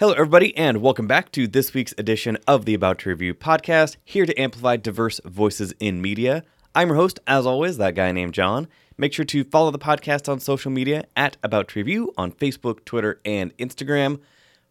Hello, 0.00 0.12
everybody, 0.12 0.56
and 0.56 0.80
welcome 0.80 1.08
back 1.08 1.32
to 1.32 1.48
this 1.48 1.74
week's 1.74 1.92
edition 1.98 2.38
of 2.46 2.64
the 2.64 2.74
About 2.74 3.00
to 3.00 3.08
Review 3.08 3.34
podcast, 3.34 3.96
here 4.04 4.26
to 4.26 4.40
amplify 4.40 4.76
diverse 4.76 5.20
voices 5.24 5.74
in 5.80 6.00
media. 6.00 6.44
I'm 6.72 6.86
your 6.86 6.96
host, 6.96 7.18
as 7.26 7.46
always, 7.46 7.78
that 7.78 7.96
guy 7.96 8.12
named 8.12 8.32
John. 8.32 8.68
Make 8.96 9.12
sure 9.12 9.24
to 9.24 9.42
follow 9.42 9.72
the 9.72 9.78
podcast 9.80 10.28
on 10.30 10.38
social 10.38 10.70
media 10.70 11.02
at 11.16 11.36
About 11.42 11.66
to 11.70 11.80
Review 11.80 12.12
on 12.16 12.30
Facebook, 12.30 12.84
Twitter, 12.84 13.20
and 13.24 13.56
Instagram. 13.56 14.20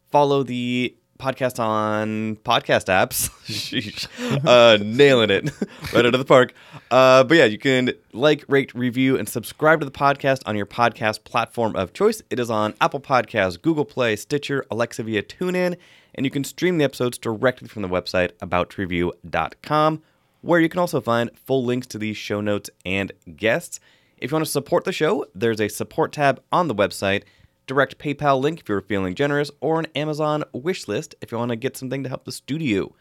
Follow 0.09 0.43
the 0.43 0.95
podcast 1.17 1.59
on 1.59 2.37
podcast 2.37 2.85
apps. 2.85 3.29
Sheesh. 3.45 4.07
uh, 4.45 4.77
nailing 4.83 5.29
it 5.29 5.51
right 5.93 6.05
out 6.05 6.13
of 6.13 6.19
the 6.19 6.25
park. 6.25 6.53
Uh, 6.91 7.23
but 7.23 7.37
yeah, 7.37 7.45
you 7.45 7.57
can 7.57 7.91
like, 8.13 8.43
rate, 8.47 8.73
review, 8.73 9.17
and 9.17 9.27
subscribe 9.27 9.79
to 9.79 9.85
the 9.85 9.91
podcast 9.91 10.41
on 10.45 10.55
your 10.55 10.65
podcast 10.65 11.23
platform 11.23 11.75
of 11.75 11.93
choice. 11.93 12.21
It 12.29 12.39
is 12.39 12.49
on 12.49 12.73
Apple 12.79 12.99
Podcasts, 12.99 13.61
Google 13.61 13.85
Play, 13.85 14.15
Stitcher, 14.15 14.65
Alexa 14.71 15.03
via 15.03 15.23
TuneIn, 15.23 15.77
and 16.15 16.25
you 16.25 16.29
can 16.29 16.43
stream 16.43 16.77
the 16.77 16.85
episodes 16.85 17.17
directly 17.17 17.67
from 17.67 17.81
the 17.81 17.89
website 17.89 18.31
aboutreview.com, 18.41 20.01
where 20.41 20.59
you 20.59 20.69
can 20.69 20.79
also 20.79 21.01
find 21.01 21.31
full 21.37 21.63
links 21.63 21.87
to 21.87 21.97
these 21.97 22.17
show 22.17 22.41
notes 22.41 22.69
and 22.85 23.11
guests. 23.35 23.79
If 24.17 24.31
you 24.31 24.35
want 24.35 24.45
to 24.45 24.51
support 24.51 24.83
the 24.83 24.91
show, 24.91 25.25
there's 25.35 25.61
a 25.61 25.67
support 25.67 26.11
tab 26.11 26.41
on 26.51 26.67
the 26.67 26.75
website 26.75 27.23
direct 27.67 27.97
PayPal 27.97 28.39
link 28.41 28.61
if 28.61 28.69
you're 28.69 28.81
feeling 28.81 29.13
generous, 29.13 29.51
or 29.61 29.79
an 29.79 29.87
Amazon 29.95 30.43
wish 30.53 30.87
list 30.87 31.15
if 31.21 31.31
you 31.31 31.37
want 31.37 31.49
to 31.49 31.55
get 31.55 31.77
something 31.77 32.03
to 32.03 32.09
help 32.09 32.25
the 32.25 32.31
studio. 32.31 32.93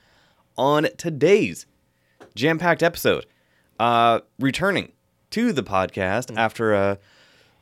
On 0.58 0.88
today's 0.96 1.66
jam 2.34 2.58
packed 2.58 2.82
episode, 2.82 3.26
uh, 3.78 4.20
returning 4.38 4.92
to 5.30 5.52
the 5.52 5.62
podcast 5.62 6.26
Mm. 6.32 6.38
after 6.38 6.72
a 6.74 6.98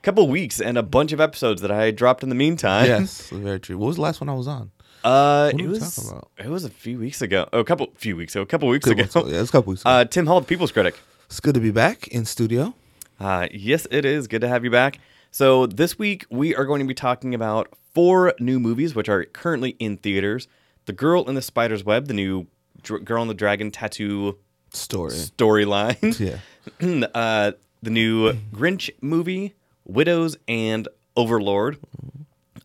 couple 0.03 0.29
weeks 0.29 0.61
and 0.61 0.77
a 0.79 0.83
bunch 0.83 1.13
of 1.13 1.21
episodes 1.21 1.61
that 1.63 1.71
I 1.71 1.91
dropped 1.91 2.23
in 2.23 2.29
the 2.29 2.35
meantime. 2.35 2.87
Yes, 2.87 3.31
very 3.31 3.59
true. 3.61 3.79
What 3.79 3.89
was 3.89 3.97
the 3.97 4.03
last 4.03 4.21
one 4.21 4.29
I 4.29 4.35
was 4.35 4.47
on? 4.49 4.71
Uh, 5.03 5.51
What 5.53 5.61
it 5.61 5.69
was 5.69 5.97
talking 5.97 6.11
about? 6.11 6.31
it 6.39 6.49
was 6.49 6.65
a 6.65 6.71
few 6.71 6.99
weeks 6.99 7.21
ago. 7.21 7.47
Oh, 7.53 7.61
a 7.61 7.65
couple 7.65 7.89
few 7.97 8.17
weeks 8.17 8.35
ago. 8.35 8.43
A 8.43 8.47
couple 8.47 8.69
weeks 8.69 8.85
Good 8.87 8.99
ago. 9.01 9.21
one. 9.23 9.31
Yeah, 9.33 9.41
it's 9.41 9.51
a 9.51 9.53
couple 9.53 9.71
weeks. 9.73 9.83
Ago. 9.83 9.91
Uh, 9.91 10.05
Tim 10.07 10.27
Hall, 10.27 10.41
the 10.41 10.47
People's 10.47 10.73
Critic. 10.73 10.95
it's 11.27 11.41
good 11.41 11.55
to 11.55 11.61
be 11.61 11.71
back 11.71 12.09
in 12.09 12.25
studio. 12.25 12.75
Uh, 13.21 13.49
yes, 13.53 13.87
it 13.91 14.05
is. 14.05 14.27
Good 14.29 14.41
to 14.41 14.49
have 14.49 14.65
you 14.65 14.71
back. 14.71 14.99
So, 15.35 15.67
this 15.67 15.99
week 15.99 16.27
we 16.31 16.55
are 16.55 16.65
going 16.65 16.79
to 16.79 16.87
be 16.87 16.95
talking 16.95 17.35
about 17.35 17.77
four 17.93 18.35
new 18.39 18.61
movies 18.61 18.95
which 18.95 19.09
are 19.09 19.25
currently 19.25 19.71
in 19.81 19.97
theaters 19.97 20.47
The 20.85 20.93
Girl 20.93 21.29
in 21.29 21.35
the 21.35 21.43
Spider's 21.43 21.83
Web, 21.83 22.07
the 22.07 22.15
new 22.15 22.47
Dr- 22.85 23.05
Girl 23.05 23.21
in 23.21 23.27
the 23.27 23.35
Dragon 23.35 23.73
tattoo 23.73 24.39
Story. 24.71 25.11
storyline, 25.11 26.21
Yeah. 26.81 27.09
uh, 27.15 27.51
the 27.83 27.91
new 27.91 28.35
Grinch 28.53 28.91
movie, 29.01 29.55
Widows, 29.85 30.37
and 30.47 30.87
Overlord, 31.17 31.79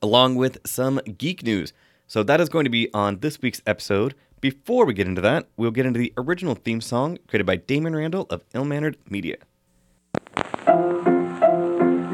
along 0.03 0.35
with 0.35 0.59
some 0.63 1.01
geek 1.17 1.41
news. 1.41 1.73
So, 2.05 2.21
that 2.21 2.39
is 2.39 2.49
going 2.49 2.65
to 2.65 2.69
be 2.69 2.93
on 2.93 3.21
this 3.21 3.41
week's 3.41 3.63
episode. 3.65 4.13
Before 4.41 4.85
we 4.85 4.93
get 4.93 5.07
into 5.07 5.21
that, 5.21 5.47
we'll 5.57 5.71
get 5.71 5.87
into 5.87 5.97
the 5.97 6.13
original 6.19 6.53
theme 6.53 6.81
song 6.81 7.17
created 7.27 7.47
by 7.47 7.55
Damon 7.55 7.95
Randall 7.95 8.27
of 8.29 8.43
Ill 8.53 8.63
Mannered 8.63 8.97
Media. 9.09 9.37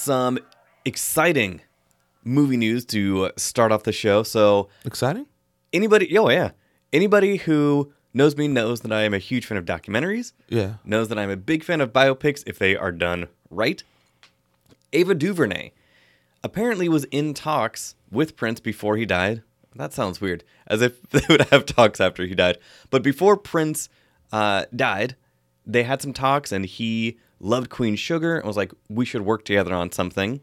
Some 0.00 0.38
exciting 0.84 1.60
movie 2.24 2.56
news 2.56 2.84
to 2.86 3.30
start 3.36 3.72
off 3.72 3.82
the 3.84 3.92
show. 3.92 4.22
So, 4.22 4.68
Exciting. 4.84 5.26
anybody, 5.72 6.16
oh 6.18 6.28
yeah, 6.30 6.50
anybody 6.92 7.36
who 7.36 7.92
knows 8.12 8.36
me 8.36 8.48
knows 8.48 8.80
that 8.80 8.92
I 8.92 9.02
am 9.02 9.14
a 9.14 9.18
huge 9.18 9.46
fan 9.46 9.56
of 9.58 9.64
documentaries, 9.64 10.32
Yeah. 10.48 10.74
knows 10.84 11.08
that 11.08 11.18
I'm 11.18 11.30
a 11.30 11.36
big 11.36 11.62
fan 11.64 11.80
of 11.80 11.92
biopics 11.92 12.42
if 12.46 12.58
they 12.58 12.76
are 12.76 12.92
done 12.92 13.28
right. 13.50 13.82
Ava 14.92 15.14
DuVernay 15.14 15.70
apparently 16.42 16.88
was 16.88 17.04
in 17.04 17.34
talks 17.34 17.94
with 18.10 18.36
Prince 18.36 18.60
before 18.60 18.96
he 18.96 19.06
died. 19.06 19.42
That 19.76 19.92
sounds 19.92 20.20
weird, 20.20 20.42
as 20.66 20.82
if 20.82 21.00
they 21.10 21.20
would 21.28 21.42
have 21.50 21.64
talks 21.66 22.00
after 22.00 22.26
he 22.26 22.34
died. 22.34 22.58
But 22.90 23.02
before 23.02 23.36
Prince 23.36 23.88
uh, 24.32 24.64
died, 24.74 25.14
they 25.66 25.82
had 25.82 26.02
some 26.02 26.12
talks, 26.12 26.52
and 26.52 26.64
he 26.64 27.18
loved 27.38 27.70
Queen 27.70 27.96
Sugar 27.96 28.36
and 28.36 28.46
was 28.46 28.56
like, 28.56 28.72
"We 28.88 29.04
should 29.04 29.22
work 29.22 29.44
together 29.44 29.74
on 29.74 29.92
something." 29.92 30.40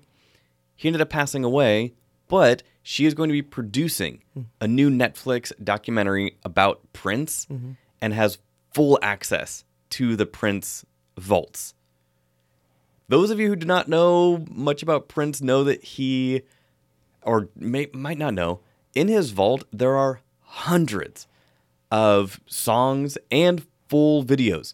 He 0.75 0.87
ended 0.87 1.01
up 1.01 1.09
passing 1.09 1.43
away, 1.43 1.93
but 2.27 2.63
she 2.83 3.05
is 3.05 3.13
going 3.13 3.29
to 3.29 3.33
be 3.33 3.41
producing 3.41 4.23
hmm. 4.33 4.43
a 4.61 4.67
new 4.67 4.89
Netflix 4.89 5.51
documentary 5.63 6.37
about 6.43 6.81
Prince 6.93 7.45
mm-hmm. 7.51 7.71
and 8.01 8.13
has 8.13 8.37
full 8.73 8.99
access 9.01 9.65
to 9.91 10.15
the 10.15 10.25
Prince 10.25 10.85
vaults. 11.17 11.73
Those 13.09 13.31
of 13.31 13.39
you 13.39 13.47
who 13.47 13.55
do 13.55 13.65
not 13.65 13.87
know 13.87 14.45
much 14.49 14.83
about 14.83 15.07
Prince 15.07 15.41
know 15.41 15.63
that 15.63 15.83
he, 15.83 16.41
or 17.23 17.49
may, 17.55 17.87
might 17.93 18.17
not 18.17 18.33
know, 18.33 18.59
in 18.93 19.07
his 19.07 19.31
vault 19.31 19.63
there 19.71 19.95
are 19.95 20.21
hundreds 20.41 21.27
of 21.89 22.39
songs 22.45 23.17
and 23.31 23.65
full 23.87 24.23
videos 24.23 24.73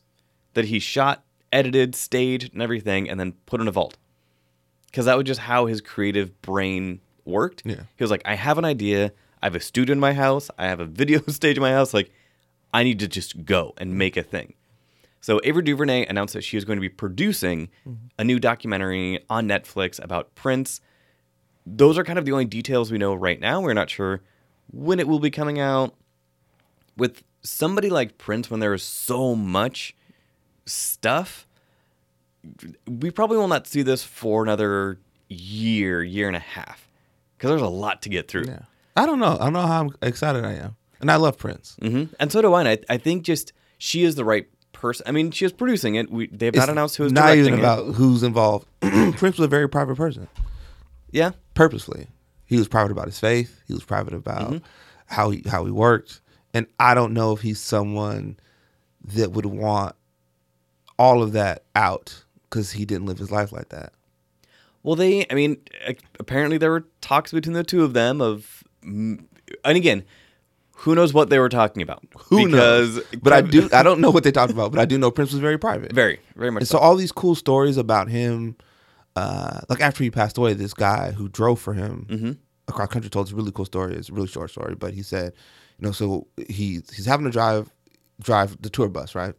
that 0.54 0.66
he 0.66 0.80
shot, 0.80 1.24
edited, 1.52 1.96
staged, 1.96 2.54
and 2.54 2.62
everything, 2.62 3.10
and 3.10 3.20
then 3.20 3.34
put 3.46 3.62
in 3.62 3.68
a 3.68 3.72
vault. 3.72 3.98
Because 4.88 5.06
that 5.06 5.18
was 5.18 5.26
just 5.26 5.42
how 5.42 5.66
his 5.66 5.82
creative 5.82 6.42
brain 6.42 7.02
worked. 7.26 7.64
Yeah. 7.66 7.84
He 7.96 8.04
was 8.04 8.12
like, 8.12 8.22
I 8.26 8.36
have 8.36 8.58
an 8.58 8.66
idea. 8.66 9.12
I 9.42 9.48
have 9.48 9.56
a 9.56 9.60
studio 9.60 9.94
in 9.94 10.00
my 10.00 10.14
house. 10.14 10.50
I 10.58 10.68
have 10.68 10.80
a 10.80 10.86
video 11.02 11.22
stage 11.28 11.58
in 11.58 11.62
my 11.62 11.72
house. 11.72 11.94
Like, 11.94 12.12
I 12.74 12.84
need 12.84 13.00
to 13.00 13.08
just 13.08 13.46
go 13.46 13.74
and 13.78 13.98
make 13.98 14.18
a 14.18 14.24
thing. 14.24 14.54
So 15.22 15.40
Ava 15.46 15.62
DuVernay 15.62 16.06
announced 16.08 16.34
that 16.34 16.44
she 16.44 16.58
was 16.58 16.66
going 16.66 16.76
to 16.76 16.82
be 16.82 16.90
producing 16.90 17.70
mm-hmm. 17.88 18.08
a 18.20 18.26
new 18.26 18.40
documentary 18.40 19.24
on 19.30 19.48
Netflix 19.48 20.04
about 20.04 20.36
Prince. 20.36 20.82
Those 21.66 21.98
are 21.98 22.04
kind 22.04 22.20
of 22.20 22.26
the 22.26 22.34
only 22.34 22.46
details 22.46 22.92
we 22.92 22.98
know 22.98 23.14
right 23.14 23.40
now. 23.40 23.62
We're 23.62 23.74
not 23.74 23.90
sure 23.90 24.22
when 24.70 25.00
it 25.00 25.08
will 25.08 25.20
be 25.20 25.32
coming 25.32 25.60
out. 25.60 25.96
With 26.98 27.24
somebody 27.42 27.90
like 27.90 28.18
Prince, 28.18 28.52
when 28.52 28.60
there 28.60 28.74
is 28.74 28.84
so 28.84 29.34
much 29.34 29.96
stuff, 30.66 31.48
we 32.88 33.12
probably 33.12 33.38
will 33.38 33.48
not 33.48 33.68
see 33.68 33.82
this 33.82 34.04
for 34.04 34.44
another 34.44 35.00
year, 35.30 36.04
year 36.04 36.28
and 36.28 36.36
a 36.36 36.40
half, 36.40 36.88
because 37.38 37.50
there's 37.50 37.62
a 37.62 37.68
lot 37.68 38.02
to 38.04 38.10
get 38.10 38.28
through. 38.28 38.46
Yeah. 38.48 38.60
I 38.96 39.06
don't 39.06 39.20
know. 39.20 39.38
I 39.40 39.46
don't 39.46 39.54
know 39.54 39.62
how 39.68 39.90
excited 40.02 40.46
I 40.46 40.54
am, 40.54 40.76
and 41.00 41.10
I 41.10 41.16
love 41.16 41.38
Prince. 41.38 41.76
hmm 41.82 42.06
And 42.20 42.32
so 42.32 42.42
do 42.42 42.54
I. 42.54 42.60
And 42.62 42.70
I, 42.70 42.78
I 42.90 42.98
think 42.98 43.24
just 43.24 43.54
she 43.78 44.04
is 44.04 44.16
the 44.16 44.26
right 44.26 44.48
person. 44.74 45.06
I 45.08 45.12
mean, 45.12 45.32
she 45.32 45.46
is 45.46 45.52
producing 45.54 45.96
it. 45.96 46.12
We, 46.12 46.28
they 46.28 46.48
have 46.48 46.56
not 46.56 46.70
announced 46.70 46.98
who 46.98 47.06
is 47.06 47.12
not 47.12 47.28
directing 47.28 47.40
even 47.46 47.54
it. 47.56 47.60
about 47.60 47.96
who's 47.96 48.22
involved. 48.24 48.68
Prince 48.82 49.22
was 49.22 49.40
a 49.40 49.48
very 49.48 49.68
private 49.68 49.96
person, 49.96 50.28
Yeah. 51.12 51.32
purposely. 51.56 52.08
He 52.46 52.58
was 52.58 52.68
private 52.68 52.92
about 52.92 53.06
his 53.06 53.20
faith. 53.20 53.62
He 53.68 53.74
was 53.74 53.84
private 53.84 54.14
about 54.14 54.50
Mm-hmm. 54.52 54.66
how 55.08 55.30
he 55.32 55.44
how 55.48 55.66
he 55.66 55.72
worked, 55.72 56.22
and 56.54 56.68
I 56.80 56.94
don't 56.94 57.14
know 57.14 57.32
if 57.32 57.42
he's 57.42 57.60
someone 57.60 58.38
that 59.16 59.32
would 59.32 59.46
want 59.48 59.96
all 60.98 61.22
of 61.24 61.32
that 61.34 61.64
out 61.76 62.24
because 62.50 62.72
he 62.72 62.86
didn't 62.86 63.06
live 63.06 63.18
his 63.18 63.32
life 63.32 63.52
like 63.52 63.70
that. 63.70 63.94
Well, 64.84 64.96
they, 64.96 65.26
I 65.30 65.34
mean, 65.34 65.58
apparently 66.20 66.58
there 66.58 66.72
were 66.72 66.86
talks 67.02 67.32
between 67.32 67.54
the 67.54 67.64
two 67.64 67.84
of 67.84 67.94
them 67.94 68.22
of, 68.22 68.64
and 68.84 69.28
again, 69.64 70.04
who 70.78 70.94
knows 70.96 71.14
what 71.14 71.30
they 71.30 71.40
were 71.40 71.50
talking 71.50 71.82
about? 71.82 72.04
Who 72.26 72.46
because, 72.48 72.96
knows? 72.98 73.06
But 73.22 73.32
I 73.32 73.42
do. 73.42 73.70
I 73.72 73.84
don't 73.84 74.02
know 74.02 74.12
what 74.12 74.24
they 74.26 74.32
talked 74.32 74.52
about, 74.52 74.72
but 74.72 74.82
I 74.82 74.86
do 74.86 74.98
know 74.98 75.10
Prince 75.12 75.32
was 75.32 75.40
very 75.40 75.58
private. 75.58 75.92
very, 75.94 76.20
very 76.36 76.52
much 76.52 76.62
And 76.62 76.68
so. 76.68 76.78
so 76.78 76.84
all 76.84 76.96
these 76.96 77.12
cool 77.14 77.36
stories 77.36 77.78
about 77.78 78.10
him, 78.10 78.58
uh, 79.16 79.62
like 79.70 79.80
after 79.80 80.04
he 80.04 80.12
passed 80.12 80.38
away, 80.38 80.54
this 80.54 80.74
guy 80.74 81.12
who 81.12 81.30
drove 81.30 81.60
for 81.62 81.74
him 81.74 82.08
Mm-hmm. 82.10 82.32
across 82.68 82.90
country 82.90 83.10
told 83.10 83.28
this 83.28 83.34
really 83.34 83.52
cool 83.52 83.66
story. 83.66 83.96
It's 83.96 84.10
a 84.10 84.14
really 84.14 84.28
short 84.28 84.50
story, 84.52 84.76
but 84.76 84.94
he 84.94 85.02
said, 85.04 85.32
you 85.80 85.86
know, 85.86 85.92
so 85.94 86.28
he 86.50 86.82
he's 86.94 87.06
having 87.06 87.26
to 87.26 87.32
drive 87.32 87.70
drive 88.20 88.62
the 88.62 88.70
tour 88.70 88.90
bus, 88.90 89.16
right? 89.16 89.36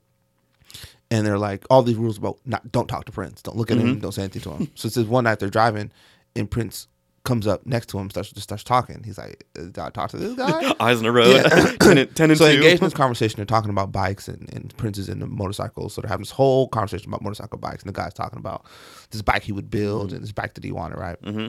And 1.10 1.26
they're 1.26 1.38
like 1.38 1.64
all 1.70 1.82
these 1.82 1.96
rules 1.96 2.18
about 2.18 2.38
not 2.46 2.72
don't 2.72 2.88
talk 2.88 3.04
to 3.04 3.12
Prince, 3.12 3.42
don't 3.42 3.56
look 3.56 3.70
at 3.70 3.76
Mm-hmm. 3.76 3.86
him, 3.88 4.00
don't 4.00 4.12
say 4.12 4.22
anything 4.22 4.42
to 4.42 4.50
him. 4.52 4.70
so 4.74 4.86
it 4.86 4.92
says 4.92 5.06
one 5.06 5.24
night 5.24 5.38
they're 5.38 5.50
driving, 5.50 5.90
and 6.34 6.50
Prince 6.50 6.88
comes 7.24 7.46
up 7.46 7.64
next 7.66 7.86
to 7.88 7.98
him, 7.98 8.10
starts 8.10 8.30
just 8.32 8.42
starts 8.44 8.64
talking. 8.64 9.02
He's 9.04 9.16
like, 9.16 9.44
"Did 9.54 9.78
I 9.78 9.88
talk 9.90 10.10
to 10.10 10.16
this 10.18 10.34
guy?" 10.34 10.74
Eyes 10.80 10.98
on 10.98 11.04
the 11.04 11.12
road, 11.12 11.34
Yeah. 11.36 11.48
10, 11.80 11.98
and- 11.98 12.14
10 12.16 12.30
and 12.30 12.38
so 12.38 12.50
2. 12.50 12.56
engagement's 12.56 12.94
conversation, 12.96 13.36
they're 13.36 13.46
talking 13.46 13.70
about 13.70 13.92
bikes 13.92 14.28
and, 14.28 14.52
and 14.52 14.76
Prince 14.76 14.98
is 14.98 15.08
into 15.08 15.26
motorcycles. 15.26 15.94
So 15.94 16.00
they're 16.02 16.08
having 16.08 16.22
this 16.24 16.30
whole 16.32 16.68
conversation 16.68 17.08
about 17.08 17.22
motorcycle 17.22 17.58
bikes. 17.58 17.82
And 17.82 17.88
the 17.94 17.98
guy's 17.98 18.12
talking 18.14 18.38
about 18.38 18.66
this 19.10 19.22
bike 19.22 19.42
he 19.42 19.52
would 19.52 19.70
build 19.70 20.12
and 20.12 20.22
this 20.22 20.32
bike 20.32 20.54
that 20.54 20.64
he 20.64 20.72
wanted, 20.72 20.98
right? 20.98 21.20
Mm-hmm. 21.22 21.48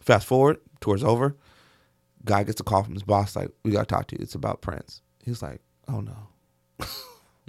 Fast 0.00 0.26
forward, 0.26 0.58
tour's 0.80 1.02
over. 1.04 1.36
Guy 2.24 2.42
gets 2.42 2.60
a 2.60 2.64
call 2.64 2.82
from 2.82 2.94
his 2.94 3.02
boss, 3.02 3.34
like, 3.36 3.50
"We 3.64 3.70
got 3.70 3.88
to 3.88 3.94
talk 3.94 4.08
to 4.08 4.16
you. 4.16 4.22
It's 4.22 4.34
about 4.34 4.60
Prince." 4.60 5.00
He's 5.24 5.40
like, 5.42 5.60
"Oh 5.88 6.00
no, 6.00 6.86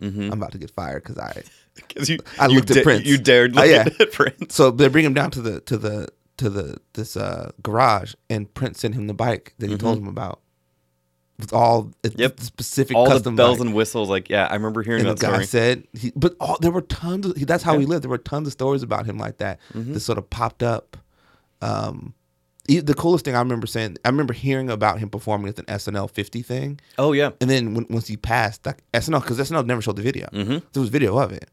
I'm 0.01 0.34
about 0.34 0.51
to 0.54 0.57
get 0.57 0.72
fired 0.72 1.04
because 1.04 1.18
I." 1.18 1.44
Because 1.75 2.10
you, 2.10 2.18
I 2.38 2.48
you 2.48 2.56
looked 2.57 2.72
at 2.72 2.78
da- 2.78 2.84
Prince. 2.84 3.06
You 3.06 3.18
dared 3.18 3.57
Oh, 3.57 3.62
look 3.62 3.69
yeah. 3.69 3.88
at 4.04 4.12
Prince. 4.12 4.54
So 4.54 4.69
they 4.69 4.90
bring 4.90 5.06
him 5.06 5.13
down 5.13 5.31
to 5.31 5.42
the 5.42 5.62
to 5.62 5.78
the 5.78 6.10
to 6.36 6.50
the 6.50 6.78
this 6.92 7.16
uh, 7.16 7.51
garage, 7.63 8.16
and 8.30 8.54
Prince 8.54 8.81
sent 8.81 8.96
him 8.96 9.07
the 9.07 9.13
bike 9.13 9.54
that 9.60 9.69
he 9.69 9.78
told 9.78 9.98
him 9.98 10.07
about 10.07 10.42
with 11.38 11.54
all 11.54 11.84
Mm-hmm. 12.04 12.19
Yep. 12.19 12.36
the 12.36 12.44
specific 12.44 12.98
All 12.98 13.06
the 13.18 13.31
bells 13.31 13.60
bike. 13.60 13.68
and 13.68 13.74
whistles. 13.75 14.10
Like, 14.10 14.30
yeah, 14.30 14.48
I 14.48 14.56
remember 14.56 14.84
hearing 14.84 15.06
and 15.07 15.10
the 15.12 15.13
that 15.13 15.22
guy 15.22 15.31
story. 15.31 15.46
said, 15.46 15.88
he, 15.94 16.12
but 16.18 16.36
all, 16.42 16.57
there 16.60 16.72
were 16.72 16.81
tons 16.81 17.25
of. 17.28 17.36
That's 17.48 17.63
how 17.63 17.74
Yeah. 17.75 17.80
he 17.80 17.86
lived. 17.86 18.04
There 18.04 18.10
were 18.10 18.18
tons 18.18 18.48
of 18.48 18.51
stories 18.54 18.84
about 18.84 19.06
him 19.06 19.18
like 19.18 19.38
that. 19.38 19.60
Mm-hmm. 19.74 19.94
That 19.94 20.01
sort 20.01 20.18
of 20.18 20.30
popped 20.30 20.63
up. 20.63 20.98
Um, 21.62 22.13
the 22.77 22.94
coolest 22.94 23.25
thing 23.25 23.36
I 23.36 23.39
remember 23.39 23.68
saying, 23.68 23.98
I 24.06 24.10
remember 24.10 24.33
hearing 24.33 24.69
about 24.69 25.00
him 25.00 25.10
performing 25.10 25.50
at 25.50 25.60
an 25.60 25.66
SNL 25.66 26.10
50 26.12 26.42
thing, 26.42 26.80
oh 26.98 27.13
yeah, 27.13 27.31
and 27.42 27.50
then 27.50 27.74
when, 27.74 27.86
once 27.89 28.07
he 28.07 28.16
passed, 28.18 28.66
like 28.66 28.83
SNL, 28.94 29.21
because 29.21 29.39
SNL 29.39 29.66
never 29.66 29.81
showed 29.81 29.95
the 29.95 30.01
video. 30.04 30.27
Mm-hmm. 30.31 30.57
There 30.74 30.81
was 30.81 30.89
video 30.89 31.18
of 31.18 31.31
it. 31.31 31.50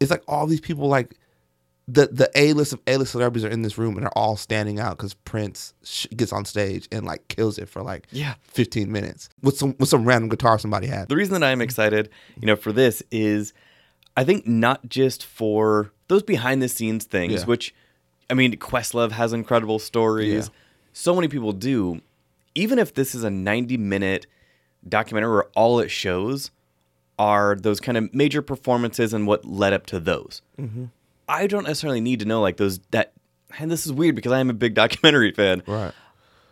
It's 0.00 0.10
like 0.10 0.22
all 0.28 0.46
these 0.46 0.60
people, 0.60 0.88
like 0.88 1.16
the 1.88 2.06
the 2.06 2.30
A 2.36 2.52
list 2.52 2.72
of 2.72 2.80
A 2.86 2.96
list 2.96 3.12
celebrities, 3.12 3.44
are 3.44 3.48
in 3.48 3.62
this 3.62 3.76
room 3.78 3.96
and 3.96 4.06
are 4.06 4.12
all 4.14 4.36
standing 4.36 4.78
out 4.78 4.96
because 4.96 5.14
Prince 5.14 5.74
sh- 5.82 6.06
gets 6.16 6.32
on 6.32 6.44
stage 6.44 6.86
and 6.92 7.04
like 7.04 7.26
kills 7.28 7.58
it 7.58 7.68
for 7.68 7.82
like 7.82 8.06
Yeah. 8.12 8.34
15 8.42 8.90
minutes 8.92 9.28
with 9.42 9.56
some 9.58 9.74
with 9.80 9.88
some 9.88 10.04
random 10.04 10.28
guitar 10.28 10.58
somebody 10.58 10.86
had. 10.86 11.08
the 11.08 11.16
reason 11.16 11.38
that 11.40 11.44
I'm 11.46 11.60
excited, 11.60 12.08
you 12.40 12.46
know, 12.46 12.56
for 12.56 12.72
this 12.72 13.02
is 13.10 13.52
I 14.16 14.24
think 14.24 14.46
not 14.46 14.88
just 14.88 15.24
for 15.24 15.90
those 16.08 16.22
behind 16.22 16.62
the 16.62 16.68
scenes 16.68 17.04
things, 17.04 17.32
Yeah. 17.32 17.44
which 17.46 17.74
I 18.32 18.34
mean, 18.34 18.56
Questlove 18.56 19.10
has 19.12 19.34
incredible 19.34 19.78
stories. 19.78 20.46
Yeah. 20.46 20.54
So 20.94 21.14
many 21.14 21.28
people 21.28 21.52
do. 21.52 22.00
Even 22.54 22.78
if 22.78 22.94
this 22.94 23.14
is 23.14 23.24
a 23.24 23.30
90 23.30 23.76
minute 23.76 24.26
documentary 24.88 25.30
where 25.30 25.44
all 25.54 25.80
it 25.80 25.90
shows 25.90 26.50
are 27.18 27.56
those 27.56 27.78
kind 27.78 27.98
of 27.98 28.12
major 28.14 28.40
performances 28.40 29.12
and 29.12 29.26
what 29.26 29.44
led 29.44 29.74
up 29.74 29.84
to 29.86 30.00
those. 30.00 30.40
Mm-hmm. 30.58 30.86
I 31.28 31.46
don't 31.46 31.64
necessarily 31.64 32.00
need 32.00 32.20
to 32.20 32.24
know 32.24 32.40
like 32.40 32.56
those 32.56 32.78
that 32.90 33.12
and 33.58 33.70
this 33.70 33.84
is 33.84 33.92
weird 33.92 34.14
because 34.16 34.32
I 34.32 34.40
am 34.40 34.48
a 34.48 34.54
big 34.54 34.72
documentary 34.82 35.32
fan 35.32 35.62
Right. 35.66 35.92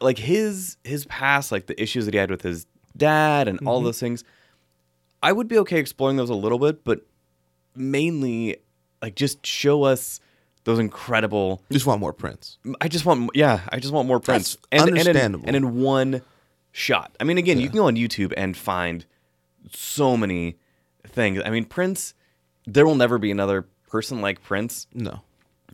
like 0.03 0.19
his 0.19 0.77
his 0.85 1.07
past, 1.07 1.51
like 1.51 1.65
the 1.67 1.83
issues 1.83 2.05
that 2.05 2.13
he 2.13 2.19
had 2.19 2.31
with 2.31 2.43
his 2.43 2.67
dad 2.95 3.49
and 3.49 3.59
all 3.67 3.81
those 3.81 3.99
things, 3.99 4.23
I 5.23 5.33
would 5.33 5.49
be 5.49 5.57
okay 5.61 5.79
exploring 5.79 6.19
those 6.19 6.29
a 6.31 6.35
little 6.35 6.59
bit, 6.59 6.85
but 6.85 7.07
mainly 7.75 8.59
like 9.01 9.15
just 9.15 9.47
show 9.47 9.83
us 9.85 10.21
those 10.71 10.79
incredible. 10.79 11.63
Just 11.71 11.87
want 11.87 12.01
more 12.01 12.13
Prince. 12.13 12.59
I 12.81 12.89
just 12.89 13.05
want, 13.05 13.31
yeah, 13.35 13.61
I 13.71 13.79
just 13.79 13.93
want 13.93 14.07
more 14.09 14.21
Prince, 14.21 14.57
That's 14.71 14.83
and, 14.83 14.91
and 14.91 14.91
in- 14.99 15.07
understandable. 15.09 15.45
and 15.47 15.57
in 15.57 15.81
one 15.81 16.23
shot. 16.73 17.15
I 17.21 17.25
mean, 17.25 17.39
again, 17.39 17.59
you 17.61 17.69
can 17.69 17.77
go 17.79 17.87
on 17.87 17.97
YouTube 17.97 18.33
and 18.37 18.57
find 18.57 19.05
so 19.73 20.17
many 20.17 20.57
things. 21.07 21.41
I 21.45 21.51
mean, 21.51 21.65
Prince. 21.65 22.15
There 22.67 22.87
will 22.87 22.95
never 22.95 23.19
be 23.19 23.31
another 23.31 23.67
person 23.89 24.21
like 24.21 24.43
Prince 24.43 24.87
No. 24.95 25.23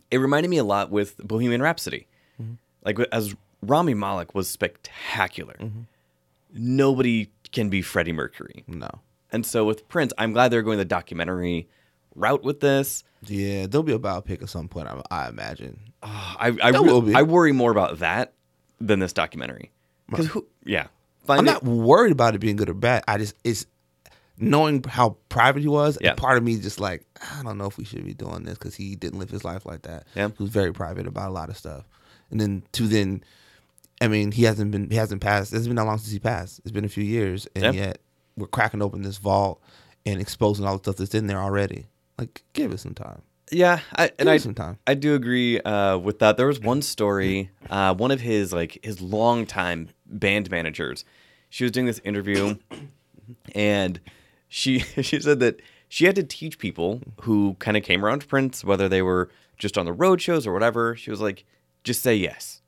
it 0.09 0.17
reminded 0.17 0.49
me 0.49 0.57
a 0.57 0.63
lot 0.63 0.89
with 0.89 1.17
Bohemian 1.17 1.61
Rhapsody. 1.61 2.07
Mm-hmm. 2.41 2.53
Like 2.83 2.97
as 3.11 3.35
Rami 3.61 3.93
Malek 3.93 4.33
was 4.33 4.47
spectacular. 4.49 5.55
Mm-hmm. 5.59 5.81
Nobody 6.53 7.29
can 7.51 7.69
be 7.69 7.81
Freddie 7.81 8.13
Mercury. 8.13 8.63
No. 8.67 8.89
And 9.31 9.45
so 9.45 9.65
with 9.65 9.87
Prince, 9.89 10.13
I'm 10.17 10.31
glad 10.31 10.49
they're 10.49 10.61
going 10.63 10.77
the 10.77 10.85
documentary 10.85 11.67
route 12.17 12.43
with 12.43 12.59
this. 12.59 13.03
Yeah, 13.25 13.67
there'll 13.67 13.83
be 13.83 13.93
a 13.93 13.99
biopic 13.99 14.41
at 14.41 14.49
some 14.49 14.67
point. 14.67 14.87
I, 14.87 15.01
I 15.09 15.29
imagine. 15.29 15.79
Ah, 16.03 16.35
I 16.39 16.47
I, 16.61 16.71
There 16.71 16.81
re- 16.81 16.87
will 16.91 17.01
be. 17.01 17.15
I 17.15 17.23
worry 17.23 17.51
more 17.51 17.71
about 17.71 17.99
that 17.99 18.33
than 18.79 18.99
this 18.99 19.13
documentary. 19.13 19.71
Because 20.09 20.27
who? 20.27 20.45
Yeah, 20.65 20.83
I'm 20.83 20.87
find 21.25 21.45
not 21.45 21.63
worried 21.63 22.11
about 22.11 22.35
it 22.35 22.39
being 22.39 22.55
good 22.55 22.69
or 22.69 22.73
bad. 22.73 23.03
I 23.07 23.17
just 23.17 23.35
it's 23.43 23.65
knowing 24.37 24.83
how 24.83 25.17
private 25.29 25.61
he 25.61 25.67
was. 25.67 25.97
Yeah. 25.99 26.13
Part 26.13 26.37
of 26.37 26.43
me 26.43 26.53
is 26.53 26.59
just 26.61 26.79
like 26.79 27.05
I 27.37 27.41
don't 27.43 27.57
know 27.57 27.65
if 27.65 27.77
we 27.77 27.83
should 27.85 28.05
be 28.05 28.13
doing 28.13 28.43
this 28.43 28.57
because 28.57 28.75
he 28.75 28.95
didn't 28.95 29.19
live 29.19 29.29
his 29.29 29.43
life 29.43 29.65
like 29.65 29.81
that. 29.83 30.05
Yeah. 30.15 30.29
he 30.37 30.43
was 30.43 30.51
very 30.51 30.71
private 30.73 31.07
about 31.07 31.29
a 31.29 31.33
lot 31.33 31.49
of 31.49 31.57
stuff. 31.57 31.85
And 32.29 32.39
then 32.39 32.63
to 32.73 32.87
then, 32.87 33.23
I 34.01 34.07
mean, 34.07 34.31
he 34.31 34.43
hasn't 34.43 34.71
been 34.71 34.89
he 34.89 34.95
hasn't 34.97 35.21
passed. 35.21 35.53
It's 35.53 35.65
been 35.67 35.75
that 35.77 35.85
long 35.85 35.97
since 35.97 36.11
he 36.11 36.19
passed. 36.19 36.59
It's 36.59 36.71
been 36.71 36.85
a 36.85 36.89
few 36.89 37.03
years, 37.03 37.47
and 37.55 37.63
Yeah. 37.63 37.71
yet 37.71 37.97
we're 38.37 38.47
cracking 38.47 38.81
open 38.81 39.01
this 39.01 39.17
vault 39.17 39.61
and 40.05 40.21
exposing 40.21 40.65
all 40.65 40.77
the 40.77 40.83
stuff 40.83 40.97
that's 40.97 41.15
in 41.15 41.27
there 41.27 41.39
already. 41.41 41.87
Like, 42.17 42.43
give 42.53 42.71
it 42.71 42.79
some 42.79 42.93
time. 42.93 43.21
Yeah, 43.51 43.79
I, 43.95 44.05
and 44.07 44.17
Give 44.17 44.27
I 44.27 44.33
it 44.35 44.41
some 44.41 44.53
time. 44.55 44.77
I 44.85 44.93
do 44.93 45.15
agree 45.15 45.59
uh, 45.61 45.97
with 45.97 46.19
that. 46.19 46.35
There 46.35 46.47
was 46.47 46.59
one 46.59 46.81
story, 46.81 47.49
uh, 47.69 47.93
one 47.93 48.11
of 48.11 48.19
his 48.19 48.51
like 48.51 48.77
his 48.83 48.99
longtime 48.99 49.89
band 50.05 50.51
managers. 50.51 51.05
She 51.49 51.63
was 51.63 51.71
doing 51.71 51.85
this 51.85 51.99
interview, 52.03 52.55
and 53.55 53.99
she 54.49 54.79
she 55.01 55.19
said 55.21 55.39
that 55.39 55.61
she 55.87 56.05
had 56.05 56.15
to 56.15 56.23
teach 56.23 56.59
people 56.59 57.01
who 57.21 57.55
kind 57.59 57.77
of 57.77 57.83
came 57.83 58.03
around 58.03 58.19
to 58.19 58.27
Prince, 58.27 58.65
whether 58.65 58.89
they 58.89 59.01
were 59.01 59.29
just 59.57 59.77
on 59.77 59.85
the 59.85 59.93
road 59.93 60.21
shows 60.21 60.45
or 60.45 60.51
whatever. 60.51 60.95
She 60.95 61.09
was 61.09 61.21
like, 61.21 61.45
just 61.85 62.01
say 62.01 62.15
yes 62.15 62.61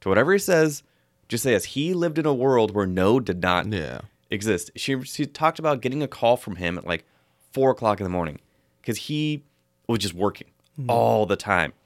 to 0.00 0.08
whatever 0.08 0.32
he 0.32 0.38
says. 0.40 0.82
Just 1.28 1.42
say 1.44 1.52
yes. 1.52 1.64
He 1.64 1.94
lived 1.94 2.18
in 2.18 2.26
a 2.26 2.34
world 2.34 2.72
where 2.74 2.86
no 2.86 3.18
did 3.20 3.42
not 3.42 3.72
Yeah. 3.72 4.00
exist. 4.30 4.70
She 4.76 5.00
she 5.02 5.24
talked 5.26 5.58
about 5.60 5.80
getting 5.80 6.02
a 6.02 6.08
call 6.08 6.36
from 6.36 6.56
him 6.56 6.78
at 6.78 6.86
like 6.86 7.04
four 7.52 7.70
o'clock 7.70 8.00
in 8.00 8.04
the 8.04 8.10
morning 8.10 8.40
because 8.86 8.98
he 8.98 9.42
was 9.88 9.98
just 9.98 10.14
working 10.14 10.46
mm-hmm. 10.78 10.88
all 10.88 11.26
the 11.26 11.36
time. 11.36 11.72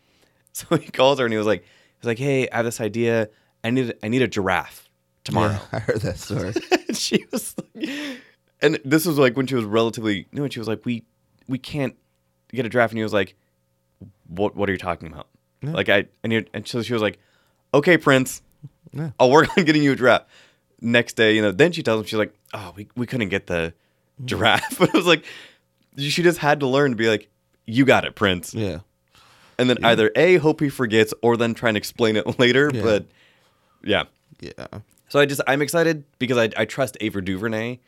So 0.53 0.77
he 0.77 0.91
calls 0.91 1.21
her 1.21 1.25
and 1.25 1.33
he 1.33 1.39
was 1.39 1.47
like, 1.47 1.65
he's 2.01 2.07
like, 2.07 2.19
hey, 2.19 2.49
I 2.51 2.57
have 2.57 2.65
this 2.65 2.81
idea. 2.81 3.31
I 3.63 3.71
need 3.71 3.95
I 4.03 4.09
need 4.09 4.21
a 4.21 4.27
giraffe 4.27 4.91
tomorrow. 5.23 5.53
Yeah, 5.53 5.61
I 5.73 5.79
heard 5.79 6.01
that 6.01 6.19
story. 6.19 6.53
and 6.89 6.97
she 6.97 7.25
was 7.31 7.55
like, 7.57 8.19
and 8.61 8.81
this 8.85 9.07
was 9.07 9.17
like 9.17 9.37
when 9.37 9.47
she 9.47 9.55
was 9.55 9.65
relatively 9.65 10.27
new, 10.33 10.43
and 10.43 10.53
she 10.53 10.59
was 10.59 10.67
like, 10.67 10.85
we 10.85 11.05
we 11.47 11.57
can't 11.57 11.95
get 12.51 12.67
a 12.67 12.69
giraffe, 12.69 12.91
and 12.91 12.99
he 12.99 13.05
was 13.05 13.13
like, 13.13 13.37
what 14.27 14.57
what 14.57 14.69
are 14.69 14.73
you 14.73 14.79
talking 14.79 15.07
about? 15.07 15.29
Like 15.63 15.89
I 15.89 16.07
and 16.25 16.33
you 16.33 16.45
and 16.53 16.67
so 16.67 16.83
she 16.83 16.95
was 16.95 17.01
like, 17.01 17.21
okay, 17.73 17.97
Prince, 17.97 18.43
Yeah. 18.93 19.11
I'll 19.21 19.31
work 19.31 19.57
on 19.57 19.65
getting 19.65 19.85
you 19.85 19.93
a 19.93 19.97
giraffe. 19.97 20.25
Next 20.81 21.13
day, 21.13 21.37
you 21.37 21.43
know, 21.43 21.53
then 21.53 21.71
she 21.71 21.85
tells 21.85 22.01
him 22.01 22.07
she's 22.07 22.19
like, 22.19 22.35
oh, 22.53 22.73
we 22.77 22.89
we 22.97 23.07
couldn't 23.07 23.29
get 23.29 23.47
the 23.47 23.73
mm-hmm. 23.73 24.27
giraffe, 24.27 24.79
but 24.81 24.89
it 24.89 24.95
was 24.95 25.07
like 25.07 25.25
she 25.97 26.23
just 26.23 26.39
had 26.39 26.61
to 26.61 26.67
learn 26.67 26.91
to 26.93 26.97
be 26.97 27.09
like, 27.09 27.29
you 27.67 27.85
got 27.85 28.05
it, 28.05 28.15
Prince, 28.15 28.55
yeah. 28.55 28.81
and 29.59 29.69
then 29.71 29.85
either 29.85 30.11
a 30.17 30.37
hope 30.39 30.61
he 30.61 30.69
forgets 30.69 31.13
or 31.23 31.37
then 31.37 31.55
try 31.55 31.69
and 31.69 31.77
explain 31.77 32.17
it 32.17 32.39
later, 32.39 32.71
Yeah. 32.73 32.83
but 32.83 33.07
yeah. 33.85 34.05
Yeah. 34.41 34.67
So 35.09 35.21
I 35.21 35.27
just 35.27 35.41
I'm 35.47 35.61
excited 35.63 36.05
because 36.19 36.39
I, 36.39 36.51
I 36.57 36.65
trust 36.65 36.97
Ava 37.01 37.21
DuVernay. 37.21 37.79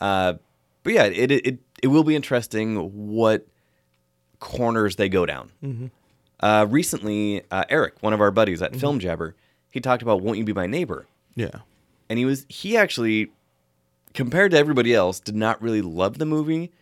Uh, 0.00 0.34
but 0.82 0.92
yeah, 0.94 1.04
it, 1.04 1.30
it 1.30 1.58
it 1.82 1.86
will 1.88 2.04
be 2.04 2.16
interesting 2.16 2.76
what 3.14 3.46
corners 4.38 4.96
they 4.96 5.08
go 5.08 5.26
down. 5.26 5.90
Uh, 6.40 6.66
recently, 6.70 7.42
uh, 7.50 7.64
Eric, 7.68 7.94
one 8.00 8.12
of 8.14 8.20
our 8.20 8.30
buddies 8.30 8.62
at 8.62 8.74
Film 8.74 8.98
Jabber, 8.98 9.34
he 9.70 9.80
talked 9.80 10.02
about 10.02 10.22
"Won't 10.22 10.38
You 10.38 10.44
Be 10.44 10.52
My 10.54 10.66
Neighbor," 10.66 11.06
Yeah. 11.34 11.50
and 12.08 12.18
he 12.18 12.24
was 12.24 12.46
he 12.48 12.76
actually 12.76 13.30
compared 14.14 14.50
to 14.52 14.56
everybody 14.56 14.94
else 14.94 15.20
did 15.20 15.36
not 15.36 15.60
really 15.60 15.82
love 15.82 16.18
the 16.18 16.24
movie 16.26 16.72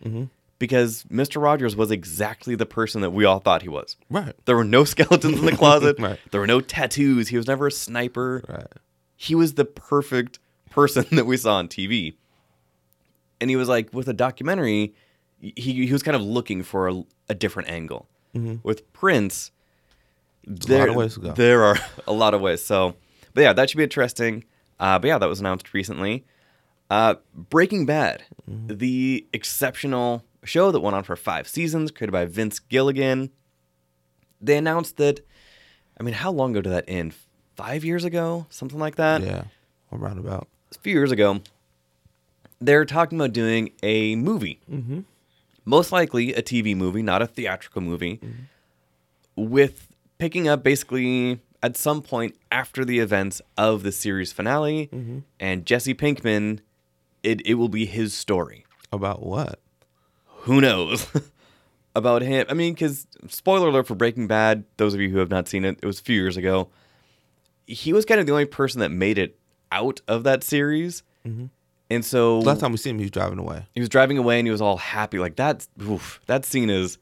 because 0.59 1.03
Mr. 1.05 1.41
Rogers 1.41 1.75
was 1.75 1.89
exactly 1.89 2.53
the 2.55 2.65
person 2.65 3.01
that 3.01 3.11
we 3.11 3.25
all 3.25 3.39
thought 3.39 3.61
he 3.63 3.69
was. 3.69 3.95
Right. 4.09 4.35
There 4.45 4.55
were 4.55 4.63
no 4.63 4.83
skeletons 4.93 5.39
in 5.39 5.45
the 5.45 5.55
closet. 5.55 5.97
Right. 5.99 6.19
There 6.31 6.41
were 6.41 6.47
no 6.47 6.61
tattoos. 6.61 7.29
He 7.29 7.37
was 7.37 7.47
never 7.47 7.67
a 7.67 7.71
sniper 7.71 8.43
Right. 8.47 8.67
he 9.15 9.35
was 9.35 9.53
the 9.55 9.65
perfect 9.65 10.39
person 10.69 11.05
that 11.11 11.25
we 11.25 11.37
saw 11.37 11.55
on 11.55 11.67
TV. 11.67 12.15
And 13.41 13.49
he 13.49 13.55
was 13.55 13.69
like, 13.69 13.93
with 13.93 14.07
a 14.09 14.13
documentary, 14.13 14.93
he, 15.39 15.53
he 15.85 15.93
was 15.93 16.03
kind 16.03 16.15
of 16.15 16.21
looking 16.21 16.61
for 16.63 16.89
a, 16.89 17.03
a 17.29 17.33
different 17.35 17.69
angle. 17.69 18.07
With 18.63 18.93
Prince, 18.93 19.51
a 20.45 20.51
lot 20.51 20.59
there, 20.67 20.89
of 20.89 20.95
ways 20.95 21.13
to 21.15 21.19
go. 21.21 21.31
there 21.31 21.63
are 21.63 21.77
a 22.07 22.13
lot 22.13 22.33
of 22.35 22.41
ways. 22.41 22.63
So, 22.63 22.95
but 23.33 23.41
yeah, 23.41 23.53
that 23.53 23.69
should 23.69 23.77
be 23.77 23.83
interesting. 23.83 24.43
Uh, 24.79 24.99
but 24.99 25.07
yeah, 25.07 25.17
that 25.17 25.27
was 25.27 25.39
announced 25.39 25.73
recently. 25.73 26.25
Uh, 26.91 27.15
Breaking 27.33 27.85
Bad, 27.87 28.23
the 28.47 29.25
exceptional 29.33 30.23
show 30.43 30.71
that 30.71 30.79
went 30.79 30.95
on 30.95 31.03
for 31.03 31.15
five 31.15 31.47
seasons, 31.47 31.91
created 31.91 32.11
by 32.11 32.25
Vince 32.25 32.59
Gilligan. 32.59 33.31
They 34.41 34.57
announced 34.57 34.97
that, 34.97 35.21
I 35.99 36.03
mean, 36.03 36.13
how 36.13 36.31
long 36.31 36.51
ago 36.51 36.61
did 36.61 36.71
that 36.71 36.85
end? 36.87 37.13
Five 37.55 37.83
years 37.83 38.05
ago? 38.05 38.45
Something 38.49 38.79
like 38.79 38.95
that? 38.95 39.21
Yeah. 39.21 39.43
Around 39.91 40.19
about. 40.19 40.47
a 40.71 40.79
few 40.79 40.93
years 40.93 41.11
ago, 41.11 41.41
they're 42.59 42.85
talking 42.85 43.19
about 43.19 43.33
doing 43.33 43.71
a 43.83 44.15
movie. 44.15 44.59
Mm-hmm. 44.71 45.01
Most 45.65 45.91
likely 45.91 46.33
a 46.33 46.41
TV 46.41 46.75
movie, 46.75 47.01
not 47.01 47.21
a 47.21 47.27
theatrical 47.27 47.81
movie, 47.81 48.19
with 49.35 49.87
picking 50.17 50.47
up 50.47 50.63
basically 50.63 51.39
at 51.61 51.75
some 51.75 52.01
point 52.01 52.35
after 52.51 52.85
the 52.85 52.99
events 52.99 53.41
of 53.57 53.83
the 53.83 53.91
series 53.91 54.31
finale. 54.31 54.89
Mm-hmm. 54.93 55.19
And 55.39 55.65
Jesse 55.65 55.93
Pinkman, 55.93 56.59
it, 57.23 57.45
it 57.45 57.55
will 57.55 57.69
be 57.69 57.85
his 57.85 58.13
story. 58.13 58.65
About 58.91 59.23
what? 59.23 59.59
Who 60.41 60.61
knows? 60.61 61.07
about 61.95 62.21
him. 62.21 62.45
I 62.49 62.53
mean, 62.53 62.73
because 62.73 63.07
spoiler 63.27 63.67
alert 63.69 63.87
for 63.87 63.95
Breaking 63.95 64.27
Bad, 64.27 64.63
those 64.77 64.93
of 64.93 65.01
you 65.01 65.09
who 65.09 65.17
have 65.17 65.29
not 65.29 65.47
seen 65.47 65.65
it, 65.65 65.79
it 65.81 65.85
was 65.85 65.99
a 65.99 66.03
few 66.03 66.15
years 66.15 66.37
ago. 66.37 66.69
he 67.65 67.93
was 67.93 68.05
kind 68.05 68.19
of 68.19 68.25
the 68.25 68.31
only 68.31 68.45
person 68.45 68.79
that 68.79 68.89
made 68.89 69.17
it 69.17 69.37
out 69.71 70.01
of 70.07 70.23
that 70.23 70.43
series. 70.43 71.03
And 71.91 72.03
so 72.05 72.39
Last 72.39 72.59
time 72.59 72.71
we 72.71 72.77
see 72.77 72.89
him, 72.89 72.97
he 72.97 73.05
was 73.05 73.11
driving 73.11 73.37
away. 73.39 73.65
he 73.73 73.79
was 73.79 73.89
driving 73.89 74.17
away 74.17 74.39
and 74.39 74.47
he 74.47 74.51
was 74.51 74.61
all 74.61 74.77
happy. 74.77 75.19
Like 75.19 75.35
that's 75.35 75.67
oof, 75.81 76.19
that 76.27 76.45
scene 76.45 76.69
is 76.69 76.97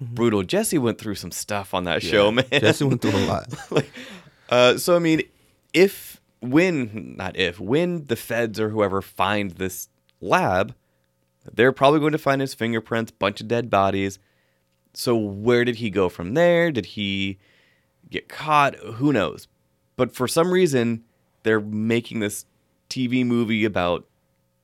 brutal. 0.00 0.42
Jesse 0.42 0.78
went 0.78 0.98
through 0.98 1.14
some 1.14 1.30
stuff 1.30 1.72
on 1.74 1.84
that 1.84 2.02
show, 2.02 2.30
man. 2.32 2.44
Jesse 2.50 2.84
went 2.84 3.00
through 3.02 3.16
a 3.16 3.24
lot. 3.26 3.54
like, 3.70 3.90
uh, 4.48 4.76
so 4.78 4.96
I 4.96 4.98
mean, 4.98 5.22
if 5.72 6.20
when 6.40 7.14
not 7.16 7.36
if 7.36 7.60
when 7.60 8.06
the 8.06 8.16
feds 8.16 8.58
or 8.60 8.70
whoever 8.70 9.00
find 9.02 9.52
this 9.52 9.88
lab, 10.20 10.74
they're 11.54 11.72
probably 11.72 12.00
going 12.00 12.12
to 12.12 12.18
find 12.18 12.40
his 12.40 12.54
fingerprints, 12.54 13.10
bunch 13.10 13.40
of 13.40 13.48
dead 13.48 13.70
bodies. 13.70 14.18
So 14.94 15.16
where 15.16 15.64
did 15.64 15.76
he 15.76 15.90
go 15.90 16.08
from 16.08 16.34
there? 16.34 16.70
Did 16.72 16.86
he 16.86 17.38
get 18.10 18.28
caught? 18.28 18.74
Who 18.76 19.12
knows? 19.12 19.46
But 19.96 20.14
for 20.14 20.26
some 20.26 20.50
reason, 20.52 21.04
they're 21.42 21.60
making 21.60 22.20
this 22.20 22.44
TV 22.88 23.24
movie 23.24 23.64
about 23.64 24.06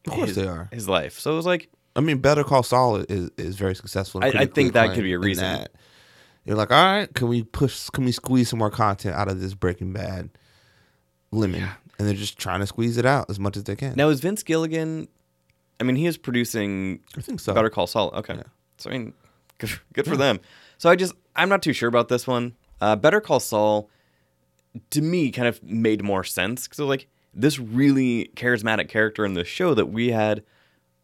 Of 0.07 0.13
course 0.15 0.29
his, 0.29 0.37
they 0.37 0.47
are. 0.49 0.69
his 0.73 0.89
life. 0.89 1.19
So 1.21 1.33
it 1.33 1.37
was 1.37 1.47
like, 1.47 1.69
I 1.95 2.01
mean, 2.01 2.19
Better 2.19 2.45
Call 2.45 2.63
Saul 2.63 2.97
is 2.97 3.31
is 3.39 3.57
very 3.57 3.75
successful. 3.75 4.21
and 4.23 4.37
I- 4.37 4.43
I 4.43 4.47
think 4.47 4.73
that 4.75 4.95
could 4.95 5.05
be 5.05 5.13
a 5.13 5.19
reason. 5.19 5.45
that. 5.45 5.73
You're 6.45 6.57
like, 6.57 6.71
all 6.71 6.85
right, 6.85 7.13
can 7.15 7.29
we 7.29 7.43
push? 7.43 7.89
Can 7.91 8.05
we 8.05 8.13
squeeze 8.13 8.49
some 8.51 8.59
more 8.59 8.71
content 8.71 9.15
out 9.17 9.29
of 9.29 9.41
this 9.41 9.55
Breaking 9.55 9.93
Bad 9.93 10.31
lemon? 11.31 11.63
And 11.99 12.07
they're 12.07 12.15
just 12.15 12.39
trying 12.39 12.61
to 12.61 12.67
squeeze 12.67 12.99
it 12.99 13.07
out 13.07 13.31
as 13.31 13.41
much 13.41 13.57
as 13.57 13.65
they 13.65 13.75
can. 13.77 13.95
now 13.97 14.09
is 14.11 14.21
Vince 14.21 14.43
Gilligan? 14.43 15.09
I 15.81 15.85
mean, 15.85 15.97
he 15.97 16.07
is 16.07 16.17
producing 16.17 17.01
I 17.17 17.21
think 17.21 17.41
so. 17.41 17.53
Better 17.55 17.71
Call 17.71 17.87
Saul. 17.87 18.11
Okay. 18.15 18.35
Yeah. 18.35 18.43
So 18.79 18.91
I 18.91 18.95
mean, 18.95 19.13
good, 19.59 19.71
good 19.93 20.07
for 20.07 20.17
them. 20.17 20.41
So 20.79 20.91
I 20.91 20.97
just 20.97 21.15
I'm 21.35 21.49
not 21.49 21.63
too 21.63 21.73
sure 21.73 21.89
about 21.89 22.09
this 22.09 22.27
one. 22.27 22.55
Uh, 22.81 22.97
Better 22.97 23.21
Call 23.21 23.41
Saul, 23.41 23.89
to 24.91 25.01
me, 25.01 25.31
kind 25.31 25.49
of 25.49 25.63
made 25.63 26.03
more 26.03 26.25
sense 26.25 26.65
because 26.65 26.79
like 26.81 27.09
this 27.35 27.59
really 27.59 28.31
charismatic 28.37 28.89
character 28.89 29.25
in 29.25 29.35
the 29.35 29.45
show 29.45 29.75
that 29.75 29.87
we 29.87 30.11
had 30.11 30.43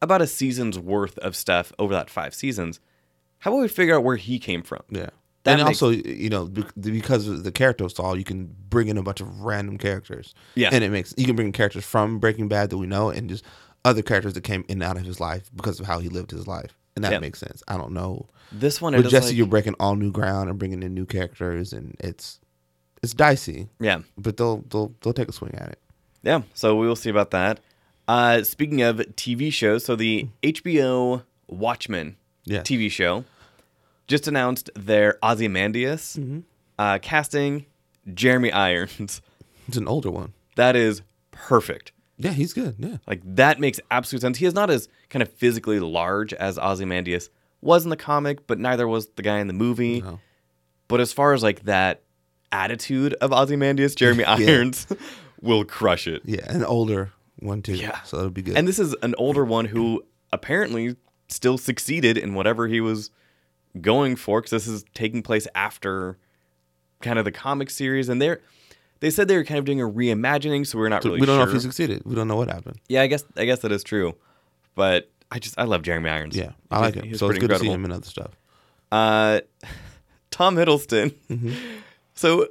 about 0.00 0.20
a 0.22 0.26
season's 0.26 0.78
worth 0.78 1.18
of 1.18 1.36
stuff 1.36 1.72
over 1.78 1.94
that 1.94 2.10
five 2.10 2.34
seasons. 2.34 2.80
How 3.38 3.52
about 3.52 3.62
we 3.62 3.68
figure 3.68 3.94
out 3.94 4.04
where 4.04 4.16
he 4.16 4.38
came 4.38 4.62
from? 4.62 4.82
Yeah. 4.90 5.10
That 5.44 5.58
and 5.58 5.64
makes- 5.66 5.82
also, 5.82 5.90
you 5.90 6.30
know, 6.30 6.46
because 6.46 7.26
of 7.26 7.42
the 7.42 7.50
character 7.52 7.84
of 7.84 7.92
Saul, 7.92 8.16
you 8.16 8.24
can 8.24 8.54
bring 8.68 8.88
in 8.88 8.96
a 8.96 9.02
bunch 9.02 9.20
of 9.20 9.40
random 9.40 9.76
characters. 9.76 10.34
Yeah. 10.54 10.70
And 10.72 10.84
it 10.84 10.90
makes 10.90 11.12
you 11.16 11.26
can 11.26 11.34
bring 11.36 11.50
characters 11.52 11.84
from 11.84 12.18
Breaking 12.20 12.48
Bad 12.48 12.70
that 12.70 12.78
we 12.78 12.86
know, 12.86 13.10
and 13.10 13.28
just 13.28 13.44
other 13.84 14.02
characters 14.02 14.34
that 14.34 14.42
came 14.44 14.64
in 14.68 14.74
and 14.74 14.82
out 14.82 14.96
of 14.96 15.04
his 15.04 15.18
life 15.20 15.50
because 15.54 15.80
of 15.80 15.86
how 15.86 15.98
he 15.98 16.08
lived 16.08 16.30
his 16.30 16.46
life, 16.46 16.78
and 16.94 17.04
that 17.04 17.12
Yeah. 17.12 17.18
makes 17.18 17.38
sense. 17.40 17.62
I 17.68 17.76
don't 17.76 17.92
know. 17.92 18.28
This 18.52 18.80
one, 18.80 18.94
With 18.94 19.08
Jesse, 19.10 19.28
like- 19.28 19.36
you're 19.36 19.46
breaking 19.46 19.74
all 19.80 19.96
new 19.96 20.12
ground 20.12 20.50
and 20.50 20.58
bringing 20.58 20.82
in 20.82 20.94
new 20.94 21.06
characters, 21.06 21.72
and 21.72 21.96
it's 22.00 22.38
it's 23.02 23.14
dicey, 23.14 23.68
yeah, 23.80 24.00
but 24.16 24.36
they'll 24.36 24.58
they'll 24.70 24.94
they'll 25.00 25.12
take 25.12 25.28
a 25.28 25.32
swing 25.32 25.54
at 25.56 25.68
it. 25.70 25.78
yeah. 26.22 26.42
So 26.54 26.76
we 26.76 26.86
will 26.86 26.94
see 26.96 27.10
about 27.10 27.30
that. 27.32 27.58
Uh, 28.06 28.42
speaking 28.44 28.82
of 28.82 28.98
TV 29.16 29.50
shows, 29.52 29.84
so 29.84 29.96
the 29.96 30.28
HBO 30.42 31.22
Watchmen. 31.48 32.16
TV 32.48 32.90
show 32.90 33.24
just 34.08 34.26
announced 34.28 34.68
their 34.74 35.16
Ozymandias 35.22 36.18
uh, 36.78 36.98
casting 37.00 37.66
Jeremy 38.12 38.50
Irons. 38.52 39.22
It's 39.68 39.76
an 39.76 39.86
older 39.86 40.10
one. 40.10 40.32
That 40.56 40.74
is 40.76 41.02
perfect. 41.30 41.92
Yeah, 42.22 42.32
he's 42.32 42.52
good. 42.52 42.76
Yeah. 42.78 42.98
Like 43.06 43.20
that 43.24 43.60
makes 43.60 43.80
absolute 43.90 44.20
sense. 44.20 44.38
He 44.38 44.46
is 44.46 44.54
not 44.54 44.70
as 44.70 44.88
kind 45.10 45.22
of 45.22 45.30
physically 45.32 45.80
large 45.80 46.32
as 46.32 46.58
Ozymandias 46.58 47.30
was 47.60 47.84
in 47.84 47.90
the 47.90 47.96
comic, 47.96 48.46
but 48.46 48.58
neither 48.58 48.86
was 48.86 49.08
the 49.16 49.22
guy 49.22 49.38
in 49.38 49.46
the 49.46 49.52
movie. 49.52 50.00
No. 50.00 50.20
But 50.88 51.00
as 51.00 51.12
far 51.12 51.32
as 51.32 51.42
like 51.42 51.64
that 51.64 52.02
attitude 52.50 53.14
of 53.14 53.32
Ozymandias, 53.32 53.94
Jeremy 53.94 54.24
Irons 54.26 54.86
will 55.40 55.64
crush 55.64 56.06
it. 56.06 56.22
Yeah, 56.24 56.50
an 56.52 56.64
older 56.64 57.12
one 57.38 57.62
too. 57.62 57.74
Yeah. 57.74 58.02
So 58.02 58.16
that'll 58.16 58.30
be 58.30 58.42
good. 58.42 58.56
And 58.56 58.68
this 58.68 58.78
is 58.78 58.94
an 59.02 59.14
older 59.16 59.44
one 59.44 59.64
who 59.64 60.04
apparently 60.32 60.96
still 61.28 61.58
succeeded 61.58 62.18
in 62.18 62.34
whatever 62.34 62.68
he 62.68 62.80
was 62.80 63.10
going 63.80 64.16
for 64.16 64.40
because 64.40 64.50
this 64.50 64.68
is 64.68 64.84
taking 64.94 65.22
place 65.22 65.48
after 65.54 66.18
kind 67.00 67.18
of 67.18 67.24
the 67.24 67.32
comic 67.32 67.70
series. 67.70 68.08
And 68.08 68.20
they're 68.20 68.40
they 69.02 69.10
said 69.10 69.26
they 69.28 69.36
were 69.36 69.44
kind 69.44 69.58
of 69.58 69.64
doing 69.66 69.80
a 69.82 69.84
reimagining, 69.88 70.64
so 70.66 70.78
we're 70.78 70.88
not 70.88 71.02
So 71.02 71.10
really 71.10 71.20
we 71.20 71.26
don't 71.26 71.36
sure. 71.36 71.44
know 71.44 71.50
if 71.50 71.54
he 71.56 71.60
succeeded. 71.60 72.02
We 72.06 72.14
don't 72.14 72.28
know 72.28 72.36
what 72.36 72.48
happened. 72.48 72.78
yeah, 72.88 73.02
I 73.02 73.08
guess 73.08 73.24
I 73.36 73.44
guess 73.44 73.58
that 73.60 73.72
is 73.72 73.82
true. 73.84 74.14
But 74.74 75.10
I 75.30 75.38
just 75.38 75.58
I 75.58 75.64
love 75.64 75.82
Jeremy 75.82 76.08
Irons. 76.08 76.36
Yeah, 76.36 76.52
I 76.70 76.78
like 76.80 76.94
him. 76.94 77.04
he's 77.04 77.18
So 77.18 77.26
it's 77.26 77.32
pretty 77.38 77.46
good 77.46 77.54
to 77.54 77.58
see 77.60 77.66
incredible. 77.66 77.74
him 77.74 77.84
in 77.84 77.92
other 77.92 78.06
stuff. 78.06 78.30
Uh, 78.90 79.40
Tom 80.30 80.56
Hiddleston. 80.56 81.14
Mm-hmm. 81.28 81.52
So 82.14 82.46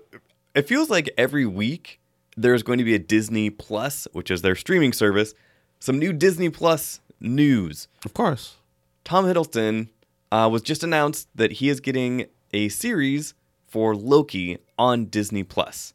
it 0.56 0.68
feels 0.68 0.90
like 0.90 1.10
every 1.20 1.46
week 1.46 2.00
there's 2.36 2.64
going 2.64 2.80
to 2.80 2.84
be 2.84 2.96
a 2.96 3.00
Disney 3.00 3.52
Plus, 3.52 4.08
which 4.12 4.32
is 4.32 4.42
their 4.42 4.56
streaming 4.56 4.92
service, 4.92 5.36
some 5.80 6.00
new 6.00 6.12
Disney 6.12 6.50
Plus 6.50 7.00
news. 7.20 7.88
Of 8.04 8.14
course. 8.16 8.56
Tom 9.04 9.26
Hiddleston 9.26 9.90
uh, 10.32 10.50
was 10.52 10.64
just 10.64 10.84
announced 10.84 11.28
that 11.36 11.54
he 11.54 11.70
is 11.70 11.80
getting 11.80 12.26
a 12.54 12.70
series 12.70 13.36
for 13.68 13.96
Loki 13.96 14.58
on 14.80 15.06
Disney 15.06 15.44
Plus. 15.44 15.94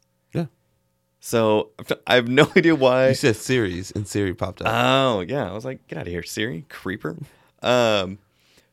Yeah. 1.27 1.31
So 1.31 1.71
I 2.05 2.15
have 2.15 2.27
no 2.27 2.49
idea 2.57 2.75
why. 2.75 3.09
You 3.09 3.15
said 3.15 3.35
series, 3.35 3.91
and 3.91 4.07
Siri 4.07 4.33
popped 4.33 4.61
up. 4.61 4.67
Oh 4.69 5.21
yeah, 5.21 5.49
I 5.49 5.53
was 5.53 5.65
like, 5.65 5.85
get 5.87 5.97
out 5.99 6.07
of 6.07 6.13
here, 6.13 6.23
Siri, 6.23 6.65
creeper. 6.69 7.17
Um, 7.61 8.19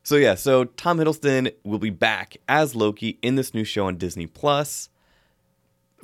so 0.02 0.16
yeah, 0.16 0.34
so 0.34 0.64
Tom 0.64 0.98
Hiddleston 0.98 1.52
will 1.64 1.78
be 1.78 1.90
back 1.90 2.36
as 2.48 2.74
Loki 2.74 3.18
in 3.22 3.36
this 3.36 3.54
new 3.54 3.64
show 3.64 3.86
on 3.86 3.96
Disney 3.96 4.26
Plus. 4.26 4.88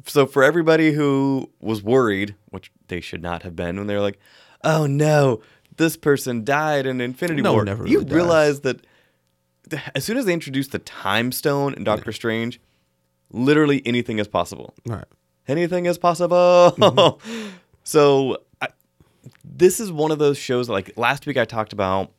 So 0.06 0.26
for 0.26 0.42
everybody 0.42 0.92
who 0.92 1.50
was 1.60 1.82
worried, 1.82 2.34
which 2.48 2.72
they 2.88 3.00
should 3.00 3.22
not 3.22 3.42
have 3.42 3.54
been, 3.54 3.76
when 3.76 3.86
they 3.86 3.94
were 3.94 4.00
like, 4.00 4.18
"Oh 4.64 4.86
no, 4.86 5.42
this 5.76 5.96
person 5.96 6.42
died 6.44 6.86
in 6.86 7.00
Infinity 7.00 7.42
No 7.42 7.52
War," 7.52 7.60
one 7.60 7.68
ever 7.68 7.86
you 7.86 7.98
really 7.98 8.04
dies. 8.06 8.14
realize 8.14 8.60
that 8.60 8.86
as 9.94 10.04
soon 10.04 10.16
as 10.16 10.24
they 10.24 10.32
introduced 10.32 10.72
the 10.72 10.78
Time 10.80 11.30
Stone 11.32 11.74
in 11.74 11.84
Doctor 11.84 12.12
Strange, 12.12 12.60
literally 13.30 13.82
anything 13.86 14.18
is 14.18 14.26
possible 14.26 14.74
right. 14.86 15.04
Anything 15.48 15.86
is 15.86 15.98
possible. 15.98 16.74
Mm-hmm. 16.78 17.48
so 17.84 18.38
I, 18.60 18.68
this 19.44 19.80
is 19.80 19.90
one 19.92 20.10
of 20.10 20.18
those 20.18 20.38
shows. 20.38 20.66
that, 20.68 20.72
Like 20.72 20.96
last 20.96 21.26
week, 21.26 21.36
I 21.36 21.44
talked 21.44 21.72
about 21.72 22.12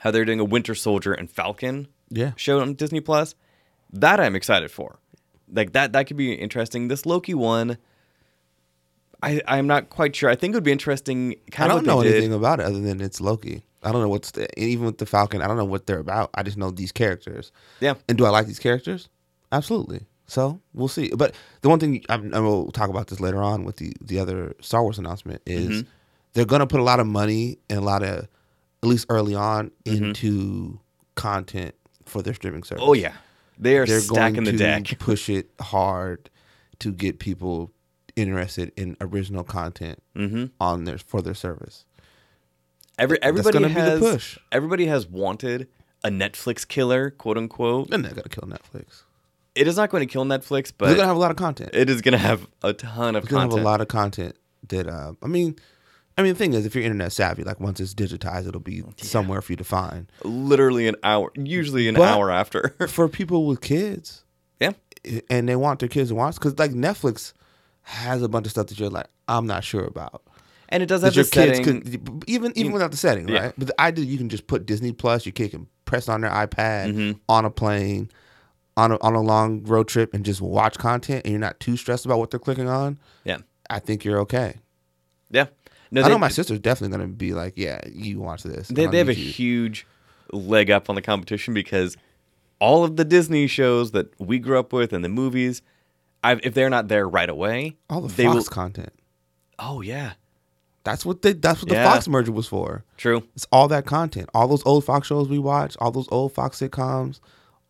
how 0.00 0.10
they're 0.10 0.24
doing 0.24 0.40
a 0.40 0.44
Winter 0.44 0.74
Soldier 0.74 1.12
and 1.12 1.30
Falcon 1.30 1.88
Yeah. 2.10 2.32
show 2.36 2.60
on 2.60 2.74
Disney 2.74 3.00
Plus. 3.00 3.34
That 3.92 4.20
I'm 4.20 4.34
excited 4.34 4.70
for. 4.70 4.98
Like 5.52 5.72
that, 5.72 5.92
that 5.92 6.06
could 6.06 6.16
be 6.16 6.32
interesting. 6.32 6.88
This 6.88 7.04
Loki 7.04 7.34
one, 7.34 7.76
I 9.22 9.40
I'm 9.46 9.66
not 9.66 9.90
quite 9.90 10.16
sure. 10.16 10.30
I 10.30 10.34
think 10.34 10.54
it 10.54 10.56
would 10.56 10.64
be 10.64 10.72
interesting. 10.72 11.34
I 11.48 11.50
Kind 11.50 11.72
of 11.72 11.78
don't 11.78 11.86
know 11.86 12.00
anything 12.00 12.30
did. 12.30 12.36
about 12.36 12.60
it 12.60 12.66
other 12.66 12.80
than 12.80 13.00
it's 13.00 13.20
Loki. 13.20 13.62
I 13.82 13.92
don't 13.92 14.00
know 14.00 14.08
what's 14.08 14.30
the, 14.30 14.46
even 14.58 14.86
with 14.86 14.98
the 14.98 15.06
Falcon. 15.06 15.42
I 15.42 15.46
don't 15.48 15.56
know 15.56 15.64
what 15.64 15.86
they're 15.86 15.98
about. 15.98 16.30
I 16.34 16.42
just 16.42 16.56
know 16.56 16.70
these 16.70 16.92
characters. 16.92 17.50
Yeah, 17.80 17.94
And 18.08 18.16
do 18.16 18.24
I 18.24 18.30
like 18.30 18.46
these 18.46 18.60
characters? 18.60 19.08
Absolutely. 19.50 20.06
So 20.32 20.60
we'll 20.72 20.88
see. 20.88 21.10
But 21.14 21.34
the 21.60 21.68
one 21.68 21.78
thing 21.78 22.02
I, 22.08 22.14
I 22.32 22.38
will 22.40 22.70
talk 22.72 22.88
about 22.88 23.08
this 23.08 23.20
later 23.20 23.42
on 23.42 23.64
with 23.64 23.76
the 23.76 23.92
the 24.00 24.18
other 24.18 24.54
Star 24.60 24.82
Wars 24.82 24.98
announcement 24.98 25.42
is 25.44 25.68
Mm-hmm. 25.82 25.88
they're 26.32 26.46
going 26.46 26.60
to 26.60 26.66
put 26.66 26.80
a 26.80 26.84
lot 26.84 27.00
of 27.00 27.06
money 27.06 27.58
and 27.68 27.78
a 27.78 27.82
lot 27.82 28.02
of 28.02 28.28
at 28.82 28.88
least 28.88 29.06
early 29.10 29.34
on 29.34 29.70
Mm-hmm. 29.84 30.04
into 30.06 30.80
content 31.16 31.74
for 32.06 32.22
their 32.22 32.32
streaming 32.32 32.62
service. 32.62 32.82
Oh 32.86 32.94
yeah, 32.94 33.12
they 33.58 33.76
are 33.76 33.84
they're 33.84 34.00
stacking 34.00 34.44
going 34.44 34.44
the 34.46 34.52
to 34.52 34.58
deck. 34.58 34.98
push 34.98 35.28
it 35.28 35.50
hard 35.60 36.30
to 36.78 36.92
get 36.92 37.18
people 37.18 37.70
interested 38.16 38.72
in 38.76 38.96
original 39.02 39.44
content 39.44 40.02
Mm-hmm. 40.16 40.46
on 40.60 40.84
their 40.84 40.96
for 40.96 41.20
their 41.20 41.34
service. 41.34 41.84
Every 42.98 43.22
everybody 43.22 43.52
gonna 43.58 43.68
has 43.68 44.00
push. 44.00 44.38
everybody 44.50 44.86
has 44.86 45.06
wanted 45.06 45.68
a 46.02 46.08
Netflix 46.08 46.66
killer, 46.66 47.10
quote 47.10 47.36
unquote. 47.36 47.90
They're 47.90 47.98
not 47.98 48.14
to 48.14 48.28
kill 48.28 48.48
Netflix. 48.48 49.02
It 49.54 49.68
is 49.68 49.76
not 49.76 49.90
going 49.90 50.06
to 50.06 50.10
kill 50.10 50.24
Netflix, 50.24 50.72
but 50.76 50.86
They're 50.86 50.94
going 50.96 51.04
to 51.04 51.08
have 51.08 51.16
a 51.16 51.20
lot 51.20 51.30
of 51.30 51.36
content. 51.36 51.70
it 51.74 51.90
is 51.90 52.00
going 52.00 52.12
to 52.12 52.18
have 52.18 52.46
a 52.62 52.72
ton 52.72 53.16
of 53.16 53.24
It's 53.24 53.30
gonna 53.30 53.42
content. 53.42 53.58
have 53.58 53.60
a 53.66 53.70
lot 53.70 53.80
of 53.80 53.88
content 53.88 54.36
that 54.68 54.86
uh, 54.86 55.12
I 55.22 55.26
mean, 55.26 55.56
I 56.16 56.22
mean, 56.22 56.32
the 56.34 56.38
thing 56.38 56.52
is, 56.54 56.64
if 56.66 56.74
you're 56.74 56.84
internet 56.84 57.12
savvy, 57.12 57.42
like 57.44 57.60
once 57.60 57.80
it's 57.80 57.94
digitized, 57.94 58.46
it'll 58.48 58.60
be 58.60 58.82
somewhere 58.98 59.40
for 59.42 59.52
you 59.52 59.56
to 59.56 59.64
find. 59.64 60.10
Literally 60.24 60.86
an 60.88 60.96
hour, 61.02 61.32
usually 61.36 61.88
an 61.88 61.94
But- 61.96 62.08
hour 62.08 62.30
after. 62.30 62.74
For 62.88 63.08
people 63.08 63.46
with 63.46 63.60
kids, 63.62 64.24
yeah, 64.60 64.72
and 65.30 65.48
they 65.48 65.56
want 65.56 65.80
their 65.80 65.88
kids 65.88 66.10
to 66.10 66.14
watch, 66.14 66.34
because 66.36 66.58
like 66.58 66.72
Netflix 66.72 67.32
has 67.82 68.22
a 68.22 68.28
bunch 68.28 68.46
of 68.46 68.50
stuff 68.52 68.66
that 68.68 68.78
you're 68.78 68.90
like, 68.90 69.06
I'm 69.26 69.46
not 69.46 69.64
sure 69.64 69.84
about. 69.84 70.22
and 70.68 70.82
it 70.82 70.86
does 70.86 71.00
That 71.02 71.08
have 71.08 71.16
your 71.16 71.24
the 71.24 71.30
kids 71.30 71.58
setting. 71.66 71.80
could 71.82 72.24
even 72.28 72.52
even 72.56 72.72
without 72.72 72.90
the 72.90 72.96
setting, 72.96 73.28
Yeah. 73.28 73.40
right? 73.46 73.52
But 73.58 73.66
the 73.68 73.80
idea 73.80 74.04
you 74.04 74.18
can 74.18 74.28
just 74.28 74.46
put 74.46 74.66
Disney 74.66 74.92
Plus, 74.92 75.24
your 75.26 75.32
kid 75.32 75.50
can 75.52 75.66
press 75.86 76.08
on 76.08 76.20
their 76.22 76.30
iPad 76.30 76.88
Mm-hmm. 76.94 77.12
on 77.28 77.44
a 77.46 77.50
plane, 77.50 78.10
on 78.76 78.92
a, 78.92 78.98
on 79.00 79.14
a 79.14 79.20
long 79.20 79.62
road 79.64 79.88
trip, 79.88 80.14
and 80.14 80.24
just 80.24 80.40
watch 80.40 80.78
content, 80.78 81.22
and 81.24 81.32
you're 81.32 81.40
not 81.40 81.60
too 81.60 81.76
stressed 81.76 82.04
about 82.06 82.18
what 82.18 82.30
they're 82.30 82.40
clicking 82.40 82.68
on. 82.68 82.98
yeah, 83.24 83.38
I 83.70 83.78
think 83.78 84.04
you're 84.04 84.18
okay. 84.20 84.56
yeah. 85.30 85.46
No, 85.90 86.02
I 86.02 86.08
know 86.08 86.16
my 86.18 86.28
sister's 86.30 86.58
definitely 86.58 86.96
gonna 86.96 87.08
be 87.08 87.34
like, 87.34 87.52
yeah, 87.56 87.80
you 87.92 88.18
watch 88.20 88.44
this. 88.44 88.68
they, 88.68 88.86
they 88.86 88.96
have 88.98 89.10
a 89.10 89.12
huge 89.12 89.86
leg 90.32 90.70
up 90.70 90.88
on 90.88 90.94
the 90.94 91.02
competition 91.02 91.52
because 91.52 91.98
all 92.60 92.82
of 92.82 92.96
the 92.96 93.04
Disney 93.04 93.46
shows 93.46 93.90
that 93.90 94.18
we 94.18 94.38
grew 94.38 94.58
up 94.58 94.72
with 94.72 94.94
and 94.94 95.04
the 95.04 95.10
movies, 95.10 95.60
I've, 96.24 96.40
if 96.44 96.54
they're 96.54 96.70
not 96.70 96.88
there 96.88 97.06
right 97.06 97.28
away, 97.28 97.76
All 97.90 98.00
the 98.00 98.08
they 98.14 98.24
Fox 98.24 98.36
will. 98.36 98.44
content. 98.44 98.92
Oh 99.58 99.82
yeah, 99.82 100.12
That's 100.84 101.04
what 101.04 101.20
they. 101.20 101.34
That's 101.34 101.60
what 101.60 101.68
the 101.68 101.74
Yeah. 101.74 101.92
Fox 101.92 102.08
merger 102.08 102.32
was 102.32 102.48
for. 102.48 102.84
true. 102.96 103.24
It's 103.36 103.46
all 103.52 103.68
that 103.68 103.84
content. 103.84 104.30
All 104.32 104.48
those 104.48 104.64
old 104.64 104.86
Fox 104.86 105.08
shows 105.08 105.28
we 105.28 105.38
watch, 105.38 105.76
all 105.78 105.90
those 105.90 106.08
old 106.10 106.32
Fox 106.32 106.58
sitcoms, 106.58 107.20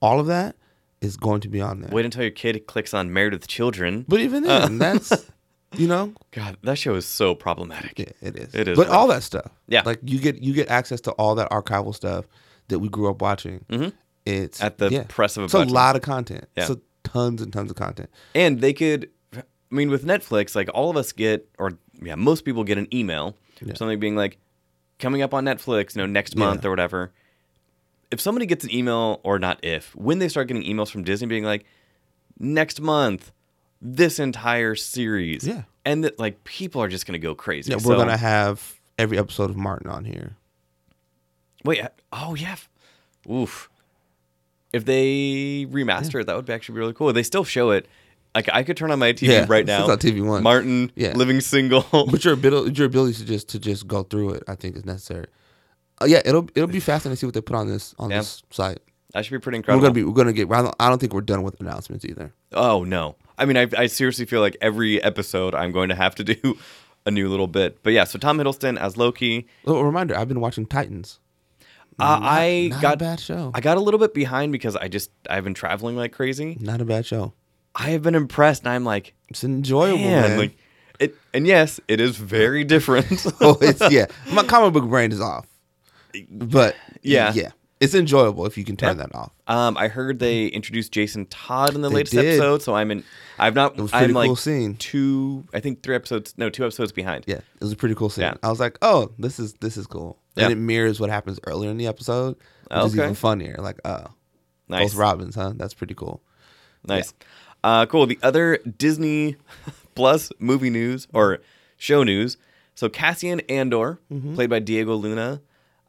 all 0.00 0.21
of 0.21 0.26
that 0.28 0.54
is 1.02 1.16
going 1.16 1.40
to 1.42 1.49
be 1.49 1.61
on 1.61 1.80
there. 1.80 1.90
Wait 1.90 2.04
until 2.04 2.23
your 2.23 2.30
kid 2.30 2.66
clicks 2.66 2.94
on 2.94 3.12
Married 3.12 3.32
with 3.32 3.47
Children. 3.47 4.04
But 4.09 4.21
even 4.21 4.42
then, 4.44 4.78
that's 4.78 5.12
you 5.76 5.87
know, 5.87 6.14
God, 6.30 6.56
that 6.62 6.76
show 6.78 6.94
is 6.94 7.04
so 7.06 7.35
problematic. 7.35 7.99
yeah, 7.99 8.06
it 8.21 8.37
is. 8.37 8.54
It 8.54 8.68
is 8.68 8.76
But 8.78 8.88
all 8.88 9.06
that 9.09 9.23
stuff. 9.23 9.50
Yeah. 9.68 9.82
Like 9.85 10.00
you 10.04 10.18
get 10.18 10.42
you 10.42 10.52
get 10.54 10.68
access 10.68 11.00
to 11.02 11.11
all 11.12 11.35
that 11.37 11.50
archival 11.50 11.94
stuff 11.94 12.26
that 12.68 12.78
we 12.78 12.88
grew 12.88 13.11
up 13.11 13.21
watching. 13.21 13.64
Mhm. 13.71 13.92
It's 14.25 14.62
At 14.62 14.78
the 14.78 14.88
yeah. 14.90 15.04
press 15.09 15.37
of 15.37 15.42
a 15.42 15.44
It's 15.47 15.54
a 15.54 15.64
lot 15.64 15.97
of 15.97 16.02
content. 16.02 16.47
Yeah. 16.56 16.66
So 16.66 16.80
tons 17.04 17.42
and 17.42 17.52
tons 17.52 17.71
of 17.71 17.76
content. 17.76 18.09
And 18.35 18.61
they 18.61 18.73
could, 18.73 19.11
I 19.37 19.42
mean, 19.71 19.90
with 19.90 20.04
Netflix, 20.04 20.54
like 20.54 20.68
all 20.73 20.88
of 20.90 20.97
us 20.97 21.11
get, 21.12 21.49
or 21.59 21.73
yeah, 22.00 22.14
most 22.14 22.44
people 22.44 22.62
get 22.64 22.78
an 22.78 22.87
email, 22.94 23.37
Yeah. 23.61 23.75
something 23.75 23.99
being 23.99 24.14
like, 24.16 24.38
coming 25.00 25.23
up 25.23 25.35
on 25.35 25.44
Netflix, 25.44 25.97
you 25.97 26.02
know, 26.02 26.06
next 26.06 26.37
month 26.37 26.64
or 26.64 26.71
whatever. 26.71 27.12
If 28.12 28.21
somebody 28.21 28.47
gets 28.47 28.62
an 28.64 28.73
email, 28.73 29.21
or 29.25 29.38
not 29.38 29.59
if, 29.64 29.97
when 29.97 30.19
they 30.21 30.28
start 30.28 30.47
getting 30.47 30.62
emails 30.62 30.90
from 30.90 31.02
Disney 31.02 31.26
being 31.26 31.45
like, 31.45 31.64
next 32.38 32.81
month, 32.81 33.33
this 33.81 34.19
entire 34.19 34.75
series. 34.75 35.47
Yeah. 35.47 35.62
And 35.85 36.04
that, 36.04 36.19
like, 36.19 36.45
people 36.45 36.81
are 36.83 36.88
just 36.88 37.07
going 37.07 37.21
to 37.21 37.26
go 37.26 37.35
crazy. 37.35 37.73
Yeah, 37.73 37.78
we're 37.85 37.97
gonna 37.97 38.16
have 38.16 38.78
every 38.99 39.19
episode 39.19 39.50
of 39.50 39.57
Martin 39.57 39.90
on 39.90 40.04
here. 40.04 40.37
Wait, 41.64 41.81
uh, 41.81 41.88
oh, 42.12 42.35
yeah. 42.37 42.57
Oof. 43.31 43.69
If 44.73 44.85
they 44.85 45.66
remaster 45.71 46.21
it, 46.21 46.26
that 46.28 46.37
would 46.37 46.49
actually 46.50 46.75
be 46.75 46.81
really 46.81 46.92
cool. 46.92 47.12
They 47.12 47.23
still 47.23 47.45
show 47.45 47.71
it. 47.71 47.88
Like, 48.35 48.49
I 48.52 48.62
could 48.62 48.76
turn 48.76 48.90
on 48.90 48.99
my 48.99 49.12
TV 49.12 49.28
Yeah, 49.28 49.47
right 49.49 49.61
it's 49.61 49.66
now. 49.69 49.90
on 49.90 49.99
TV 49.99 50.25
One. 50.25 50.42
Martin, 50.42 50.90
Yeah. 50.97 51.12
living 51.14 51.40
single. 51.40 51.85
But 51.92 52.25
your 52.25 52.35
ability, 52.35 52.73
your 52.78 52.87
ability 52.87 53.14
to 53.14 53.25
just 53.25 53.49
to 53.50 53.59
just 53.59 53.87
go 53.87 54.02
through 54.04 54.31
it, 54.35 54.45
I 54.49 54.54
think, 54.54 54.76
is 54.76 54.85
necessary. 54.87 55.26
Uh, 56.02 56.06
yeah, 56.06 56.21
it'll 56.25 56.49
it'll 56.54 56.68
be 56.68 56.80
fascinating 56.80 57.16
to 57.16 57.21
see 57.21 57.26
what 57.26 57.35
they 57.35 57.40
put 57.40 57.56
on 57.56 57.68
this 57.68 57.94
on 57.99 58.11
Yeah. 58.11 58.18
this 58.18 58.42
site. 58.50 58.78
That 59.14 59.25
should 59.25 59.32
be 59.32 59.38
pretty 59.40 59.56
We're 59.56 59.61
incredible. 59.61 59.82
gonna 59.82 59.94
be 59.94 60.04
we're 60.04 60.12
gonna 60.14 60.32
get. 60.32 60.50
I 60.50 60.62
don't, 60.62 60.75
I 60.80 60.88
don't 60.88 60.99
think 60.99 61.12
we're 61.12 61.21
done 61.21 61.42
with 61.42 61.61
announcements 61.61 62.04
either. 62.04 62.32
oh 62.52 62.85
no! 62.85 63.16
I 63.38 63.44
mean, 63.44 63.56
I, 63.56 63.66
I 63.76 63.87
seriously 63.87 64.25
feel 64.25 64.40
like 64.40 64.56
every 64.61 65.02
episode 65.02 65.54
I'm 65.54 65.71
going 65.73 65.88
to 65.90 65.94
have 65.94 66.14
to 66.16 66.25
do 66.35 66.56
a 67.04 67.11
new 67.11 67.28
little 67.28 67.47
bit. 67.47 67.82
But 67.82 67.92
yeah, 67.92 68.04
so 68.04 68.18
Tom 68.18 68.38
Hiddleston 68.38 68.78
as 68.78 68.97
Loki. 68.97 69.47
Oh, 69.66 69.76
a 69.76 69.85
reminder: 69.85 70.16
I've 70.16 70.28
been 70.28 70.40
watching 70.40 70.66
Titans. 70.66 71.18
Uh, 71.99 72.18
I 72.23 72.68
Not 72.73 72.80
got 72.82 72.94
a 72.94 72.97
bad 72.97 73.21
show. 73.21 73.50
I 73.54 73.61
got 73.61 73.76
a 73.76 73.80
little 73.80 74.00
bit 74.00 74.14
behind 74.14 74.50
because 74.50 74.76
I 74.76 74.88
just 74.88 75.11
I've 75.28 75.44
been 75.44 75.52
traveling 75.54 75.94
like 75.94 76.12
crazy. 76.12 76.56
Not 76.59 76.80
a 76.80 76.85
bad 76.87 77.04
show. 77.04 77.35
I 77.75 77.90
have 77.90 78.02
been 78.02 78.14
impressed, 78.14 78.62
and 78.62 78.71
I'm 78.71 78.85
like, 78.85 79.14
It's 79.28 79.44
enjoyable, 79.44 79.99
man, 79.99 80.23
man. 80.30 80.38
like 80.38 80.56
it. 80.99 81.14
And 81.35 81.47
yes, 81.47 81.80
it 81.88 82.00
is 82.00 82.16
very 82.16 82.64
different. 82.75 83.26
oh, 83.42 83.59
it's 83.61 83.82
yeah. 83.92 84.06
My 84.32 84.42
comic 84.42 84.73
book 84.73 84.88
brain 84.88 85.12
is 85.12 85.21
off, 85.21 85.47
but 86.31 86.76
Yeah. 87.02 87.33
yeah, 87.35 87.50
it's 87.81 87.95
enjoyable 87.95 88.47
if 88.47 88.57
you 88.59 88.64
can 88.64 88.76
turn 88.76 88.97
Yeah. 88.97 89.07
that 89.07 89.14
off. 89.14 89.33
um, 89.49 89.76
I 89.76 89.88
heard 89.88 90.19
they 90.19 90.47
introduced 90.47 90.92
Jason 90.92 91.26
Todd 91.26 91.75
in 91.75 91.81
the 91.83 91.88
They 91.88 91.95
latest 91.97 92.14
did. 92.14 92.26
episode, 92.26 92.62
so 92.62 92.75
I'm 92.75 92.90
in. 92.90 93.04
I've 93.38 93.54
not. 93.54 93.78
It 93.78 93.83
was 93.83 93.90
pretty 93.90 94.07
I'm 94.07 94.12
like 94.12 94.26
cool 94.28 94.37
scene. 94.37 94.76
two. 94.76 95.45
I 95.52 95.61
think 95.61 95.83
three 95.83 95.95
episodes. 95.95 96.35
No, 96.37 96.49
two 96.50 96.64
episodes 96.64 96.92
behind. 96.92 97.25
Yeah, 97.26 97.37
it 97.37 97.45
was 97.61 97.73
a 97.73 97.76
pretty 97.76 97.95
cool 97.95 98.11
scene. 98.11 98.23
Yeah. 98.23 98.35
I 98.42 98.50
was 98.50 98.61
like, 98.61 98.78
oh, 98.83 99.11
this 99.19 99.38
is 99.38 99.54
this 99.54 99.76
is 99.76 99.87
cool, 99.87 100.19
Yeah. 100.37 100.45
and 100.45 100.52
it 100.52 100.57
mirrors 100.57 101.00
what 101.00 101.11
happens 101.11 101.40
earlier 101.47 101.71
in 101.71 101.76
the 101.76 101.87
episode, 101.87 102.37
which 102.71 102.85
is 102.87 102.97
even 102.97 103.14
funnier. 103.14 103.57
Like, 103.59 103.78
oh, 103.85 104.07
Nice. 104.69 104.90
both 104.92 104.95
Robins, 104.99 105.35
huh? 105.35 105.52
That's 105.57 105.75
pretty 105.75 105.95
cool. 105.95 106.23
Nice. 106.87 107.12
Uh, 107.64 107.87
cool. 107.87 108.07
The 108.07 108.19
other 108.23 108.59
Disney 108.78 109.37
Plus 109.95 110.33
movie 110.38 110.71
news 110.71 111.07
or 111.12 111.38
show 111.76 112.02
news. 112.02 112.37
So 112.75 112.88
Cassian 112.88 113.40
Andor, 113.49 114.00
Mm-hmm. 114.11 114.35
played 114.35 114.49
by 114.50 114.59
Diego 114.59 114.95
Luna, 114.97 115.43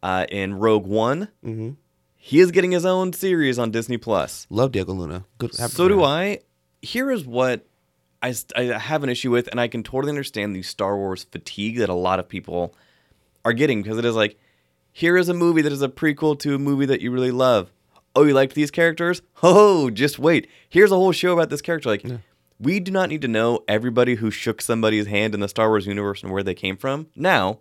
uh, 0.03 0.25
in 0.29 0.53
Rogue 0.53 0.85
One, 0.85 1.29
Mm-hmm. 1.43 1.71
he 2.15 2.39
is 2.39 2.51
getting 2.51 2.71
his 2.71 2.85
own 2.85 3.11
series 3.13 3.57
on 3.57 3.71
Disney 3.71 3.97
Plus. 3.97 4.45
Love 4.51 4.71
Diego 4.71 4.93
Luna. 4.93 5.25
Good. 5.39 5.55
happy 5.57 5.71
So 5.73 5.87
do. 5.87 6.03
I. 6.03 6.39
Here 6.81 7.09
is 7.09 7.25
what 7.25 7.65
I, 8.21 8.33
I 8.55 8.63
have 8.77 9.03
an 9.03 9.09
issue 9.09 9.31
with, 9.31 9.47
and 9.47 9.59
I 9.59 9.67
can 9.67 9.81
totally 9.83 10.09
understand 10.11 10.55
the 10.55 10.61
Star 10.61 10.95
Wars 10.97 11.23
fatigue 11.23 11.77
that 11.79 11.89
a 11.89 11.93
lot 11.95 12.19
of 12.19 12.27
people 12.29 12.75
are 13.45 13.53
getting 13.53 13.81
because 13.81 13.97
it 13.97 14.05
is 14.05 14.15
like, 14.15 14.37
here 14.91 15.17
is 15.17 15.27
a 15.29 15.33
movie 15.33 15.61
that 15.63 15.71
is 15.71 15.81
a 15.81 15.89
prequel 15.89 16.37
to 16.39 16.55
a 16.55 16.59
movie 16.59 16.85
that 16.85 17.01
you 17.01 17.09
really 17.11 17.31
love. 17.31 17.71
Oh, 18.15 18.23
you 18.25 18.33
liked 18.33 18.53
these 18.53 18.69
characters? 18.71 19.21
Oh, 19.41 19.89
just 19.89 20.19
wait. 20.19 20.47
Here's 20.69 20.91
a 20.91 20.95
whole 20.95 21.11
show 21.13 21.33
about 21.33 21.49
this 21.49 21.61
character. 21.61 21.89
Like, 21.89 22.05
we 22.59 22.79
do 22.79 22.91
not 22.91 23.09
need 23.09 23.21
to 23.23 23.27
know 23.27 23.63
everybody 23.67 24.15
who 24.15 24.29
shook 24.29 24.61
somebody's 24.61 25.07
hand 25.07 25.33
in 25.33 25.39
the 25.39 25.47
Star 25.47 25.67
Wars 25.69 25.87
universe 25.87 26.21
and 26.21 26.31
where 26.31 26.43
they 26.43 26.53
came 26.53 26.77
from. 26.77 27.07
Now, 27.15 27.59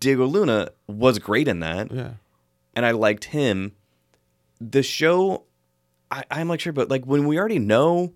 Diego 0.00 0.26
Luna 0.26 0.70
was 0.86 1.18
great 1.18 1.48
in 1.48 1.60
that 1.60 1.92
Yeah. 1.92 2.14
and 2.74 2.86
I 2.86 2.92
liked 2.92 3.24
him. 3.24 3.72
The 4.60 4.82
show, 4.82 5.44
I, 6.10 6.24
I'm 6.30 6.48
like 6.48 6.60
sure, 6.60 6.72
but 6.72 6.88
like 6.88 7.04
when 7.04 7.26
we 7.26 7.38
already 7.38 7.58
know 7.58 8.14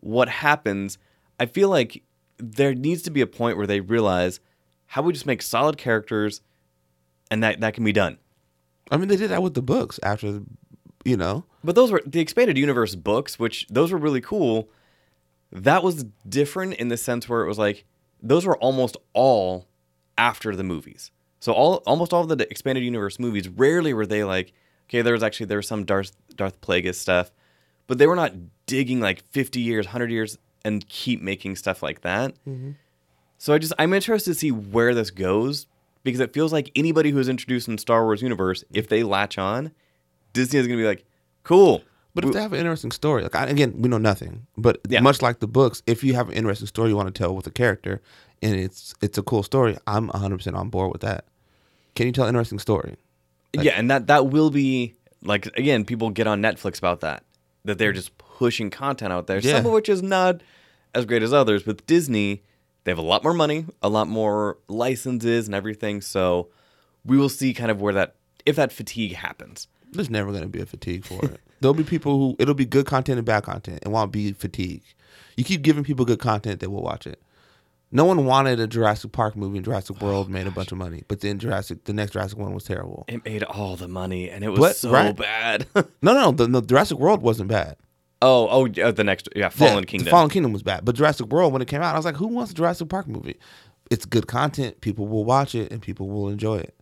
what 0.00 0.28
happens, 0.28 0.98
I 1.38 1.46
feel 1.46 1.68
like 1.68 2.02
there 2.38 2.74
needs 2.74 3.02
to 3.02 3.10
be 3.10 3.20
a 3.20 3.26
point 3.26 3.56
where 3.56 3.66
they 3.66 3.80
realize 3.80 4.40
how 4.86 5.02
we 5.02 5.12
just 5.12 5.26
make 5.26 5.40
solid 5.42 5.78
characters, 5.78 6.40
and 7.30 7.42
that 7.44 7.60
that 7.60 7.74
can 7.74 7.84
be 7.84 7.92
done. 7.92 8.18
I 8.90 8.96
mean, 8.96 9.08
they 9.08 9.16
did 9.16 9.30
that 9.30 9.42
with 9.42 9.54
the 9.54 9.62
books 9.62 10.00
after, 10.02 10.40
you 11.04 11.16
know. 11.16 11.44
But 11.62 11.76
those 11.76 11.92
were 11.92 12.02
the 12.04 12.20
expanded 12.20 12.58
universe 12.58 12.94
books, 12.96 13.38
which 13.38 13.66
those 13.70 13.92
were 13.92 13.98
really 13.98 14.20
cool. 14.20 14.68
That 15.52 15.82
was 15.82 16.04
different 16.28 16.74
in 16.74 16.88
the 16.88 16.96
sense 16.96 17.28
where 17.28 17.42
it 17.42 17.46
was 17.48 17.58
like 17.58 17.84
those 18.22 18.44
were 18.44 18.58
almost 18.58 18.96
all 19.12 19.66
after 20.20 20.54
the 20.54 20.62
movies. 20.62 21.10
So 21.40 21.52
all 21.52 21.76
almost 21.86 22.12
all 22.12 22.22
of 22.22 22.28
the 22.28 22.50
expanded 22.50 22.84
universe 22.84 23.18
movies, 23.18 23.48
rarely 23.48 23.94
were 23.94 24.06
they 24.06 24.22
like, 24.22 24.52
okay, 24.86 25.00
there 25.00 25.14
was 25.14 25.22
actually 25.22 25.46
there 25.46 25.56
was 25.56 25.66
some 25.66 25.84
Darth 25.84 26.12
Darth 26.36 26.60
Plagueis 26.60 26.96
stuff, 26.96 27.32
but 27.86 27.96
they 27.96 28.06
were 28.06 28.14
not 28.14 28.34
digging 28.66 29.00
like 29.00 29.24
50 29.30 29.58
years, 29.60 29.86
100 29.86 30.12
years 30.12 30.38
and 30.62 30.86
keep 30.88 31.22
making 31.22 31.56
stuff 31.56 31.82
like 31.82 32.02
that. 32.02 32.34
Mm-hmm. 32.46 32.72
So 33.38 33.54
I 33.54 33.58
just 33.58 33.72
I'm 33.78 33.94
interested 33.94 34.34
to 34.34 34.38
see 34.38 34.52
where 34.52 34.94
this 34.94 35.10
goes 35.10 35.66
because 36.04 36.20
it 36.20 36.34
feels 36.34 36.52
like 36.52 36.70
anybody 36.74 37.10
who's 37.10 37.28
introduced 37.28 37.68
in 37.68 37.78
Star 37.78 38.04
Wars 38.04 38.20
universe, 38.20 38.62
if 38.72 38.88
they 38.88 39.02
latch 39.02 39.38
on, 39.38 39.72
Disney 40.34 40.58
is 40.58 40.66
going 40.66 40.78
to 40.78 40.82
be 40.82 40.86
like, 40.86 41.04
cool. 41.42 41.82
But 42.14 42.24
if 42.24 42.32
they 42.32 42.40
have 42.42 42.52
an 42.52 42.58
interesting 42.58 42.90
story, 42.90 43.22
like 43.22 43.36
I, 43.36 43.46
again, 43.46 43.74
we 43.80 43.88
know 43.88 43.98
nothing. 43.98 44.46
But 44.56 44.80
Yeah. 44.88 45.00
much 45.00 45.22
like 45.22 45.38
the 45.38 45.46
books, 45.46 45.82
if 45.86 46.02
you 46.02 46.14
have 46.14 46.28
an 46.28 46.34
interesting 46.34 46.66
story 46.66 46.88
you 46.90 46.96
want 46.96 47.12
to 47.14 47.16
tell 47.16 47.34
with 47.34 47.46
a 47.46 47.50
character, 47.52 48.00
and 48.42 48.54
it's 48.56 48.94
it's 49.00 49.16
a 49.18 49.22
cool 49.22 49.42
story, 49.42 49.78
I'm 49.86 50.08
100 50.08 50.38
percent 50.38 50.56
on 50.56 50.70
board 50.70 50.92
with 50.92 51.02
that. 51.02 51.24
Can 51.94 52.06
you 52.06 52.12
tell 52.12 52.24
an 52.24 52.30
interesting 52.30 52.58
story? 52.58 52.96
yeah, 53.52 53.72
and 53.72 53.90
that 53.90 54.06
that 54.08 54.28
will 54.28 54.50
be 54.50 54.94
like 55.22 55.46
again, 55.58 55.84
people 55.84 56.10
get 56.10 56.26
on 56.26 56.40
Netflix 56.42 56.78
about 56.78 57.00
that 57.00 57.24
that 57.64 57.78
they're 57.78 57.92
just 57.92 58.16
pushing 58.18 58.70
content 58.70 59.12
out 59.12 59.26
there. 59.26 59.38
Yeah. 59.38 59.56
Some 59.56 59.66
of 59.66 59.72
which 59.72 59.88
is 59.88 60.02
not 60.02 60.40
as 60.94 61.04
great 61.04 61.22
as 61.22 61.32
others. 61.32 61.66
With 61.66 61.84
Disney, 61.86 62.42
they 62.84 62.90
have 62.90 62.98
a 62.98 63.02
lot 63.02 63.22
more 63.22 63.34
money, 63.34 63.66
a 63.82 63.88
lot 63.88 64.08
more 64.08 64.56
licenses 64.68 65.46
and 65.46 65.54
everything. 65.54 66.00
So 66.00 66.48
we 67.04 67.16
will 67.18 67.28
see 67.28 67.52
kind 67.54 67.70
of 67.70 67.80
where 67.80 67.92
that 67.94 68.14
if 68.46 68.56
that 68.56 68.72
fatigue 68.72 69.12
happens. 69.14 69.68
There's 69.92 70.08
never 70.10 70.30
going 70.30 70.42
to 70.42 70.48
be 70.48 70.60
a 70.60 70.66
fatigue 70.66 71.04
for 71.04 71.22
it. 71.24 71.40
There'll 71.60 71.74
be 71.74 71.84
people 71.84 72.18
who 72.18 72.36
it'll 72.38 72.54
be 72.54 72.64
good 72.64 72.86
content 72.86 73.18
and 73.18 73.26
bad 73.26 73.44
content. 73.44 73.80
It 73.82 73.88
won't 73.88 74.12
be 74.12 74.32
fatigue. 74.32 74.82
You 75.36 75.44
keep 75.44 75.62
giving 75.62 75.84
people 75.84 76.04
good 76.04 76.18
content, 76.20 76.60
they 76.60 76.66
will 76.66 76.82
watch 76.82 77.06
it. 77.06 77.20
No 77.92 78.04
one 78.04 78.24
wanted 78.24 78.60
a 78.60 78.66
Jurassic 78.68 79.10
Park 79.10 79.34
movie, 79.36 79.58
and 79.58 79.64
Jurassic 79.64 79.96
oh 80.00 80.06
World 80.06 80.30
made 80.30 80.46
a 80.46 80.50
bunch 80.52 80.70
of 80.70 80.78
money. 80.78 81.02
But 81.08 81.20
then 81.20 81.38
Jurassic, 81.40 81.84
the 81.84 81.92
next 81.92 82.12
Jurassic 82.12 82.38
one 82.38 82.54
was 82.54 82.62
terrible. 82.64 83.04
It 83.08 83.24
made 83.24 83.42
all 83.42 83.74
the 83.76 83.88
money, 83.88 84.30
and 84.30 84.44
it 84.44 84.48
was 84.50 84.60
But- 84.60 84.76
so 84.76 84.92
right. 84.92 85.16
bad. 85.16 85.66
No, 86.02 86.14
no, 86.14 86.30
the, 86.30 86.46
the 86.46 86.60
Jurassic 86.62 86.98
World 86.98 87.20
wasn't 87.20 87.48
bad. 87.48 87.76
oh, 88.22 88.48
oh, 88.48 88.68
the 88.92 89.02
next, 89.02 89.28
yeah, 89.34 89.48
Fallen 89.48 89.78
Yeah, 89.78 89.84
Kingdom. 89.84 90.10
Fallen 90.10 90.30
Kingdom 90.30 90.52
was 90.52 90.62
bad, 90.62 90.84
but 90.84 90.94
Jurassic 90.94 91.26
World 91.28 91.52
when 91.52 91.62
it 91.62 91.68
came 91.68 91.82
out, 91.82 91.94
I 91.94 91.98
was 91.98 92.04
like, 92.04 92.16
who 92.16 92.28
wants 92.28 92.52
a 92.52 92.54
Jurassic 92.54 92.88
Park 92.88 93.08
movie? 93.08 93.38
It's 93.90 94.04
good 94.06 94.28
content. 94.28 94.80
People 94.82 95.08
will 95.08 95.24
watch 95.24 95.54
it 95.56 95.72
and 95.72 95.82
people 95.82 96.08
will 96.08 96.28
enjoy 96.28 96.58
it. 96.58 96.74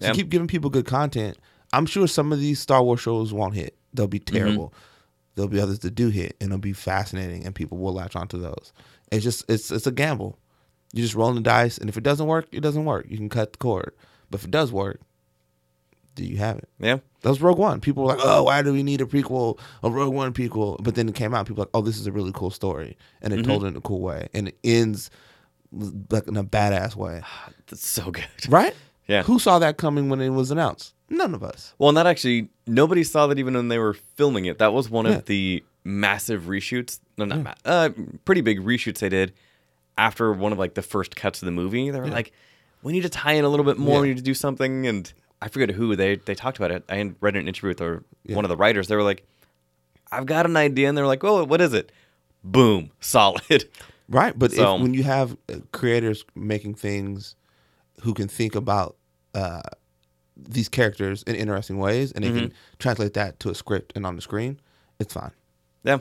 So 0.00 0.06
Yeah. 0.08 0.12
keep 0.12 0.28
giving 0.28 0.46
people 0.46 0.70
good 0.70 0.86
content. 0.86 1.38
I'm 1.72 1.86
sure 1.86 2.06
some 2.06 2.32
of 2.32 2.38
these 2.38 2.60
Star 2.60 2.82
Wars 2.84 3.00
shows 3.00 3.32
won't 3.32 3.54
hit. 3.54 3.76
They'll 3.94 4.06
be 4.08 4.20
Mm-hmm. 4.20 4.36
terrible. 4.36 4.74
There'll 5.34 5.48
be 5.48 5.60
others 5.60 5.78
that 5.80 5.94
do 5.94 6.08
hit, 6.08 6.36
and 6.40 6.48
it'll 6.50 6.58
be 6.58 6.72
fascinating, 6.74 7.46
and 7.46 7.54
people 7.54 7.78
will 7.78 7.94
latch 7.94 8.14
onto 8.16 8.38
those. 8.38 8.72
It's 9.10 9.24
just 9.24 9.44
it's 9.50 9.70
it's 9.70 9.86
a 9.86 9.92
gamble. 9.92 10.38
You're 10.92 11.04
just 11.04 11.14
roll 11.14 11.32
the 11.32 11.40
dice, 11.40 11.78
and 11.78 11.88
if 11.88 11.96
it 11.96 12.02
doesn't 12.04 12.26
work, 12.26 12.48
it 12.52 12.60
doesn't 12.60 12.84
work. 12.84 13.06
You 13.08 13.16
can 13.16 13.28
cut 13.30 13.52
the 13.52 13.58
cord. 13.58 13.92
But 14.30 14.40
if 14.40 14.44
it 14.44 14.50
does 14.50 14.70
work, 14.72 15.00
do 16.14 16.24
you 16.24 16.36
have 16.36 16.58
it? 16.58 16.68
yeah, 16.78 16.98
That 17.22 17.30
was 17.30 17.40
Rogue 17.40 17.56
One. 17.58 17.80
People 17.80 18.02
were 18.04 18.10
like, 18.10 18.20
"Oh, 18.22 18.42
why 18.42 18.60
do 18.62 18.72
we 18.74 18.82
need 18.82 19.00
a 19.00 19.06
prequel, 19.06 19.58
a 19.82 19.90
Rogue 19.90 20.12
One 20.12 20.34
prequel?" 20.34 20.82
But 20.82 20.94
then 20.96 21.08
it 21.08 21.14
came 21.14 21.32
out. 21.34 21.46
People 21.46 21.62
were 21.62 21.64
like, 21.64 21.70
"Oh, 21.74 21.80
this 21.80 21.98
is 21.98 22.06
a 22.06 22.12
really 22.12 22.32
cool 22.34 22.50
story," 22.50 22.98
and 23.22 23.32
it 23.32 23.42
told 23.44 23.64
it 23.64 23.68
in 23.68 23.76
a 23.76 23.80
cool 23.80 24.00
way, 24.00 24.28
and 24.34 24.48
it 24.48 24.58
ends 24.62 25.08
like 26.10 26.26
in 26.28 26.36
a 26.36 26.44
badass 26.44 26.94
way, 26.94 27.22
that's 27.68 27.86
so 27.86 28.10
good. 28.10 28.24
right? 28.50 28.74
Yeah. 29.06 29.22
Who 29.24 29.38
saw 29.38 29.58
that 29.58 29.76
coming 29.76 30.08
when 30.08 30.20
it 30.20 30.30
was 30.30 30.50
announced? 30.50 30.94
None 31.10 31.34
of 31.34 31.42
us. 31.42 31.74
Well, 31.78 31.92
that 31.92 32.06
actually 32.06 32.48
nobody 32.66 33.04
saw 33.04 33.26
that 33.26 33.38
even 33.38 33.54
when 33.54 33.68
they 33.68 33.78
were 33.78 33.94
filming 33.94 34.44
it. 34.46 34.58
That 34.58 34.72
was 34.72 34.88
one 34.88 35.06
Yeah. 35.06 35.12
of 35.16 35.24
the 35.26 35.62
massive 35.84 36.44
reshoots. 36.44 37.00
No, 37.18 37.24
not 37.24 37.42
ma- 37.42 37.54
uh, 37.64 37.90
pretty 38.24 38.40
big 38.40 38.60
reshoots 38.60 38.98
they 39.00 39.08
did 39.08 39.32
after 39.98 40.32
one 40.32 40.52
of 40.52 40.58
like 40.58 40.74
the 40.74 40.82
first 40.82 41.16
cuts 41.16 41.42
of 41.42 41.46
the 41.46 41.52
movie. 41.52 41.90
They 41.90 42.00
were 42.00 42.06
like, 42.08 42.32
we 42.82 42.92
need 42.92 43.02
to 43.02 43.08
tie 43.10 43.32
in 43.32 43.44
a 43.44 43.48
little 43.48 43.66
bit 43.66 43.76
more. 43.78 44.00
We 44.00 44.08
need 44.08 44.16
to 44.16 44.22
do 44.22 44.34
something. 44.34 44.86
And 44.86 45.12
I 45.42 45.48
forget 45.48 45.70
who 45.70 45.94
they 45.96 46.16
they 46.16 46.34
talked 46.34 46.56
about 46.56 46.70
it. 46.70 46.84
I 46.88 47.12
read 47.20 47.36
an 47.36 47.48
interview 47.48 47.68
with 47.68 47.80
or 47.80 48.04
one 48.26 48.44
of 48.44 48.48
the 48.48 48.56
writers. 48.56 48.88
They 48.88 48.96
were 48.96 49.02
like, 49.02 49.26
I've 50.10 50.26
got 50.26 50.46
an 50.46 50.56
idea, 50.56 50.88
and 50.88 50.96
they're 50.96 51.06
like, 51.06 51.22
well, 51.22 51.44
what 51.46 51.60
is 51.60 51.72
it? 51.74 51.90
Boom, 52.44 52.90
solid. 53.00 53.68
Right, 54.08 54.38
but 54.38 54.52
So- 54.52 54.76
if, 54.76 54.82
when 54.82 54.94
you 54.94 55.02
have 55.04 55.36
uh, 55.48 55.56
creators 55.72 56.24
making 56.34 56.74
things 56.74 57.34
who 58.02 58.14
can 58.14 58.28
think 58.28 58.54
about 58.54 58.96
uh, 59.34 59.62
these 60.36 60.68
characters 60.68 61.22
in 61.24 61.34
interesting 61.34 61.78
ways, 61.78 62.12
and 62.12 62.22
they 62.24 62.28
Mm-hmm. 62.28 62.38
can 62.38 62.52
translate 62.78 63.14
that 63.14 63.38
to 63.40 63.50
a 63.50 63.54
script 63.54 63.92
and 63.96 64.04
on 64.06 64.16
the 64.16 64.22
screen, 64.22 64.60
it's 64.98 65.14
fine. 65.14 65.32
Yeah. 65.84 65.98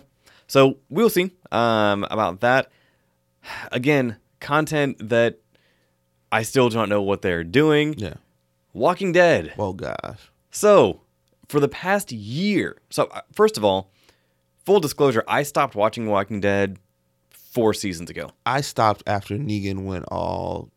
So 0.48 0.78
we'll 0.90 1.10
see 1.10 1.32
um, 1.52 2.06
about 2.12 2.42
that. 2.42 2.72
Again, 3.72 4.18
content 4.40 5.10
that 5.10 5.40
I 6.32 6.44
still 6.44 6.70
don't 6.70 6.90
know 6.90 7.02
what 7.02 7.22
they're 7.22 7.44
doing. 7.44 7.96
Yeah. 7.98 8.16
Walking 8.74 9.12
Dead. 9.12 9.54
Oh 9.58 9.74
gosh. 9.74 10.32
So, 10.52 11.02
for 11.48 11.60
the 11.60 11.68
past 11.68 12.12
year, 12.12 12.78
so 12.90 13.06
uh, 13.06 13.22
first 13.34 13.58
of 13.58 13.64
all, 13.66 13.92
full 14.66 14.80
disclosure, 14.80 15.24
I 15.28 15.44
stopped 15.44 15.76
watching 15.76 16.06
Walking 16.08 16.40
Dead 16.42 16.78
four 17.32 17.74
seasons 17.74 18.10
ago. 18.10 18.32
I 18.46 18.62
stopped 18.62 19.04
after 19.08 19.36
Negan 19.38 19.84
went 19.84 20.06
all 20.10 20.70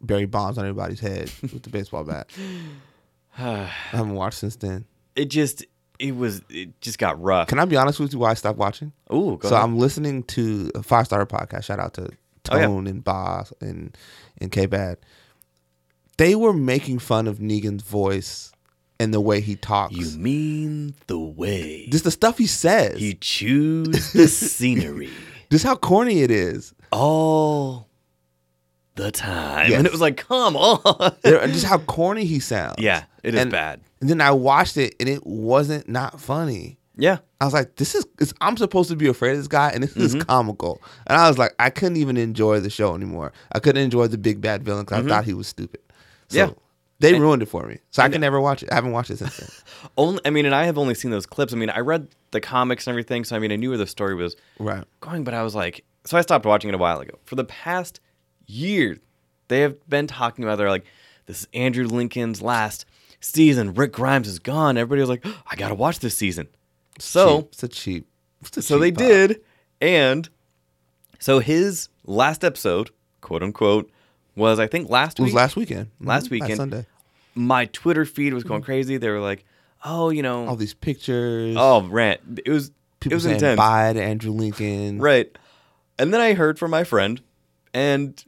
Barry 0.00 0.26
Bonds 0.26 0.58
on 0.58 0.64
everybody's 0.64 1.00
head 1.00 1.30
with 1.42 1.62
the 1.62 1.70
baseball 1.70 2.04
bat. 2.04 2.30
I 3.38 3.64
haven't 3.64 4.14
watched 4.14 4.38
since 4.38 4.56
then. 4.56 4.84
It 5.14 5.26
just, 5.26 5.64
it 5.98 6.16
was, 6.16 6.42
it 6.48 6.80
just 6.80 6.98
got 6.98 7.20
rough. 7.22 7.48
Can 7.48 7.58
I 7.58 7.64
be 7.64 7.76
honest 7.76 8.00
with 8.00 8.12
you? 8.12 8.18
Why 8.18 8.30
I 8.30 8.34
stopped 8.34 8.58
watching? 8.58 8.92
Ooh, 9.12 9.36
go 9.38 9.48
so 9.48 9.54
ahead. 9.56 9.64
I'm 9.64 9.78
listening 9.78 10.22
to 10.24 10.70
a 10.74 10.82
five 10.82 11.06
star 11.06 11.24
podcast. 11.26 11.64
Shout 11.64 11.78
out 11.80 11.94
to 11.94 12.08
Oh, 12.50 12.56
yeah. 12.56 12.66
Tone 12.66 12.86
and 12.86 13.04
Boss 13.04 13.52
and 13.60 13.94
and 14.40 14.50
K 14.50 14.64
Bad. 14.66 14.96
They 16.16 16.34
were 16.34 16.52
making 16.54 16.98
fun 17.00 17.26
of 17.26 17.38
Negan's 17.38 17.82
voice 17.82 18.52
and 18.98 19.12
the 19.12 19.20
way 19.20 19.40
he 19.42 19.54
talks. 19.54 19.94
you 19.94 20.18
mean 20.18 20.94
the 21.08 21.18
way 21.18 21.86
just 21.90 22.04
the 22.04 22.10
stuff 22.10 22.38
he 22.38 22.46
says. 22.46 22.98
he 22.98 23.14
chews 23.14 24.12
the 24.12 24.26
scenery 24.28 25.10
just 25.50 25.64
how 25.64 25.76
corny 25.76 26.22
it 26.22 26.30
is. 26.30 26.74
all 26.90 27.87
the 28.98 29.10
time. 29.10 29.70
Yes. 29.70 29.78
And 29.78 29.86
it 29.86 29.92
was 29.92 30.00
like, 30.00 30.16
come 30.18 30.56
on. 30.56 31.14
Just 31.24 31.64
how 31.64 31.78
corny 31.78 32.24
he 32.26 32.40
sounds. 32.40 32.76
yeah, 32.78 33.04
it 33.22 33.34
is 33.34 33.40
And- 33.40 33.50
bad. 33.50 33.80
And 34.00 34.08
then 34.08 34.20
I 34.20 34.30
watched 34.30 34.76
it 34.76 34.94
and 35.00 35.08
it 35.08 35.26
wasn't 35.26 35.88
not 35.88 36.20
funny. 36.20 36.78
Yeah. 36.96 37.18
I 37.40 37.44
was 37.46 37.54
like, 37.54 37.76
this 37.76 37.94
is, 37.94 38.06
it's, 38.20 38.32
I'm 38.40 38.56
supposed 38.56 38.90
to 38.90 38.96
be 38.96 39.06
afraid 39.08 39.32
of 39.32 39.38
this 39.38 39.48
guy, 39.48 39.70
and 39.70 39.82
this 39.82 39.96
is 39.96 40.14
Mm-hmm. 40.14 40.22
comical. 40.28 40.80
And 41.06 41.16
I 41.18 41.28
was 41.28 41.38
like, 41.38 41.52
I 41.58 41.70
couldn't 41.70 41.96
even 41.96 42.16
enjoy 42.16 42.60
the 42.60 42.70
show 42.70 42.94
anymore. 42.94 43.32
I 43.52 43.58
couldn't 43.60 43.82
enjoy 43.82 44.06
the 44.08 44.18
big 44.18 44.40
bad 44.40 44.62
villain 44.64 44.84
because 44.84 45.04
I 45.04 45.08
thought 45.08 45.24
he 45.24 45.34
was 45.34 45.46
stupid. 45.48 45.80
So 46.28 46.38
Mm-hmm. 46.38 46.50
Yeah. 46.50 46.54
they 47.00 47.18
ruined 47.18 47.42
it 47.42 47.46
for 47.46 47.64
me. 47.66 47.78
So 47.90 48.02
I 48.02 48.08
can 48.08 48.20
never 48.20 48.40
watch 48.40 48.62
it. 48.62 48.70
I 48.70 48.74
haven't 48.76 48.92
watched 48.92 49.10
it 49.10 49.18
since 49.18 49.36
then. 49.36 49.48
Only, 49.96 50.20
I 50.24 50.30
mean, 50.30 50.46
and 50.46 50.54
I 50.54 50.64
have 50.64 50.76
only 50.78 50.94
seen 50.94 51.10
those 51.12 51.26
clips. 51.26 51.52
I 51.52 51.56
mean, 51.56 51.70
I 51.70 51.78
read 51.80 52.08
the 52.32 52.40
comics 52.40 52.86
and 52.88 52.92
everything, 52.92 53.22
so 53.24 53.34
I 53.36 53.38
mean, 53.38 53.52
I 53.52 53.56
knew 53.56 53.68
where 53.70 53.78
the 53.78 53.86
story 53.86 54.14
was 54.16 54.34
right. 54.58 54.84
going, 55.00 55.22
but 55.24 55.34
I 55.34 55.42
was 55.44 55.54
like, 55.54 55.84
so 56.04 56.18
I 56.18 56.20
stopped 56.22 56.44
watching 56.46 56.68
it 56.68 56.74
a 56.74 56.78
while 56.78 56.98
ago. 57.00 57.18
For 57.24 57.36
the 57.36 57.44
past 57.44 58.00
year, 58.48 58.98
they 59.48 59.60
have 59.60 59.88
been 59.88 60.06
talking 60.08 60.44
about 60.44 60.56
they're 60.58 60.68
like, 60.68 60.86
this 61.26 61.42
is 61.42 61.48
Andrew 61.54 61.86
Lincoln's 61.86 62.42
last 62.42 62.84
season. 63.20 63.74
Rick 63.74 63.92
Grimes 63.92 64.26
is 64.26 64.38
gone. 64.40 64.76
Everybody 64.76 65.00
was 65.00 65.08
like, 65.10 65.24
I 65.46 65.54
gotta 65.56 65.74
watch 65.74 66.00
this 66.00 66.16
season. 66.16 66.48
So 66.98 67.42
Cheap. 67.42 67.48
it's 67.52 67.62
a 67.62 67.68
cheap. 67.68 68.06
It's 68.42 68.56
a 68.56 68.62
so 68.62 68.76
cheap 68.76 68.80
they 68.96 69.02
pop. 69.04 69.10
did, 69.10 69.40
and 69.80 70.28
so 71.18 71.38
his 71.38 71.88
last 72.04 72.44
episode, 72.44 72.90
quote 73.20 73.42
unquote, 73.42 73.90
was 74.36 74.58
I 74.58 74.66
think 74.66 74.88
last 74.90 75.18
It 75.20 75.24
week. 75.24 75.34
last 75.34 75.56
weekend. 75.56 75.88
Last 76.00 76.26
Mhm, 76.26 76.30
weekend. 76.30 76.56
Sunday. 76.56 76.86
My 77.34 77.66
Twitter 77.66 78.04
feed 78.04 78.34
was 78.34 78.42
Mm-hmm. 78.44 78.48
going 78.48 78.62
crazy. 78.62 78.96
They 78.96 79.08
were 79.10 79.20
like, 79.20 79.44
"Oh, 79.84 80.10
you 80.10 80.22
know, 80.22 80.46
All 80.46 80.56
these 80.56 80.74
pictures. 80.74 81.56
oh, 81.58 81.82
rant." 81.82 82.20
It 82.44 82.50
was 82.50 82.70
people 83.00 83.12
it 83.12 83.16
was 83.16 83.22
saying 83.24 83.34
intense, 83.36 83.58
bye 83.58 83.92
to 83.92 84.02
Andrew 84.02 84.32
Lincoln. 84.32 84.98
right? 85.00 85.30
And 85.98 86.12
then 86.14 86.20
I 86.20 86.34
heard 86.34 86.58
from 86.58 86.70
my 86.70 86.84
friend, 86.84 87.20
and 87.74 88.24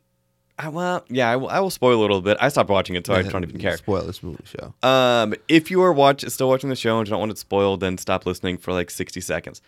I, 0.62 0.68
well, 0.68 1.04
yeah, 1.08 1.30
I 1.30 1.36
will, 1.36 1.48
I 1.48 1.60
will 1.60 1.70
spoil 1.70 1.98
a 1.98 2.02
little 2.02 2.20
bit. 2.20 2.36
I 2.40 2.48
stopped 2.50 2.68
watching 2.68 2.94
it, 2.96 3.06
so 3.06 3.14
I 3.14 3.22
don't 3.22 3.42
even 3.44 3.58
care. 3.60 3.76
Spoil 3.78 4.02
this 4.02 4.22
movie 4.22 4.44
show. 4.44 4.74
Um, 4.86 5.34
if 5.48 5.70
you 5.70 5.80
are 5.82 5.92
watch 5.92 6.22
still 6.28 6.48
watching 6.48 6.68
the 6.68 6.76
show 6.76 6.98
and 6.98 7.08
you 7.08 7.10
don't 7.10 7.20
want 7.20 7.32
it 7.32 7.38
spoiled, 7.38 7.80
then 7.80 7.96
stop 7.96 8.26
listening 8.26 8.58
for 8.58 8.72
like 8.72 8.90
sixty 8.90 9.20
seconds. 9.20 9.62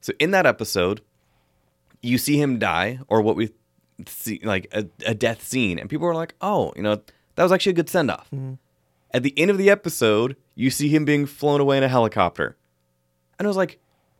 So 0.00 0.12
in 0.18 0.30
that 0.30 0.46
episode, 0.46 1.02
you 2.00 2.16
see 2.18 2.40
him 2.40 2.58
die, 2.58 3.00
or 3.08 3.20
what 3.20 3.36
we 3.36 3.50
see 4.06 4.40
like 4.42 4.68
a, 4.72 4.86
a 5.06 5.14
death 5.14 5.42
scene, 5.46 5.78
and 5.78 5.90
people 5.90 6.06
are 6.06 6.14
like, 6.14 6.34
"Oh, 6.40 6.72
you 6.76 6.82
know, 6.82 7.02
that 7.34 7.42
was 7.42 7.52
actually 7.52 7.72
a 7.72 7.76
good 7.76 7.90
send 7.90 8.10
off." 8.10 8.28
At 9.12 9.22
the 9.22 9.34
end 9.38 9.50
of 9.50 9.58
the 9.58 9.68
episode, 9.70 10.36
you 10.54 10.70
see 10.70 10.88
him 10.88 11.04
being 11.04 11.26
flown 11.26 11.60
away 11.60 11.76
in 11.76 11.82
a 11.82 11.88
helicopter, 11.88 12.56
and 13.38 13.46
I 13.46 13.48
was 13.48 13.56
like, 13.56 13.78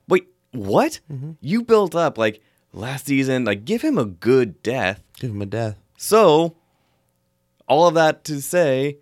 "Wait, 0.09 0.29
what? 0.53 1.01
You 1.41 1.63
built 1.63 1.95
up 1.95 2.19
like 2.19 2.43
last 2.73 3.07
season, 3.07 3.45
like 3.45 3.65
give 3.65 3.83
him 3.83 3.97
a 3.97 4.05
good 4.05 4.63
death." 4.63 5.03
Give 5.19 5.31
him 5.31 5.43
a 5.43 5.47
death. 5.47 5.79
So, 6.01 6.55
all 7.69 7.87
of 7.89 7.95
that 7.95 8.23
to 8.25 8.41
say, 8.41 8.99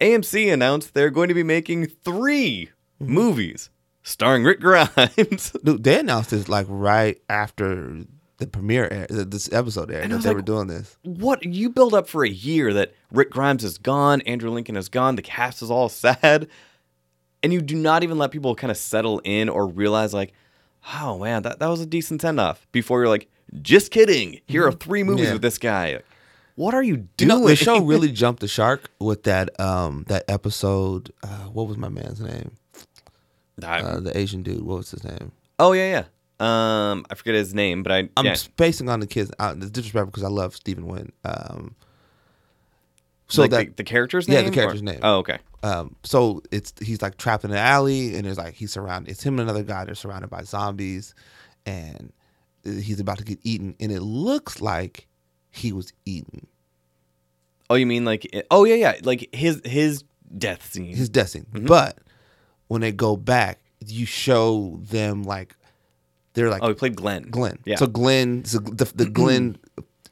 AMC 0.00 0.50
announced 0.52 0.94
they're 0.94 1.10
going 1.10 1.28
to 1.28 1.34
be 1.34 1.42
making 1.42 1.86
3 1.86 2.70
Mm-hmm. 3.02 3.14
movies 3.14 3.70
starring 4.02 4.44
Rick 4.44 4.60
Grimes. 4.60 5.52
Dude, 5.64 5.82
they 5.84 6.00
announced 6.00 6.30
this 6.32 6.50
like 6.50 6.66
right 6.68 7.18
after 7.30 8.04
the 8.36 8.46
premiere, 8.46 8.86
air, 8.92 9.06
this 9.08 9.50
episode 9.52 9.90
aired 9.90 10.10
that 10.10 10.18
they 10.20 10.28
like, 10.28 10.36
were 10.36 10.42
doing 10.42 10.66
this. 10.66 10.98
what 11.02 11.42
you 11.42 11.70
build 11.70 11.94
up 11.94 12.06
for 12.08 12.24
a 12.24 12.28
year 12.28 12.74
that 12.74 12.92
Rick 13.10 13.30
Grimes 13.30 13.64
is 13.64 13.78
gone, 13.78 14.20
Andrew 14.22 14.50
Lincoln 14.50 14.76
is 14.76 14.90
gone, 14.90 15.16
the 15.16 15.22
cast 15.22 15.62
is 15.62 15.70
all 15.70 15.88
sad, 15.88 16.46
and 17.42 17.54
you 17.54 17.62
do 17.62 17.74
not 17.74 18.02
even 18.02 18.18
let 18.18 18.30
people 18.32 18.54
kind 18.54 18.70
of 18.70 18.76
settle 18.76 19.20
in 19.24 19.48
or 19.48 19.66
realize 19.66 20.12
like, 20.12 20.34
oh 20.94 21.18
man, 21.18 21.42
that, 21.44 21.58
that 21.58 21.68
was 21.68 21.80
a 21.80 21.86
decent 21.86 22.20
send 22.20 22.38
off 22.38 22.66
before 22.70 23.00
you're 23.00 23.08
like, 23.08 23.30
just 23.62 23.90
kidding. 23.90 24.40
Here 24.46 24.66
are 24.66 24.72
three 24.72 25.02
movies 25.02 25.22
Mm-hmm. 25.22 25.26
Yeah. 25.28 25.32
with 25.32 25.42
this 25.42 25.56
guy. 25.58 26.00
What 26.60 26.74
are 26.74 26.82
you 26.82 26.96
You 26.96 27.08
doing? 27.16 27.28
know, 27.28 27.48
the 27.48 27.56
show 27.56 27.80
really 27.80 28.12
jumped 28.22 28.40
the 28.40 28.48
shark 28.48 28.90
with 28.98 29.22
that 29.22 29.58
um 29.58 30.04
that 30.08 30.24
episode. 30.28 31.10
Uh, 31.22 31.46
what 31.54 31.66
was 31.66 31.78
my 31.78 31.88
man's 31.88 32.20
name? 32.20 32.50
Uh, 33.62 33.98
the 34.00 34.14
Asian 34.14 34.42
dude. 34.42 34.60
What 34.62 34.76
was 34.76 34.90
his 34.90 35.02
name? 35.02 35.32
oh 35.58 35.72
yeah, 35.72 35.90
yeah. 35.90 36.04
Um, 36.38 37.06
I 37.10 37.14
forget 37.14 37.34
his 37.34 37.54
name, 37.54 37.82
but 37.82 37.92
I 37.92 38.10
I'm 38.14 38.26
yeah. 38.26 38.34
spacing 38.34 38.90
on 38.90 39.00
the 39.00 39.06
kids. 39.06 39.30
Uh, 39.38 39.54
it's 39.56 39.70
disrespectful 39.70 40.10
because 40.10 40.22
I 40.22 40.28
love 40.28 40.54
Steven 40.54 40.84
Yeun. 40.84 41.10
Um, 41.24 41.76
so 43.28 43.40
like 43.40 43.50
that 43.52 43.66
the, 43.68 43.72
the 43.76 43.84
character's 43.84 44.28
name. 44.28 44.36
Yeah, 44.36 44.42
the 44.42 44.50
or- 44.50 44.52
character's 44.52 44.82
name. 44.82 45.00
Oh, 45.02 45.16
okay. 45.20 45.38
um, 45.62 45.96
so 46.02 46.42
it's 46.50 46.74
he's 46.82 47.00
like 47.00 47.16
trapped 47.16 47.44
in 47.44 47.52
an 47.52 47.56
alley, 47.56 48.16
and 48.16 48.26
there's 48.26 48.36
like 48.36 48.52
he's 48.52 48.70
surrounded. 48.72 49.10
It's 49.10 49.22
him 49.22 49.38
and 49.40 49.48
another 49.48 49.64
guy. 49.64 49.86
They're 49.86 49.94
surrounded 49.94 50.28
by 50.28 50.42
zombies, 50.42 51.14
and 51.64 52.12
he's 52.64 53.00
about 53.00 53.16
to 53.16 53.24
get 53.24 53.38
eaten. 53.44 53.76
And 53.80 53.90
it 53.90 54.02
looks 54.02 54.60
like 54.60 55.06
he 55.50 55.72
was 55.72 55.92
eaten. 56.04 56.46
Oh, 57.68 57.74
you 57.76 57.86
mean 57.86 58.04
like? 58.04 58.26
Oh 58.50 58.64
yeah, 58.64 58.74
yeah. 58.74 58.94
Like 59.02 59.28
his 59.34 59.60
his 59.64 60.04
death 60.36 60.72
scene. 60.72 60.94
His 60.96 61.08
death 61.08 61.28
scene. 61.28 61.46
Mm-hmm. 61.52 61.66
But 61.66 61.98
when 62.68 62.80
they 62.80 62.92
go 62.92 63.16
back, 63.16 63.60
you 63.86 64.06
show 64.06 64.78
them 64.82 65.22
like 65.22 65.56
they're 66.34 66.50
like 66.50 66.62
oh, 66.62 66.68
he 66.68 66.74
played 66.74 66.96
Glenn. 66.96 67.24
Glenn. 67.30 67.58
Yeah. 67.64 67.76
So 67.76 67.86
Glenn, 67.86 68.44
so 68.44 68.58
the, 68.58 68.84
the 68.94 69.06
Glenn 69.06 69.58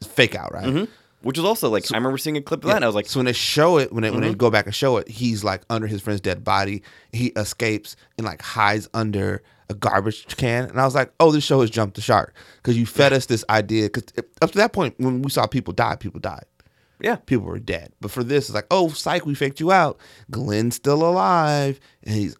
fake 0.04 0.34
out, 0.34 0.52
right? 0.52 0.88
Which 1.22 1.36
is 1.36 1.44
also 1.44 1.68
like 1.68 1.90
I 1.92 1.96
remember 1.96 2.16
seeing 2.18 2.36
a 2.36 2.40
clip 2.42 2.62
of 2.62 2.68
that. 2.68 2.76
and 2.76 2.84
I 2.84 2.88
was 2.88 2.94
like, 2.94 3.06
so 3.06 3.18
when 3.18 3.26
they 3.26 3.32
show 3.32 3.78
it, 3.78 3.92
when 3.92 4.02
they 4.02 4.10
when 4.10 4.20
Mm-hmm. 4.20 4.28
they 4.30 4.34
go 4.36 4.50
back 4.50 4.66
and 4.66 4.74
show 4.74 4.96
it, 4.98 5.08
he's 5.08 5.42
like 5.42 5.62
under 5.68 5.88
his 5.88 6.00
friend's 6.00 6.20
dead 6.20 6.44
body. 6.44 6.82
He 7.12 7.28
escapes 7.28 7.96
and 8.16 8.24
like 8.24 8.40
hides 8.40 8.88
under 8.94 9.42
a 9.70 9.74
garbage 9.74 10.26
can. 10.36 10.64
And 10.64 10.80
I 10.80 10.84
was 10.84 10.94
like, 10.94 11.12
oh, 11.20 11.30
this 11.32 11.44
show 11.44 11.60
has 11.60 11.70
jumped 11.70 11.96
the 11.96 12.00
shark 12.00 12.34
because 12.56 12.76
you 12.78 12.86
fed 12.86 13.12
us 13.12 13.26
this 13.26 13.44
idea. 13.50 13.84
Because 13.84 14.04
up 14.42 14.50
to 14.52 14.58
that 14.58 14.72
point, 14.72 14.94
when 14.98 15.22
we 15.22 15.30
saw 15.30 15.46
people 15.46 15.72
die, 15.74 15.96
people 15.96 16.20
died. 16.20 16.44
yeah, 17.00 17.16
People 17.16 17.46
were 17.46 17.58
dead. 17.58 17.92
But 18.00 18.10
for 18.10 18.24
this, 18.24 18.48
it's 18.48 18.54
like, 18.54 18.66
oh, 18.70 18.88
psych, 18.88 19.26
we 19.26 19.34
faked 19.34 19.60
you 19.60 19.70
out. 19.72 19.98
Glenn's 20.30 20.76
still 20.76 21.02
alive, 21.02 21.78
and 22.02 22.14
he's 22.14 22.36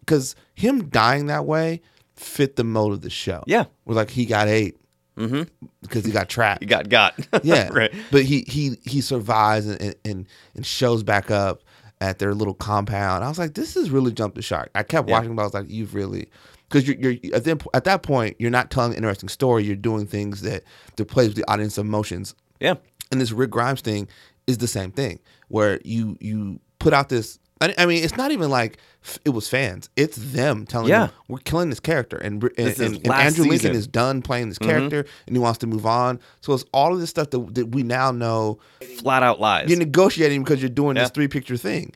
because 0.00 0.34
eh, 0.34 0.38
eh, 0.38 0.60
him 0.60 0.88
dying 0.88 1.26
that 1.26 1.44
way 1.44 1.80
fit 2.16 2.56
the 2.56 2.64
mode 2.64 2.92
of 2.92 3.00
the 3.02 3.10
show. 3.10 3.42
Yeah. 3.46 3.64
we're 3.84 3.94
like 3.96 4.10
he 4.10 4.24
got 4.24 4.48
ate 4.48 4.78
mm-hmm. 5.18 5.42
because 5.82 6.04
he 6.04 6.12
got 6.12 6.28
trapped. 6.28 6.62
he 6.62 6.66
got 6.66 6.88
got. 6.88 7.14
Yeah, 7.42 7.68
right. 7.72 7.92
But 8.10 8.22
he 8.22 8.44
he 8.46 8.78
he 8.84 9.00
survives 9.00 9.66
and, 9.66 9.94
and 10.04 10.26
and 10.54 10.64
shows 10.66 11.02
back 11.02 11.30
up 11.30 11.62
at 12.00 12.18
their 12.18 12.34
little 12.34 12.54
compound. 12.54 13.24
I 13.24 13.28
was 13.28 13.38
like, 13.38 13.54
this 13.54 13.76
is 13.76 13.90
really 13.90 14.12
jumped 14.12 14.36
the 14.36 14.42
shark. 14.42 14.70
I 14.74 14.82
kept 14.82 15.08
Yeah. 15.08 15.16
watching, 15.18 15.34
but 15.36 15.42
I 15.42 15.44
was 15.46 15.54
like, 15.54 15.68
you've 15.68 15.94
really 15.94 16.28
because 16.74 16.88
you're, 16.88 17.12
you're 17.12 17.34
at, 17.36 17.44
the, 17.44 17.64
at 17.72 17.84
that 17.84 18.02
point 18.02 18.36
you're 18.40 18.50
not 18.50 18.70
telling 18.70 18.90
an 18.92 18.96
interesting 18.98 19.28
story. 19.28 19.62
You're 19.64 19.76
doing 19.76 20.06
things 20.06 20.40
that 20.42 20.64
that 20.96 21.04
plays 21.06 21.28
with 21.28 21.36
the 21.36 21.48
audience 21.50 21.78
emotions. 21.78 22.34
Yeah, 22.60 22.74
And 23.12 23.20
this 23.20 23.30
Rick 23.32 23.50
Grimes 23.50 23.80
thing 23.80 24.08
is 24.46 24.58
the 24.58 24.66
same 24.68 24.90
thing, 24.90 25.20
where 25.48 25.80
you 25.84 26.16
you 26.20 26.60
put 26.78 26.92
out 26.92 27.08
this 27.08 27.38
I, 27.60 27.72
I 27.78 27.86
mean, 27.86 28.02
it's 28.02 28.16
not 28.16 28.32
even 28.32 28.50
like 28.50 28.78
it 29.24 29.30
was 29.30 29.48
fans. 29.48 29.88
It's 29.96 30.16
them 30.16 30.66
telling 30.66 30.88
Yeah. 30.88 31.06
them 31.06 31.10
we're 31.28 31.38
killing 31.38 31.70
this 31.70 31.78
character, 31.80 32.16
and 32.16 32.42
and, 32.42 32.52
and, 32.58 32.80
and 32.96 33.06
Andrew 33.12 33.44
Lincoln 33.44 33.58
season. 33.58 33.70
Mm-hmm. 33.70 33.78
is 33.78 33.86
done 33.86 34.22
playing 34.22 34.48
this 34.48 34.58
character, 34.58 35.06
and 35.26 35.36
he 35.36 35.38
wants 35.40 35.58
to 35.60 35.66
move 35.68 35.86
on. 35.86 36.18
So 36.40 36.52
it's 36.52 36.64
all 36.74 36.92
of 36.92 36.98
this 37.00 37.10
stuff 37.10 37.30
that, 37.30 37.54
that 37.54 37.66
we 37.68 37.84
now 37.84 38.10
know 38.10 38.58
Flat 38.98 39.22
out 39.22 39.40
lies. 39.40 39.68
you're 39.68 39.78
negotiating 39.78 40.42
because 40.42 40.60
you're 40.60 40.68
doing 40.68 40.96
Yeah. 40.96 41.02
this 41.04 41.10
three 41.12 41.28
picture 41.28 41.56
thing, 41.56 41.92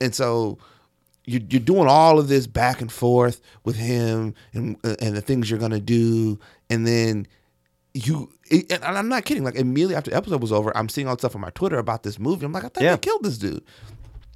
and 0.00 0.14
so 0.14 0.58
you're, 1.24 1.42
you're 1.50 1.60
doing 1.60 1.86
all 1.88 2.18
of 2.18 2.28
this 2.28 2.46
back 2.46 2.80
and 2.80 2.90
forth 2.90 3.40
with 3.64 3.76
him 3.76 4.34
and 4.52 4.76
and 4.84 5.16
the 5.16 5.20
things 5.20 5.48
you're 5.50 5.58
gonna 5.60 5.80
do, 5.80 6.38
and 6.68 6.86
then 6.86 7.26
you 7.94 8.30
it, 8.50 8.70
and 8.72 8.84
I'm 8.84 9.08
not 9.08 9.24
kidding. 9.24 9.44
Like 9.44 9.54
immediately 9.56 9.94
after 9.96 10.10
the 10.10 10.16
episode 10.16 10.40
was 10.42 10.52
over, 10.52 10.76
I'm 10.76 10.88
seeing 10.88 11.08
all 11.08 11.18
stuff 11.18 11.34
on 11.34 11.40
my 11.40 11.50
Twitter 11.50 11.78
about 11.78 12.02
this 12.02 12.18
movie. 12.18 12.44
I'm 12.46 12.52
like, 12.52 12.64
I 12.64 12.68
thought 12.68 12.82
Yeah. 12.84 12.92
they 12.92 12.98
killed 12.98 13.22
this 13.24 13.38
dude. 13.38 13.64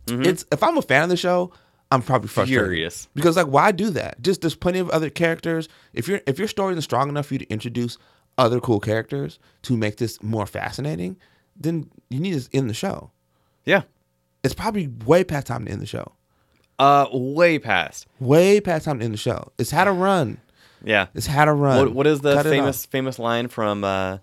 Mm-hmm. 0.07 0.23
It's 0.25 0.45
if 0.53 0.63
I'm 0.63 0.77
a 0.77 0.83
fan 0.83 1.05
of 1.05 1.09
the 1.09 1.17
show, 1.17 1.53
I'm 1.91 2.03
probably 2.03 2.29
frustrated 2.29 2.65
Furious. 2.65 3.09
because 3.15 3.37
like 3.37 3.47
why 3.47 3.73
do 3.73 3.91
that? 3.91 4.21
Just 4.23 4.41
there's 4.43 4.55
plenty 4.57 4.79
of 4.81 4.91
other 4.91 5.09
characters. 5.11 5.69
If 5.93 6.09
your 6.09 6.21
if 6.27 6.39
your 6.39 6.49
story 6.49 6.73
isn't 6.73 6.83
strong 6.83 7.09
enough 7.09 7.27
for 7.27 7.35
you 7.35 7.39
to 7.39 7.49
introduce 7.51 7.97
other 8.37 8.59
cool 8.61 8.81
characters 8.81 9.39
to 9.63 9.77
make 9.77 9.97
this 9.97 10.21
more 10.23 10.45
fascinating, 10.47 11.17
then 11.57 11.89
you 12.11 12.19
need 12.21 12.39
to 12.41 12.49
end 12.57 12.69
the 12.69 12.75
show. 12.75 13.11
yeah. 13.65 13.83
It's 14.43 14.53
probably 14.55 14.89
way 15.07 15.25
past 15.25 15.47
time 15.47 15.65
to 15.65 15.71
end 15.73 15.81
the 15.81 15.87
show. 15.87 16.13
Uh, 16.79 17.07
way 17.13 17.59
past. 17.59 18.07
Way 18.21 18.61
past 18.61 18.85
time 18.85 18.99
to 18.99 19.05
end 19.05 19.15
the 19.15 19.19
show. 19.19 19.53
It's 19.59 19.71
had 19.71 19.87
a 19.89 19.93
run. 19.93 20.39
Yeah. 20.85 21.07
It's 21.15 21.27
had 21.27 21.49
a 21.49 21.53
run. 21.53 21.79
What, 21.79 21.95
what 21.95 22.07
is 22.07 22.21
the 22.21 22.35
Cut 22.35 22.47
it 22.47 22.51
famous 22.51 22.85
off. 22.85 22.91
famous 22.91 23.19
line 23.19 23.49
from? 23.49 23.85
Uh, 23.85 24.19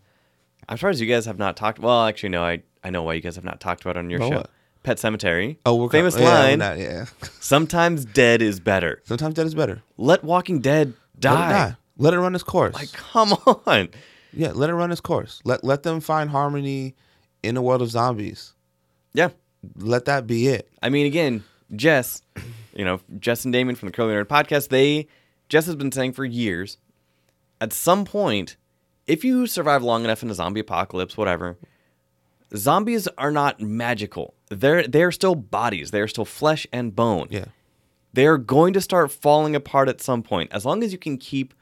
I'm 0.69 0.77
surprised 0.77 0.99
you 0.99 1.07
guys 1.07 1.25
have 1.25 1.39
not 1.39 1.55
talked. 1.57 1.79
Well, 1.79 2.05
actually, 2.05 2.29
no. 2.29 2.43
I 2.43 2.61
I 2.83 2.89
know 2.89 3.03
why 3.03 3.13
you 3.13 3.21
guys 3.21 3.35
have 3.35 3.45
not 3.45 3.59
talked 3.59 3.81
about 3.81 3.95
it 3.95 3.99
on 3.99 4.09
your 4.09 4.19
About 4.19 4.29
show. 4.31 4.37
what? 4.37 4.49
Pet 4.83 4.97
Sematary. 4.97 5.57
Oh, 5.65 5.75
we're 5.75 5.89
famous 5.89 6.15
yeah, 6.17 6.23
we're 6.23 6.29
line. 6.49 6.59
not- 6.59 6.77
yeah. 6.79 7.05
Sometimes 7.39 8.03
dead 8.05 8.41
is 8.41 8.59
better. 8.59 9.01
Sometimes 9.05 9.35
that 9.35 9.45
is 9.45 9.53
better. 9.55 9.81
Let 9.97 10.23
Walking 10.23 10.59
Dead 10.59 10.93
die. 11.19 11.33
Let 11.33 11.45
it 11.49 11.53
die. 11.53 11.75
Let 11.97 12.13
it 12.15 12.19
run 12.19 12.33
its 12.33 12.43
course. 12.43 12.73
Like, 12.73 12.91
come 12.93 13.33
on. 13.67 13.89
yeah, 14.33 14.51
let 14.53 14.69
it 14.71 14.73
run 14.73 14.91
its 14.91 15.01
course. 15.01 15.39
Let 15.45 15.63
let 15.63 15.83
them 15.83 15.99
find 15.99 16.29
harmony 16.31 16.95
in 17.43 17.57
a 17.57 17.61
world 17.61 17.81
of 17.81 17.89
zombies. 17.91 18.53
Yeah. 19.13 19.29
Let 19.77 20.05
that 20.05 20.25
be 20.25 20.47
it. 20.47 20.67
I 20.81 20.89
mean, 20.89 21.05
again, 21.05 21.43
Jess, 21.75 22.21
you 22.75 22.85
know, 22.85 22.99
Jess 23.19 23.45
and 23.45 23.53
Damon 23.53 23.75
from 23.75 23.87
the 23.87 23.93
Curly 23.93 24.13
Nerd 24.13 24.25
podcast, 24.25 24.69
they, 24.69 25.07
Jess 25.49 25.65
has 25.65 25.75
been 25.75 25.91
saying 25.91 26.13
for 26.13 26.25
years, 26.25 26.77
at 27.59 27.73
some 27.73 28.05
point, 28.05 28.57
if 29.07 29.23
you 29.23 29.47
survive 29.47 29.83
long 29.83 30.03
enough 30.03 30.23
in 30.23 30.29
a 30.29 30.33
zombie 30.33 30.61
apocalypse, 30.61 31.17
whatever, 31.17 31.57
zombies 32.55 33.07
are 33.17 33.31
not 33.31 33.59
magical. 33.61 34.33
They're 34.49 34.87
they're 34.87 35.11
still 35.11 35.35
bodies. 35.35 35.91
They're 35.91 36.07
still 36.07 36.25
flesh 36.25 36.67
and 36.71 36.95
bone. 36.95 37.27
Yeah. 37.29 37.45
They're 38.13 38.37
going 38.37 38.73
to 38.73 38.81
start 38.81 39.11
falling 39.11 39.55
apart 39.55 39.87
at 39.87 40.01
some 40.01 40.21
point. 40.21 40.51
As 40.51 40.65
long 40.65 40.83
as 40.83 40.91
you 40.91 40.97
can 40.97 41.17
keep 41.17 41.53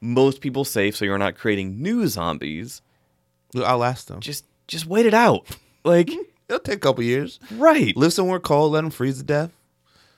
most 0.00 0.40
people 0.40 0.64
safe, 0.64 0.96
so 0.96 1.04
you're 1.04 1.18
not 1.18 1.36
creating 1.36 1.80
new 1.82 2.06
zombies. 2.06 2.82
I'll 3.54 3.64
outlast 3.64 4.08
them. 4.08 4.20
Just 4.20 4.44
just 4.66 4.86
wait 4.86 5.06
it 5.06 5.14
out. 5.14 5.46
Like 5.84 6.10
It'll 6.48 6.60
take 6.60 6.76
a 6.76 6.80
couple 6.80 7.04
years. 7.04 7.38
right. 7.52 7.96
Live 7.96 8.12
somewhere 8.12 8.40
cold. 8.40 8.72
Let 8.72 8.82
them 8.82 8.90
freeze 8.90 9.18
to 9.18 9.24
death. 9.24 9.52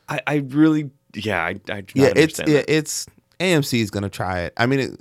I, 0.09 0.21
I 0.27 0.35
really 0.37 0.91
yeah 1.15 1.43
I, 1.43 1.57
I 1.69 1.85
yeah, 1.95 2.13
it's 2.15 2.41
understand 2.41 2.49
yeah, 2.49 2.63
it's 2.69 3.07
AMC 3.39 3.81
is 3.81 3.91
gonna 3.91 4.11
try 4.11 4.41
it. 4.41 4.53
I 4.57 4.67
mean, 4.67 4.81
it, 4.81 5.01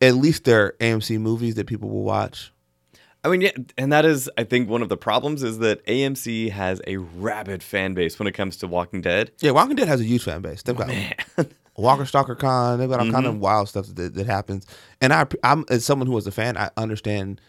at 0.00 0.14
least 0.14 0.44
they're 0.44 0.74
AMC 0.80 1.18
movies 1.18 1.56
that 1.56 1.66
people 1.66 1.88
will 1.88 2.04
watch. 2.04 2.52
I 3.22 3.28
mean, 3.28 3.42
yeah, 3.42 3.50
and 3.76 3.92
that 3.92 4.06
is, 4.06 4.30
I 4.38 4.44
think, 4.44 4.70
one 4.70 4.80
of 4.80 4.88
the 4.88 4.96
problems 4.96 5.42
is 5.42 5.58
that 5.58 5.84
AMC 5.84 6.50
has 6.52 6.80
a 6.86 6.96
rabid 6.96 7.62
fan 7.62 7.92
base 7.92 8.18
when 8.18 8.26
it 8.26 8.32
comes 8.32 8.56
to 8.58 8.66
Walking 8.66 9.02
Dead. 9.02 9.30
Yeah, 9.40 9.50
Walking 9.50 9.76
Dead 9.76 9.88
has 9.88 10.00
a 10.00 10.04
huge 10.04 10.24
fan 10.24 10.40
base. 10.40 10.62
They've 10.62 10.74
got 10.74 10.90
Walker 11.76 12.06
Stalker 12.06 12.34
Con. 12.34 12.78
They've 12.78 12.88
got 12.88 13.00
all 13.00 13.10
kind 13.10 13.26
of 13.26 13.34
mm-hmm. 13.34 13.42
wild 13.42 13.68
stuff 13.68 13.94
that, 13.94 14.14
that 14.14 14.26
happens. 14.26 14.66
And 15.02 15.12
I, 15.12 15.26
I'm 15.44 15.66
as 15.68 15.84
someone 15.84 16.06
who 16.06 16.14
was 16.14 16.26
a 16.26 16.32
fan, 16.32 16.56
I 16.56 16.70
understand 16.78 17.42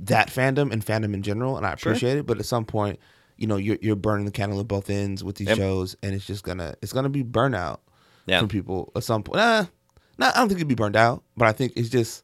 that 0.00 0.28
fandom 0.28 0.72
and 0.72 0.84
fandom 0.84 1.14
in 1.14 1.22
general, 1.22 1.56
and 1.56 1.66
I 1.66 1.72
appreciate 1.72 2.18
it. 2.18 2.26
But 2.26 2.38
at 2.38 2.46
some 2.46 2.64
point, 2.64 2.98
you 3.36 3.46
know, 3.46 3.56
you're 3.56 3.78
you're 3.80 3.96
burning 3.96 4.24
the 4.26 4.32
candle 4.32 4.60
at 4.60 4.68
both 4.68 4.90
ends 4.90 5.22
with 5.24 5.36
these 5.36 5.48
Yep. 5.48 5.56
shows, 5.58 5.96
and 6.02 6.14
it's 6.14 6.26
just 6.26 6.44
gonna 6.44 6.74
it's 6.82 6.92
gonna 6.92 7.08
be 7.08 7.24
burnout 7.24 7.78
Yeah. 8.26 8.38
from 8.40 8.48
people 8.48 8.92
at 8.96 9.04
some 9.04 9.22
point. 9.22 9.36
Nah, 9.38 9.66
nah, 10.18 10.30
I 10.34 10.38
don't 10.38 10.48
think 10.48 10.58
it'd 10.58 10.68
be 10.68 10.74
burned 10.74 10.96
out, 10.96 11.22
but 11.36 11.48
I 11.48 11.52
think 11.52 11.72
it's 11.76 11.88
just. 11.88 12.22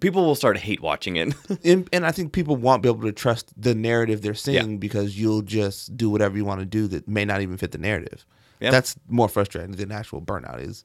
People 0.00 0.24
will 0.26 0.34
start 0.34 0.56
to 0.56 0.60
hate 0.60 0.80
watching 0.82 1.14
it. 1.14 1.32
and, 1.64 1.88
and 1.92 2.04
I 2.04 2.10
think 2.10 2.32
people 2.32 2.56
won't 2.56 2.82
be 2.82 2.88
able 2.88 3.02
to 3.02 3.12
trust 3.12 3.52
the 3.56 3.76
narrative 3.76 4.22
they're 4.22 4.34
seeing 4.34 4.78
because 4.78 5.16
you'll 5.16 5.42
just 5.42 5.96
do 5.96 6.10
whatever 6.10 6.36
you 6.36 6.44
want 6.44 6.58
to 6.58 6.66
do 6.66 6.88
that 6.88 7.06
may 7.06 7.24
not 7.24 7.42
even 7.42 7.56
fit 7.56 7.70
the 7.70 7.78
narrative. 7.78 8.26
Yeah. 8.58 8.72
That's 8.72 8.96
more 9.08 9.28
frustrating 9.28 9.70
than 9.76 9.92
actual 9.92 10.20
burnout 10.20 10.66
is. 10.66 10.82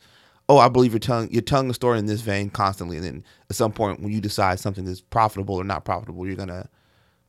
Oh, 0.49 0.57
I 0.57 0.67
believe 0.67 0.91
you're 0.91 0.99
telling 0.99 1.31
you're 1.31 1.41
telling 1.43 1.69
a 1.69 1.73
story 1.73 1.99
in 1.99 2.07
this 2.07 2.21
vein 2.21 2.49
constantly, 2.49 2.97
and 2.97 3.05
then 3.05 3.23
at 3.49 3.55
some 3.55 3.71
point 3.71 4.01
when 4.01 4.11
you 4.11 4.19
decide 4.19 4.59
something 4.59 4.85
is 4.87 4.99
profitable 4.99 5.55
or 5.55 5.63
not 5.63 5.85
profitable, 5.85 6.25
you're 6.25 6.35
gonna 6.35 6.67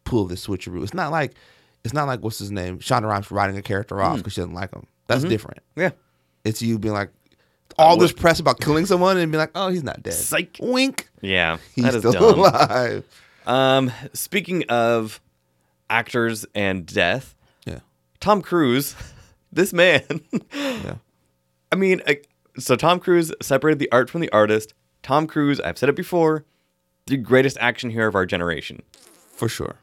pull 0.04 0.24
this 0.26 0.46
switcheroo. 0.46 0.82
It's 0.82 0.94
not 0.94 1.12
like 1.12 1.34
it's 1.84 1.94
not 1.94 2.06
like 2.06 2.20
what's 2.24 2.38
his 2.38 2.50
name, 2.50 2.78
Shonda 2.78 3.04
Rhimes 3.08 3.30
writing 3.30 3.56
a 3.58 3.62
character 3.62 4.00
off 4.00 4.16
because 4.18 4.32
she 4.32 4.40
doesn't 4.40 4.54
like 4.54 4.72
him. 4.74 4.86
That's 5.06 5.22
different. 5.24 5.60
yeah. 5.76 5.90
It's 6.44 6.62
you 6.62 6.78
being 6.78 6.94
like 6.94 7.10
all 7.78 7.96
this 7.96 8.12
press 8.12 8.40
about 8.40 8.58
killing 8.60 8.86
someone 8.86 9.16
and 9.18 9.30
be 9.30 9.38
like, 9.38 9.50
oh, 9.54 9.68
he's 9.68 9.84
not 9.84 10.02
dead. 10.02 10.14
Psych. 10.14 10.56
Wink. 10.60 11.08
Yeah. 11.20 11.58
He's 11.74 11.86
is 11.86 11.96
still 12.00 12.12
dumb. 12.12 12.38
alive. 12.38 13.04
Um, 13.46 13.92
speaking 14.12 14.64
of 14.68 15.20
actors 15.88 16.44
and 16.54 16.84
death, 16.86 17.34
Yeah. 17.66 17.80
Tom 18.20 18.42
Cruise, 18.42 18.94
this 19.52 19.72
man. 19.72 20.02
Yeah. 20.54 20.96
I 21.72 21.76
mean, 21.76 22.00
I- 22.06 22.20
so 22.58 22.76
Tom 22.76 23.00
Cruise 23.00 23.32
separated 23.40 23.78
the 23.78 23.90
art 23.92 24.10
from 24.10 24.20
the 24.20 24.30
artist. 24.32 24.74
Tom 25.02 25.26
Cruise, 25.26 25.60
I've 25.60 25.78
said 25.78 25.88
it 25.88 25.96
before, 25.96 26.44
the 27.06 27.16
greatest 27.16 27.56
action 27.60 27.90
hero 27.90 28.08
of 28.08 28.14
our 28.14 28.26
generation. 28.26 28.82
For 29.32 29.48
sure. 29.48 29.76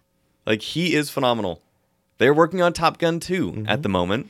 Like 0.45 0.61
he 0.61 0.93
is 0.95 1.09
phenomenal. 1.09 1.61
They're 2.19 2.33
working 2.33 2.61
on 2.61 2.73
Top 2.73 2.97
Gun 2.97 3.19
2 3.19 3.51
Mm-hmm. 3.51 3.69
at 3.69 3.83
the 3.83 3.89
moment. 3.89 4.29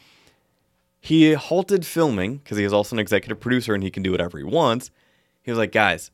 He 0.99 1.33
halted 1.33 1.85
filming 1.85 2.37
because 2.37 2.57
he 2.57 2.63
is 2.63 2.73
also 2.73 2.95
an 2.95 2.99
executive 2.99 3.39
producer 3.39 3.73
and 3.73 3.83
he 3.83 3.91
can 3.91 4.03
do 4.03 4.11
whatever 4.11 4.37
he 4.37 4.43
wants. 4.43 4.89
He 5.41 5.51
was 5.51 5.57
like, 5.57 5.71
guys, 5.71 6.11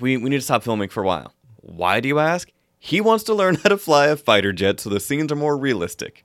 we, 0.00 0.16
we 0.16 0.28
need 0.28 0.36
to 0.38 0.42
stop 0.42 0.62
filming 0.62 0.88
for 0.90 1.02
a 1.02 1.06
while. 1.06 1.32
Why 1.56 2.00
do 2.00 2.08
you 2.08 2.18
ask? 2.18 2.50
He 2.78 3.00
wants 3.00 3.24
to 3.24 3.34
learn 3.34 3.54
how 3.62 3.68
to 3.70 3.78
fly 3.78 4.06
a 4.08 4.16
fighter 4.16 4.52
jet 4.52 4.80
so 4.80 4.90
the 4.90 5.00
scenes 5.00 5.30
are 5.32 5.36
more 5.36 5.56
realistic. 5.56 6.24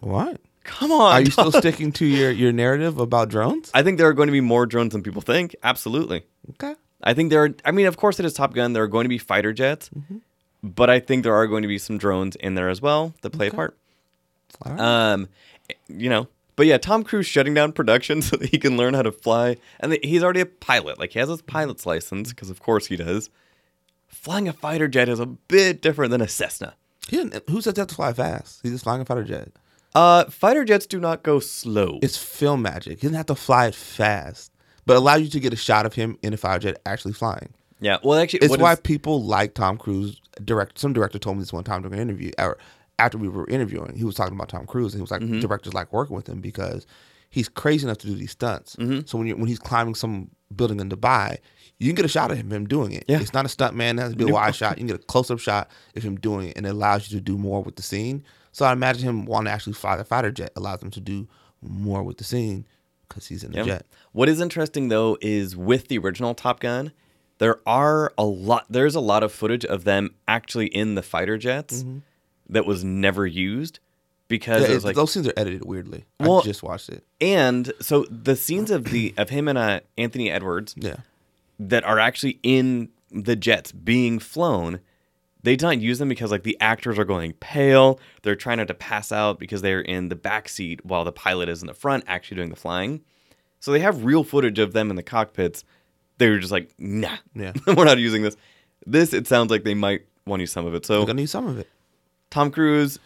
What? 0.00 0.40
Come 0.68 0.92
on. 0.92 1.12
Are 1.12 1.20
you 1.20 1.30
still 1.30 1.50
sticking 1.64 1.92
to 1.92 2.04
your, 2.06 2.30
your 2.30 2.52
narrative 2.52 2.98
about 2.98 3.28
drones? 3.30 3.70
I 3.74 3.82
think 3.82 3.98
there 3.98 4.06
are 4.08 4.12
going 4.12 4.28
to 4.28 4.32
be 4.32 4.40
more 4.40 4.66
drones 4.66 4.92
than 4.92 5.02
people 5.02 5.22
think. 5.22 5.56
Absolutely. 5.62 6.22
Okay. 6.50 6.74
I 7.02 7.14
think 7.14 7.30
there 7.30 7.44
are, 7.44 7.54
I 7.64 7.70
mean, 7.72 7.86
of 7.86 7.96
course, 7.96 8.18
it 8.20 8.26
is 8.26 8.32
Top 8.32 8.54
Gun. 8.54 8.72
There 8.72 8.82
are 8.82 8.88
going 8.88 9.04
to 9.04 9.08
be 9.08 9.18
fighter 9.18 9.52
jets, 9.52 9.88
Mm-hmm. 9.90 10.18
but 10.62 10.90
I 10.90 11.00
think 11.00 11.22
there 11.24 11.34
are 11.34 11.46
going 11.46 11.62
to 11.62 11.68
be 11.68 11.78
some 11.78 11.98
drones 11.98 12.36
in 12.36 12.54
there 12.54 12.68
as 12.68 12.80
well 12.82 13.14
that 13.22 13.30
play 13.30 13.48
a 13.48 13.50
part. 13.52 13.76
All 14.62 14.72
right. 14.72 14.80
Um, 14.80 15.28
you 15.88 16.08
know, 16.10 16.28
but 16.56 16.66
yeah, 16.66 16.78
Tom 16.78 17.04
Cruise 17.04 17.26
shutting 17.26 17.54
down 17.54 17.72
production 17.72 18.20
so 18.28 18.36
that 18.36 18.48
he 18.50 18.58
can 18.58 18.76
learn 18.76 18.94
how 18.94 19.02
to 19.02 19.12
fly, 19.12 19.56
and 19.80 19.96
he's 20.02 20.22
already 20.22 20.40
a 20.40 20.46
pilot. 20.46 20.98
Like 20.98 21.12
he 21.12 21.18
has 21.18 21.28
his 21.28 21.42
pilot's 21.42 21.86
license 21.86 22.30
because, 22.30 22.50
of 22.50 22.60
course, 22.60 22.86
he 22.86 22.96
does. 22.96 23.30
Flying 24.08 24.48
a 24.48 24.52
fighter 24.52 24.88
jet 24.88 25.08
is 25.08 25.20
a 25.20 25.26
bit 25.26 25.80
different 25.80 26.10
than 26.10 26.20
a 26.20 26.28
Cessna. 26.28 26.74
He 27.08 27.16
didn't, 27.16 27.48
who 27.48 27.60
said 27.60 27.74
they 27.76 27.80
have 27.82 27.88
to 27.88 27.94
fly 27.94 28.12
fast? 28.12 28.60
He's 28.62 28.72
just 28.72 28.84
flying 28.84 29.00
a 29.00 29.04
fighter 29.04 29.22
jet. 29.24 29.50
Uh, 29.94 30.24
fighter 30.26 30.64
jets 30.64 30.86
do 30.86 31.00
not 31.00 31.22
go 31.22 31.40
slow. 31.40 31.98
It's 32.02 32.16
film 32.16 32.62
magic. 32.62 32.98
He 33.00 33.06
didn't 33.06 33.16
have 33.16 33.26
to 33.26 33.34
fly 33.34 33.66
it 33.66 33.74
fast, 33.74 34.52
but 34.86 34.96
allow 34.96 35.16
you 35.16 35.28
to 35.28 35.40
get 35.40 35.52
a 35.52 35.56
shot 35.56 35.86
of 35.86 35.94
him 35.94 36.18
in 36.22 36.32
a 36.32 36.36
fighter 36.36 36.60
jet 36.72 36.80
actually 36.86 37.14
flying. 37.14 37.52
yeah, 37.80 37.98
well, 38.02 38.18
actually, 38.18 38.40
It's 38.40 38.50
what 38.50 38.60
why 38.60 38.72
is- 38.74 38.80
people 38.80 39.22
like 39.22 39.54
Tom 39.54 39.76
Cruise. 39.78 40.20
Direct 40.44 40.78
some 40.78 40.92
director 40.92 41.18
told 41.18 41.36
me 41.36 41.42
this 41.42 41.52
one 41.52 41.64
time 41.64 41.82
during 41.82 41.94
an 41.94 42.00
interview, 42.00 42.30
or 42.38 42.58
after 43.00 43.18
we 43.18 43.28
were 43.28 43.46
interviewing, 43.48 43.96
he 43.96 44.04
was 44.04 44.14
talking 44.14 44.34
about 44.34 44.48
Tom 44.48 44.66
Cruise, 44.66 44.92
and 44.94 44.98
he 45.00 45.02
was 45.02 45.10
like, 45.10 45.20
Mm-hmm. 45.22 45.40
directors 45.40 45.74
like 45.74 45.92
working 45.92 46.14
with 46.14 46.28
him 46.28 46.40
because 46.40 46.86
he's 47.30 47.48
crazy 47.48 47.84
enough 47.86 47.98
to 47.98 48.06
do 48.06 48.14
these 48.14 48.30
stunts. 48.32 48.76
Mm-hmm. 48.76 49.00
So 49.06 49.18
when 49.18 49.26
you 49.26 49.36
when 49.36 49.48
he's 49.48 49.58
climbing 49.58 49.94
some 49.96 50.30
building 50.54 50.78
in 50.80 50.88
Dubai, 50.90 51.38
you 51.78 51.88
can 51.88 51.96
get 51.96 52.04
a 52.04 52.08
shot 52.08 52.30
of 52.30 52.36
him, 52.38 52.52
him 52.52 52.66
doing 52.66 52.92
it. 52.92 53.04
Yeah. 53.08 53.20
It's 53.20 53.32
not 53.34 53.44
a 53.46 53.48
stunt 53.48 53.74
man; 53.74 53.98
it 53.98 54.02
has 54.02 54.12
to 54.12 54.16
be 54.16 54.28
a 54.30 54.32
wide 54.32 54.54
shot. 54.54 54.78
You 54.78 54.86
can 54.86 54.94
get 54.94 54.96
a 55.02 55.04
close 55.06 55.28
up 55.30 55.40
shot 55.40 55.68
of 55.96 56.02
him 56.04 56.16
doing 56.20 56.50
it, 56.50 56.56
and 56.56 56.66
it 56.66 56.70
allows 56.70 57.10
you 57.10 57.18
to 57.18 57.24
do 57.24 57.36
more 57.38 57.62
with 57.62 57.74
the 57.76 57.82
scene. 57.82 58.22
So 58.58 58.64
I 58.66 58.72
imagine 58.72 59.04
him 59.04 59.24
wanting 59.24 59.44
to 59.46 59.52
actually 59.52 59.74
fly 59.74 59.96
the 59.96 60.04
fighter 60.04 60.32
jet 60.32 60.50
allows 60.56 60.82
him 60.82 60.90
to 60.90 61.00
do 61.00 61.28
more 61.62 62.02
with 62.02 62.18
the 62.18 62.24
scene 62.24 62.66
because 63.08 63.28
he's 63.28 63.44
in 63.44 63.52
the 63.52 63.62
jet. 63.62 63.86
What 64.10 64.28
is 64.28 64.40
interesting 64.40 64.88
though 64.88 65.16
is 65.20 65.56
with 65.56 65.86
the 65.86 65.98
original 65.98 66.34
Top 66.34 66.58
Gun, 66.58 66.90
there 67.38 67.60
are 67.66 68.12
a 68.18 68.24
lot. 68.24 68.66
There's 68.68 68.96
a 68.96 69.00
lot 69.00 69.22
of 69.22 69.30
footage 69.30 69.64
of 69.64 69.84
them 69.84 70.12
actually 70.26 70.66
in 70.66 70.96
the 70.96 71.02
fighter 71.02 71.38
jets 71.38 71.84
that 72.48 72.66
was 72.66 72.82
never 72.82 73.26
used 73.28 73.78
because 74.26 74.62
Mm-hmm. 74.62 74.64
Yeah, 74.64 74.72
it 74.72 74.74
was 74.74 74.84
like 74.84 74.96
those 74.96 75.12
scenes 75.12 75.28
are 75.28 75.32
edited 75.36 75.64
weirdly. 75.64 76.04
Well- 76.18 76.40
I 76.40 76.42
just 76.42 76.64
watched 76.64 76.88
it. 76.88 77.04
and 77.20 77.72
so 77.80 78.06
the 78.10 78.34
scenes 78.34 78.72
of 78.72 78.86
the 78.86 79.14
of 79.18 79.30
him 79.30 79.46
and 79.46 79.56
uh, 79.56 79.80
Anthony 79.96 80.32
Edwards 80.32 80.74
Yeah. 80.76 80.96
that 81.60 81.84
are 81.84 82.00
actually 82.00 82.40
in 82.42 82.88
the 83.12 83.36
jets 83.36 83.70
being 83.70 84.18
flown, 84.18 84.80
they 85.42 85.56
did 85.56 85.62
not 85.64 85.80
use 85.80 85.98
them 85.98 86.08
because 86.08 86.30
like 86.30 86.42
the 86.42 86.56
actors 86.60 86.98
are 86.98 87.04
going 87.04 87.32
pale. 87.34 88.00
They're 88.22 88.36
trying 88.36 88.58
not 88.58 88.68
to 88.68 88.74
pass 88.74 89.12
out 89.12 89.38
because 89.38 89.62
they're 89.62 89.80
in 89.80 90.08
the 90.08 90.16
back 90.16 90.48
seat 90.48 90.84
while 90.84 91.04
the 91.04 91.12
pilot 91.12 91.48
is 91.48 91.60
in 91.62 91.66
the 91.68 91.74
front 91.74 92.04
actually 92.06 92.36
doing 92.36 92.50
the 92.50 92.56
flying. 92.56 93.02
So 93.60 93.72
they 93.72 93.80
have 93.80 94.04
real 94.04 94.24
footage 94.24 94.58
of 94.58 94.72
them 94.72 94.90
in 94.90 94.96
the 94.96 95.02
cockpits. 95.02 95.64
They 96.18 96.28
were 96.30 96.38
just 96.38 96.52
like, 96.52 96.70
nah, 96.78 97.16
Yeah. 97.34 97.52
we're 97.66 97.84
not 97.84 97.98
using 97.98 98.22
this. 98.22 98.36
This 98.86 99.12
it 99.12 99.26
sounds 99.26 99.50
like 99.50 99.64
they 99.64 99.74
might 99.74 100.02
want 100.26 100.40
to 100.40 100.42
use 100.42 100.52
some 100.52 100.66
of 100.66 100.74
it. 100.74 100.84
So 100.86 101.00
We're 101.00 101.06
gonna 101.06 101.20
use 101.22 101.30
some 101.30 101.46
of 101.46 101.58
it. 101.58 101.68
Tom 102.30 102.50
Cruise, 102.50 102.98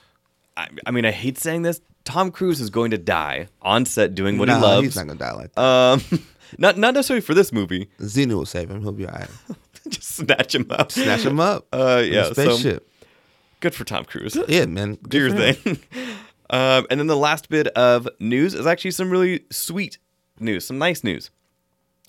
I, 0.57 0.69
I 0.87 0.91
mean, 0.91 1.05
I 1.05 1.11
hate 1.11 1.39
saying 1.39 1.63
this. 1.63 1.81
Tom 2.05 2.31
Cruise 2.33 2.61
is 2.61 2.71
going 2.71 2.91
to 2.91 2.99
die 2.99 3.49
on 3.61 3.85
set 3.87 4.15
doing 4.15 4.39
what 4.39 4.49
Nah, 4.49 4.57
he 4.57 4.63
loves. 4.63 4.85
He's 4.87 4.97
not 4.97 5.07
gonna 5.07 5.19
die 5.19 5.33
like 5.33 5.53
that. 5.55 5.61
um, 5.63 6.03
not 6.59 6.77
not 6.79 6.95
necessarily 6.95 7.21
for 7.21 7.35
this 7.35 7.53
movie. 7.53 7.89
Xenu 8.01 8.35
will 8.35 8.47
save 8.47 8.71
him. 8.71 8.81
He'll 8.83 8.93
be 8.93 9.07
alright. 9.07 9.29
Just 9.89 10.17
snatch 10.17 10.55
him 10.55 10.67
up. 10.71 10.93
Snatch 10.93 11.25
him 11.25 11.41
up. 11.41 11.67
Uh, 11.73 12.03
yeah. 12.05 12.25
So 12.25 12.33
spaceship. 12.33 12.89
good 13.61 13.75
for 13.75 13.85
Tom 13.85 14.05
Cruise. 14.05 14.37
yeah, 14.49 14.67
man. 14.67 14.95
Good 14.95 15.09
Do 15.11 15.19
your 15.19 15.31
for 15.31 15.37
him. 15.43 15.55
thing. 15.55 15.79
um, 16.51 16.87
and 16.91 17.01
then 17.01 17.07
the 17.07 17.17
last 17.17 17.49
bit 17.49 17.67
of 17.69 18.09
news 18.21 18.55
is 18.55 18.67
actually 18.67 18.91
some 18.93 19.11
really 19.11 19.45
sweet 19.51 19.99
news, 20.41 20.65
some 20.67 20.79
nice 20.79 21.03
news. 21.05 21.31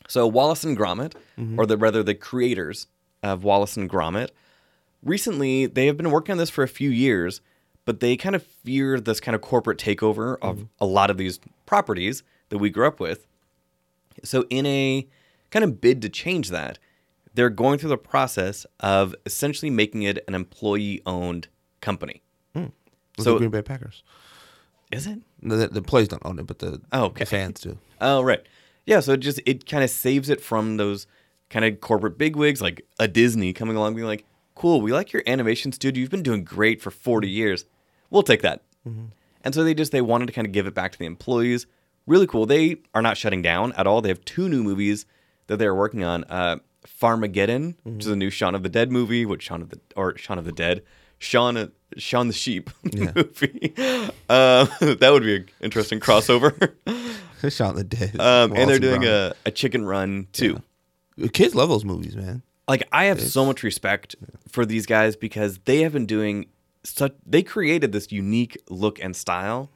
So 0.08 0.28
Wallace 0.28 0.64
and 0.64 0.78
Gromit, 0.78 1.14
Mm-hmm. 1.40 1.60
or 1.60 1.66
the 1.66 1.78
rather 1.78 2.04
the 2.04 2.14
creators 2.14 2.88
of 3.24 3.44
Wallace 3.44 3.76
and 3.78 3.90
Gromit, 3.90 4.30
recently 5.02 5.66
they 5.66 5.88
have 5.88 5.98
been 5.98 6.12
working 6.12 6.34
on 6.34 6.38
this 6.38 6.50
for 6.50 6.64
a 6.64 6.68
few 6.68 6.90
years, 6.90 7.42
but 7.86 8.00
they 8.00 8.16
kind 8.16 8.36
of 8.36 8.44
fear 8.44 9.00
this 9.00 9.20
kind 9.20 9.34
of 9.36 9.42
corporate 9.42 9.78
takeover 9.80 10.38
of 10.42 10.58
Mm-hmm. 10.58 10.66
a 10.82 10.86
lot 10.86 11.10
of 11.10 11.18
these 11.18 11.40
properties 11.66 12.22
that 12.50 12.58
we 12.60 12.70
grew 12.70 12.86
up 12.88 13.00
with. 13.00 13.26
So 14.24 14.46
in 14.50 14.66
a 14.66 15.08
kind 15.50 15.64
of 15.64 15.82
bid 15.82 16.02
to 16.04 16.10
change 16.10 16.50
that, 16.50 16.78
they're 17.34 17.50
going 17.50 17.80
through 17.80 17.90
the 17.90 17.98
process 17.98 18.66
of 18.80 19.16
essentially 19.26 19.70
making 19.70 20.04
it 20.04 20.24
an 20.28 20.36
employee-owned 20.36 21.48
company. 21.82 22.22
Look 22.56 22.72
So- 23.20 23.36
at 23.36 23.38
Green 23.40 23.52
Bay 23.52 23.62
Packers. 23.62 24.04
Is 24.92 25.06
it? 25.08 25.20
No, 25.42 25.56
the, 25.58 25.68
the 25.68 25.82
players 25.82 26.08
don't 26.08 26.26
own 26.26 26.40
it, 26.40 26.48
but 26.48 26.60
the, 26.60 26.82
Oh, 26.92 27.06
okay. 27.06 27.20
the 27.20 27.26
fans 27.28 27.60
do. 27.62 27.78
Oh, 28.02 28.22
right. 28.22 28.44
Yeah, 28.86 29.00
so 29.00 29.14
it 29.14 29.22
just 29.22 29.40
it 29.46 29.66
kind 29.68 29.84
of 29.84 29.90
saves 29.90 30.30
it 30.30 30.42
from 30.42 30.78
those 30.78 31.08
kind 31.50 31.64
of 31.66 31.80
corporate 31.80 32.18
bigwigs 32.18 32.62
like 32.62 32.86
a 33.00 33.08
Disney 33.08 33.54
coming 33.54 33.76
along 33.78 33.96
being 33.96 34.08
like, 34.08 34.26
"Cool, 34.56 34.82
we 34.82 34.92
like 34.92 35.14
your 35.14 35.24
animation 35.26 35.72
studio. 35.72 36.02
You've 36.02 36.10
been 36.12 36.22
doing 36.24 36.44
great 36.44 36.82
for 36.82 36.92
40 36.92 37.30
years. 37.30 37.66
We'll 38.10 38.24
take 38.24 38.42
that." 38.42 38.62
And 38.86 39.54
so 39.54 39.64
they 39.64 39.74
just 39.74 39.92
they 39.94 40.02
wanted 40.02 40.26
to 40.28 40.34
kind 40.34 40.46
of 40.48 40.52
give 40.52 40.68
it 40.68 40.74
back 40.74 40.92
to 40.92 41.00
the 41.00 41.06
employees. 41.06 41.66
Really 42.08 42.28
cool. 42.28 42.46
They 42.46 42.78
are 42.94 43.02
not 43.02 43.16
shutting 43.18 43.42
down 43.42 43.72
at 43.74 43.88
all. 43.88 44.02
They 44.02 44.10
have 44.10 44.26
two 44.26 44.50
new 44.50 44.64
movies 44.64 45.06
that 45.48 45.58
they're 45.58 45.76
working 45.76 46.04
on. 46.04 46.24
Uh 46.26 46.58
Farmageddon, 46.88 47.76
which 47.84 48.06
is 48.06 48.08
a 48.08 48.16
new 48.16 48.30
Shaun 48.30 48.56
of 48.56 48.64
the 48.64 48.70
Dead 48.70 48.92
movie, 48.92 49.26
which 49.26 49.44
Shaun 49.44 49.62
of 49.62 49.70
the 49.70 49.80
or 49.96 50.18
Shaun 50.18 50.38
of 50.38 50.46
the 50.46 50.52
Dead, 50.52 50.84
Shaun 51.18 51.72
Shaun 51.98 52.28
the 52.28 52.34
Sheep 52.34 52.70
movie. 52.94 53.74
Uh, 54.30 54.66
that 54.80 55.10
would 55.12 55.24
be 55.24 55.36
an 55.38 55.50
interesting 55.62 56.00
crossover. 56.00 56.74
Shaun 57.50 57.72
of 57.72 57.76
the 57.76 57.84
Dead. 57.84 58.20
Um, 58.20 58.54
and 58.56 58.70
they're 58.70 58.80
doing 58.80 59.06
a, 59.06 59.34
a 59.46 59.52
chicken 59.52 59.86
run 59.86 60.28
too. 60.34 60.62
Kids 61.34 61.56
love 61.56 61.70
those 61.70 61.86
movies, 61.86 62.16
man. 62.16 62.42
Like 62.68 62.88
I 62.92 63.06
have 63.06 63.22
so 63.22 63.46
much 63.46 63.64
respect 63.64 64.16
for 64.48 64.66
these 64.66 64.86
guys 64.86 65.16
because 65.16 65.60
they 65.66 65.82
have 65.82 65.94
been 65.94 66.06
doing 66.06 66.48
such. 66.84 67.14
They 67.26 67.44
created 67.44 67.92
this 67.92 68.12
unique 68.12 68.58
look 68.70 69.00
and 69.04 69.16
style, 69.16 69.70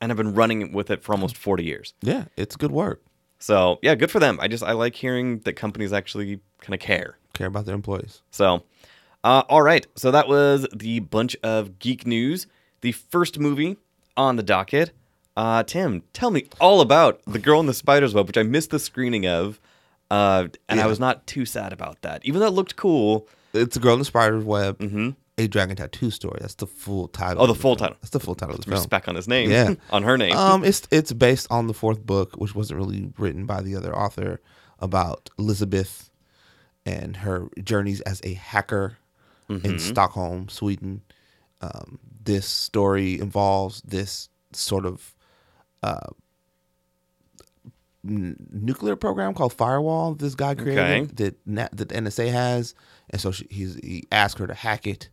and 0.00 0.10
have 0.10 0.16
been 0.16 0.34
running 0.34 0.72
with 0.72 0.90
it 0.90 1.02
for 1.02 1.12
almost 1.12 1.36
forty 1.36 1.64
years. 1.64 1.94
Yeah, 2.02 2.24
it's 2.36 2.56
good 2.56 2.72
work. 2.72 3.02
So 3.42 3.80
yeah, 3.82 3.96
good 3.96 4.10
for 4.10 4.20
them. 4.20 4.38
I 4.40 4.46
just 4.46 4.62
I 4.62 4.72
like 4.72 4.94
hearing 4.94 5.40
that 5.40 5.54
companies 5.54 5.92
actually 5.92 6.38
kind 6.60 6.74
of 6.74 6.80
care. 6.80 7.18
Care 7.34 7.48
about 7.48 7.66
their 7.66 7.74
employees. 7.74 8.22
So, 8.30 8.62
uh, 9.24 9.42
all 9.48 9.62
right. 9.62 9.84
So 9.96 10.12
that 10.12 10.28
was 10.28 10.68
the 10.72 11.00
bunch 11.00 11.36
of 11.42 11.80
geek 11.80 12.06
news. 12.06 12.46
The 12.82 12.92
first 12.92 13.40
movie 13.40 13.78
on 14.16 14.36
the 14.36 14.44
docket. 14.44 14.92
Uh, 15.36 15.64
Tim, 15.64 16.04
tell 16.12 16.30
me 16.30 16.46
all 16.60 16.80
about 16.80 17.20
the 17.26 17.40
Girl 17.40 17.58
in 17.58 17.66
the 17.66 17.74
Spider's 17.74 18.14
Web, 18.14 18.28
which 18.28 18.38
I 18.38 18.44
missed 18.44 18.70
the 18.70 18.78
screening 18.78 19.26
of, 19.26 19.58
uh, 20.10 20.46
and 20.68 20.80
I 20.80 20.86
was 20.86 21.00
not 21.00 21.26
too 21.26 21.44
sad 21.44 21.72
about 21.72 22.02
that, 22.02 22.24
even 22.24 22.40
though 22.40 22.46
it 22.46 22.52
looked 22.52 22.76
cool. 22.76 23.26
It's 23.54 23.76
a 23.76 23.80
girl 23.80 23.94
in 23.94 23.98
the 23.98 24.04
spider's 24.04 24.44
web. 24.44 24.80
A 25.38 25.46
dragon 25.48 25.76
tattoo 25.76 26.10
story. 26.10 26.38
That's 26.40 26.56
the 26.56 26.66
full 26.66 27.08
title. 27.08 27.42
Oh, 27.42 27.46
the 27.46 27.54
full 27.54 27.74
title. 27.76 27.96
That's 28.02 28.10
the 28.10 28.20
full 28.20 28.34
title 28.34 28.54
of 28.54 28.60
the 28.60 28.66
film. 28.70 28.74
Respect 28.78 29.08
on 29.08 29.14
his 29.14 29.26
name, 29.28 29.50
Yeah. 29.50 29.74
on 29.90 30.02
her 30.02 30.18
name. 30.18 30.36
Um, 30.36 30.62
it's 30.62 30.82
it's 30.90 31.12
based 31.12 31.46
on 31.50 31.68
the 31.68 31.74
fourth 31.74 32.04
book, 32.04 32.34
which 32.36 32.54
wasn't 32.54 32.78
really 32.78 33.12
written 33.16 33.46
by 33.46 33.62
the 33.62 33.74
other 33.74 33.96
author, 33.96 34.40
about 34.78 35.30
Elizabeth 35.38 36.10
and 36.84 37.16
her 37.18 37.48
journeys 37.62 38.00
as 38.02 38.20
a 38.24 38.34
hacker 38.34 38.98
Mm-hmm. 39.48 39.66
in 39.66 39.78
Stockholm, 39.80 40.48
Sweden. 40.48 41.02
Um, 41.60 41.98
this 42.24 42.46
story 42.46 43.18
involves 43.20 43.82
this 43.82 44.28
sort 44.52 44.86
of 44.86 45.14
uh, 45.82 46.08
n- 48.06 48.36
nuclear 48.52 48.96
program 48.96 49.34
called 49.34 49.52
Firewall. 49.52 50.14
This 50.14 50.34
guy 50.34 50.54
created 50.54 50.78
Okay. 50.84 51.04
that 51.24 51.36
na- 51.46 51.68
that 51.72 51.88
the 51.88 51.94
NSA 51.94 52.30
has, 52.30 52.74
and 53.10 53.20
so 53.20 53.30
she, 53.32 53.46
he's 53.50 53.74
he 53.82 54.06
asked 54.12 54.38
her 54.38 54.46
to 54.46 54.54
hack 54.54 54.86
it 54.86 55.08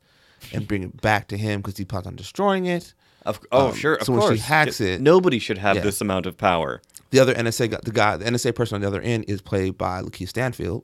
and 0.54 0.68
bring 0.68 0.84
it 0.84 1.02
back 1.02 1.28
to 1.30 1.38
him 1.38 1.62
because 1.62 1.78
he 1.78 1.86
plans 1.86 2.08
on 2.08 2.16
destroying 2.16 2.66
it. 2.66 2.94
Of, 3.26 3.40
oh, 3.52 3.70
um, 3.70 3.76
sure, 3.76 3.96
of 3.96 4.06
so 4.06 4.14
when 4.14 4.34
she 4.36 4.42
hacks 4.42 4.80
it- 4.80 5.02
nobody 5.02 5.40
should 5.40 5.58
have 5.58 5.76
Yeah. 5.78 5.82
this 5.84 6.02
amount 6.02 6.26
of 6.26 6.38
power. 6.38 6.82
The 7.12 7.20
other 7.20 7.34
NSA 7.34 7.68
the 7.84 7.92
guy, 7.92 8.18
the 8.18 8.26
NSA 8.26 8.54
person 8.56 8.76
on 8.76 8.82
the 8.82 8.88
other 8.88 9.02
end 9.02 9.26
is 9.28 9.42
played 9.42 9.78
by 9.78 10.02
Lakeith 10.02 10.30
Stanfield. 10.30 10.84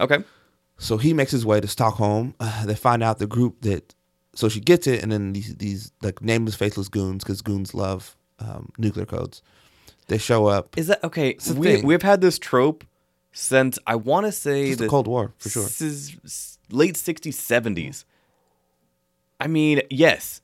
Okay. 0.00 0.18
So 0.78 0.96
he 0.98 1.12
makes 1.14 1.30
his 1.30 1.46
way 1.46 1.60
to 1.60 1.68
Stockholm. 1.68 2.34
Uh, 2.40 2.66
they 2.66 2.74
find 2.74 3.02
out 3.02 3.18
the 3.18 3.26
group 3.26 3.62
that, 3.62 3.94
so 4.34 4.48
she 4.48 4.60
gets 4.60 4.86
it, 4.86 5.02
and 5.02 5.10
then 5.12 5.32
these 5.32 5.54
these 5.56 5.92
like 6.02 6.20
nameless, 6.22 6.54
faceless 6.54 6.88
goons, 6.88 7.24
because 7.24 7.40
goons 7.42 7.72
love 7.74 8.16
um, 8.38 8.70
nuclear 8.78 9.06
codes. 9.06 9.42
They 10.08 10.18
show 10.18 10.46
up. 10.46 10.76
Is 10.78 10.86
that 10.88 11.02
okay? 11.04 11.36
We, 11.54 11.82
we've 11.82 12.02
had 12.02 12.20
this 12.20 12.38
trope 12.38 12.84
since 13.32 13.78
I 13.86 13.96
want 13.96 14.26
to 14.26 14.32
say 14.32 14.70
the 14.74 14.84
the 14.84 14.88
Cold 14.88 15.06
War, 15.06 15.32
for 15.38 15.48
sure. 15.48 15.62
This 15.64 15.80
is 15.80 16.58
late 16.70 16.94
60s, 16.94 17.34
70s. 17.34 18.04
I 19.40 19.46
mean, 19.46 19.82
yes, 19.90 20.40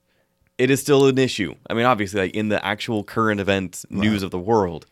it 0.59 0.71
is 0.71 0.81
still 0.81 1.07
an 1.07 1.19
issue. 1.19 1.55
I 1.69 1.75
mean, 1.75 1.87
obviously, 1.87 2.21
like 2.21 2.35
in 2.35 2.49
the 2.49 2.65
actual 2.65 3.05
current 3.05 3.41
events 3.41 3.87
news 3.91 4.23
of 4.23 4.31
the 4.31 4.39
world. 4.39 4.87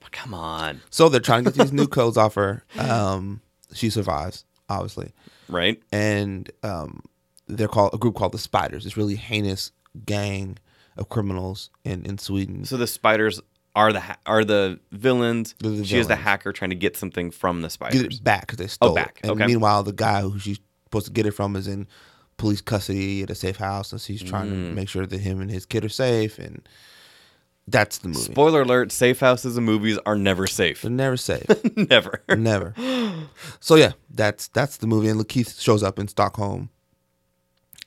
But 0.00 0.12
come 0.12 0.34
on, 0.34 0.82
So 0.90 1.08
they're 1.08 1.20
trying 1.20 1.44
to 1.44 1.50
get 1.50 1.58
these 1.58 1.72
new 1.72 1.86
codes 1.86 2.16
off 2.16 2.34
her. 2.34 2.64
Um, 2.78 3.40
she 3.72 3.90
survives, 3.90 4.44
obviously, 4.68 5.12
right? 5.48 5.82
and 5.90 6.50
um, 6.62 7.02
they're 7.48 7.68
called 7.68 7.94
a 7.94 7.98
group 7.98 8.14
called 8.14 8.32
the 8.32 8.38
Spiders. 8.38 8.84
This 8.84 8.96
really 8.96 9.16
heinous 9.16 9.72
gang 10.06 10.58
of 10.96 11.08
criminals 11.08 11.70
in 11.84 12.04
in 12.04 12.18
Sweden. 12.18 12.64
So 12.64 12.76
the 12.76 12.86
spiders 12.86 13.40
are 13.74 13.92
the 13.92 14.00
ha- 14.00 14.18
are 14.26 14.44
the 14.44 14.78
villains. 14.92 15.54
The 15.58 15.84
she 15.84 15.98
is 15.98 16.06
the 16.06 16.16
hacker 16.16 16.52
trying 16.52 16.70
to 16.70 16.76
get 16.76 16.96
something 16.96 17.30
from 17.30 17.62
the 17.62 17.68
get 17.68 17.72
spiders. 17.72 18.02
it 18.02 18.24
back 18.24 18.42
because 18.42 18.58
they 18.58 18.66
stole 18.68 18.94
back, 18.94 19.20
it. 19.22 19.28
And 19.28 19.32
okay. 19.32 19.46
meanwhile, 19.46 19.82
the 19.82 19.92
guy 19.92 20.20
who 20.20 20.38
she's 20.38 20.60
supposed 20.84 21.06
to 21.06 21.12
get 21.12 21.26
it 21.26 21.32
from 21.32 21.56
is 21.56 21.66
in 21.66 21.88
police 22.36 22.60
custody 22.60 23.22
at 23.22 23.30
a 23.30 23.34
safe 23.34 23.56
house, 23.56 23.92
and 23.92 24.00
she's 24.00 24.22
trying 24.22 24.48
Mm. 24.50 24.68
to 24.70 24.74
make 24.74 24.88
sure 24.88 25.06
that 25.06 25.20
him 25.20 25.40
and 25.40 25.50
his 25.50 25.64
kid 25.66 25.84
are 25.84 25.88
safe. 25.88 26.38
And 26.38 26.66
that's 27.68 27.98
the 27.98 28.08
movie. 28.08 28.20
Spoiler 28.32 28.62
alert: 28.62 28.92
safe 28.92 29.20
houses 29.20 29.56
and 29.56 29.64
movies 29.64 29.98
are 30.04 30.16
never 30.16 30.46
safe. 30.46 30.82
They're 30.82 30.90
never 30.90 31.16
safe, 31.16 31.46
never. 31.76 32.22
never. 32.28 32.74
So 33.60 33.76
yeah, 33.76 33.92
that's 34.10 34.48
that's 34.48 34.76
the 34.78 34.86
movie. 34.86 35.08
And 35.08 35.18
Lakeith 35.20 35.60
shows 35.60 35.82
up 35.82 35.98
in 35.98 36.08
Stockholm, 36.08 36.68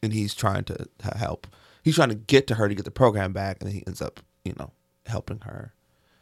and 0.02 0.12
he's 0.14 0.34
trying 0.34 0.64
to 0.66 0.88
to 1.00 1.18
help. 1.18 1.46
He's 1.84 1.96
trying 1.96 2.10
to 2.10 2.16
get 2.16 2.48
to 2.48 2.56
her 2.56 2.68
to 2.68 2.74
get 2.76 2.86
the 2.86 2.92
program 2.92 3.34
back, 3.34 3.58
and 3.62 3.72
he 3.72 3.84
ends 3.86 4.02
up, 4.02 4.20
you 4.44 4.54
know, 4.58 4.72
helping 5.06 5.40
her. 5.42 5.74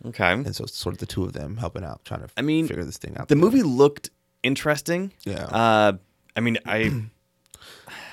Okay. 0.06 0.32
And 0.34 0.54
so 0.56 0.64
it's 0.66 0.78
sort 0.78 0.94
of 0.94 1.00
the 1.00 1.06
two 1.06 1.24
of 1.24 1.34
them 1.34 1.58
helping 1.58 1.84
out, 1.84 2.04
trying 2.06 2.22
to 2.22 2.28
I 2.38 2.42
mean, 2.42 2.68
figure 2.68 2.84
this 2.84 2.98
thing 2.98 3.16
out. 3.18 3.28
The 3.30 3.36
together. 3.36 3.52
movie 3.52 3.64
looked 3.64 4.10
interesting. 4.44 5.14
Yeah. 5.24 5.46
Uh, 5.46 5.94
I 6.36 6.40
mean, 6.42 6.58
I 6.66 6.92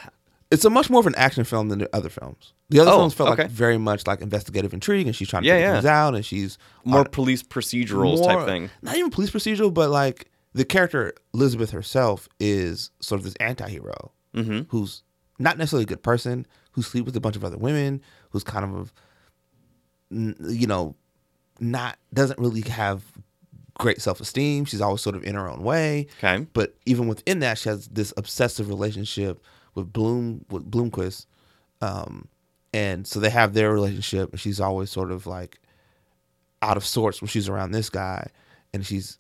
it's 0.53 0.65
a 0.65 0.71
much 0.71 0.89
more 0.91 1.01
of 1.01 1.07
an 1.07 1.15
action 1.17 1.43
film 1.45 1.69
than 1.69 1.79
the 1.81 1.89
other 1.97 2.09
films. 2.09 2.53
The 2.69 2.79
other 2.81 2.91
Oh, 2.93 2.99
films 2.99 3.15
felt 3.15 3.31
okay. 3.31 3.43
like 3.45 3.51
very 3.51 3.79
much 3.79 4.07
like 4.07 4.21
investigative 4.21 4.73
intrigue, 4.73 5.07
and 5.07 5.17
she's 5.17 5.29
trying 5.29 5.43
to 5.43 5.49
Yeah, 5.49 5.55
figure 5.55 5.67
yeah. 5.69 5.73
things 5.75 5.85
out, 5.87 6.15
and 6.15 6.25
she's 6.25 6.59
more 6.85 7.01
on- 7.01 7.07
police 7.07 7.43
procedurals 7.43 8.19
more- 8.19 8.29
type 8.37 8.47
thing. 8.47 8.71
Not 8.83 8.97
even 8.97 9.11
police 9.11 9.31
procedural, 9.31 9.73
but 9.75 9.91
like 9.91 10.31
the 10.55 10.65
character 10.65 11.13
Elizabeth 11.35 11.71
herself 11.71 12.29
is 12.39 12.91
sort 13.01 13.19
of 13.19 13.25
this 13.25 13.35
anti-hero 13.41 14.13
Mm-hmm. 14.37 14.61
who's 14.69 15.03
not 15.39 15.59
necessarily 15.59 15.83
a 15.85 15.87
good 15.87 16.03
person, 16.03 16.47
who 16.73 16.83
sleeps 16.83 17.07
with 17.07 17.17
a 17.17 17.21
bunch 17.21 17.37
of 17.37 17.45
other 17.45 17.59
women, 17.59 18.01
who's 18.31 18.45
kind 18.45 18.65
of, 18.65 18.93
you 20.11 20.67
know, 20.67 20.95
not 21.61 21.99
doesn't 22.13 22.39
really 22.39 22.63
have 22.63 23.03
great 23.79 24.01
self-esteem. 24.01 24.65
She's 24.67 24.81
always 24.81 25.01
sort 25.01 25.17
of 25.17 25.25
in 25.25 25.35
her 25.35 25.49
own 25.49 25.63
way. 25.63 26.07
Okay. 26.19 26.47
But 26.53 26.75
even 26.87 27.09
within 27.09 27.39
that, 27.41 27.59
she 27.59 27.69
has 27.69 27.89
this 27.89 28.13
obsessive 28.17 28.69
relationship 28.69 29.43
with 29.75 29.93
Bloom 29.93 30.45
with 30.51 30.71
Blomkvist, 30.71 31.27
um, 31.81 32.29
and 32.73 33.07
so 33.07 33.21
they 33.21 33.31
have 33.31 33.55
their 33.55 33.73
relationship, 33.73 34.31
and 34.31 34.41
she's 34.41 34.61
always 34.61 34.91
sort 34.91 35.11
of 35.11 35.27
like 35.27 35.59
out 36.61 36.77
of 36.77 36.85
sorts 36.85 37.21
when 37.21 37.29
she's 37.29 37.49
around 37.49 37.73
this 37.73 37.91
guy, 37.91 38.29
and 38.73 38.85
she's 38.87 39.19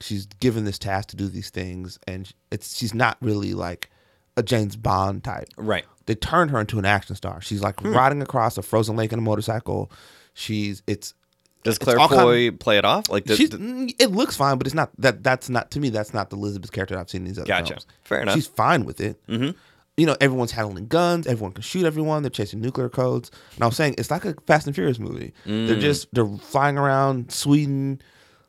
she's 0.00 0.26
given 0.40 0.64
this 0.64 0.78
task 0.78 1.08
to 1.08 1.16
do 1.16 1.28
these 1.28 1.50
things, 1.50 1.98
and 2.06 2.32
it's 2.50 2.76
she's 2.76 2.94
not 2.94 3.16
really 3.20 3.54
like 3.54 3.90
a 4.36 4.42
James 4.42 4.76
Bond 4.76 5.22
type. 5.22 5.48
Right. 5.56 5.84
They 6.06 6.14
turned 6.16 6.50
her 6.50 6.60
into 6.60 6.78
an 6.78 6.84
action 6.84 7.14
star. 7.16 7.40
She's 7.40 7.62
like 7.62 7.80
Hmm. 7.80 7.94
riding 7.94 8.20
across 8.22 8.58
a 8.58 8.62
frozen 8.62 8.96
lake 8.96 9.12
in 9.12 9.18
a 9.18 9.22
motorcycle. 9.22 9.90
She's 10.34 10.82
it's 10.88 11.14
Does 11.62 11.78
Claire 11.78 11.98
all 12.00 12.08
kind 12.08 12.20
of- 12.20 12.26
Foy 12.26 12.50
play 12.50 12.76
it 12.76 12.84
off? 12.84 13.08
Like, 13.08 13.24
does, 13.24 13.38
mm, 13.38 13.94
it 13.98 14.10
looks 14.10 14.36
fine, 14.36 14.58
but 14.58 14.66
it's 14.66 14.74
not 14.74 14.90
that 14.98 15.22
that's 15.22 15.48
not 15.48 15.70
to 15.70 15.80
me. 15.80 15.88
That's 15.90 16.12
not 16.12 16.28
the 16.30 16.36
Elizabeth 16.36 16.72
character 16.72 16.98
I've 16.98 17.08
seen 17.08 17.22
in 17.22 17.28
these 17.28 17.38
other 17.38 17.46
Gotcha. 17.46 17.74
films. 17.74 17.86
Fair 18.02 18.20
enough. 18.22 18.34
She's 18.34 18.48
fine 18.48 18.84
with 18.84 19.00
it. 19.00 19.24
Mm-hmm. 19.28 19.56
You 19.96 20.06
know, 20.06 20.16
everyone's 20.20 20.52
handling 20.52 20.88
guns. 20.88 21.26
Everyone 21.26 21.52
can 21.52 21.62
shoot 21.62 21.84
everyone. 21.84 22.22
They're 22.22 22.30
chasing 22.30 22.60
nuclear 22.60 22.88
codes. 22.88 23.30
And 23.54 23.62
I 23.62 23.66
was 23.66 23.76
saying 23.76 23.94
it's 23.96 24.10
like 24.10 24.24
a 24.24 24.34
Fast 24.46 24.66
and 24.66 24.74
Furious 24.74 24.98
movie. 24.98 25.32
Mm. 25.46 25.68
They're 25.68 25.78
just 25.78 26.12
they're 26.12 26.26
flying 26.26 26.78
around 26.78 27.30
Sweden. 27.30 28.00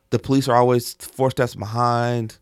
The 0.09 0.19
police 0.19 0.47
are 0.47 0.55
always 0.55 0.93
four 0.95 1.31
steps 1.31 1.55
behind. 1.55 2.39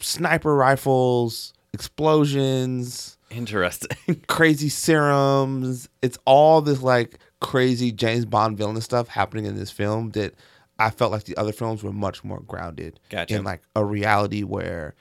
Sniper 0.00 0.54
rifles, 0.54 1.54
explosions 1.72 3.14
interesting. 3.34 4.22
crazy 4.28 4.68
serums. 4.68 5.88
It's 6.02 6.18
all 6.24 6.60
this 6.60 6.82
like 6.82 7.18
crazy 7.40 7.92
James 7.92 8.24
Bond 8.24 8.56
villain 8.56 8.80
stuff 8.80 9.08
happening 9.08 9.46
in 9.46 9.56
this 9.56 9.70
film 9.70 10.10
that 10.10 10.34
I 10.78 10.90
felt 10.90 11.12
like 11.12 11.24
the 11.24 11.36
other 11.36 11.52
films 11.52 11.82
were 11.82 11.92
much 11.92 12.24
more 12.24 12.40
grounded 12.40 12.98
Gotcha. 13.10 13.34
in 13.34 13.44
like 13.44 13.62
a 13.76 13.84
reality 13.84 14.42
where 14.42 14.94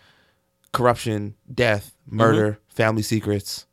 corruption, 0.71 1.35
death, 1.53 1.92
Mm-hmm. 2.07 2.17
murder, 2.17 2.59
family 2.67 3.01
secrets, 3.01 3.65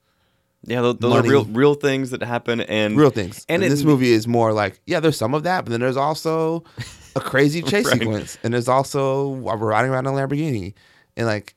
yeah, 0.63 0.83
those, 0.83 0.99
those 0.99 1.15
are 1.15 1.23
real, 1.23 1.45
real 1.47 1.75
things 1.75 2.11
that 2.11 2.23
happen, 2.23 2.61
and 2.61 2.97
real 2.97 3.11
things. 3.11 3.45
And 3.49 3.63
And, 3.63 3.65
it- 3.65 3.75
this 3.75 3.83
movie 3.83 4.13
is 4.13 4.29
more 4.29 4.53
like 4.53 4.81
yeah, 4.87 5.01
there's 5.01 5.17
some 5.17 5.35
of 5.35 5.43
that, 5.45 5.65
but 5.65 5.71
then 5.71 5.81
there's 5.81 5.97
also 5.97 6.65
a 7.17 7.21
crazy 7.21 7.63
chase 7.63 7.87
Right. 7.87 7.99
sequence, 7.99 8.39
and 8.45 8.53
there's 8.55 8.69
also 8.69 9.29
while 9.29 9.57
we're 9.59 9.69
riding 9.71 9.91
around 9.91 10.07
in 10.07 10.15
a 10.15 10.17
Lamborghini, 10.17 10.75
and 11.17 11.27
like 11.27 11.55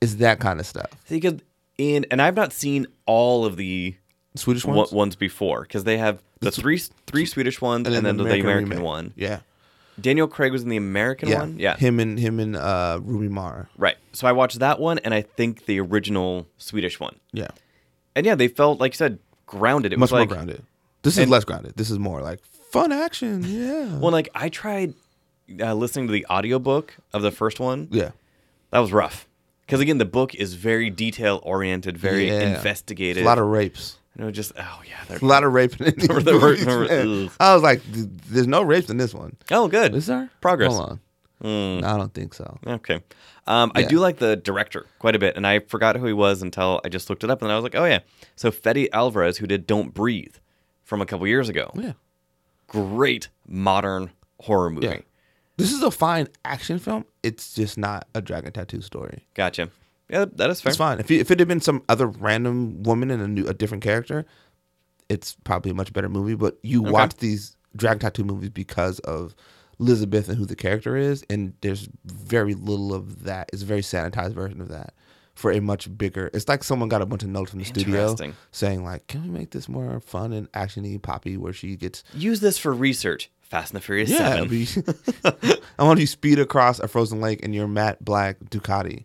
it's 0.00 0.14
that 0.16 0.38
kind 0.40 0.60
of 0.60 0.66
stuff. 0.66 0.90
because 1.08 1.40
in 1.78 2.06
and 2.10 2.22
I've 2.22 2.36
not 2.36 2.52
seen 2.52 2.86
all 3.06 3.44
of 3.44 3.56
the 3.56 3.94
Swedish 4.36 4.64
one- 4.64 4.76
ones, 4.76 4.92
ones 4.92 5.16
before 5.16 5.62
because 5.62 5.84
they 5.84 5.98
have 5.98 6.22
the 6.40 6.50
three 6.50 6.80
three 7.06 7.26
Swedish 7.26 7.60
ones 7.60 7.86
and, 7.88 8.06
then, 8.06 8.16
the 8.16 8.24
American, 8.24 8.70
remake. 8.70 8.80
one. 8.80 9.12
Yeah, 9.16 9.40
Daniel 10.00 10.26
Craig 10.26 10.52
was 10.52 10.62
in 10.62 10.68
the 10.68 10.76
American 10.76 11.28
yeah, 11.28 11.38
one. 11.40 11.58
Yeah, 11.58 11.76
Him 11.76 12.00
and 12.00 12.18
him 12.18 12.40
and 12.40 12.56
uh, 12.56 12.98
Rooney 13.02 13.28
Mara. 13.28 13.68
right. 13.76 13.96
So 14.12 14.26
I 14.26 14.32
watched 14.32 14.58
that 14.60 14.78
one, 14.80 14.98
and 15.00 15.12
I 15.14 15.22
think 15.22 15.66
the 15.66 15.80
original 15.80 16.46
Swedish 16.58 16.98
one. 17.00 17.16
Yeah. 17.32 17.48
And 18.16 18.24
yeah, 18.26 18.34
they 18.34 18.48
felt 18.48 18.80
like 18.80 18.92
you 18.92 18.96
said 18.96 19.18
grounded. 19.46 19.92
It 19.92 19.98
much 19.98 20.10
was 20.10 20.20
like 20.20 20.28
grounded. 20.28 20.62
This 21.02 21.18
is 21.18 21.28
less 21.28 21.44
grounded. 21.44 21.74
This 21.76 21.90
is 21.90 21.98
more 21.98 22.22
like 22.22 22.40
fun 22.70 22.92
action. 22.92 23.42
Yeah. 23.46 23.98
well, 23.98 24.10
like 24.12 24.28
I 24.34 24.48
tried 24.48 24.94
uh, 25.60 25.74
listening 25.74 26.06
to 26.08 26.12
the 26.12 26.26
audiobook 26.30 26.96
of 27.12 27.22
the 27.22 27.30
first 27.30 27.60
one. 27.60 27.88
yeah. 27.90 28.10
That 28.70 28.78
was 28.80 28.92
rough 28.92 29.28
because 29.66 29.80
again, 29.80 29.98
the 29.98 30.04
book 30.04 30.34
is 30.34 30.54
very 30.54 30.90
detail 30.90 31.40
oriented, 31.44 31.96
very 31.98 32.26
Yeah. 32.28 32.54
investigated. 32.56 33.22
A 33.22 33.26
lot 33.26 33.38
of 33.38 33.46
rapes. 33.46 33.98
You 34.16 34.24
know, 34.24 34.30
just 34.30 34.52
oh 34.58 34.82
yeah, 34.88 35.18
A 35.20 35.24
lot 35.24 35.44
of 35.44 35.52
rape 35.52 35.80
in 35.80 35.94
these 35.96 36.08
There 36.08 36.20
there 36.20 36.34
were- 36.38 36.50
movies, 36.50 36.64
there 36.66 36.78
were- 36.78 36.86
man. 36.86 37.24
ugh. 37.26 37.32
I 37.40 37.54
was 37.54 37.62
like, 37.62 37.82
there's 37.84 38.46
no 38.46 38.62
rapes 38.62 38.90
in 38.90 38.96
this 38.96 39.12
one. 39.14 39.36
oh 39.50 39.68
good. 39.68 39.94
Is 39.94 40.06
there? 40.06 40.30
Progress. 40.40 40.72
Hold 40.74 40.90
on. 40.90 41.00
No, 41.42 41.86
I 41.86 41.98
don't 41.98 42.14
think 42.14 42.32
so. 42.32 42.58
Okay. 42.66 43.02
Um, 43.46 43.70
I 43.74 43.82
do 43.82 43.98
like 43.98 44.16
the 44.16 44.36
director 44.36 44.86
quite 44.98 45.14
a 45.14 45.18
bit, 45.18 45.36
and 45.36 45.46
I 45.46 45.58
forgot 45.58 45.96
who 45.96 46.06
he 46.06 46.14
was 46.14 46.40
until 46.40 46.80
I 46.84 46.88
just 46.88 47.10
looked 47.10 47.22
it 47.24 47.28
up, 47.30 47.42
and 47.42 47.52
I 47.52 47.54
was 47.56 47.62
like, 47.62 47.74
oh 47.74 47.84
yeah. 47.84 47.98
So 48.36 48.50
Fede 48.50 48.88
Alvarez, 48.94 49.36
who 49.38 49.46
did 49.46 49.66
Don't 49.66 49.92
Breathe 49.92 50.36
from 50.84 51.02
a 51.02 51.06
couple 51.06 51.26
years 51.26 51.50
ago, 51.50 51.70
Yeah. 51.74 51.92
great 52.66 53.28
modern 53.46 54.10
horror 54.40 54.70
movie. 54.70 54.86
Yeah. 54.86 54.98
This 55.56 55.72
is 55.72 55.82
a 55.82 55.90
fine 55.90 56.28
action 56.44 56.78
film. 56.78 57.04
It's 57.22 57.54
just 57.54 57.76
not 57.78 58.08
a 58.14 58.22
dragon 58.22 58.52
tattoo 58.52 58.80
story. 58.80 59.26
Gotcha. 59.34 59.68
Yeah, 60.08 60.26
that 60.34 60.50
is 60.50 60.60
fair. 60.60 60.70
It's 60.70 60.78
fine. 60.78 61.00
If 61.00 61.10
it, 61.10 61.16
if 61.16 61.30
it 61.30 61.38
had 61.38 61.48
been 61.48 61.60
some 61.60 61.82
other 61.88 62.06
random 62.06 62.82
woman 62.82 63.10
and 63.10 63.22
a 63.22 63.28
new 63.28 63.46
a 63.46 63.54
different 63.54 63.82
character, 63.82 64.26
it's 65.08 65.36
probably 65.44 65.70
a 65.70 65.74
much 65.74 65.92
better 65.92 66.08
movie. 66.08 66.34
But 66.34 66.58
you 66.62 66.82
watch 66.82 67.16
these 67.16 67.56
dragon 67.76 68.00
tattoo 68.00 68.24
movies 68.24 68.50
because 68.50 68.98
of 69.00 69.34
Elizabeth 69.80 70.28
and 70.28 70.38
who 70.38 70.46
the 70.46 70.56
character 70.56 70.96
is, 70.96 71.24
and 71.30 71.54
there's 71.62 71.88
very 72.04 72.54
little 72.54 72.94
of 72.94 73.24
that. 73.24 73.50
It's 73.52 73.62
a 73.62 73.66
very 73.66 73.80
sanitized 73.80 74.32
version 74.32 74.60
of 74.60 74.68
that 74.68 74.94
for 75.34 75.50
a 75.50 75.60
much 75.60 75.96
bigger. 75.96 76.30
It's 76.32 76.48
like 76.48 76.62
someone 76.62 76.88
got 76.88 77.02
a 77.02 77.06
bunch 77.06 77.22
of 77.22 77.28
notes 77.28 77.50
from 77.50 77.60
the 77.60 77.64
studio 77.64 78.14
saying 78.52 78.84
like, 78.84 79.06
"Can 79.06 79.22
we 79.22 79.28
make 79.30 79.50
this 79.50 79.68
more 79.68 80.00
fun 80.00 80.32
and 80.32 80.50
actiony, 80.52 81.00
poppy, 81.00 81.36
where 81.36 81.52
she 81.52 81.76
gets 81.76 82.04
Use 82.14 82.40
this 82.40 82.58
for 82.58 82.72
research. 82.72 83.30
Fast 83.40 83.72
and 83.72 83.80
the 83.80 83.84
Furious 83.84 84.10
yeah, 84.10 84.36
7. 84.36 84.48
be, 84.48 84.66
I 85.78 85.84
want 85.84 86.00
you 86.00 86.06
speed 86.06 86.38
across 86.38 86.80
a 86.80 86.88
frozen 86.88 87.20
lake 87.20 87.40
in 87.40 87.52
your 87.52 87.68
matte 87.68 88.02
black 88.04 88.38
Ducati. 88.40 89.04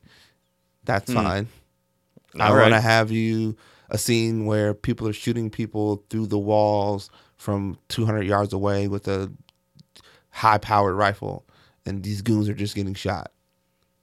That's 0.89 1.13
fine. 1.13 1.47
I 2.39 2.49
All 2.49 2.55
want 2.55 2.73
to 2.73 2.81
have 2.81 3.11
you 3.11 3.55
a 3.91 3.97
scene 3.99 4.47
where 4.47 4.73
people 4.73 5.07
are 5.07 5.13
shooting 5.13 5.51
people 5.51 6.03
through 6.09 6.25
the 6.25 6.39
walls 6.39 7.11
from 7.37 7.77
200 7.89 8.23
yards 8.23 8.53
away 8.53 8.87
with 8.87 9.07
a 9.07 9.31
high-powered 10.31 10.95
rifle, 10.95 11.45
and 11.85 12.01
these 12.01 12.23
goons 12.23 12.49
are 12.49 12.55
just 12.55 12.73
getting 12.73 12.95
shot. 12.95 13.31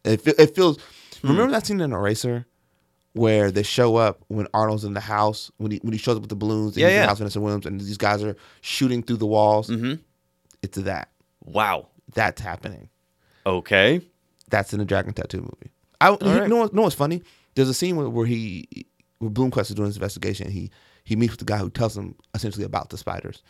It, 0.05 0.25
it 0.27 0.55
feels. 0.55 0.79
Hmm. 1.23 1.29
Remember 1.29 1.51
that 1.53 1.67
scene 1.67 1.81
in 1.81 1.93
Eraser 1.93 2.47
where 3.15 3.51
they 3.51 3.65
show 3.65 3.97
up 3.97 4.25
when 4.29 4.47
Arnold's 4.55 4.85
in 4.85 4.95
the 4.95 5.01
house 5.01 5.51
when 5.57 5.73
he 5.73 5.79
when 5.79 5.93
he 5.93 5.99
shows 5.99 6.15
up 6.15 6.23
with 6.23 6.31
the 6.31 6.37
balloons. 6.37 6.77
And 6.77 6.83
Yeah, 6.83 6.89
he's 6.89 6.95
in 6.95 7.01
the 7.01 7.07
house 7.09 7.11
with 7.15 7.19
Vanessa 7.19 7.41
Williams, 7.41 7.67
and 7.67 7.81
these 7.81 7.99
guys 7.99 8.23
are 8.23 8.37
shooting 8.61 9.03
through 9.03 9.17
the 9.17 9.27
walls. 9.27 9.69
Mm-hmm. 9.69 9.95
It's 10.63 10.79
that. 10.79 11.09
Wow. 11.45 11.89
That's 12.15 12.41
happening. 12.41 12.91
Okay. 13.45 14.03
That's 14.51 14.73
in 14.73 14.79
the 14.79 14.85
Dragon 14.85 15.13
Tattoo 15.13 15.41
movie. 15.41 15.73
I 16.01 16.11
you 16.11 16.17
right. 16.21 16.49
know, 16.49 16.69
know 16.73 16.83
what's 16.83 16.95
funny? 16.95 17.23
There's 17.55 17.69
a 17.69 17.75
scene 17.75 17.97
where, 17.97 18.09
where 18.09 18.27
he 18.27 18.87
where 19.19 19.31
Blomkvist 19.31 19.71
is 19.71 19.75
doing 19.75 19.87
his 19.87 19.97
investigation. 19.97 20.51
He 20.51 20.71
he 21.05 21.17
meets 21.17 21.33
with 21.33 21.41
the 21.41 21.47
guy 21.47 21.59
who 21.59 21.71
tells 21.71 21.97
him 21.97 22.15
essentially 22.35 22.65
about 22.65 22.91
the 22.91 22.99
spiders, 22.99 23.43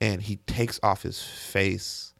and 0.00 0.22
he 0.22 0.36
takes 0.46 0.78
off 0.82 1.02
his 1.02 1.22
face. 1.22 2.12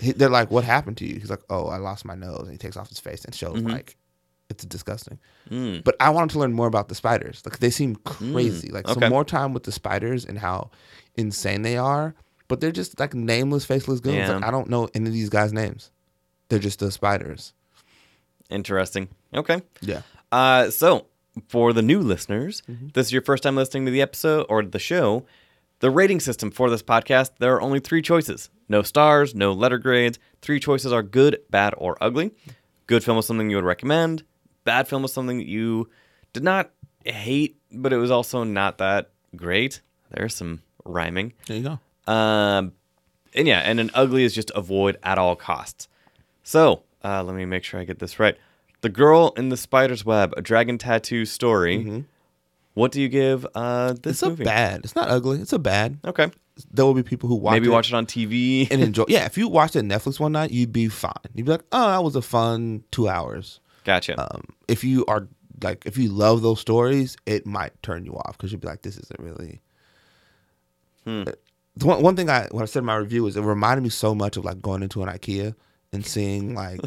He, 0.00 0.12
they're 0.12 0.28
like, 0.28 0.50
"What 0.50 0.64
happened 0.64 0.98
to 0.98 1.06
you?" 1.06 1.14
He's 1.14 1.30
like, 1.30 1.42
"Oh, 1.48 1.66
I 1.66 1.78
lost 1.78 2.04
my 2.04 2.14
nose," 2.14 2.42
and 2.42 2.52
he 2.52 2.58
takes 2.58 2.76
off 2.76 2.88
his 2.88 3.00
face 3.00 3.24
and 3.24 3.34
shows 3.34 3.58
mm-hmm. 3.58 3.70
like 3.70 3.96
it's 4.52 4.64
disgusting. 4.64 5.18
Mm. 5.50 5.82
But 5.82 5.96
I 5.98 6.10
wanted 6.10 6.30
to 6.30 6.38
learn 6.38 6.52
more 6.52 6.66
about 6.66 6.88
the 6.88 6.94
spiders. 6.94 7.42
Like 7.44 7.58
they 7.58 7.70
seem 7.70 7.96
mm. 7.96 8.04
crazy. 8.04 8.70
Like 8.70 8.88
okay. 8.88 9.00
some 9.00 9.10
more 9.10 9.24
time 9.24 9.52
with 9.52 9.64
the 9.64 9.72
spiders 9.72 10.24
and 10.24 10.38
how 10.38 10.70
insane 11.16 11.62
they 11.62 11.76
are. 11.76 12.14
But 12.48 12.60
they're 12.60 12.70
just 12.70 13.00
like 13.00 13.14
nameless, 13.14 13.64
faceless 13.64 14.00
goons. 14.00 14.16
Yeah. 14.16 14.34
Like 14.36 14.44
I 14.44 14.50
don't 14.50 14.68
know 14.68 14.88
any 14.94 15.06
of 15.06 15.12
these 15.12 15.30
guys' 15.30 15.52
names. 15.52 15.90
They're 16.48 16.58
just 16.58 16.80
the 16.80 16.90
spiders. 16.90 17.54
Interesting. 18.52 19.08
Okay. 19.34 19.62
Yeah. 19.80 20.02
Uh, 20.30 20.70
so, 20.70 21.06
for 21.48 21.72
the 21.72 21.82
new 21.82 22.00
listeners, 22.00 22.62
Mm-hmm. 22.70 22.86
if 22.88 22.92
this 22.92 23.06
is 23.08 23.12
your 23.12 23.22
first 23.22 23.42
time 23.42 23.56
listening 23.56 23.86
to 23.86 23.90
the 23.92 24.02
episode 24.02 24.46
or 24.48 24.62
the 24.62 24.78
show, 24.78 25.24
the 25.80 25.90
rating 25.90 26.20
system 26.20 26.50
for 26.50 26.70
this 26.70 26.82
podcast, 26.82 27.30
there 27.38 27.54
are 27.54 27.62
only 27.62 27.80
three 27.80 28.02
choices 28.02 28.50
no 28.68 28.82
stars, 28.82 29.34
no 29.34 29.52
letter 29.52 29.78
grades. 29.78 30.18
Three 30.40 30.58
choices 30.60 30.92
are 30.92 31.02
good, 31.02 31.38
bad, 31.50 31.74
or 31.76 31.96
ugly. 32.00 32.30
Good 32.86 33.04
film 33.04 33.18
is 33.18 33.26
something 33.26 33.50
you 33.50 33.56
would 33.56 33.64
recommend. 33.64 34.22
Bad 34.64 34.88
film 34.88 35.04
is 35.04 35.12
something 35.12 35.38
that 35.38 35.46
you 35.48 35.88
did 36.32 36.42
not 36.44 36.70
hate, 37.04 37.58
but 37.70 37.92
it 37.92 37.98
was 37.98 38.10
also 38.10 38.44
not 38.44 38.78
that 38.78 39.10
great. 39.36 39.80
There's 40.10 40.34
some 40.34 40.62
rhyming. 40.84 41.32
There 41.46 41.56
you 41.56 41.62
go. 41.64 42.12
Um, 42.12 42.72
and 43.34 43.46
yeah, 43.46 43.58
and 43.60 43.78
an 43.80 43.90
ugly 43.94 44.24
is 44.24 44.34
just 44.34 44.50
avoid 44.54 44.96
at 45.02 45.18
all 45.18 45.36
costs. 45.36 45.88
So 46.42 46.82
uh, 47.04 47.22
let 47.24 47.34
me 47.36 47.44
make 47.44 47.64
sure 47.64 47.80
I 47.80 47.84
get 47.84 47.98
this 47.98 48.18
right. 48.18 48.36
The 48.82 48.88
Girl 48.88 49.32
in 49.36 49.48
the 49.48 49.56
Spider's 49.56 50.04
Web, 50.04 50.34
a 50.36 50.42
dragon 50.42 50.76
tattoo 50.78 51.24
story. 51.24 52.04
What 52.74 52.90
do 52.90 53.00
you 53.02 53.08
give 53.08 53.46
uh, 53.54 53.94
this 54.02 54.22
Mm-hmm. 54.22 54.32
It's 54.32 54.40
a 54.40 54.44
bad. 54.44 54.80
It's 54.84 54.94
not 54.96 55.08
ugly. 55.08 55.40
It's 55.40 55.52
a 55.52 55.58
bad. 55.58 55.98
Okay, 56.04 56.30
There 56.70 56.84
will 56.86 56.94
be 56.94 57.02
people 57.02 57.28
who 57.28 57.34
watch 57.36 57.52
maybe 57.52 57.66
it 57.68 57.70
watch 57.70 57.88
it 57.90 57.94
on 57.94 58.06
TV. 58.06 58.66
and 58.70 58.80
enjoy. 58.88 59.04
Yeah, 59.08 59.26
if 59.26 59.36
you 59.36 59.46
watched 59.48 59.76
it 59.76 59.80
on 59.80 59.88
Netflix 59.88 60.18
one 60.18 60.32
night, 60.32 60.50
you'd 60.52 60.72
be 60.72 60.88
fine. 60.88 61.12
You'd 61.34 61.44
be 61.46 61.52
like, 61.52 61.64
"Oh, 61.70 61.88
that 61.88 62.02
was 62.02 62.16
a 62.16 62.22
fun 62.22 62.82
two 62.90 63.08
hours." 63.08 63.60
gotcha. 63.84 64.18
Um, 64.20 64.44
if 64.68 64.84
you 64.84 65.04
are 65.06 65.28
like, 65.62 65.84
if 65.86 65.96
you 65.98 66.08
love 66.08 66.40
those 66.42 66.60
stories, 66.60 67.16
it 67.26 67.46
might 67.46 67.80
turn 67.82 68.04
you 68.06 68.14
off 68.14 68.36
because 68.38 68.52
you'd 68.52 68.60
be 68.62 68.68
like, 68.68 68.82
"This 68.82 68.96
isn't 68.96 69.20
really." 69.20 69.60
Hmm. 71.04 71.24
Uh, 71.26 71.32
The 71.76 71.86
one, 71.86 72.02
one 72.02 72.16
thing 72.16 72.30
I 72.30 72.46
what 72.50 72.62
I 72.62 72.66
said 72.66 72.80
in 72.80 72.84
my 72.86 72.96
review 72.96 73.26
is 73.26 73.36
it 73.36 73.42
reminded 73.42 73.82
me 73.82 73.88
so 73.90 74.14
much 74.14 74.36
of 74.36 74.44
like 74.44 74.60
going 74.62 74.82
into 74.82 75.02
an 75.02 75.08
IKEA 75.08 75.54
and 75.92 76.04
seeing 76.06 76.54
like, 76.54 76.80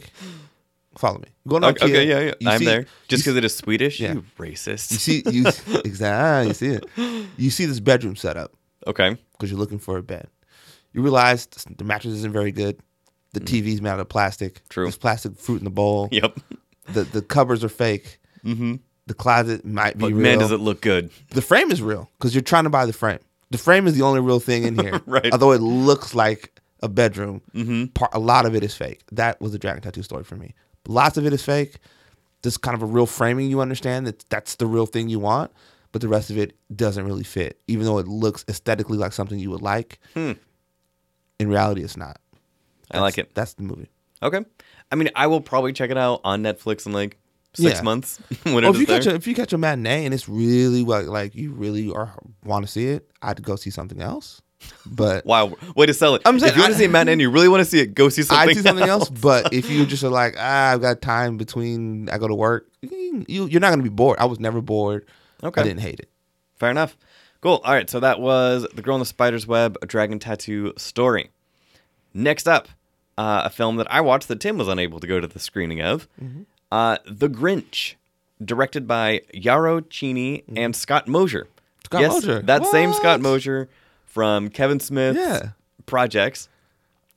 follow 0.97 1.19
me, 1.19 1.27
going 1.47 1.61
to 1.61 1.69
okay, 1.69 1.85
okay, 1.85 2.07
yeah, 2.07 2.33
yeah. 2.39 2.49
I'm 2.51 2.59
see- 2.59 2.65
there. 2.65 2.85
Just 3.07 3.23
because 3.23 3.37
it 3.37 3.45
is 3.45 3.55
Swedish, 3.55 3.99
Yeah. 3.99 4.13
you 4.13 4.25
racist. 4.37 4.91
You 4.91 4.97
see, 4.97 5.23
you 5.29 5.45
exactly. 5.85 6.47
You 6.49 6.53
see 6.53 6.67
it. 6.69 7.27
You 7.37 7.49
see 7.49 7.65
this 7.65 7.79
bedroom 7.79 8.15
setup 8.15 8.53
okay, 8.87 9.17
because 9.33 9.49
you're 9.51 9.59
looking 9.59 9.79
for 9.79 9.97
a 9.97 10.03
bed. 10.03 10.27
You 10.93 11.01
realize 11.01 11.45
the 11.47 11.83
mattress 11.83 12.13
isn't 12.13 12.31
very 12.31 12.51
good. 12.53 12.79
The 13.33 13.41
TV's 13.41 13.81
made 13.81 13.89
out 13.89 13.99
of 13.99 14.07
plastic. 14.07 14.55
Mm. 14.63 14.69
True. 14.69 14.83
There's 14.85 14.97
plastic 14.97 15.37
fruit 15.37 15.57
in 15.59 15.65
the 15.65 15.69
bowl. 15.69 16.07
yep. 16.11 16.39
The 16.93 17.03
the 17.03 17.21
cupboards 17.21 17.63
are 17.63 17.69
fake. 17.69 18.19
Mm-hmm. 18.45 18.75
The 19.07 19.13
closet 19.13 19.65
might 19.65 19.97
be 19.97 20.01
But 20.01 20.07
real. 20.13 20.17
man, 20.21 20.39
does 20.39 20.51
it 20.51 20.59
look 20.59 20.81
good? 20.81 21.11
the 21.31 21.41
frame 21.41 21.69
is 21.71 21.81
real 21.81 22.09
because 22.17 22.33
you're 22.33 22.41
trying 22.41 22.63
to 22.63 22.69
buy 22.69 22.85
the 22.85 22.93
frame. 22.93 23.19
The 23.51 23.57
frame 23.59 23.85
is 23.87 23.93
the 23.95 24.01
only 24.03 24.19
real 24.21 24.39
thing 24.39 24.63
in 24.63 24.79
here. 24.79 24.99
Right. 25.05 25.31
Although 25.31 25.51
it 25.51 25.61
looks 25.61 26.15
like 26.15 26.59
a 26.81 26.89
bedroom, 26.89 27.41
mm-hmm. 27.53 27.85
part, 27.87 28.13
a 28.13 28.19
lot 28.19 28.45
of 28.45 28.55
it 28.55 28.63
is 28.63 28.75
fake. 28.75 29.01
That 29.11 29.39
was 29.41 29.51
the 29.51 29.59
dragon 29.59 29.81
tattoo 29.81 30.03
story 30.03 30.23
for 30.23 30.35
me. 30.35 30.53
Lots 30.87 31.17
of 31.17 31.25
it 31.25 31.33
is 31.33 31.43
fake. 31.43 31.77
this 32.43 32.57
kind 32.57 32.75
of 32.75 32.83
a 32.83 32.85
real 32.85 33.05
framing 33.07 33.49
you 33.49 33.59
understand 33.61 34.05
that 34.07 34.23
that's 34.29 34.55
the 34.57 34.67
real 34.67 34.85
thing 34.85 35.09
you 35.09 35.19
want, 35.19 35.51
but 35.91 36.01
the 36.01 36.07
rest 36.07 36.29
of 36.29 36.37
it 36.37 36.55
doesn't 36.75 37.05
really 37.05 37.23
fit, 37.23 37.59
even 37.67 37.85
though 37.85 37.97
it 37.97 38.07
looks 38.07 38.45
aesthetically 38.47 38.97
like 38.97 39.13
something 39.13 39.39
you 39.39 39.49
would 39.49 39.61
like. 39.63 39.99
In 40.15 40.37
reality, 41.39 41.81
it's 41.83 41.97
not. 41.97 42.19
I 42.91 42.99
like 42.99 43.17
it. 43.17 43.33
That's 43.33 43.53
the 43.55 43.63
movie. 43.63 43.89
Okay. 44.21 44.41
I 44.91 44.95
mean, 44.95 45.09
I 45.15 45.27
will 45.27 45.41
probably 45.41 45.73
check 45.73 45.89
it 45.89 45.97
out 45.97 46.21
on 46.23 46.43
Netflix 46.43 46.85
in 46.85 46.93
like 46.93 47.17
six 47.55 47.77
Yeah. 47.77 47.81
months 47.81 48.19
when 48.43 48.63
Or 48.63 48.69
if 48.69 48.77
you 48.77 48.85
there. 48.85 48.99
catch 48.99 49.07
a, 49.07 49.15
if 49.15 49.25
you 49.27 49.33
catch 49.35 49.51
a 49.53 49.57
matinee 49.57 50.05
and 50.05 50.13
it's 50.13 50.29
really 50.29 50.83
like 50.83 51.07
like 51.07 51.33
you 51.35 51.51
really 51.51 51.91
are 51.91 52.13
want 52.43 52.65
to 52.65 52.71
see 52.71 52.87
it, 52.89 53.09
I'd 53.21 53.41
go 53.41 53.55
see 53.55 53.69
something 53.71 54.01
else. 54.01 54.41
But 54.85 55.25
Wow, 55.25 55.55
way 55.75 55.85
to 55.85 55.93
sell 55.93 56.15
it. 56.15 56.21
I'm 56.25 56.39
saying, 56.39 56.51
if 56.51 56.55
you 56.55 56.63
want 56.63 56.73
to 56.73 56.79
see 56.79 56.87
matinee 56.87 57.13
and 57.13 57.21
you 57.21 57.29
really 57.29 57.47
want 57.49 57.61
to 57.61 57.65
see 57.65 57.79
it, 57.79 57.93
go 57.93 58.09
see 58.09 58.23
something. 58.23 58.49
I'd 58.49 58.55
see 58.55 58.61
something 58.61 58.87
else. 58.87 59.09
But 59.09 59.53
if 59.53 59.69
you 59.69 59.85
just 59.87 60.03
are 60.03 60.09
like, 60.09 60.35
ah, 60.37 60.71
I've 60.71 60.81
got 60.81 61.01
time 61.01 61.37
between 61.37 62.09
I 62.09 62.17
go 62.17 62.27
to 62.27 62.35
work, 62.35 62.67
you 62.81 63.25
you're 63.27 63.61
not 63.61 63.69
gonna 63.69 63.83
be 63.83 63.89
bored. 63.89 64.17
I 64.19 64.25
was 64.25 64.39
never 64.39 64.61
bored. 64.61 65.05
Okay. 65.43 65.61
I 65.61 65.63
didn't 65.63 65.81
hate 65.81 65.99
it. 65.99 66.09
Fair 66.55 66.71
enough. 66.71 66.95
Cool. 67.41 67.61
All 67.63 67.73
right. 67.73 67.89
So 67.89 67.99
that 67.99 68.19
was 68.19 68.65
The 68.73 68.81
Girl 68.81 68.95
in 68.95 68.99
the 68.99 69.05
Spider's 69.05 69.45
Web, 69.45 69.77
a 69.81 69.85
Dragon 69.85 70.19
Tattoo 70.19 70.73
story. 70.77 71.29
Next 72.13 72.47
up, 72.47 72.69
uh, 73.17 73.43
a 73.45 73.49
film 73.49 73.75
that 73.77 73.91
I 73.91 74.01
watched 74.01 74.27
that 74.29 74.39
Tim 74.39 74.57
was 74.57 74.67
unable 74.67 74.99
to 74.99 75.07
go 75.07 75.19
to 75.19 75.27
the 75.27 75.39
screening 75.39 75.81
of 75.81 76.07
uh, 76.71 76.97
The 77.05 77.29
Grinch, 77.29 77.95
directed 78.43 78.87
by 78.87 79.21
Yarrow 79.33 79.81
Cheney 79.81 80.43
and 80.55 80.75
Scott 80.75 81.07
Mosier. 81.07 81.43
Mm-hmm. 81.43 81.85
Scott 81.85 82.01
yes, 82.01 82.11
Mosier. 82.13 82.41
That 82.41 82.65
same 82.67 82.93
Scott 82.93 83.19
What? 83.19 83.21
Mosier 83.21 83.69
from 84.15 84.47
Kevin 84.49 84.79
Smith's 84.79 85.19
Yeah. 85.19 85.49
projects. 85.85 86.47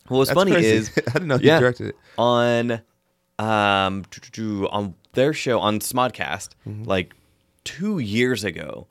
What's 0.08 0.30
That's 0.30 0.38
funny 0.38 0.50
crazy. 0.52 0.68
is 0.76 0.90
I 1.08 1.12
didn't 1.12 1.28
know 1.28 1.38
he 1.38 1.46
yeah, 1.46 1.60
directed 1.60 1.86
it. 1.90 1.96
on 2.18 2.72
um 3.38 4.04
on 4.70 4.94
their 5.12 5.32
show 5.32 5.60
on 5.60 5.78
Smodcast 5.78 6.50
Mm-hmm. 6.66 6.84
like 6.84 7.14
two 7.64 8.00
years 8.00 8.42
ago. 8.44 8.88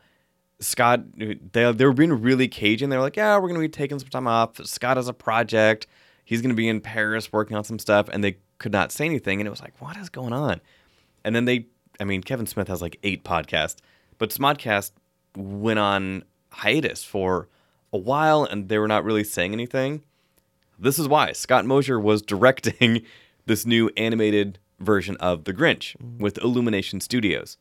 Scott, 0.60 1.02
they 1.18 1.36
they 1.52 1.86
were 1.86 1.94
being 1.94 2.14
really 2.22 2.48
cagey. 2.48 2.86
They're 2.86 3.02
like, 3.02 3.18
yeah, 3.18 3.38
we're 3.38 3.50
gonna 3.50 3.60
be 3.60 3.68
taking 3.70 4.00
some 4.00 4.10
time 4.10 4.26
off. 4.28 4.58
Scott 4.66 4.96
has 4.98 5.08
a 5.10 5.14
project. 5.14 5.86
He's 6.24 6.42
gonna 6.42 6.54
be 6.54 6.68
in 6.70 6.80
Paris 6.82 7.32
working 7.34 7.58
on 7.58 7.64
some 7.66 7.78
stuff, 7.78 8.08
and 8.10 8.24
they 8.24 8.38
could 8.58 8.72
not 8.72 8.92
say 8.94 9.06
anything. 9.06 9.40
And 9.42 9.48
it 9.48 9.52
was 9.52 9.62
like, 9.62 9.80
what 9.82 9.98
is 9.98 10.10
going 10.10 10.34
on? 10.34 10.62
And 11.26 11.36
then 11.36 11.44
they, 11.46 11.68
I 12.00 12.06
mean, 12.06 12.24
Kevin 12.24 12.48
Smith 12.48 12.70
has 12.70 12.82
like 12.82 12.98
eight 13.04 13.24
podcasts, 13.26 13.76
but 14.18 14.30
Smodcast 14.32 14.92
went 15.36 15.78
on 15.80 16.24
hiatus 16.52 17.04
for 17.04 17.50
a 17.94 17.98
while, 17.98 18.44
and 18.44 18.70
they 18.70 18.78
were 18.78 18.88
not 18.88 19.04
really 19.04 19.24
saying 19.24 19.54
anything. 19.54 20.04
This 20.80 21.00
is 21.00 21.08
why 21.08 21.32
Scott 21.32 21.66
Mosier 21.66 22.00
was 22.00 22.22
directing 22.22 23.04
this 23.46 23.66
new 23.66 23.90
animated 23.98 24.60
version 24.80 25.18
of 25.18 25.46
The 25.46 25.54
Grinch 25.54 25.96
with 26.20 26.38
Illumination 26.40 27.02
Studios. 27.02 27.58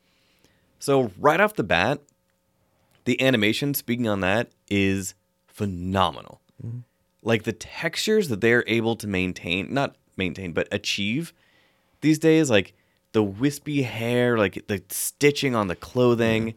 So, 0.79 1.11
right 1.19 1.41
off 1.41 1.55
the 1.55 1.65
bat, 1.65 2.01
the 3.05 3.21
animation, 3.23 3.73
speaking 3.73 4.09
on 4.09 4.21
that, 4.21 4.51
is 4.69 5.15
phenomenal. 5.47 6.41
Like 7.23 7.45
the 7.45 7.53
textures 7.53 8.29
that 8.29 8.41
they're 8.41 8.65
able 8.67 8.95
to 8.97 9.07
maintain, 9.07 9.73
not 9.73 9.97
maintain, 10.17 10.53
but 10.53 10.69
achieve 10.71 11.33
these 12.01 12.19
days, 12.19 12.51
like 12.51 12.75
the 13.13 13.23
wispy 13.23 13.83
hair, 13.83 14.37
like 14.37 14.67
the 14.67 14.83
stitching 14.91 15.55
on 15.55 15.69
the 15.69 15.77
clothing. 15.77 16.55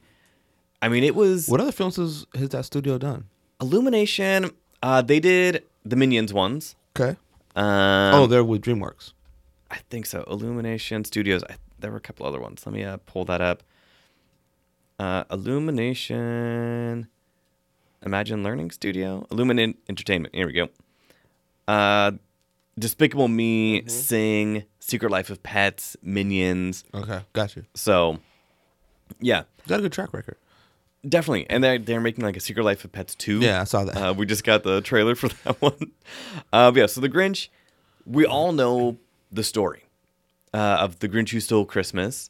I 0.82 0.90
mean, 0.90 1.04
it 1.04 1.16
was 1.16 1.48
What 1.48 1.62
other 1.62 1.72
films 1.72 1.96
has, 1.96 2.26
has 2.36 2.50
that 2.50 2.66
studio 2.66 2.98
done? 2.98 3.26
Illumination. 3.62 4.51
Uh, 4.82 5.01
they 5.01 5.20
did 5.20 5.64
the 5.84 5.95
Minions 5.95 6.34
ones. 6.34 6.76
Okay. 6.97 7.18
Um, 7.55 8.14
oh, 8.16 8.28
they're 8.28 8.43
with 8.43 8.62
DreamWorks. 8.62 9.14
I 9.72 9.78
think 9.89 10.05
so. 10.05 10.24
Illumination 10.28 11.03
Studios. 11.05 11.43
I, 11.49 11.55
there 11.80 11.91
were 11.91 11.97
a 11.97 12.01
couple 12.01 12.26
other 12.26 12.39
ones. 12.39 12.66
Let 12.66 12.74
me 12.74 12.84
uh, 12.84 12.97
pull 13.05 13.26
that 13.26 13.41
up. 13.41 13.64
Uh, 14.97 15.24
Illumination, 15.32 17.07
Imagine 18.05 18.43
Learning 18.43 18.70
Studio, 18.72 19.26
Illuminate 19.32 19.78
Entertainment. 19.88 20.36
Here 20.36 20.45
we 20.45 20.53
go. 20.53 20.68
Uh, 21.68 22.12
Despicable 22.78 23.28
Me, 23.30 23.86
Sing, 23.88 24.64
Secret 24.80 25.10
Life 25.12 25.30
of 25.30 25.41
Pets, 25.43 25.95
Minions. 26.01 26.84
Okay, 26.93 27.22
got 27.34 27.55
you. 27.55 27.66
So, 27.76 28.20
yeah, 29.22 29.43
Got 29.68 29.80
a 29.80 29.82
good 29.84 29.91
track 29.93 30.14
record. 30.14 30.38
Definitely. 31.08 31.50
And 31.50 31.64
they're 31.64 31.80
they're 31.80 32.02
making 32.02 32.24
like 32.24 32.38
a 32.38 32.39
Secret 32.39 32.64
Life 32.64 32.84
of 32.86 32.91
Pets 32.91 33.16
two. 33.16 33.39
Yeah, 33.39 33.62
I 33.62 33.64
saw 33.66 33.84
that. 33.86 33.95
Uh, 33.95 34.14
we 34.14 34.26
just 34.26 34.43
got 34.43 34.64
the 34.64 34.82
trailer 34.82 35.16
for 35.16 35.28
that 35.43 35.62
one. 35.62 35.91
Uh, 36.52 36.72
yeah, 36.76 36.86
so 36.86 37.02
the 37.02 37.10
Grinch, 37.10 37.50
we 38.06 38.26
all 38.26 38.52
know 38.52 38.97
the 39.32 39.43
story 39.43 39.84
uh, 40.54 40.78
of 40.80 41.00
the 41.00 41.10
Grinch 41.10 41.30
who 41.30 41.39
stole 41.39 41.66
Christmas. 41.66 42.30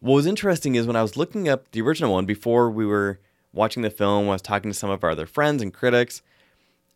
What 0.00 0.14
was 0.14 0.26
interesting 0.26 0.76
is 0.76 0.86
when 0.86 0.96
I 0.96 1.02
was 1.02 1.16
looking 1.16 1.48
up 1.48 1.70
the 1.72 1.82
original 1.82 2.12
one 2.12 2.24
before 2.24 2.70
we 2.70 2.86
were 2.86 3.20
watching 3.52 3.82
the 3.82 3.90
film, 3.90 4.28
I 4.28 4.32
was 4.32 4.42
talking 4.42 4.70
to 4.70 4.76
some 4.76 4.88
of 4.90 5.04
our 5.04 5.10
other 5.10 5.26
friends 5.26 5.62
and 5.62 5.74
critics, 5.74 6.22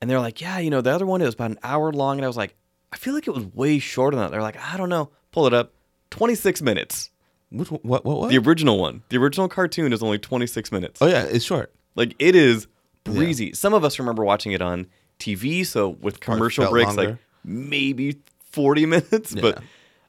and 0.01 0.09
they're 0.09 0.21
like, 0.21 0.41
"Yeah, 0.41 0.59
you 0.59 0.71
know, 0.71 0.81
the 0.81 0.91
other 0.91 1.07
one 1.07 1.21
it 1.21 1.27
was 1.27 1.35
about 1.35 1.51
an 1.51 1.59
hour 1.63 1.93
long," 1.93 2.17
and 2.19 2.25
I 2.25 2.29
was 2.29 2.37
like, 2.37 2.55
"I 2.93 2.97
feel 2.97 3.13
like 3.15 3.27
it 3.27 3.35
was 3.35 3.45
way 3.47 3.79
shorter 3.79 4.17
than 4.17 4.25
that." 4.25 4.31
They're 4.31 4.43
like, 4.43 4.57
"I 4.59 4.77
don't 4.77 4.89
know." 4.89 5.11
Pull 5.33 5.47
it 5.47 5.53
up, 5.53 5.73
twenty 6.11 6.35
six 6.35 6.63
minutes. 6.63 7.11
Which 7.55 7.71
one, 7.71 7.81
what 7.83 8.05
what 8.05 8.19
what? 8.19 8.31
The 8.31 8.39
original 8.39 8.79
one, 8.79 9.03
the 9.09 9.17
original 9.19 9.49
cartoon 9.49 9.93
is 9.93 10.03
only 10.03 10.19
twenty 10.19 10.47
six 10.47 10.73
minutes. 10.73 11.01
oh 11.01 11.07
yeah, 11.07 11.23
it's 11.23 11.45
short. 11.45 11.73
Like 11.95 12.15
it 12.19 12.35
is 12.35 12.67
breezy. 13.05 13.53
Some 13.53 13.75
of 13.75 13.85
us 13.85 13.99
remember 13.99 14.25
watching 14.25 14.53
it 14.53 14.61
on 14.61 14.87
TV, 15.19 15.65
so 15.65 15.91
with 15.91 16.21
commercial 16.21 16.69
breaks, 16.69 16.97
like 16.97 17.17
maybe 17.45 18.21
forty 18.51 18.87
minutes, 18.95 19.35
but 19.35 19.63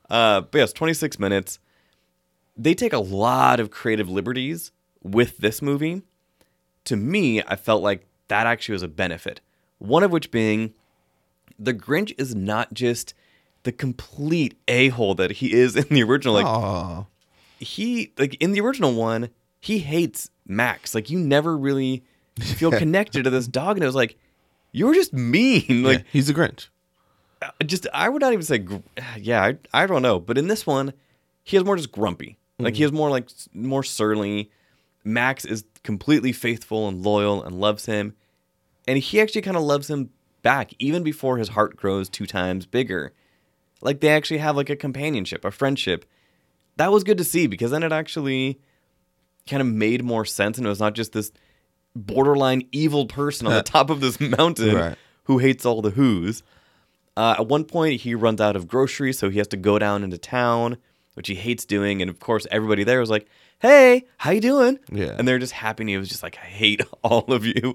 uh, 0.10 0.42
but 0.42 0.58
yes, 0.58 0.74
twenty 0.74 0.94
six 0.94 1.20
minutes. 1.20 1.60
They 2.58 2.74
take 2.74 2.94
a 2.94 3.00
lot 3.00 3.60
of 3.60 3.70
creative 3.70 4.10
liberties 4.10 4.72
with 5.04 5.38
this 5.38 5.62
movie. 5.62 6.04
To 6.86 6.96
me, 6.96 7.44
I 7.44 7.56
felt 7.58 7.84
like 7.84 8.08
that 8.30 8.48
actually 8.48 8.74
was 8.74 8.84
a 8.84 8.88
benefit. 8.88 9.42
One 9.78 10.04
of 10.04 10.12
which 10.12 10.32
being, 10.32 10.74
the 11.60 11.74
Grinch 11.74 12.14
is 12.18 12.34
not 12.34 12.74
just 12.74 13.14
the 13.64 13.72
complete 13.72 14.58
a 14.68 14.90
hole 14.90 15.16
that 15.16 15.32
he 15.32 15.54
is 15.54 15.76
in 15.76 15.88
the 15.90 16.04
original. 16.04 16.34
Like 16.34 16.46
oh, 16.46 17.08
he 17.60 18.14
like 18.18 18.36
in 18.36 18.52
the 18.52 18.62
original 18.62 18.94
one, 18.94 19.30
he 19.60 19.80
hates 19.80 20.30
Max. 20.48 20.94
Like 20.94 21.10
you 21.10 21.20
never 21.20 21.58
really 21.58 22.04
feel 22.40 22.72
connected 22.78 23.24
to 23.24 23.30
this 23.30 23.48
dog, 23.48 23.78
and 23.78 23.84
it 23.84 23.88
was 23.88 23.96
like 23.96 24.18
you're 24.72 24.94
just 24.94 25.14
mean. 25.14 25.84
Like 25.84 25.98
like 25.98 26.06
he's 26.12 26.30
a 26.30 26.34
Grinch. 26.34 26.68
just 27.66 27.88
I 27.94 28.10
would 28.10 28.22
not 28.22 28.34
even 28.34 28.44
say 28.44 28.58
gr- 28.60 28.78
yeah. 29.18 29.44
I, 29.44 29.58
I 29.74 29.88
don't 29.88 30.02
know, 30.02 30.20
but 30.20 30.38
in 30.38 30.48
this 30.48 30.66
one, 30.66 30.94
he 31.44 31.58
is 31.58 31.64
more 31.64 31.78
just 31.78 31.92
grumpy. 31.92 32.38
Like 32.60 32.76
he 32.76 32.84
mm. 32.84 32.86
is 32.86 32.92
more 32.92 33.10
like 33.10 33.30
more 33.54 33.84
surly. 33.84 34.52
Max 35.04 35.46
is 35.46 35.66
completely 35.84 36.32
faithful 36.32 36.88
and 36.88 37.04
loyal 37.04 37.44
and 37.44 37.60
loves 37.60 37.86
him, 37.86 38.16
and 38.88 38.98
he 38.98 39.22
actually 39.22 39.42
kind 39.42 39.58
of 39.58 39.64
loves 39.64 39.90
him 39.90 40.10
back 40.42 40.74
even 40.80 41.04
before 41.04 41.38
his 41.38 41.50
heart 41.50 41.76
grows 41.76 42.10
two 42.10 42.26
times 42.26 42.66
bigger. 42.66 43.14
Like 43.82 44.00
they 44.00 44.10
actually 44.10 44.38
have 44.38 44.56
like 44.56 44.70
a 44.70 44.76
companionship, 44.76 45.44
a 45.46 45.52
friendship. 45.52 46.06
That 46.78 46.92
was 46.92 47.04
good 47.04 47.18
to 47.20 47.24
see 47.24 47.48
because 47.48 47.72
then 47.72 47.84
it 47.84 47.92
actually 47.92 48.60
kind 49.48 49.62
of 49.62 49.68
made 49.68 50.04
more 50.04 50.26
sense 50.26 50.58
and 50.58 50.66
it 50.66 50.70
was 50.70 50.80
not 50.80 50.94
just 50.94 51.14
this 51.14 51.32
borderline 51.96 52.68
evil 52.72 53.06
person 53.06 53.48
on 53.48 53.54
the 53.54 53.64
top 53.64 53.90
of 53.90 54.02
this 54.02 54.20
mountain 54.20 54.76
Right. 54.76 54.98
who 55.24 55.38
hates 55.38 55.66
all 55.66 55.82
the 55.82 55.92
who's. 55.92 56.44
Uh, 57.18 57.36
at 57.40 57.48
one 57.48 57.64
point, 57.64 58.02
he 58.02 58.14
runs 58.14 58.42
out 58.42 58.58
of 58.58 58.68
groceries, 58.68 59.18
so 59.18 59.30
he 59.30 59.38
has 59.38 59.48
to 59.48 59.58
go 59.58 59.80
down 59.80 60.04
into 60.04 60.18
town, 60.18 60.76
which 61.14 61.30
he 61.30 61.36
hates 61.36 61.64
doing. 61.64 62.02
And 62.02 62.10
of 62.10 62.20
course, 62.20 62.46
everybody 62.52 62.84
there 62.84 63.00
was 63.00 63.10
like, 63.10 63.28
"Hey, 63.60 64.04
how 64.18 64.32
you 64.32 64.42
doing?" 64.42 64.80
Yeah. 64.92 65.16
and 65.18 65.26
they're 65.26 65.40
just 65.40 65.54
happy. 65.54 65.84
And 65.84 65.90
he 65.90 65.98
was 65.98 66.10
just 66.10 66.24
like, 66.24 66.38
"I 66.38 66.46
hate 66.46 66.82
all 67.04 67.32
of 67.32 67.46
you." 67.46 67.74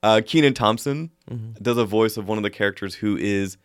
Uh, 0.00 0.20
Kenan 0.24 0.54
Thompson 0.54 1.10
does 1.60 1.76
a 1.76 1.84
voice 1.84 2.16
of 2.16 2.28
one 2.28 2.38
of 2.38 2.44
the 2.44 2.50
characters 2.50 2.94
who 2.94 3.16
is 3.16 3.56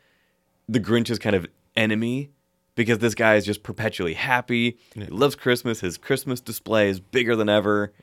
the 0.67 0.79
Grinch's 0.79 1.19
kind 1.19 1.35
of 1.35 1.45
enemy 1.75 2.31
because 2.75 2.99
this 2.99 3.15
guy 3.15 3.35
is 3.35 3.45
just 3.45 3.63
perpetually 3.63 4.13
happy. 4.13 4.77
He 4.95 5.05
loves 5.05 5.35
Christmas. 5.35 5.79
His 5.81 5.97
Christmas 5.97 6.41
display 6.41 6.89
is 6.89 6.99
bigger 6.99 7.35
than 7.35 7.49
ever. 7.49 7.93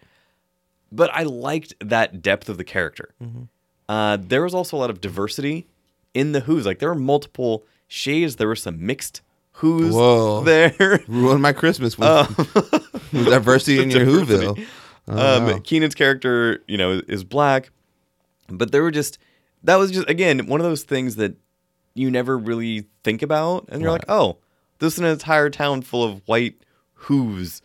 But 0.92 1.10
I 1.14 1.22
liked 1.24 1.74
that 1.80 2.20
depth 2.22 2.48
of 2.48 2.56
the 2.58 2.64
character. 2.64 3.14
Uh, 3.88 4.18
there 4.20 4.42
was 4.42 4.54
also 4.54 4.76
a 4.76 4.78
lot 4.78 4.90
of 4.90 5.00
diversity 5.00 5.68
in 6.14 6.32
the 6.32 6.40
Who's. 6.40 6.66
Like 6.66 6.78
there 6.78 6.88
were 6.88 6.94
multiple 7.00 7.64
shades. 7.88 8.36
There 8.36 8.48
were 8.48 8.56
some 8.56 8.84
mixed 8.84 9.22
Who's 9.54 9.94
Whoa. 9.94 10.40
there. 10.44 11.00
Ruined 11.06 11.42
my 11.42 11.52
Christmas 11.52 11.98
with, 11.98 12.08
Uh, 12.08 12.26
with 13.12 13.26
diversity 13.26 13.82
in 13.82 13.90
your 13.90 14.04
Diversity. 14.04 14.46
Whoville. 14.46 14.66
Oh, 15.08 15.36
Um, 15.38 15.46
wow. 15.46 15.58
Kenan's 15.64 15.94
character, 15.94 16.62
you 16.68 16.76
know, 16.78 17.00
is 17.08 17.24
black, 17.24 17.70
but 18.48 18.70
there 18.72 18.82
were 18.82 18.90
just 18.92 19.18
that 19.64 19.76
was 19.76 19.90
just 19.90 20.08
again 20.08 20.46
one 20.46 20.60
of 20.60 20.64
those 20.64 20.82
things 20.84 21.16
that 21.16 21.34
you 21.94 22.10
never 22.10 22.38
really 22.38 22.86
think 23.04 23.22
about, 23.22 23.66
and 23.68 23.82
you're 23.82 23.90
like, 23.90 24.04
oh, 24.08 24.38
this 24.80 24.94
is 24.94 24.98
an 24.98 25.04
entire 25.06 25.50
town 25.50 25.82
full 25.82 26.02
of 26.02 26.26
white 26.26 26.64
who's, 26.94 27.62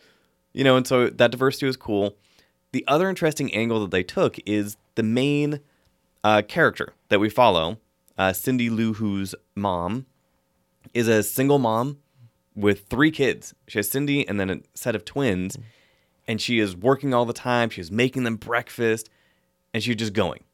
you 0.52 0.64
know, 0.64 0.76
and 0.76 0.86
so 0.86 1.08
that 1.08 1.30
diversity 1.30 1.66
was 1.66 1.76
cool. 1.76 2.16
The 2.72 2.84
other 2.86 3.08
interesting 3.08 3.52
angle 3.52 3.80
that 3.80 3.90
they 3.90 4.02
took 4.02 4.36
is 4.46 4.76
the 4.94 5.02
main 5.02 5.60
uh, 6.22 6.42
character 6.46 6.94
that 7.08 7.18
we 7.18 7.28
follow, 7.28 7.78
uh, 8.16 8.32
Cindy 8.32 8.70
Lou 8.70 8.94
Who's 8.94 9.34
mom, 9.54 10.06
is 10.94 11.08
a 11.08 11.22
single 11.22 11.58
mom 11.58 11.98
with 12.54 12.86
three 12.86 13.10
kids. 13.10 13.54
She 13.66 13.78
has 13.78 13.90
Cindy 13.90 14.26
and 14.26 14.38
then 14.38 14.50
a 14.50 14.60
set 14.74 14.94
of 14.94 15.04
twins, 15.04 15.58
and 16.26 16.40
she 16.40 16.58
is 16.58 16.76
working 16.76 17.12
all 17.12 17.24
the 17.24 17.32
time. 17.32 17.70
She's 17.70 17.90
making 17.90 18.24
them 18.24 18.36
breakfast, 18.36 19.10
and 19.74 19.82
she's 19.82 19.96
just 19.96 20.12
going 20.12 20.44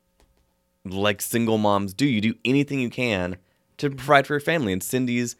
like 0.84 1.20
single 1.20 1.58
moms 1.58 1.94
do. 1.94 2.06
You 2.06 2.20
do 2.20 2.34
anything 2.44 2.80
you 2.80 2.90
can 2.90 3.36
to 3.78 3.90
provide 3.90 4.26
for 4.26 4.34
your 4.34 4.40
family. 4.40 4.72
And 4.72 4.82
Cindy's 4.82 5.36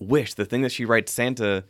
wish, 0.00 0.34
the 0.34 0.44
thing 0.44 0.62
that 0.62 0.72
she 0.72 0.84
writes 0.84 1.12
Santa 1.12 1.64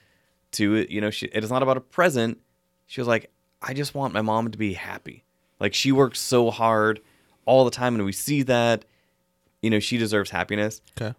to, 0.53 0.87
you 0.89 1.01
know, 1.01 1.11
she, 1.11 1.27
it 1.27 1.43
is 1.45 1.51
not 1.51 1.62
about 1.62 1.77
a 1.77 1.81
present. 1.81 2.39
She 2.87 3.01
was 3.01 3.09
like, 3.09 3.31
I 3.62 3.74
just 3.74 3.95
want 3.95 4.14
my 4.14 4.22
mom 4.22 4.51
to 4.51 4.59
be 4.59 4.74
happy. 4.74 5.24
Like 5.61 5.74
she 5.74 5.93
works 5.93 6.20
so 6.20 6.51
hard 6.51 7.01
all 7.47 7.64
the 7.64 7.70
time, 7.70 7.95
and 7.95 8.05
we 8.05 8.12
see 8.12 8.43
that, 8.43 8.85
you 9.62 9.70
know, 9.70 9.79
she 9.79 9.97
deserves 9.99 10.31
happiness. 10.31 10.81
Okay. 11.01 11.14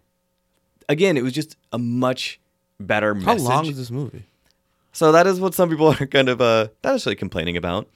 Again, 0.88 1.16
it 1.16 1.22
was 1.22 1.32
just 1.32 1.56
a 1.72 1.78
much 1.78 2.40
better 2.80 3.14
How 3.14 3.20
message. 3.34 3.42
long 3.48 3.66
is 3.66 3.76
this 3.76 3.90
movie? 3.90 4.24
So 4.92 5.12
that 5.12 5.26
is 5.26 5.40
what 5.40 5.54
some 5.54 5.68
people 5.68 5.88
are 6.00 6.06
kind 6.06 6.28
of 6.28 6.40
uh, 6.40 6.68
not 6.84 6.92
necessarily 6.92 7.16
complaining 7.16 7.56
about. 7.56 7.88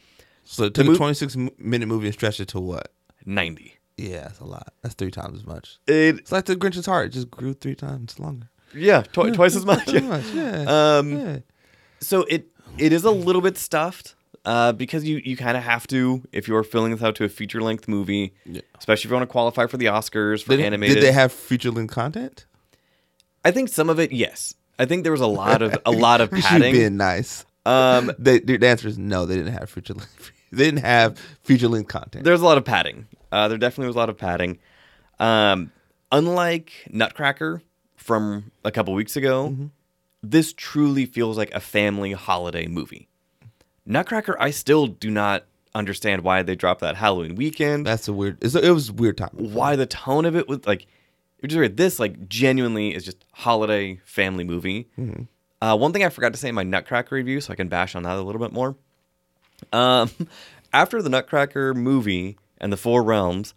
So 0.45 0.65
it 0.65 0.75
took 0.75 0.87
mo- 0.87 0.93
a 0.93 0.97
26 0.97 1.37
m- 1.37 1.51
minute 1.59 1.87
movie 1.87 2.07
and 2.09 2.15
stretched 2.15 2.41
it 2.41 2.49
to 2.49 2.61
what? 2.61 2.91
Ninety. 3.25 3.79
Yeah, 3.97 4.23
that's 4.23 4.41
a 4.41 4.45
lot. 4.45 4.73
That's 4.83 4.95
three 4.95 5.11
times 5.13 5.39
as 5.39 5.47
much. 5.47 5.79
It 5.87 6.17
It's 6.19 6.33
like 6.33 6.47
the 6.47 6.57
Grinch's 6.57 6.87
heart. 6.87 7.07
It 7.07 7.11
just 7.11 7.31
grew 7.31 7.55
three 7.55 7.75
times 7.77 8.19
longer. 8.19 8.49
Yeah, 8.75 9.03
tw- 9.03 9.33
twice 9.35 9.57
as 9.57 9.64
much. 9.66 9.93
Much, 9.93 10.25
yeah. 10.33 10.64
Um, 10.99 11.12
yeah. 11.18 11.39
so 12.01 12.23
it 12.25 12.49
it 12.79 12.93
is 12.93 13.05
a 13.05 13.11
little 13.11 13.43
bit 13.43 13.57
stuffed 13.59 14.14
uh, 14.45 14.73
because 14.73 15.05
you 15.05 15.20
you 15.25 15.37
kind 15.37 15.57
of 15.57 15.62
have 15.62 15.87
to 15.89 16.23
if 16.33 16.49
you're 16.49 16.62
filling 16.64 16.93
this 16.93 17.03
out 17.03 17.14
to 17.16 17.25
a 17.25 17.29
feature 17.29 17.61
length 17.62 17.87
movie, 17.89 18.35
Yeah. 18.47 18.61
especially 18.79 19.09
if 19.09 19.11
you 19.11 19.16
want 19.16 19.29
to 19.29 19.33
qualify 19.33 19.66
for 19.66 19.77
the 19.77 19.87
Oscars 19.87 20.43
for 20.43 20.57
Did, 20.57 20.64
animated. 20.64 20.97
did 20.97 21.05
they 21.05 21.12
have 21.12 21.33
feature 21.33 21.70
length 21.70 21.93
content? 21.95 22.47
I 23.45 23.51
think 23.51 23.68
some 23.68 23.91
of 23.91 23.99
it, 23.99 24.12
yes. 24.12 24.55
I 24.79 24.85
think 24.87 25.03
there 25.03 25.12
was 25.12 25.20
a 25.20 25.27
lot 25.27 25.62
of 25.62 25.77
a 25.85 25.91
lot 25.93 26.20
of 26.20 26.31
padding. 26.43 26.73
being 26.73 26.97
nice. 26.97 27.45
Um, 27.66 28.11
They, 28.18 28.39
the 28.41 28.66
answer 28.66 28.89
is 28.89 28.99
no. 28.99 29.27
They 29.27 29.37
didn't 29.37 29.53
have 29.55 29.68
feature 29.70 29.95
length. 29.95 30.33
They 30.51 30.64
didn't 30.64 30.81
have 30.85 31.18
feature 31.43 31.68
length 31.68 31.89
content. 31.89 32.25
there's 32.25 32.41
a 32.41 32.45
lot 32.45 32.59
of 32.59 32.64
padding. 32.64 33.07
Uh, 33.31 33.49
there 33.49 33.59
definitely 33.59 33.87
was 33.87 33.97
a 33.97 33.99
lot 33.99 34.11
of 34.11 34.18
padding. 34.18 34.59
Um, 35.18 35.70
unlike 36.11 36.73
Nutcracker 36.91 37.62
from 38.03 38.50
a 38.64 38.70
couple 38.70 38.92
weeks 38.94 39.16
ago, 39.16 39.48
Mm-hmm. 39.50 39.66
this 40.22 40.53
truly 40.53 41.07
feels 41.07 41.36
like 41.38 41.50
a 41.55 41.61
family 41.61 42.12
holiday 42.12 42.66
movie. 42.66 43.09
Nutcracker, 43.86 44.36
I 44.40 44.50
still 44.50 44.86
do 44.86 45.11
not 45.11 45.44
understand 45.74 46.22
why 46.22 46.42
they 46.42 46.55
dropped 46.55 46.80
that 46.82 46.96
Halloween 46.96 47.34
weekend. 47.34 47.86
That's 47.86 48.07
a 48.09 48.12
weird. 48.12 48.38
It 48.42 48.55
was 48.70 48.88
a 48.90 48.92
weird 48.92 49.16
time. 49.18 49.30
why 49.32 49.74
the 49.76 49.86
tone 49.86 50.24
of 50.24 50.36
it 50.36 50.46
was 50.48 50.66
like 50.66 50.82
it 51.40 51.48
was 51.50 51.57
weird. 51.57 51.76
This 51.76 51.98
like 51.98 52.28
genuinely 52.28 52.94
is 52.94 53.05
just 53.05 53.24
holiday 53.32 54.00
family 54.05 54.44
movie. 54.44 54.88
Uh, 55.61 55.76
one 55.76 55.92
thing 55.92 56.05
I 56.05 56.09
forgot 56.09 56.32
to 56.32 56.38
say 56.38 56.48
in 56.48 56.55
my 56.55 56.62
Nutcracker 56.64 57.14
review, 57.14 57.40
so 57.40 57.53
I 57.53 57.57
can 57.57 57.68
bash 57.68 57.94
on 57.94 58.03
that 58.05 58.16
a 58.16 58.22
little 58.22 58.40
bit 58.40 58.53
more. 58.53 58.76
Um, 59.72 60.11
after 60.72 61.00
the 61.03 61.09
Nutcracker 61.09 61.74
movie 61.74 62.36
and 62.59 62.72
the 62.72 62.76
Four 62.76 63.03
Realms, 63.03 63.55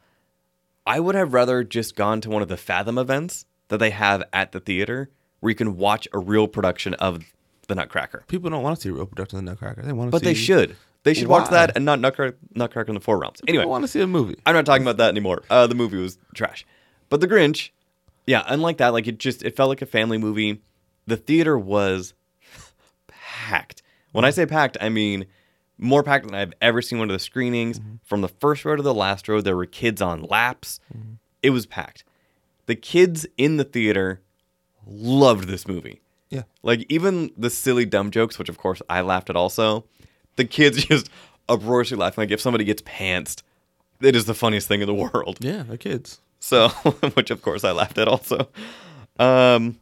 I 0.87 0.99
would 0.99 1.15
have 1.15 1.33
rather 1.33 1.63
just 1.63 1.95
gone 1.95 2.21
to 2.21 2.29
one 2.29 2.41
of 2.41 2.47
the 2.47 2.57
Fathom 2.57 2.97
events 2.97 3.45
that 3.70 3.78
they 3.78 3.89
have 3.89 4.24
at 4.34 4.51
the 4.51 4.59
theater, 4.59 5.09
where 5.39 5.49
you 5.49 5.55
can 5.55 5.78
watch 5.78 6.07
a 6.13 6.20
real 6.20 6.47
production 6.47 6.93
of 6.95 7.24
the 7.68 7.76
Nutcracker. 7.76 8.24
People 8.28 8.49
don't 8.49 8.63
want 8.63 8.76
to 8.78 8.82
see 8.82 8.89
a 8.89 8.93
real 8.93 9.05
production 9.05 9.39
of 9.39 9.45
the 9.45 9.51
Nutcracker. 9.51 9.82
They 9.82 9.93
want 9.93 10.09
to 10.09 10.11
But 10.11 10.22
see. 10.22 10.26
they 10.26 10.34
should. 10.34 10.76
They 11.03 11.13
should 11.13 11.28
watch 11.28 11.51
that 11.51 11.74
and 11.76 11.86
not 11.86 11.99
Nutcracker, 11.99 12.36
Nutcracker 12.55 12.89
in 12.89 12.95
the 12.95 12.99
Four 12.99 13.20
Realms. 13.20 13.39
Anyway, 13.47 13.63
I 13.63 13.68
want 13.68 13.84
to 13.84 13.88
see 13.88 14.01
a 14.01 14.07
movie. 14.07 14.38
I'm 14.45 14.55
not 14.55 14.66
talking 14.66 14.84
about 14.84 14.97
that 14.97 15.09
anymore. 15.09 15.43
Uh, 15.49 15.68
the 15.68 15.76
movie 15.76 15.97
was 15.97 16.18
trash. 16.34 16.66
But 17.09 17.22
The 17.22 17.28
Grinch, 17.28 17.70
yeah, 18.26 18.43
unlike 18.47 18.78
that, 18.78 18.89
like 18.89 19.05
it 19.05 19.20
just 19.20 19.43
it 19.43 19.55
felt 19.55 19.70
like 19.70 19.84
a 19.84 19.86
family 19.86 20.18
movie. 20.18 20.61
The 21.05 21.18
theater 21.18 21.59
was 21.59 22.16
packed. 23.07 23.84
When 24.11 24.26
I 24.26 24.30
mm-hmm. 24.30 24.36
say 24.36 24.45
packed, 24.47 24.78
I 24.82 24.89
mean 24.89 25.28
more 25.78 26.03
packed 26.03 26.26
than 26.26 26.36
I've 26.36 26.53
ever 26.61 26.82
seen 26.82 26.99
one 26.99 27.09
of 27.09 27.13
the 27.13 27.20
screenings. 27.20 27.80
Mm-hmm. 27.80 27.95
From 28.03 28.22
the 28.22 28.28
first 28.28 28.66
row 28.66 28.76
to 28.76 28.82
the 28.82 28.93
last 28.93 29.28
row, 29.28 29.41
there 29.41 29.55
were 29.55 29.66
kids 29.66 30.01
on 30.01 30.24
laps. 30.24 30.80
Mm-hmm. 30.95 31.13
It 31.43 31.51
was 31.51 31.66
packed. 31.66 32.03
The 32.66 32.76
kids 32.76 33.26
in 33.38 33.57
the 33.57 33.63
theater 33.63 34.22
loved 34.86 35.47
this 35.47 35.68
movie. 35.68 36.01
Yeah. 36.30 36.43
Like 36.63 36.86
even 36.89 37.32
the 37.38 37.49
silly 37.49 37.86
dumb 37.86 38.11
jokes, 38.11 38.39
which 38.39 38.49
of 38.49 38.57
course 38.57 38.82
I 38.89 39.01
laughed 39.01 39.30
at 39.30 39.36
also, 39.36 39.86
the 40.36 40.45
kids 40.45 40.84
just 40.86 41.09
uproariously 41.47 41.97
laughing. 41.97 42.24
Like 42.24 42.32
if 42.32 42.41
somebody 42.41 42.63
gets 42.63 42.82
pantsed, 42.82 43.43
it 44.01 44.16
is 44.16 44.26
the 44.26 44.34
funniest 44.34 44.68
thing 44.68 44.82
in 44.82 44.88
the 44.88 44.93
world. 44.93 45.38
Yeah, 45.39 45.63
they're 45.63 45.78
kids. 45.78 46.20
So, 46.39 46.70
which 47.13 47.32
of 47.32 47.41
course 47.41 47.63
I 47.63 47.72
laughed 47.72 47.97
at 47.97 48.07
also. 48.07 48.49
Um, 49.18 49.80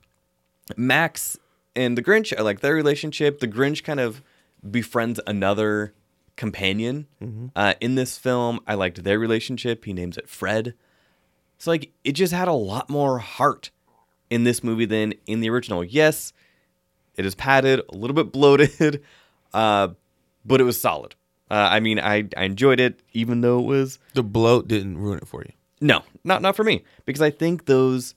Max 0.77 1.37
and 1.75 1.97
the 1.97 2.03
Grinch, 2.03 2.37
I 2.37 2.41
like 2.41 2.59
their 2.59 2.75
relationship. 2.75 3.39
The 3.39 3.47
Grinch 3.47 3.83
kind 3.83 3.99
of 3.99 4.21
befriends 4.69 5.19
another 5.27 5.93
companion 6.35 7.07
uh, 7.55 7.73
in 7.81 7.95
this 7.95 8.17
film. 8.17 8.59
I 8.67 8.75
liked 8.75 9.03
their 9.03 9.19
relationship. 9.19 9.85
He 9.85 9.93
names 9.93 10.17
it 10.17 10.29
Fred. 10.29 10.73
So 11.63 11.71
like 11.71 11.93
it 12.03 12.11
just 12.11 12.33
had 12.33 12.49
a 12.49 12.53
lot 12.53 12.89
more 12.89 13.19
heart 13.19 13.71
in 14.29 14.43
this 14.43 14.65
movie 14.65 14.83
than 14.83 15.13
in 15.25 15.39
the 15.39 15.49
original. 15.49 15.81
Yes, 15.81 16.33
it 17.15 17.25
is 17.25 17.35
padded, 17.35 17.79
a 17.87 17.95
little 17.95 18.13
bit 18.13 18.33
bloated, 18.33 19.01
uh, 19.53 19.87
but 20.43 20.59
it 20.59 20.65
was 20.65 20.77
solid. 20.77 21.15
Uh, 21.49 21.69
I 21.71 21.79
mean, 21.79 22.01
I, 22.01 22.27
I 22.35 22.43
enjoyed 22.43 22.81
it, 22.81 22.99
even 23.13 23.39
though 23.39 23.59
it 23.59 23.65
was 23.65 23.97
The 24.13 24.23
bloat 24.23 24.67
didn't 24.67 24.97
ruin 24.97 25.19
it 25.19 25.27
for 25.29 25.41
you. 25.41 25.53
no, 25.79 26.03
not 26.25 26.41
not 26.41 26.57
for 26.57 26.65
me 26.65 26.83
because 27.05 27.21
I 27.21 27.29
think 27.29 27.63
those 27.63 28.13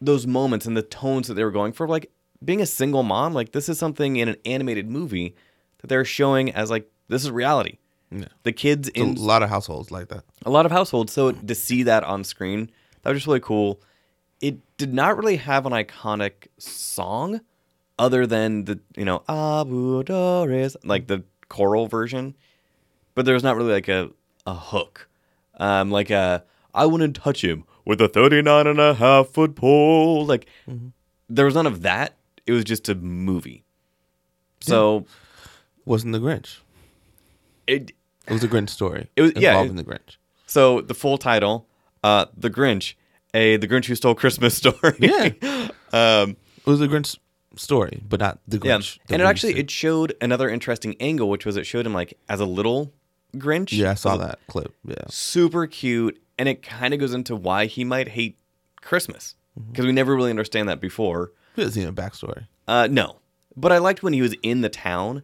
those 0.00 0.24
moments 0.24 0.66
and 0.66 0.76
the 0.76 0.82
tones 0.82 1.26
that 1.26 1.34
they 1.34 1.42
were 1.42 1.50
going 1.50 1.72
for, 1.72 1.88
like 1.88 2.12
being 2.44 2.60
a 2.60 2.66
single 2.66 3.02
mom, 3.02 3.34
like 3.34 3.50
this 3.50 3.68
is 3.68 3.76
something 3.76 4.14
in 4.14 4.28
an 4.28 4.36
animated 4.44 4.88
movie 4.88 5.34
that 5.78 5.88
they're 5.88 6.04
showing 6.04 6.52
as 6.52 6.70
like 6.70 6.88
this 7.08 7.24
is 7.24 7.30
reality. 7.32 7.78
Yeah. 8.10 8.26
The 8.44 8.52
kids 8.52 8.88
It's 8.88 8.98
in 8.98 9.16
a 9.16 9.20
lot 9.20 9.42
of 9.42 9.48
households 9.48 9.90
like 9.90 10.08
that. 10.08 10.24
a 10.44 10.50
lot 10.50 10.64
of 10.66 10.72
households, 10.72 11.12
so 11.12 11.32
to 11.32 11.54
see 11.54 11.82
that 11.84 12.04
on 12.04 12.22
screen, 12.24 12.70
that 13.02 13.10
was 13.10 13.18
just 13.18 13.26
really 13.26 13.40
cool. 13.40 13.80
It 14.40 14.58
did 14.76 14.92
not 14.94 15.16
really 15.16 15.36
have 15.36 15.66
an 15.66 15.72
iconic 15.72 16.46
song 16.58 17.40
other 17.98 18.26
than 18.26 18.64
the 18.66 18.78
you 18.96 19.04
know 19.04 19.22
Abu 19.28 20.02
Doris, 20.04 20.76
like 20.84 21.06
the 21.08 21.24
choral 21.48 21.86
version, 21.88 22.34
but 23.14 23.24
there 23.24 23.34
was 23.34 23.42
not 23.42 23.56
really 23.56 23.72
like 23.72 23.88
a 23.88 24.10
a 24.46 24.54
hook, 24.54 25.08
um, 25.58 25.90
like 25.90 26.10
a 26.10 26.44
I 26.74 26.86
wouldn't 26.86 27.16
touch 27.16 27.42
him 27.42 27.64
with 27.84 28.00
a 28.00 28.08
39 28.08 28.66
and 28.66 28.78
a 28.78 28.94
half 28.94 29.28
foot 29.28 29.56
pole. 29.56 30.26
Like 30.26 30.46
there 31.28 31.44
was 31.46 31.54
none 31.54 31.66
of 31.66 31.82
that. 31.82 32.14
It 32.46 32.52
was 32.52 32.62
just 32.64 32.88
a 32.88 32.94
movie. 32.94 33.64
So 34.60 35.06
Wasn't 35.84 36.12
the 36.12 36.18
Grinch? 36.20 36.58
it 37.66 37.92
It 38.26 38.32
was 38.32 38.44
a 38.44 38.48
Grinch 38.48 38.70
story. 38.70 39.08
It 39.16 39.22
was- 39.22 39.32
yeah, 39.36 39.50
involving 39.50 39.78
it- 39.78 39.86
the 39.86 39.92
Grinch. 39.92 40.16
So 40.46 40.80
the 40.80 40.94
full 40.94 41.18
title, 41.18 41.66
uh, 42.04 42.26
The 42.36 42.50
Grinch, 42.50 42.94
a 43.34 43.56
The 43.56 43.66
Grinch 43.68 43.86
Who 43.86 43.94
Stole 43.94 44.14
Christmas 44.14 44.56
story. 44.62 44.96
Yeah. 44.98 45.30
um, 45.92 46.36
It 46.58 46.66
was 46.66 46.80
a 46.80 46.88
Grinch 46.88 47.18
story, 47.56 48.02
but 48.08 48.20
not 48.20 48.38
the. 48.46 48.58
Grinch. 48.58 48.98
the 49.06 49.14
And 49.14 49.22
it 49.22 49.26
actually 49.26 49.58
it 49.58 49.70
showed 49.70 50.14
another 50.20 50.48
interesting 50.48 50.94
angle, 51.00 51.28
which 51.28 51.44
was 51.46 51.56
it 51.56 51.64
showed 51.66 51.86
him 51.86 51.94
like 51.94 52.18
as 52.28 52.40
a 52.40 52.44
little 52.46 52.92
Grinch. 53.34 53.72
yeah, 53.72 53.92
I 53.92 53.94
saw 53.94 54.16
that 54.18 54.38
clip. 54.46 54.74
Yeah, 54.84 54.94
Super 55.08 55.66
cute, 55.66 56.20
and 56.38 56.48
it 56.48 56.62
kind 56.62 56.94
of 56.94 57.00
goes 57.00 57.12
into 57.14 57.34
why 57.36 57.66
he 57.66 57.84
might 57.84 58.08
hate 58.08 58.38
Christmas 58.80 59.34
because 59.70 59.84
we 59.86 59.92
never 59.92 60.14
really 60.14 60.30
understand 60.30 60.68
that 60.68 60.80
before. 60.80 61.32
see 61.56 61.82
a 61.82 61.90
backstory. 61.92 62.46
Uh, 62.68 62.86
no, 62.90 63.16
but 63.56 63.72
I 63.72 63.78
liked 63.78 64.02
when 64.02 64.12
he 64.12 64.22
was 64.22 64.34
in 64.42 64.60
the 64.60 64.68
town. 64.68 65.22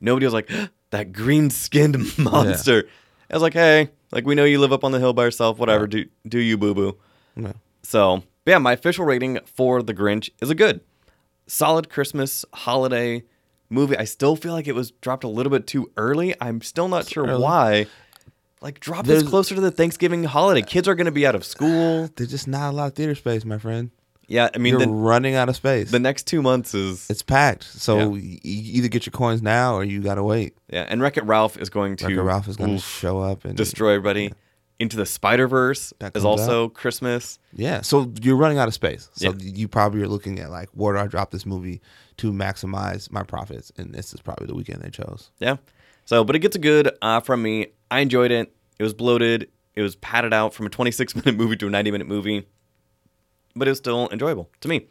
Nobody 0.00 0.26
was 0.26 0.34
like 0.34 0.50
that 0.90 1.12
green 1.12 1.50
skinned 1.50 2.18
monster. 2.18 2.88
I 3.30 3.34
was 3.34 3.42
like, 3.42 3.54
hey, 3.54 3.90
like 4.12 4.26
we 4.26 4.34
know 4.34 4.44
you 4.44 4.58
live 4.58 4.72
up 4.72 4.84
on 4.84 4.92
the 4.92 4.98
hill 4.98 5.12
by 5.12 5.24
yourself. 5.24 5.58
Whatever, 5.58 5.86
do 5.86 6.06
do 6.26 6.38
you, 6.38 6.58
boo 6.58 6.74
boo. 6.74 6.98
Yeah. 7.36 7.52
So, 7.82 8.22
yeah, 8.46 8.58
my 8.58 8.72
official 8.72 9.04
rating 9.04 9.38
for 9.46 9.82
The 9.82 9.94
Grinch 9.94 10.30
is 10.40 10.50
a 10.50 10.54
good, 10.54 10.80
solid 11.46 11.88
Christmas 11.88 12.44
holiday 12.52 13.24
movie. 13.68 13.96
I 13.96 14.04
still 14.04 14.36
feel 14.36 14.52
like 14.52 14.66
it 14.68 14.74
was 14.74 14.90
dropped 14.90 15.24
a 15.24 15.28
little 15.28 15.50
bit 15.50 15.66
too 15.66 15.90
early. 15.96 16.34
I'm 16.40 16.60
still 16.60 16.88
not 16.88 17.08
sure 17.08 17.26
early. 17.26 17.42
why. 17.42 17.86
Like, 18.60 18.78
drop 18.78 19.06
this 19.06 19.22
closer 19.26 19.54
to 19.54 19.60
the 19.60 19.70
Thanksgiving 19.70 20.24
holiday. 20.24 20.60
Kids 20.60 20.86
are 20.86 20.94
going 20.94 21.06
to 21.06 21.10
be 21.10 21.26
out 21.26 21.34
of 21.34 21.44
school. 21.44 22.10
There's 22.16 22.30
just 22.30 22.46
not 22.46 22.70
a 22.70 22.76
lot 22.76 22.88
of 22.88 22.94
theater 22.94 23.14
space, 23.14 23.42
my 23.46 23.56
friend. 23.56 23.90
Yeah, 24.30 24.48
I 24.54 24.58
mean, 24.58 24.74
You're 24.74 24.86
the, 24.86 24.88
running 24.88 25.34
out 25.34 25.48
of 25.48 25.56
space. 25.56 25.90
the 25.90 25.98
next 25.98 26.26
two 26.28 26.40
months 26.40 26.72
is 26.72 27.10
it's 27.10 27.20
packed, 27.22 27.64
so 27.64 28.14
Yeah. 28.14 28.20
you 28.22 28.38
either 28.78 28.88
get 28.88 29.04
your 29.04 29.10
coins 29.10 29.42
now 29.42 29.74
or 29.74 29.82
you 29.84 30.00
gotta 30.00 30.22
wait. 30.22 30.56
yeah. 30.72 30.86
And 30.88 31.02
Wreck 31.02 31.16
It 31.16 31.24
Ralph 31.24 31.58
is 31.58 31.68
going 31.68 31.96
to 31.96 32.06
Wreck-It 32.06 32.22
Ralph 32.22 32.46
is 32.48 32.56
gonna 32.56 32.78
show 32.78 33.18
up 33.20 33.44
and 33.44 33.56
destroy 33.56 33.90
everybody. 33.94 34.32
Into 34.78 34.96
the 34.96 35.04
Spider 35.04 35.46
Verse 35.46 35.92
is 36.14 36.24
also 36.24 36.68
Christmas. 36.70 37.38
Yeah, 37.52 37.82
so 37.82 38.10
you're 38.22 38.36
running 38.36 38.56
out 38.56 38.66
of 38.66 38.72
space. 38.72 39.10
So 39.12 39.30
Yeah. 39.32 39.34
you 39.38 39.68
probably 39.68 40.00
are 40.02 40.08
looking 40.08 40.38
at 40.38 40.50
like, 40.50 40.70
where 40.72 40.94
do 40.94 41.00
I 41.00 41.06
drop 41.06 41.32
this 41.32 41.44
movie 41.44 41.82
to 42.16 42.32
maximize 42.32 43.10
my 43.12 43.22
profits? 43.22 43.70
And 43.76 43.92
this 43.94 44.14
is 44.14 44.20
probably 44.22 44.46
the 44.46 44.54
weekend 44.54 44.80
they 44.80 44.88
chose. 44.88 45.32
Yeah. 45.38 45.56
So, 46.06 46.24
but 46.24 46.34
it 46.34 46.38
gets 46.38 46.56
a 46.56 46.60
good 46.60 46.92
uh, 47.02 47.20
from 47.20 47.42
me. 47.42 47.66
I 47.90 48.00
enjoyed 48.00 48.30
it. 48.30 48.54
It 48.78 48.82
was 48.82 48.94
bloated. 48.94 49.50
It 49.74 49.82
was 49.82 49.96
padded 49.96 50.32
out 50.32 50.54
from 50.54 50.64
a 50.66 50.70
26 50.70 51.14
minute 51.16 51.36
movie 51.36 51.56
to 51.56 51.66
a 51.66 51.70
90 51.70 51.90
minute 51.90 52.08
movie, 52.08 52.46
but 53.56 53.68
it 53.68 53.70
was 53.72 53.78
still 53.78 54.08
enjoyable 54.10 54.48
to 54.60 54.68
me. 54.68 54.86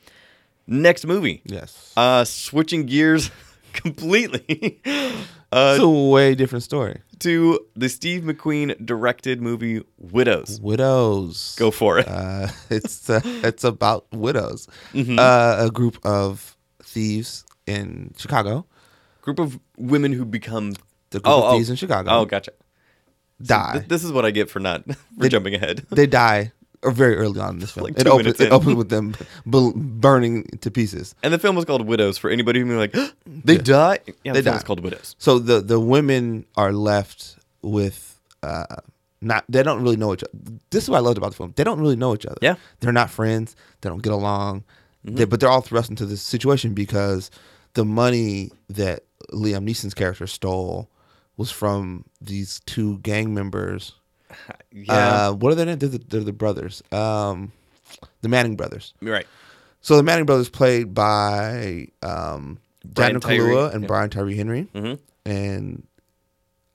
Next 0.67 1.05
movie. 1.05 1.41
Yes. 1.45 1.93
Uh, 1.97 2.23
switching 2.25 2.85
gears 2.85 3.31
completely 3.73 4.79
uh, 5.51 5.73
it's 5.75 5.83
a 5.83 5.89
way 5.89 6.35
different 6.35 6.63
story. 6.63 7.01
to 7.19 7.59
the 7.75 7.89
Steve 7.89 8.23
McQueen 8.23 8.83
directed 8.85 9.41
movie 9.41 9.81
Widows. 9.97 10.59
Widows. 10.61 11.55
Go 11.57 11.71
for 11.71 11.99
it. 11.99 12.07
Uh, 12.07 12.47
it's 12.69 13.09
uh, 13.09 13.19
it's 13.23 13.63
about 13.63 14.05
widows, 14.11 14.67
Mm-hmm. 14.93 15.17
uh, 15.19 15.65
a 15.67 15.71
group 15.71 15.97
of 16.05 16.55
thieves 16.83 17.45
in 17.65 18.13
Chicago. 18.17 18.65
Group 19.21 19.39
of 19.39 19.59
women 19.77 20.13
who 20.13 20.25
become. 20.25 20.73
The 21.11 21.19
group 21.19 21.35
of 21.35 21.53
thieves 21.55 21.69
in 21.71 21.75
Chicago 21.75 22.11
Oh, 22.11 22.25
gotcha. 22.25 22.51
die. 23.41 23.73
Th- 23.73 23.87
this 23.87 24.03
is 24.03 24.11
what 24.11 24.25
I 24.25 24.31
get 24.31 24.47
for 24.49 24.59
not 24.59 24.85
for 24.85 24.95
They- 25.17 25.29
jumping 25.29 25.55
ahead. 25.55 25.85
they 25.89 26.05
die 26.05 26.51
or 26.83 26.91
very 26.91 27.15
early 27.15 27.39
on 27.39 27.55
in 27.55 27.59
this 27.59 27.71
film. 27.71 27.85
Like 27.85 27.99
it 27.99 28.07
opens 28.07 28.23
minutes 28.25 28.39
it 28.39 28.51
opens 28.51 28.75
with 28.75 28.89
them 28.89 29.15
burning 29.45 30.45
to 30.61 30.71
pieces. 30.71 31.15
And 31.23 31.33
the 31.33 31.39
film 31.39 31.55
was 31.55 31.65
called 31.65 31.85
Widows 31.85 32.17
for 32.17 32.29
anybody 32.29 32.59
who 32.61 32.77
like, 32.77 32.95
they 33.25 33.57
die? 33.57 33.99
Yeah, 34.23 34.33
the 34.33 34.39
They 34.39 34.43
film 34.43 34.55
was 34.55 34.63
die. 34.63 34.67
called 34.67 34.79
Widows. 34.81 35.15
So 35.19 35.39
the 35.39 35.61
the 35.61 35.79
women 35.79 36.45
are 36.55 36.71
left 36.71 37.35
with 37.61 38.19
uh 38.43 38.65
not 39.21 39.43
they 39.49 39.63
don't 39.63 39.83
really 39.83 39.97
know 39.97 40.13
each 40.13 40.23
other. 40.23 40.31
This 40.69 40.83
is 40.83 40.89
what 40.89 40.97
I 40.97 41.01
loved 41.01 41.17
about 41.17 41.31
the 41.31 41.37
film. 41.37 41.53
They 41.55 41.63
don't 41.63 41.79
really 41.79 41.97
know 41.97 42.13
each 42.13 42.25
other. 42.25 42.37
Yeah. 42.41 42.55
They're 42.79 42.93
not 42.93 43.09
friends. 43.09 43.55
They 43.81 43.89
don't 43.89 44.01
get 44.01 44.13
along. 44.13 44.63
Mm-hmm. 45.05 45.15
They, 45.15 45.25
but 45.25 45.39
they're 45.39 45.49
all 45.49 45.61
thrust 45.61 45.89
into 45.89 46.05
this 46.05 46.21
situation 46.21 46.73
because 46.73 47.29
the 47.73 47.83
money 47.85 48.51
that 48.69 49.03
Liam 49.33 49.67
Neeson's 49.67 49.93
character 49.93 50.27
stole 50.27 50.89
was 51.37 51.51
from 51.51 52.05
these 52.21 52.61
two 52.65 52.99
gang 52.99 53.33
members. 53.33 53.93
Yeah. 54.71 54.93
Uh, 55.29 55.31
what 55.33 55.51
are 55.51 55.55
their 55.55 55.65
names? 55.65 55.79
They're 55.79 55.89
the, 55.89 55.97
they're 55.97 56.23
the 56.23 56.31
brothers. 56.33 56.83
Um, 56.91 57.51
the 58.21 58.29
Manning 58.29 58.55
brothers. 58.55 58.93
Right. 59.01 59.25
So 59.81 59.97
the 59.97 60.03
Manning 60.03 60.25
brothers 60.25 60.47
played 60.49 60.93
by 60.93 61.87
um, 62.03 62.59
Brian 62.85 63.19
Kaluuya 63.19 63.73
and 63.73 63.81
yeah. 63.83 63.87
Brian 63.87 64.09
Tyree 64.11 64.35
Henry, 64.37 64.67
Mhm. 64.75 64.99
and 65.25 65.83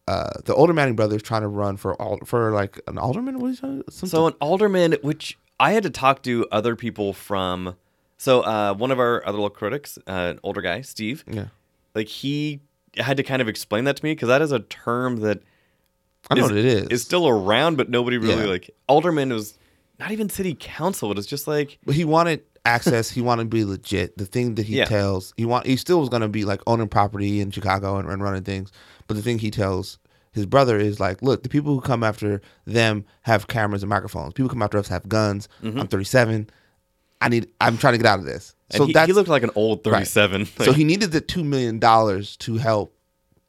uh, 0.08 0.30
the 0.44 0.54
older 0.54 0.72
Manning 0.72 0.96
brothers 0.96 1.22
trying 1.22 1.42
to 1.42 1.48
run 1.48 1.76
for 1.76 2.00
al- 2.02 2.18
for 2.24 2.50
like 2.50 2.80
an 2.88 2.98
alderman. 2.98 3.38
What 3.38 3.52
is 3.52 3.60
that? 3.60 3.84
Something? 3.90 4.08
So 4.08 4.26
an 4.26 4.34
alderman, 4.40 4.96
which 5.02 5.38
I 5.60 5.72
had 5.72 5.82
to 5.84 5.90
talk 5.90 6.22
to 6.24 6.46
other 6.50 6.74
people 6.76 7.12
from. 7.12 7.76
So 8.18 8.40
uh, 8.40 8.74
one 8.74 8.90
of 8.90 8.98
our 8.98 9.24
other 9.26 9.38
local 9.38 9.56
critics, 9.56 9.98
uh, 10.08 10.10
an 10.34 10.40
older 10.42 10.60
guy, 10.62 10.80
Steve, 10.80 11.24
yeah, 11.30 11.46
like 11.94 12.08
he 12.08 12.60
had 12.96 13.16
to 13.18 13.22
kind 13.22 13.40
of 13.42 13.48
explain 13.48 13.84
that 13.84 13.96
to 13.98 14.04
me 14.04 14.12
because 14.12 14.28
that 14.28 14.42
is 14.42 14.50
a 14.52 14.60
term 14.60 15.18
that 15.18 15.42
I 16.30 16.34
know 16.34 16.44
is- 16.44 16.50
what 16.50 16.58
it 16.58 16.64
It's 16.64 16.92
is 16.92 17.02
still 17.02 17.28
around, 17.28 17.76
but 17.76 17.88
nobody 17.90 18.18
really 18.18 18.44
Yeah. 18.44 18.50
like 18.50 18.70
alderman 18.88 19.32
was 19.32 19.58
not 19.98 20.10
even 20.10 20.28
city 20.28 20.56
council. 20.58 21.10
It 21.10 21.16
was 21.16 21.26
just 21.26 21.46
like 21.46 21.78
but 21.84 21.94
he 21.94 22.04
wanted 22.04 22.42
access. 22.66 23.10
he 23.10 23.20
wanted 23.20 23.44
to 23.44 23.48
be 23.48 23.64
legit. 23.64 24.16
The 24.18 24.24
thing 24.26 24.54
that 24.56 24.66
he 24.66 24.76
Yeah. 24.78 24.86
tells, 24.86 25.34
he 25.36 25.44
want 25.44 25.66
he 25.66 25.76
still 25.76 26.00
was 26.00 26.08
going 26.08 26.22
to 26.22 26.28
be 26.28 26.44
like 26.44 26.60
owning 26.66 26.88
property 26.88 27.40
in 27.40 27.50
Chicago 27.50 27.96
and, 27.98 28.08
and 28.08 28.22
running 28.22 28.42
things. 28.42 28.70
But 29.06 29.14
the 29.16 29.22
thing 29.22 29.38
he 29.38 29.50
tells 29.50 29.98
his 30.32 30.46
brother 30.46 30.78
is 30.78 30.98
like, 30.98 31.22
look, 31.22 31.42
the 31.42 31.48
people 31.48 31.74
who 31.74 31.80
come 31.80 32.02
after 32.02 32.40
them 32.66 33.04
have 33.22 33.46
cameras 33.46 33.82
and 33.82 33.90
microphones. 33.90 34.32
People 34.32 34.48
who 34.48 34.54
come 34.54 34.62
after 34.62 34.78
us 34.78 34.88
have 34.88 35.08
guns. 35.08 35.48
I'm 35.62 35.86
37. 35.86 36.48
I 37.20 37.28
need. 37.28 37.48
I'm 37.60 37.78
trying 37.78 37.92
to 37.94 37.98
get 37.98 38.06
out 38.06 38.18
of 38.18 38.24
this. 38.24 38.48
Mm-hmm. 38.48 38.76
and 38.76 38.78
so 38.78 38.86
he, 38.86 38.92
that's 38.94 39.06
he 39.06 39.12
looked 39.12 39.28
like 39.28 39.42
an 39.44 39.50
old 39.54 39.78
Right. 39.86 40.06
37. 40.08 40.46
so 40.64 40.72
he 40.72 40.82
needed 40.84 41.12
the 41.12 41.20
two 41.20 41.44
million 41.44 41.78
dollars 41.78 42.36
to 42.38 42.56
help 42.56 42.92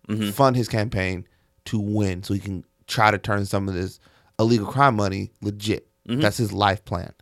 Mm-hmm. 0.08 0.30
fund 0.32 0.56
his 0.56 0.68
campaign 0.68 1.26
to 1.66 1.80
win, 1.80 2.24
so 2.24 2.34
he 2.34 2.40
can 2.40 2.64
try 2.88 3.12
to 3.12 3.18
turn 3.18 3.46
some 3.46 3.68
of 3.68 3.74
this 3.74 4.00
illegal 4.40 4.68
crime 4.68 4.96
money 4.96 5.32
legit. 5.42 5.88
Mm-hmm. 6.08 6.22
That's 6.22 6.38
his 6.38 6.54
life 6.54 6.86
plan. 6.86 7.14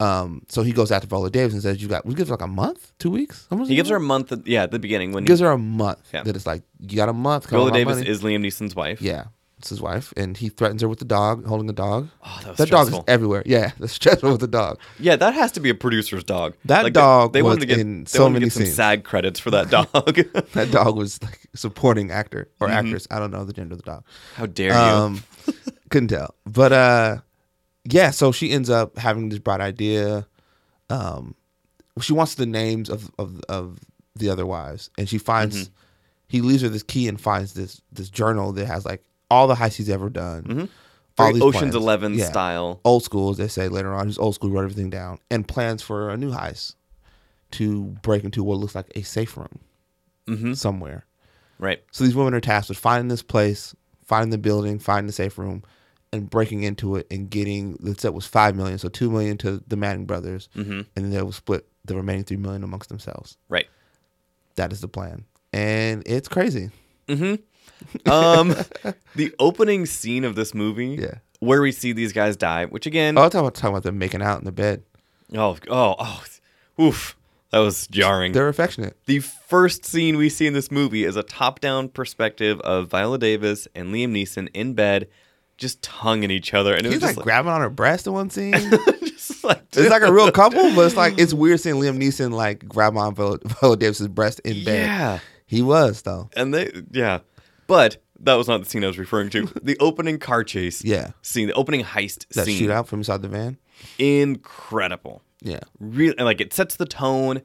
Um, 0.00 0.42
so 0.48 0.62
he 0.62 0.72
goes 0.72 0.92
after 0.92 1.08
Viola 1.08 1.30
Davis 1.30 1.54
and 1.54 1.62
says, 1.62 1.82
"You 1.82 1.88
got." 1.88 2.06
We 2.06 2.14
give 2.14 2.28
her 2.28 2.34
like 2.34 2.42
a 2.42 2.46
month, 2.46 2.92
two 2.98 3.10
weeks. 3.10 3.48
He 3.66 3.74
gives 3.74 3.90
her 3.90 3.96
a 3.96 4.00
month. 4.00 4.32
Yeah, 4.46 4.62
at 4.62 4.70
the 4.70 4.78
beginning 4.78 5.12
when 5.12 5.24
he, 5.24 5.26
gives 5.26 5.40
her 5.40 5.50
a 5.50 5.58
month. 5.58 6.08
Yeah. 6.14 6.22
That 6.22 6.36
it's 6.36 6.46
like 6.46 6.62
you 6.78 6.96
got 6.96 7.08
a 7.08 7.12
month. 7.12 7.50
Viola 7.50 7.72
Davis 7.72 7.96
money. 7.96 8.08
is 8.08 8.22
Liam 8.22 8.46
Neeson's 8.46 8.76
wife. 8.76 9.02
yeah, 9.02 9.24
it's 9.58 9.68
his 9.70 9.80
wife, 9.80 10.12
and 10.16 10.36
he 10.36 10.48
threatens 10.48 10.82
her 10.82 10.88
with 10.88 10.98
the 11.00 11.04
dog, 11.04 11.44
holding 11.46 11.66
the 11.66 11.72
dog. 11.72 12.08
Oh, 12.24 12.38
that 12.42 12.48
was 12.50 12.58
that 12.58 12.70
dog 12.70 12.88
is 12.92 12.98
everywhere. 13.08 13.42
Yeah, 13.44 13.72
that's 13.78 13.92
stressful 13.92 14.30
with 14.30 14.40
the 14.40 14.46
dog. 14.46 14.78
Yeah, 14.98 15.16
that 15.16 15.34
has 15.34 15.52
to 15.52 15.60
be 15.60 15.68
a 15.70 15.74
producer's 15.74 16.24
dog. 16.24 16.54
That 16.64 16.84
they- 16.84 16.90
dog 16.90 17.32
they, 17.32 17.42
wanted 17.42 17.60
to 17.60 17.66
get, 17.66 17.78
in 17.78 18.04
they 18.04 18.08
so 18.08 18.28
many 18.30 18.48
scenes. 18.50 18.74
SAG 18.74 19.04
credits 19.04 19.40
for 19.40 19.50
that 19.50 19.68
dog. 19.76 19.88
That 20.52 20.70
dog 20.70 20.96
was 20.96 21.20
like 21.22 21.40
supporting 21.54 22.10
actor 22.10 22.48
or 22.60 22.68
Mm-hmm. 22.68 22.76
actress. 22.86 23.06
I 23.10 23.18
don't 23.18 23.30
know 23.30 23.44
the 23.44 23.52
gender 23.52 23.74
of 23.74 23.82
the 23.82 23.90
dog. 23.90 24.04
How 24.36 24.46
dare 24.46 24.70
you? 24.72 24.76
Um, 24.78 25.22
couldn't 25.90 26.08
tell. 26.08 26.34
But 26.46 26.72
uh, 26.72 27.16
yeah. 27.84 28.10
So 28.10 28.30
she 28.32 28.50
ends 28.52 28.70
up 28.70 28.96
having 28.98 29.28
this 29.28 29.38
bright 29.40 29.60
idea. 29.60 30.26
Um, 30.90 31.34
she 32.00 32.12
wants 32.12 32.36
the 32.36 32.46
names 32.46 32.88
of 32.90 33.10
of 33.18 33.40
of 33.48 33.80
the 34.14 34.30
other 34.30 34.46
wives, 34.46 34.90
and 34.98 35.08
she 35.08 35.18
finds 35.18 35.56
Mm-hmm. 35.56 35.72
he 36.28 36.40
leaves 36.42 36.62
her 36.62 36.68
this 36.68 36.82
key 36.82 37.08
and 37.08 37.20
finds 37.20 37.54
this 37.54 37.80
this 37.92 38.08
journal 38.10 38.52
that 38.52 38.66
has 38.66 38.84
like 38.84 39.02
all 39.30 39.46
the 39.46 39.54
heists 39.54 39.76
he's 39.76 39.88
ever 39.90 40.08
done. 40.10 40.42
Mm-hmm. 40.44 40.64
all 41.18 41.32
these 41.32 41.42
Ocean's 41.42 41.60
plans. 41.72 41.74
Eleven 41.74 42.14
Yeah. 42.14 42.26
style. 42.26 42.80
Old 42.84 43.02
school, 43.02 43.30
as 43.30 43.36
they 43.36 43.48
say 43.48 43.68
later 43.68 43.92
on. 43.94 44.06
Just 44.08 44.20
old 44.20 44.34
school, 44.34 44.50
wrote 44.50 44.62
everything 44.62 44.90
down, 44.90 45.18
and 45.30 45.46
plans 45.46 45.82
for 45.82 46.10
a 46.10 46.16
new 46.16 46.30
heist 46.30 46.74
to 47.52 47.84
break 48.02 48.24
into 48.24 48.44
what 48.44 48.58
looks 48.58 48.74
like 48.74 48.90
a 48.94 49.02
safe 49.02 49.36
room 49.36 49.60
Mm-hmm. 50.28 50.52
somewhere. 50.52 51.06
Right. 51.58 51.82
So 51.90 52.04
these 52.04 52.14
women 52.14 52.34
are 52.34 52.40
tasked 52.40 52.68
with 52.68 52.78
finding 52.78 53.08
this 53.08 53.22
place, 53.22 53.74
finding 54.04 54.30
the 54.30 54.38
building, 54.38 54.78
finding 54.78 55.06
the 55.06 55.12
safe 55.12 55.38
room, 55.38 55.64
and 56.12 56.28
breaking 56.30 56.62
into 56.62 56.96
it 56.96 57.06
and 57.10 57.28
getting 57.30 57.72
the 57.80 57.94
set 57.98 58.14
was 58.14 58.26
five 58.26 58.54
million, 58.54 58.78
so 58.78 58.88
two 58.88 59.10
million 59.10 59.36
to 59.38 59.62
the 59.66 59.76
Manning 59.76 60.04
brothers, 60.06 60.48
Mm-hmm. 60.54 60.72
and 60.72 60.86
then 60.94 61.10
they 61.10 61.20
will 61.22 61.32
split 61.32 61.66
the 61.84 61.96
remaining 61.96 62.24
three 62.24 62.36
million 62.36 62.62
amongst 62.62 62.88
themselves. 62.90 63.36
Right. 63.48 63.66
That 64.56 64.72
is 64.72 64.80
the 64.82 64.88
plan, 64.88 65.24
and 65.52 66.02
it's 66.06 66.28
crazy. 66.28 66.70
Um, 68.06 68.54
the 69.16 69.34
opening 69.38 69.86
scene 69.86 70.24
of 70.24 70.34
this 70.34 70.54
movie, 70.54 70.96
Yeah. 71.00 71.14
where 71.40 71.60
we 71.62 71.72
see 71.72 71.92
these 71.92 72.12
guys 72.12 72.36
die, 72.36 72.66
which 72.66 72.86
again, 72.86 73.16
Oh, 73.18 73.22
I'm 73.22 73.30
talking 73.30 73.40
about, 73.40 73.54
talking 73.54 73.70
about 73.70 73.82
them 73.84 73.98
making 73.98 74.22
out 74.22 74.38
in 74.38 74.44
the 74.44 74.52
bed. 74.52 74.82
oh, 75.34 75.56
oh, 75.70 75.94
oh, 75.98 76.24
oof, 76.80 77.16
that 77.50 77.58
was 77.58 77.86
jarring. 77.88 78.32
They're 78.32 78.48
affectionate. 78.48 78.96
The 79.06 79.20
first 79.20 79.84
scene 79.84 80.16
we 80.16 80.28
see 80.28 80.46
in 80.46 80.52
this 80.52 80.70
movie 80.70 81.04
is 81.04 81.16
a 81.16 81.22
top-down 81.22 81.88
perspective 81.90 82.60
of 82.60 82.88
Viola 82.88 83.18
Davis 83.18 83.66
and 83.74 83.94
Liam 83.94 84.12
Neeson 84.12 84.48
in 84.54 84.74
bed, 84.74 85.08
just 85.56 85.82
tonguing 85.82 86.30
each 86.30 86.52
other, 86.54 86.74
and 86.74 86.86
it 86.86 86.92
He's 86.92 86.96
was 86.96 87.02
like, 87.04 87.14
just 87.16 87.24
grabbing 87.24 87.50
on 87.50 87.60
her 87.62 87.70
breast 87.70 88.06
in 88.06 88.12
one 88.12 88.30
scene. 88.30 88.52
like, 88.70 89.42
like 89.42 89.62
it's 89.72 89.88
like 89.90 90.02
a 90.02 90.12
real 90.12 90.30
couple, 90.42 90.74
but 90.74 90.86
it's 90.86 90.96
like 90.96 91.18
it's 91.18 91.32
weird 91.34 91.58
seeing 91.60 91.76
Liam 91.76 91.98
Neeson 91.98 92.32
like 92.32 92.68
grab 92.68 92.96
on 92.96 93.14
Viola, 93.14 93.38
Viola 93.44 93.76
Davis's 93.76 94.08
breast 94.08 94.40
in 94.40 94.62
bed. 94.64 94.86
yeah. 94.86 95.18
He 95.46 95.62
was 95.62 96.02
though. 96.02 96.28
and 96.36 96.52
they 96.52 96.70
yeah 96.90 97.20
but 97.68 97.98
that 98.18 98.34
was 98.34 98.48
not 98.48 98.58
the 98.58 98.68
scene 98.68 98.82
i 98.82 98.88
was 98.88 98.98
referring 98.98 99.30
to 99.30 99.46
the 99.62 99.76
opening 99.78 100.18
car 100.18 100.42
chase 100.42 100.82
Yeah. 100.84 101.12
scene 101.22 101.46
the 101.46 101.54
opening 101.54 101.84
heist 101.84 102.26
That 102.34 102.46
scene 102.46 102.60
shootout 102.60 102.86
from 102.88 102.98
inside 103.00 103.22
the 103.22 103.28
van. 103.28 103.58
incredible 103.98 105.22
Yeah. 105.42 105.60
really 105.78 106.16
and, 106.18 106.24
like 106.26 106.40
it 106.40 106.52
sets 106.52 106.74
the 106.76 106.86
tone 106.86 107.42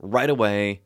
right 0.00 0.30
away 0.30 0.80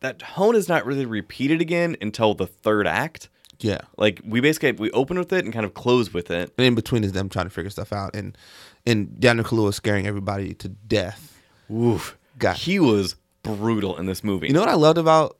that 0.00 0.18
tone 0.18 0.54
is 0.54 0.68
not 0.68 0.84
really 0.86 1.06
repeated 1.06 1.60
again 1.60 1.96
until 2.00 2.34
the 2.34 2.46
third 2.46 2.86
act 2.86 3.28
Yeah. 3.60 3.80
like 3.96 4.20
we 4.24 4.40
basically 4.40 4.72
we 4.72 4.90
open 4.92 5.18
with 5.18 5.32
it 5.32 5.44
and 5.44 5.52
kind 5.52 5.64
of 5.66 5.74
close 5.74 6.12
with 6.14 6.30
it 6.30 6.52
And 6.58 6.66
in 6.66 6.74
between 6.74 7.02
is 7.04 7.12
them 7.12 7.28
trying 7.28 7.46
to 7.46 7.50
figure 7.50 7.70
stuff 7.70 7.92
out, 7.92 8.14
and 8.14 8.36
and 8.86 9.18
Daniel 9.18 9.44
Kaluuya 9.46 9.72
scaring 9.72 10.06
everybody 10.06 10.52
to 10.54 10.68
death. 10.68 11.40
Oof. 11.72 12.18
Got- 12.38 12.58
he 12.58 12.78
was 12.78 13.16
brutal 13.42 13.96
in 13.98 14.04
this 14.06 14.22
movie 14.22 14.46
You 14.48 14.52
know 14.52 14.60
what 14.60 14.68
I 14.68 14.74
loved 14.74 14.98
about 14.98 15.38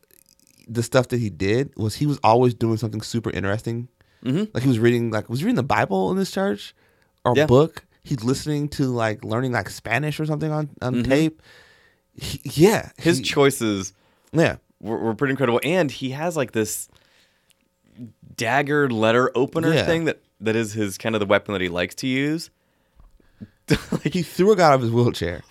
the 0.68 0.82
stuff 0.82 1.08
that 1.08 1.18
he 1.20 1.30
did 1.30 1.72
was 1.76 1.94
he 1.96 2.06
was 2.06 2.18
always 2.24 2.54
doing 2.54 2.76
something 2.76 3.00
super 3.02 3.30
interesting. 3.30 3.88
Mm-hmm. 4.24 4.44
Like 4.54 4.62
he 4.62 4.68
was 4.68 4.78
reading, 4.78 5.10
like 5.10 5.28
was 5.28 5.40
he 5.40 5.44
reading 5.44 5.56
the 5.56 5.62
Bible 5.62 6.10
in 6.10 6.16
this 6.16 6.30
church 6.30 6.74
or 7.24 7.34
Yeah. 7.36 7.46
book. 7.46 7.84
He's 8.02 8.22
listening 8.24 8.68
to 8.70 8.84
like 8.86 9.24
learning 9.24 9.52
like 9.52 9.68
Spanish 9.70 10.18
or 10.20 10.26
something 10.26 10.50
on 10.50 10.70
on 10.82 11.02
tape. 11.04 11.42
He, 12.14 12.40
yeah, 12.44 12.82
Mm-hmm. 12.82 13.02
his 13.02 13.18
he- 13.18 13.24
choices 13.24 13.92
yeah. 14.32 14.56
were, 14.80 14.98
were 14.98 15.14
pretty 15.14 15.32
incredible 15.32 15.60
and 15.64 15.90
he 15.90 16.10
has 16.10 16.36
like 16.36 16.52
this 16.52 16.88
dagger 18.36 18.88
letter 18.90 19.30
opener 19.34 19.72
Yeah. 19.72 19.84
thing 19.86 20.04
that 20.06 20.20
that 20.40 20.56
is 20.56 20.72
his 20.72 20.98
kind 20.98 21.14
of 21.14 21.20
the 21.20 21.26
weapon 21.26 21.52
that 21.52 21.60
he 21.60 21.68
likes 21.68 21.94
to 21.96 22.06
use 22.06 22.50
Like 23.92 24.12
he 24.12 24.22
threw 24.22 24.52
a 24.52 24.56
guy 24.56 24.68
out 24.68 24.74
of 24.74 24.80
his 24.82 24.90
wheelchair, 24.90 25.42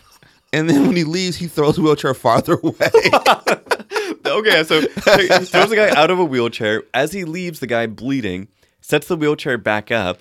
and 0.52 0.70
then 0.70 0.86
when 0.86 0.96
he 0.96 1.04
leaves, 1.04 1.36
he 1.38 1.48
throws 1.48 1.78
the 1.78 1.82
wheelchair 1.82 2.14
farther 2.14 2.54
away. 2.64 2.76
okay 4.26 4.64
so 4.64 4.82
throws 4.82 5.70
the 5.70 5.76
guy 5.76 5.90
out 6.00 6.10
of 6.12 6.20
a 6.20 6.26
wheelchair 6.26 6.84
as 6.94 7.12
he 7.14 7.24
leaves 7.26 7.60
the 7.60 7.68
guy 7.68 7.88
bleeding 7.88 8.48
sets 8.82 9.08
the 9.08 9.16
wheelchair 9.16 9.58
back 9.58 9.92
up 9.92 10.20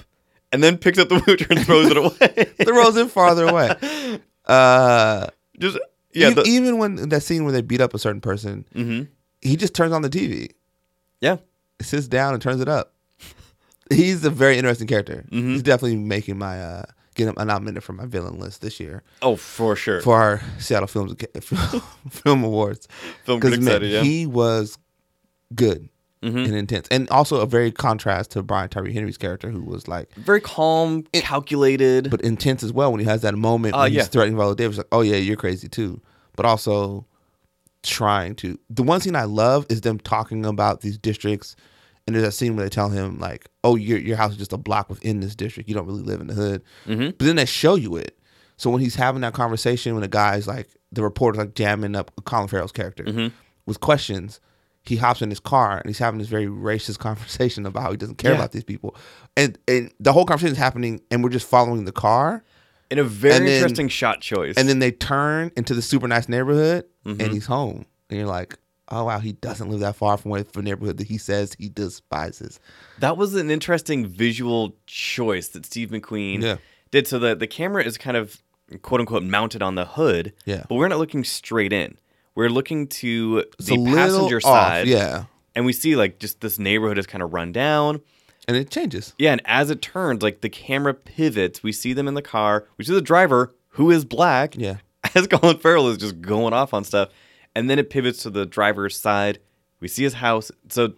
and 0.53 0.62
then 0.62 0.76
picks 0.78 0.99
up 0.99 1.09
the 1.09 1.18
wheelchair 1.26 1.47
and 1.51 1.64
throws 1.66 1.88
it 1.90 1.97
away 1.97 2.45
throws 2.64 2.97
it 2.97 3.11
farther 3.11 3.47
away. 3.49 4.18
Uh, 4.47 5.26
just 5.59 5.78
yeah 6.12 6.30
e- 6.30 6.34
the- 6.34 6.43
even 6.45 6.78
when 6.78 7.09
that 7.09 7.22
scene 7.22 7.45
where 7.45 7.53
they 7.53 7.62
beat 7.62 7.80
up 7.80 7.95
a 7.95 7.99
certain 7.99 8.20
person, 8.20 8.64
Mhm. 8.74 9.09
he 9.40 9.57
just 9.57 9.74
turns 9.74 9.93
on 9.93 10.03
the 10.03 10.11
TV. 10.11 10.51
yeah 11.20 11.36
sits 11.80 12.07
down 12.09 12.32
and 12.34 12.43
turns 12.43 12.61
it 12.61 12.68
up. 12.68 12.93
He's 13.90 14.24
a 14.24 14.30
very 14.30 14.57
interesting 14.57 14.86
character. 14.86 15.24
Mm-hmm. 15.30 15.53
He's 15.53 15.62
definitely 15.62 15.97
making 15.97 16.38
my 16.38 16.61
uh 16.62 16.82
get 17.14 17.28
him 17.28 17.34
nominated 17.46 17.82
for 17.84 17.92
my 17.92 18.06
villain 18.06 18.38
list 18.38 18.60
this 18.62 18.78
year 18.80 19.02
Oh, 19.20 19.36
for 19.36 19.76
sure. 19.76 20.00
for 20.02 20.16
our 20.16 20.40
Seattle 20.58 20.86
Films 20.86 21.14
Film 22.10 22.44
Awards. 22.44 22.88
Film 23.24 23.40
critics 23.40 23.62
man, 23.62 23.82
yeah. 23.84 24.02
he 24.02 24.26
was 24.26 24.78
good 25.54 25.88
Mm-hmm. 26.22 26.38
and 26.38 26.54
intense, 26.54 26.86
and 26.92 27.10
also 27.10 27.40
a 27.40 27.46
very 27.46 27.72
contrast 27.72 28.30
to 28.30 28.44
Brian 28.44 28.68
Tyree 28.68 28.92
Henry's 28.92 29.18
character, 29.18 29.50
who 29.50 29.60
was 29.60 29.88
like, 29.88 30.14
Very 30.14 30.40
calm, 30.40 31.02
calculated. 31.12 32.12
but 32.12 32.20
intense 32.20 32.62
as 32.62 32.72
well 32.72 32.92
when 32.92 33.00
he 33.00 33.06
has 33.06 33.22
that 33.22 33.34
moment 33.34 33.74
Uh, 33.74 33.78
when 33.80 33.92
yeah. 33.92 34.02
he's 34.02 34.08
threatening 34.08 34.36
Viola 34.36 34.54
Davis, 34.54 34.76
like, 34.76 34.86
oh 34.92 35.00
yeah, 35.00 35.16
you're 35.16 35.34
crazy 35.34 35.68
too, 35.68 36.00
but 36.36 36.46
also 36.46 37.06
trying 37.82 38.36
to. 38.36 38.56
The 38.70 38.84
one 38.84 39.00
scene 39.00 39.16
I 39.16 39.24
love 39.24 39.66
is 39.68 39.80
them 39.80 39.98
talking 39.98 40.46
about 40.46 40.82
these 40.82 40.96
districts, 40.96 41.56
and 42.07 42.14
there's 42.16 42.24
that 42.24 42.32
scene 42.32 42.57
where 42.57 42.64
they 42.64 42.70
tell 42.70 42.88
him 42.88 43.18
like, 43.18 43.46
oh, 43.64 43.76
your 43.76 43.98
your 43.98 44.16
house 44.16 44.32
is 44.32 44.38
just 44.38 44.53
a 44.53 44.59
block 44.59 44.88
within 44.90 45.20
this 45.20 45.34
district, 45.34 45.68
you 45.68 45.74
don't 45.74 45.86
really 45.86 46.03
live 46.03 46.20
in 46.20 46.26
the 46.26 46.34
hood, 46.34 46.62
Mm-hmm. 46.86 47.11
but 47.18 47.20
then 47.24 47.36
they 47.36 47.44
show 47.46 47.74
you 47.76 47.96
it. 47.96 48.18
So 48.57 48.70
when 48.70 48.80
he's 48.80 48.94
having 48.94 49.22
that 49.22 49.32
conversation, 49.34 49.94
when 49.94 50.03
the 50.03 50.09
guy's 50.09 50.46
like, 50.46 50.68
the 50.92 51.03
reporter's 51.03 51.38
like 51.38 51.55
jamming 51.55 51.96
up 51.96 52.12
Colin 52.24 52.48
Farrell's 52.48 52.72
character 52.72 53.05
Mm-hmm. 53.05 53.28
with 53.66 53.80
questions. 53.80 54.40
He 54.84 54.96
hops 54.96 55.22
in 55.22 55.30
his 55.30 55.38
car 55.38 55.78
and 55.78 55.86
he's 55.86 55.98
having 56.00 56.18
this 56.18 56.28
very 56.28 56.46
racist 56.46 56.98
conversation 57.09 57.64
about 57.66 57.82
how 57.84 57.90
he 57.92 57.96
doesn't 57.96 58.16
care 58.18 58.32
Yeah. 58.32 58.38
about 58.38 58.53
these 58.53 58.64
people, 58.64 58.96
and 59.36 59.57
and 59.68 59.92
the 60.00 60.12
whole 60.12 60.24
conversation 60.24 60.53
is 60.53 60.59
happening, 60.59 61.00
and 61.11 61.22
we're 61.22 61.30
just 61.30 61.46
following 61.48 61.84
the 61.84 61.92
car, 61.92 62.42
in 62.90 62.98
a 62.98 63.05
very 63.05 63.38
then- 63.38 63.48
interesting 63.48 63.88
shot 63.88 64.20
choice. 64.20 64.57
and 64.57 64.68
then 64.68 64.80
they 64.80 64.90
turn 64.90 65.53
into 65.57 65.72
the 65.74 65.82
super 65.82 66.09
nice 66.09 66.28
neighborhood, 66.28 66.84
Mm-hmm. 67.07 67.20
and 67.20 67.32
he's 67.32 67.46
home, 67.46 67.86
and 68.11 68.18
you're 68.18 68.28
like, 68.28 68.57
oh 68.93 69.05
wow, 69.05 69.18
he 69.18 69.32
doesn't 69.32 69.68
live 69.70 69.80
that 69.80 69.97
far 69.97 70.16
from 70.16 70.30
where 70.30 70.43
the 70.45 70.62
neighborhood 70.62 70.99
that 70.99 71.09
he 71.09 71.18
says 71.18 71.57
he 71.59 71.68
despises. 71.68 72.61
that 73.01 73.16
was 73.16 73.34
an 73.34 73.51
interesting 73.51 74.07
visual 74.07 74.76
choice 74.86 75.49
that 75.49 75.66
Steve 75.66 75.88
McQueen 75.90 76.43
Yeah. 76.43 76.57
did. 76.90 77.09
So 77.09 77.18
the, 77.18 77.34
the 77.34 77.47
camera 77.47 77.82
is 77.82 77.97
kind 77.99 78.16
of 78.16 78.40
quote 78.82 79.01
unquote 79.01 79.22
mounted 79.24 79.62
on 79.62 79.74
the 79.74 79.84
hood. 79.84 80.32
Yeah. 80.45 80.64
But 80.68 80.76
we're 80.76 80.88
not 80.88 80.99
looking 80.99 81.24
straight 81.24 81.72
in. 81.72 81.97
We're 82.34 82.49
looking 82.49 82.86
to 82.88 83.45
It's 83.59 83.66
the 83.66 83.84
passenger 83.84 84.36
off, 84.36 84.43
side. 84.43 84.86
yeah, 84.88 85.24
And 85.55 85.66
we 85.66 85.72
see 85.72 85.97
like 85.97 86.18
just 86.18 86.40
this 86.40 86.59
neighborhood 86.59 86.99
is 86.99 87.07
kind 87.07 87.22
of 87.22 87.32
run 87.34 87.53
down. 87.53 88.01
and 88.49 88.57
it 88.57 88.70
changes. 88.70 89.14
Yeah, 89.18 89.32
and 89.32 89.43
as 89.45 89.70
it 89.70 89.82
turns, 89.82 90.22
like 90.22 90.40
the 90.40 90.49
camera 90.49 90.95
pivots, 90.95 91.62
we 91.62 91.72
see 91.72 91.93
them 91.93 92.09
in 92.09 92.14
the 92.14 92.22
car. 92.22 92.66
We 92.78 92.84
see 92.84 92.95
the 92.95 93.03
driver, 93.03 93.55
who 93.70 93.90
is 93.90 94.05
black, 94.05 94.57
Yeah. 94.57 94.76
as 95.14 95.26
Colin 95.26 95.59
Farrell 95.59 95.88
is 95.88 95.99
just 95.99 96.20
going 96.22 96.53
off 96.55 96.72
on 96.74 96.84
stuff. 96.84 97.09
And 97.55 97.68
then 97.68 97.78
it 97.78 97.90
pivots 97.90 98.22
to 98.22 98.30
the 98.30 98.46
driver's 98.46 98.96
side. 98.96 99.38
We 99.80 99.88
see 99.88 100.03
his 100.05 100.14
house. 100.14 100.50
So 100.68 100.94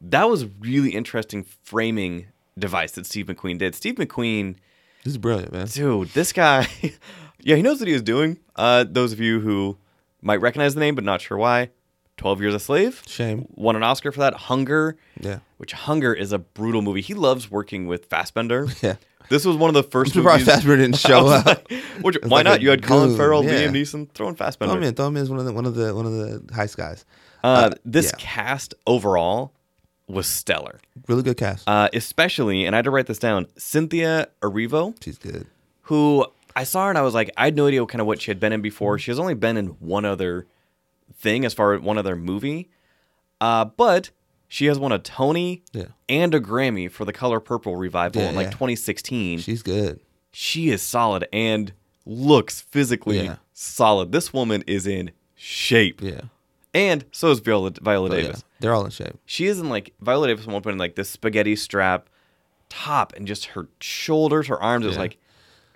that 0.00 0.28
was 0.28 0.46
really 0.60 0.90
interesting 0.90 1.44
framing 1.62 2.26
device 2.58 2.92
that 2.92 3.06
Steve 3.06 3.26
McQueen 3.26 3.58
did. 3.58 3.74
Steve 3.74 3.94
McQueen, 3.96 4.56
This 5.04 5.12
is 5.12 5.18
brilliant, 5.18 5.52
man. 5.52 5.66
dude, 5.66 6.08
this 6.08 6.32
guy, 6.32 6.66
yeah, 7.40 7.56
he 7.56 7.62
knows 7.62 7.78
what 7.80 7.86
he 7.86 7.92
was 7.92 8.02
doing. 8.02 8.38
Uh, 8.56 8.84
those 8.88 9.12
of 9.12 9.20
you 9.20 9.40
who 9.40 9.78
might 10.20 10.40
recognize 10.40 10.74
the 10.74 10.80
name 10.80 10.94
but 10.94 11.04
not 11.04 11.20
sure 11.20 11.38
why, 11.38 11.70
12 12.16 12.40
Years 12.40 12.54
a 12.54 12.58
Slave. 12.60 13.02
Shame. 13.06 13.46
Won 13.50 13.76
an 13.76 13.82
Oscar 13.82 14.12
for 14.12 14.20
that. 14.20 14.34
Hunger 14.34 14.96
Yeah, 15.20 15.38
which 15.56 15.72
Hunger 15.72 16.12
is 16.12 16.32
a 16.32 16.38
brutal 16.38 16.82
movie. 16.82 17.00
He 17.00 17.14
loves 17.14 17.50
working 17.50 17.86
with 17.86 18.06
Fassbender. 18.06 18.66
Yeah. 18.82 18.96
This 19.28 19.44
was 19.44 19.56
one 19.56 19.68
of 19.68 19.74
the 19.74 19.82
first 19.84 20.10
I'm 20.16 20.22
surprised 20.22 20.46
movies. 20.46 20.54
Fassbender 20.54 20.76
didn't 20.76 20.96
show 20.98 21.26
up. 21.28 21.46
like, 21.46 21.70
which, 22.02 22.16
why 22.22 22.38
like 22.38 22.44
not? 22.44 22.60
You 22.62 22.70
had 22.70 22.82
Colin 22.82 23.08
goon, 23.08 23.16
Farrell, 23.16 23.44
yeah. 23.44 23.52
Liam 23.66 23.70
Neeson, 23.72 24.10
throwing 24.12 24.34
Fassbender. 24.34 24.72
Throw 24.74 24.82
him 24.82 24.88
in. 24.88 24.94
Throw 24.94 25.06
him 25.08 25.16
in 25.16 25.22
as 25.22 25.30
one 25.30 25.38
of 25.38 25.44
the 25.46 25.52
one 25.52 25.66
of 25.66 25.74
the 25.74 25.94
one 25.94 26.06
of 26.06 26.12
the 26.12 26.40
heist 26.52 26.76
guys. 26.76 27.04
Uh, 27.44 27.46
Uh, 27.46 27.70
this 27.84 28.06
yeah. 28.06 28.12
cast 28.18 28.74
overall 28.86 29.52
was 30.08 30.26
stellar, 30.26 30.80
Really 31.08 31.22
good 31.22 31.36
cast. 31.36 31.66
uh, 31.68 31.88
especially, 31.94 32.64
and 32.66 32.74
I 32.74 32.78
had 32.78 32.84
to 32.84 32.90
write 32.90 33.06
this 33.06 33.18
down. 33.18 33.46
Cynthia 33.56 34.28
Erivo, 34.42 34.94
She's 35.02 35.16
good. 35.18 35.46
who 35.82 36.26
I 36.54 36.64
saw 36.64 36.84
her 36.84 36.88
and 36.90 36.98
I 36.98 37.02
was 37.02 37.14
like, 37.14 37.30
I 37.36 37.46
had 37.46 37.56
no 37.56 37.66
idea 37.66 37.80
what 37.82 37.88
kind 37.88 38.00
of 38.00 38.06
what 38.06 38.20
she 38.20 38.30
had 38.30 38.38
been 38.38 38.52
in 38.52 38.60
before. 38.60 38.98
She 38.98 39.10
has 39.10 39.18
only 39.18 39.34
been 39.34 39.56
in 39.56 39.68
one 39.80 40.04
other 40.04 40.46
thing, 41.16 41.44
as 41.46 41.54
far 41.54 41.72
as 41.72 41.80
one 41.80 41.96
other 41.98 42.14
movie, 42.16 42.68
uh, 43.40 43.64
but 43.64 44.10
she 44.54 44.66
has 44.66 44.78
won 44.78 44.92
a 44.92 44.98
Tony 44.98 45.62
Yeah. 45.72 45.86
and 46.10 46.34
a 46.34 46.40
Grammy 46.40 46.90
for 46.90 47.06
the 47.06 47.12
Color 47.12 47.40
Purple 47.40 47.74
revival 47.76 48.20
Yeah, 48.20 48.28
in 48.28 48.34
like 48.34 48.48
yeah. 48.48 48.50
2016. 48.50 49.38
She's 49.38 49.62
good. 49.62 50.00
she 50.30 50.68
is 50.68 50.82
solid 50.82 51.26
and 51.32 51.72
looks 52.04 52.60
physically 52.60 53.30
solid. 53.54 54.12
This 54.12 54.30
woman 54.30 54.62
is 54.66 54.86
in 54.86 55.12
shape. 55.34 56.02
Yeah. 56.02 56.20
And 56.74 57.06
so 57.12 57.30
is 57.30 57.38
Viola, 57.40 57.70
Viola 57.80 58.08
Oh. 58.10 58.12
Davis. 58.20 58.44
They're 58.60 58.74
all 58.74 58.84
in 58.84 58.90
shape. 58.90 59.18
She 59.24 59.46
is 59.46 59.58
in 59.58 59.70
like 59.70 59.94
Viola 60.02 60.26
Davis 60.28 60.46
one 60.46 60.60
point 60.60 60.74
in 60.74 60.78
like 60.78 60.96
this 60.96 61.08
spaghetti 61.08 61.56
strap 61.56 62.10
top 62.68 63.14
and 63.16 63.26
just 63.26 63.46
her 63.46 63.68
shoulders, 63.80 64.48
her 64.48 64.62
arms 64.62 64.84
is 64.84 64.98
like 64.98 65.16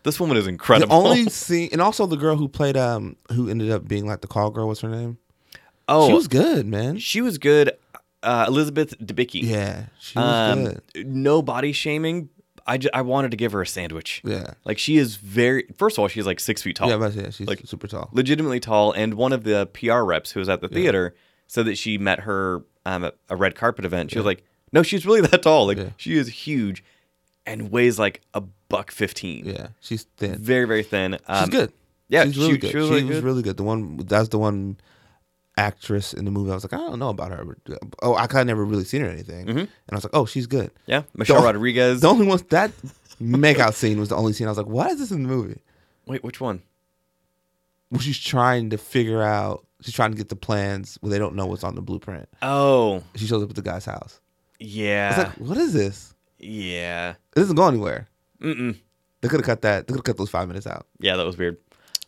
this 0.03 0.21
woman 0.21 0.37
is 0.37 0.45
The 0.45 0.51
incredible. 0.51 0.95
only 0.95 1.25
scene, 1.31 1.71
and 1.73 1.81
also 1.81 2.05
the 2.07 2.17
girl 2.17 2.37
who 2.37 2.47
played, 2.47 2.77
um, 2.77 3.17
who 3.33 3.49
ended 3.49 3.71
up 3.71 3.89
being 3.89 4.07
like 4.07 4.21
the 4.21 4.29
call 4.29 4.51
girl. 4.51 4.67
What's 4.69 4.81
her 4.83 4.89
name? 4.89 5.17
oh, 5.89 6.09
She 6.09 6.13
was 6.15 6.29
good, 6.29 6.67
man. 6.67 6.99
she 6.99 7.21
was 7.23 7.39
good. 7.39 7.71
Uh, 8.27 8.45
Elizabeth 8.49 8.99
Debicki. 8.99 9.43
Yeah, 9.43 9.85
she 10.01 10.19
was 10.19 10.53
Um, 10.53 10.65
good. 10.65 11.07
no 11.07 11.41
body 11.43 11.73
shaming. 11.73 12.29
I, 12.67 12.79
ju- 12.79 12.91
I 12.93 13.03
wanted 13.03 13.31
to 13.31 13.37
give 13.37 13.53
her 13.53 13.63
a 13.63 13.67
sandwich. 13.67 14.21
Yeah. 14.25 14.55
Like 14.65 14.77
she 14.79 14.97
is 14.97 15.15
very. 15.17 15.67
First 15.79 15.97
of 15.97 16.03
all, 16.03 16.09
she's 16.09 16.27
like 16.27 16.41
six 16.41 16.61
feet 16.63 16.75
tall. 16.77 16.89
Yeah, 16.91 16.97
but 16.97 17.15
yeah, 17.15 17.31
she's 17.31 17.47
like, 17.47 17.61
super 17.65 17.87
tall. 17.87 18.09
legitimately 18.13 18.59
tall. 18.61 18.91
And 18.93 19.15
one 19.15 19.33
of 19.33 19.45
the 19.45 19.67
PR 19.73 20.01
reps 20.03 20.33
who 20.33 20.41
was 20.41 20.49
at 20.49 20.61
the 20.61 20.69
theater 20.69 21.15
said 21.47 21.65
that 21.67 21.79
she 21.79 21.97
met 21.97 22.21
her 22.21 22.65
um, 22.85 23.05
at 23.05 23.15
a 23.31 23.37
red 23.37 23.55
carpet 23.55 23.85
event. 23.85 24.11
She 24.11 24.19
was 24.19 24.27
like, 24.27 24.43
"No, 24.73 24.83
she's 24.83 25.07
really 25.07 25.21
that 25.21 25.43
tall. 25.45 25.67
Like 25.69 25.79
Yeah. 25.79 25.91
she 25.97 26.17
is 26.19 26.27
huge, 26.27 26.83
and 27.47 27.71
weighs 27.71 28.01
like 28.01 28.21
a 28.35 28.41
buck 28.69 28.91
fifteen. 28.91 29.45
Yeah, 29.47 29.69
she's 29.81 30.03
thin. 30.17 30.37
Very 30.39 30.65
very 30.67 30.83
thin. 30.83 31.19
Um, 31.29 31.45
she's 31.45 31.49
good. 31.51 31.73
yeah, 32.09 32.25
she's 32.25 32.37
really 32.37 32.53
she- 32.55 32.59
good. 32.59 32.71
she 32.73 32.77
was 32.79 32.91
really 32.91 33.05
was 33.05 33.17
good. 33.19 33.25
really 33.25 33.43
good. 33.43 33.57
The 33.59 33.63
one 33.63 33.99
that's 33.99 34.31
the 34.31 34.39
one 34.39 34.77
actress 35.57 36.13
in 36.13 36.25
the 36.25 36.31
movie. 36.31 36.51
I 36.51 36.55
was 36.55 36.65
like, 36.65 36.73
I 36.75 36.77
don't 36.77 36.99
know 36.99 37.09
about 37.11 37.31
her. 37.33 37.57
Uh, 37.71 37.75
oh, 38.03 38.15
I 38.15 38.27
kind 38.27 38.43
of 38.43 38.47
never 38.47 38.65
really 38.65 38.85
seen 38.85 39.01
her 39.03 39.07
in 39.09 39.15
anything, 39.15 39.47
mm-hmm. 39.47 39.59
and 39.59 39.71
I 39.91 39.95
was 39.95 40.05
like, 40.05 40.15
oh, 40.15 40.27
she's 40.27 40.47
good. 40.47 40.71
Yeah, 40.87 41.03
Michelle 41.15 41.41
The- 41.41 41.47
Rodriguez. 41.47 42.01
The 42.01 42.09
only 42.09 42.27
one 42.27 42.41
that 42.51 42.71
make 43.21 43.59
out 43.59 43.75
scene 43.75 43.99
was 43.99 44.09
the 44.11 44.17
only 44.17 44.33
scene 44.33 44.47
I 44.47 44.51
was 44.51 44.59
like, 44.59 44.67
why 44.67 44.89
is 44.89 44.99
this 44.99 45.11
in 45.11 45.23
the 45.23 45.29
movie? 45.29 45.61
Wait, 46.07 46.23
which 46.23 46.41
one? 46.41 46.63
Where 47.89 48.01
she's 48.01 48.19
trying 48.19 48.71
to 48.71 48.79
figure 48.79 49.23
out, 49.23 49.65
she's 49.81 49.95
trying 49.95 50.11
to 50.11 50.17
get 50.17 50.29
the 50.29 50.37
plans 50.37 50.99
where 51.01 51.11
they 51.11 51.19
don't 51.19 51.35
know 51.35 51.47
what's 51.47 51.65
on 51.65 51.75
the 51.75 51.83
blueprint. 51.83 52.29
Oh, 52.43 53.03
She 53.15 53.27
shows 53.27 53.43
up 53.43 53.51
at 53.51 53.57
the 53.57 53.63
guy's 53.63 53.85
house. 53.85 54.21
I 54.61 54.65
was 54.65 54.69
yeah, 54.75 55.15
like, 55.19 55.49
what 55.49 55.57
is 55.59 55.73
this? 55.73 56.15
yeah, 56.39 57.11
It 57.11 57.39
doesn't 57.41 57.57
go 57.57 57.67
anywhere. 57.69 58.09
Mm-mm. 58.41 58.77
They 59.21 59.29
could 59.29 59.41
have 59.41 59.47
cut 59.47 59.63
that. 59.63 59.87
They 59.87 59.93
could 59.93 59.99
have 60.01 60.05
cut 60.05 60.17
those 60.19 60.31
five 60.31 60.47
minutes 60.49 60.67
out. 60.67 60.87
yeah. 61.01 61.17
That 61.17 61.25
was 61.27 61.37
weird. 61.39 61.57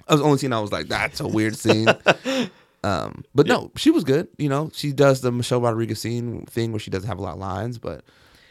That 0.06 0.14
was 0.14 0.20
the 0.20 0.26
only 0.26 0.38
scene 0.38 0.52
I 0.52 0.60
was 0.60 0.72
like, 0.72 0.88
that's 0.88 1.20
a 1.20 1.26
weird 1.28 1.56
scene. 1.56 1.86
um, 2.84 3.24
but 3.34 3.46
no, 3.46 3.70
she 3.76 3.90
was 3.90 4.04
good. 4.04 4.28
You 4.38 4.48
know, 4.48 4.70
she 4.72 4.92
does 4.92 5.20
the 5.20 5.32
Michelle 5.32 5.60
Rodriguez 5.60 6.00
scene 6.00 6.46
thing 6.46 6.72
where 6.72 6.78
she 6.78 6.90
doesn't 6.90 7.08
have 7.08 7.18
a 7.18 7.22
lot 7.22 7.34
of 7.34 7.38
lines, 7.40 7.78
but 7.78 8.04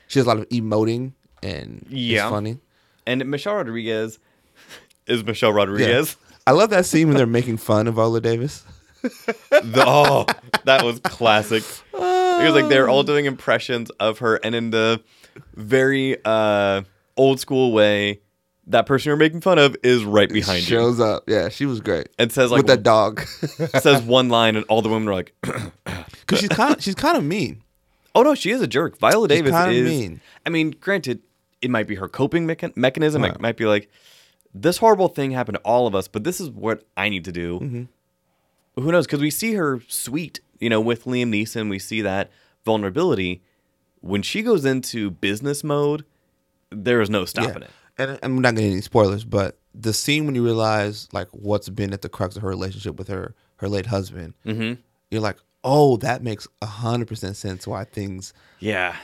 she 0.07 0.19
has 0.19 0.25
a 0.25 0.29
lot 0.29 0.37
of 0.39 0.47
emoting 0.49 1.13
and 1.43 1.85
Yeah. 1.89 2.23
it's 2.25 2.31
funny. 2.31 2.57
And 3.05 3.25
Michelle 3.29 3.55
Rodriguez 3.55 4.19
is 5.07 5.23
Michelle 5.23 5.53
Rodriguez. 5.53 6.17
I 6.45 6.51
love 6.51 6.69
that 6.71 6.85
scene 6.85 7.07
when 7.07 7.17
they're 7.17 7.25
making 7.27 7.57
fun 7.57 7.87
of 7.87 7.95
Viola 7.95 8.21
Davis. 8.21 8.63
The- 9.49 9.83
oh, 9.85 10.25
that 10.65 10.83
was 10.83 10.99
classic. 10.99 11.63
It 11.93 12.43
was 12.43 12.53
like 12.53 12.67
they're 12.69 12.89
all 12.89 13.03
doing 13.03 13.25
impressions 13.25 13.89
of 13.99 14.19
her, 14.19 14.35
and 14.37 14.53
in 14.53 14.69
the 14.71 15.01
very 15.55 16.17
uh, 16.25 16.81
old 17.15 17.39
school 17.39 17.71
way, 17.71 18.21
that 18.67 18.85
person 18.85 19.09
you're 19.09 19.15
making 19.17 19.41
fun 19.41 19.57
of 19.59 19.75
is 19.83 20.03
right 20.03 20.29
behind 20.29 20.59
you 20.61 20.65
Shows 20.77 20.99
up. 20.99 21.23
Yeah, 21.27 21.49
she 21.49 21.65
was 21.65 21.79
great. 21.79 22.09
and 22.19 22.31
says 22.31 22.51
like 22.51 22.59
With 22.59 22.67
that 22.67 22.83
dog. 22.83 23.21
says 23.79 24.01
one 24.01 24.29
line, 24.29 24.55
and 24.55 24.65
all 24.69 24.81
the 24.81 24.89
women 24.89 25.07
are 25.07 25.13
like, 25.13 25.33
Because 25.41 26.39
she's 26.39 26.49
kind 26.49 26.75
of 26.75 26.83
she's 26.83 26.95
kind 26.95 27.17
of 27.17 27.23
mean. 27.23 27.63
"Oh 28.13 28.23
no, 28.23 28.35
she 28.35 28.51
is 28.51 28.61
a 28.61 28.67
jerk." 28.67 28.97
Viola 28.99 29.29
She's 29.29 29.41
Davis 29.43 29.67
is. 29.75 29.89
mean. 29.89 30.21
I 30.45 30.49
mean, 30.49 30.71
granted, 30.79 31.21
it 31.61 31.69
might 31.69 31.87
be 31.87 31.95
her 31.95 32.07
coping 32.09 32.45
mechan- 32.47 32.75
mechanism. 32.75 33.23
It 33.23 33.39
might 33.39 33.55
be 33.57 33.65
like 33.65 33.89
this 34.53 34.77
horrible 34.77 35.07
thing 35.07 35.31
happened 35.31 35.57
to 35.57 35.61
all 35.61 35.87
of 35.87 35.95
us, 35.95 36.07
but 36.07 36.23
this 36.23 36.41
is 36.41 36.49
what 36.49 36.83
I 36.97 37.09
need 37.09 37.23
to 37.25 37.31
do. 37.31 37.59
Mm-hmm. 37.59 38.81
Who 38.81 38.91
knows? 38.91 39.05
Because 39.07 39.21
we 39.21 39.31
see 39.31 39.53
her 39.53 39.81
sweet, 39.87 40.39
you 40.59 40.69
know, 40.69 40.81
with 40.81 41.05
Liam 41.05 41.29
Neeson. 41.29 41.69
We 41.69 41.79
see 41.79 42.01
that 42.01 42.29
vulnerability. 42.65 43.41
When 44.01 44.21
she 44.21 44.41
goes 44.43 44.65
into 44.65 45.09
business 45.09 45.63
mode, 45.63 46.05
there 46.69 47.01
is 47.01 47.09
no 47.09 47.25
stopping 47.25 47.63
it. 47.63 47.69
And 47.97 48.19
I'm 48.23 48.39
not 48.41 48.55
getting 48.55 48.71
any 48.71 48.81
spoilers, 48.81 49.23
but 49.23 49.57
the 49.73 49.93
scene 49.93 50.25
when 50.25 50.35
you 50.35 50.43
realize 50.43 51.07
like 51.13 51.27
what's 51.31 51.69
been 51.69 51.93
at 51.93 52.01
the 52.01 52.09
crux 52.09 52.35
of 52.35 52.41
her 52.43 52.49
relationship 52.49 52.97
with 52.97 53.07
her 53.07 53.33
her 53.57 53.67
late 53.69 53.87
husband, 53.87 54.33
Mm-hmm. 54.45 54.79
you're 55.11 55.21
like, 55.21 55.37
oh, 55.63 55.97
that 55.97 56.21
makes 56.23 56.47
hundred 56.63 57.07
percent 57.07 57.35
sense 57.35 57.65
why 57.67 57.83
things 57.85 58.33
Yeah, 58.59 58.95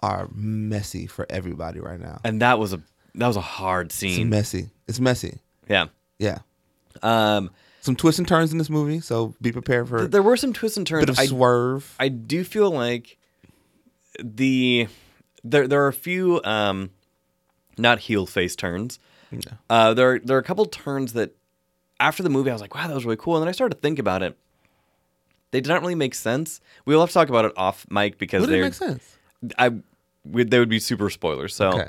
are 0.00 0.28
messy 0.34 1.06
for 1.06 1.26
everybody 1.30 1.78
right 1.80 2.00
now. 2.00 2.20
and 2.24 2.42
that 2.42 2.58
was 2.58 2.72
a 2.72 2.80
that 3.14 3.26
was 3.26 3.36
a 3.36 3.40
hard 3.40 3.92
scene. 3.92 4.20
It's 4.22 4.30
messy. 4.30 4.70
It's 4.88 5.00
messy. 5.00 5.38
yeah. 5.68 5.86
Yeah. 6.18 6.38
Um, 7.02 7.50
Some 7.80 7.96
twists 7.96 8.18
and 8.18 8.26
turns 8.28 8.52
in 8.52 8.58
this 8.58 8.68
movie, 8.70 9.00
so 9.00 9.34
be 9.40 9.52
prepared 9.52 9.88
for 9.88 10.06
there 10.06 10.22
were 10.22 10.36
some 10.36 10.52
twists 10.52 10.76
and 10.76 10.86
turns. 10.86 11.02
bit 11.02 11.08
of 11.10 11.18
I- 11.18 11.26
swerve. 11.26 11.94
I 12.00 12.08
do 12.08 12.44
feel 12.44 12.70
like 12.70 13.16
the 14.22 14.88
there 15.44 15.66
there 15.68 15.82
are 15.84 15.88
a 15.88 15.92
few 15.92 16.40
um 16.44 16.90
not 17.78 18.00
heel 18.00 18.26
face 18.26 18.54
turns, 18.56 18.98
Uh, 19.68 19.94
there, 19.94 20.18
there 20.18 20.36
are 20.36 20.40
a 20.40 20.44
couple 20.44 20.66
turns 20.66 21.12
that 21.12 21.34
after 22.00 22.22
the 22.22 22.28
movie, 22.30 22.50
I 22.50 22.52
was 22.52 22.60
like, 22.62 22.74
wow, 22.74 22.88
that 22.88 22.94
was 22.94 23.04
really 23.04 23.16
cool. 23.16 23.36
And 23.36 23.42
then 23.42 23.48
I 23.48 23.52
started 23.52 23.74
to 23.76 23.80
think 23.80 23.98
about 23.98 24.22
it. 24.22 24.36
They 25.52 25.60
did 25.60 25.68
not 25.68 25.80
really 25.82 25.94
make 25.94 26.14
sense. 26.14 26.60
We'll 26.84 27.00
have 27.00 27.10
to 27.10 27.14
talk 27.14 27.28
about 27.28 27.44
it 27.44 27.52
off 27.56 27.86
mic 27.90 28.18
because 28.18 28.46
they 28.46 28.60
make 28.60 28.74
sense? 28.74 29.16
I 29.58 29.70
would 30.24 30.50
they 30.50 30.58
would 30.58 30.68
be 30.68 30.78
super 30.80 31.10
spoilers. 31.10 31.54
So, 31.54 31.68
Okay. 31.70 31.88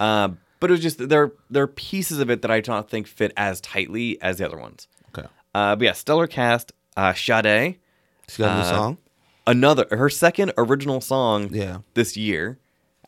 uh, 0.00 0.28
but 0.60 0.70
it 0.70 0.72
was 0.72 0.80
just 0.82 1.08
there 1.08 1.32
there 1.50 1.62
are 1.64 1.68
pieces 1.68 2.18
of 2.18 2.30
it 2.30 2.42
that 2.42 2.50
I 2.50 2.60
don't 2.60 2.88
think 2.88 3.06
fit 3.06 3.32
as 3.36 3.60
tightly 3.60 4.20
as 4.22 4.38
the 4.38 4.46
other 4.46 4.58
ones. 4.58 4.88
Okay. 5.16 5.26
Uh, 5.54 5.76
but 5.76 5.84
yeah, 5.84 5.92
stellar 5.92 6.26
cast. 6.26 6.72
Uh, 6.96 7.12
Sade, 7.14 7.78
She 8.28 8.42
got 8.42 8.52
a 8.52 8.54
new 8.56 8.60
Uh, 8.62 8.64
song. 8.70 8.98
another 9.46 9.86
her 9.90 10.08
second 10.10 10.52
original 10.58 11.00
song 11.00 11.50
Yeah. 11.52 11.78
this 11.94 12.16
year 12.16 12.58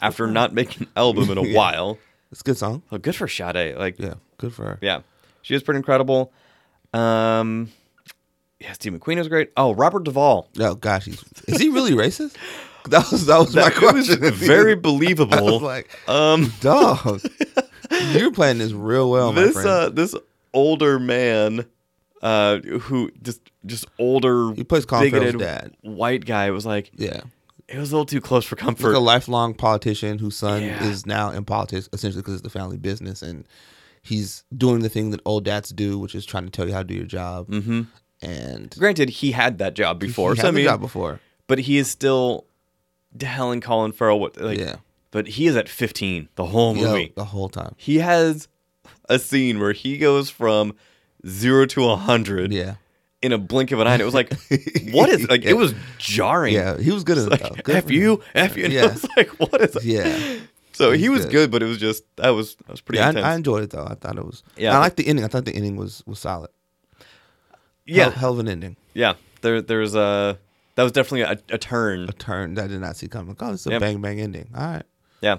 after 0.01 0.27
not 0.27 0.53
making 0.53 0.83
an 0.85 0.93
album 0.97 1.31
in 1.31 1.39
a 1.39 1.43
Yeah. 1.47 1.57
while. 1.57 1.99
It's 2.31 2.41
a 2.41 2.45
good 2.45 2.59
song. 2.59 2.83
Well, 2.91 2.99
good 2.99 3.17
for 3.17 3.27
Sade. 3.29 3.77
Like, 3.77 3.99
Yeah. 3.99 4.15
Good 4.39 4.53
for 4.55 4.65
her. 4.65 4.79
yeah, 4.83 5.01
she 5.43 5.55
was 5.55 5.63
pretty 5.63 5.79
incredible. 5.79 6.33
Um, 6.93 7.71
yeah, 8.61 8.73
Steve 8.73 8.93
McQueen 8.93 9.19
was 9.19 9.29
great. 9.29 9.51
Oh, 9.57 9.75
Robert 9.75 10.05
Duvall. 10.05 10.49
Oh 10.59 10.75
gosh, 10.75 11.05
he's 11.07 11.23
is 11.47 11.61
he 11.61 11.69
really 11.69 11.93
racist? 11.93 12.37
That 12.89 13.11
was 13.11 13.27
that 13.27 13.39
was 13.39 13.55
my 13.55 13.69
That 13.69 13.83
was 13.93 14.07
question. 14.07 14.21
very 14.35 14.73
I 14.73 14.77
believable. 14.77 15.45
was 15.45 15.63
like, 15.63 15.91
um, 16.09 16.51
dog, 16.61 17.21
you're 18.13 18.31
playing 18.33 18.57
this 18.59 18.73
real 18.73 19.11
well, 19.11 19.31
my 19.33 19.43
this 19.43 19.53
friend. 19.53 19.69
uh, 19.69 19.89
this 19.91 20.15
older 20.55 20.99
man, 20.99 21.67
uh, 22.23 22.59
who 22.61 23.11
just 23.21 23.43
just 23.67 23.85
older, 23.99 24.55
He 24.55 24.65
plays 24.65 24.87
bigoted 24.87 25.39
dad. 25.39 25.75
white 25.83 26.25
guy 26.25 26.51
was 26.51 26.65
like 26.65 26.91
yeah, 26.97 27.21
it 27.69 27.79
was 27.79 27.91
a 27.93 27.95
little 27.95 28.07
too 28.07 28.21
close 28.21 28.45
for 28.45 28.57
comfort. 28.57 28.89
like 28.89 28.97
a 28.97 29.01
lifelong 29.01 29.55
politician 29.55 30.19
whose 30.19 30.37
son 30.37 30.63
Yeah. 30.63 30.83
is 30.83 31.07
now 31.07 31.31
in 31.31 31.45
politics, 31.45 31.89
essentially 31.93 32.23
because 32.23 32.35
it's 32.35 32.43
the 32.43 32.51
family 32.51 32.77
business, 32.79 33.23
and 33.23 33.45
he's 34.03 34.45
doing 34.57 34.81
the 34.81 34.89
thing 34.89 35.11
that 35.11 35.21
old 35.25 35.45
dads 35.45 35.71
do, 35.71 35.99
which 35.99 36.15
is 36.15 36.25
trying 36.25 36.45
to 36.45 36.51
tell 36.51 36.67
you 36.67 36.73
how 36.73 36.81
to 36.83 36.89
do 36.89 36.95
your 36.95 37.05
job. 37.07 37.47
hmm 37.49 37.83
And 38.23 38.75
Granted, 38.79 39.11
he 39.11 39.33
had 39.33 39.59
that 39.59 39.75
job 39.75 39.99
before, 39.99 40.33
he 40.35 40.41
so 40.41 40.47
had 40.47 40.49
I 40.49 40.53
mean, 40.53 40.65
job 40.65 40.81
before. 40.81 41.21
but 41.47 41.59
he 41.61 41.79
is 41.79 41.89
still 41.91 42.47
telling 43.19 43.61
Colin 43.61 43.93
Farrell 43.93 44.19
what 44.21 44.41
like. 44.41 44.59
yeah, 44.59 44.77
But 45.11 45.29
he 45.29 45.47
is 45.47 45.57
at 45.57 45.69
15 45.69 46.29
the 46.37 46.47
whole 46.47 46.75
movie. 46.75 47.13
the 47.17 47.27
whole 47.27 47.49
time. 47.49 47.75
He 47.77 47.97
has 47.99 48.49
a 49.09 49.19
scene 49.19 49.59
where 49.61 49.73
he 49.73 49.99
goes 49.99 50.31
from 50.31 50.75
zero 51.27 51.67
to 51.67 51.85
a 51.91 51.97
hundred 51.97 52.53
Yeah, 52.53 52.77
in 53.23 53.33
a 53.33 53.39
blink 53.39 53.73
of 53.73 53.81
an 53.81 53.87
eye. 53.87 53.95
And 53.95 54.03
it 54.03 54.05
was 54.05 54.15
like, 54.15 54.33
what 54.93 55.09
is 55.09 55.29
like? 55.29 55.45
Yeah. 55.45 55.51
It 55.51 55.57
was 55.57 55.75
jarring. 55.99 56.55
yeah, 56.55 56.79
he 56.79 56.91
was 56.93 57.05
good 57.05 57.19
at 57.19 57.33
it 57.33 57.41
though. 57.43 57.49
Like, 57.55 57.65
Good 57.65 57.77
F 57.77 57.91
you. 57.91 58.23
F 58.35 58.57
you. 58.57 58.65
And 58.65 58.73
Yeah. 58.79 58.85
I 58.85 58.87
was 58.87 59.07
like, 59.17 59.29
what 59.41 59.61
is? 59.61 59.85
Yeah, 59.85 60.37
So 60.73 60.93
he 60.93 61.09
was 61.09 61.25
good. 61.25 61.33
good. 61.33 61.51
but 61.51 61.63
it 61.63 61.67
was 61.67 61.79
just 61.79 62.05
that 62.17 62.31
was 62.31 62.55
that 62.57 62.69
was 62.69 62.81
pretty 62.81 62.99
yeah, 63.01 63.09
intense. 63.09 63.25
I, 63.27 63.33
I 63.33 63.35
enjoyed 63.35 63.65
it 63.65 63.71
though. 63.71 63.85
I 63.87 63.95
thought 63.95 64.17
it 64.17 64.25
was. 64.25 64.43
Yeah, 64.57 64.71
Yeah, 64.71 64.77
I 64.77 64.81
liked 64.81 64.97
the 64.97 65.07
ending. 65.09 65.25
I 65.25 65.29
thought 65.29 65.45
the 65.45 65.55
ending 65.55 65.77
was 65.77 66.03
was 66.07 66.19
solid. 66.21 66.51
yeah, 67.87 68.05
hell, 68.05 68.11
hell 68.13 68.33
of 68.33 68.39
an 68.41 68.49
ending. 68.49 68.77
yeah. 68.95 69.15
There, 69.41 69.63
there's 69.63 69.95
a 69.95 70.37
that 70.75 70.83
was 70.83 70.91
definitely 70.93 71.23
a, 71.23 71.39
a 71.55 71.59
turn. 71.59 72.09
A 72.09 72.13
turn 72.13 72.55
that 72.55 72.65
I 72.65 72.69
did 72.69 72.81
not 72.81 72.97
see 72.97 73.07
coming. 73.09 73.37
Oh, 73.39 73.53
it's 73.53 73.67
a 73.67 73.71
Yeah. 73.71 73.79
bang 73.79 74.01
bang 74.01 74.21
ending. 74.21 74.49
All 74.55 74.63
right. 74.67 74.83
Yeah, 75.21 75.39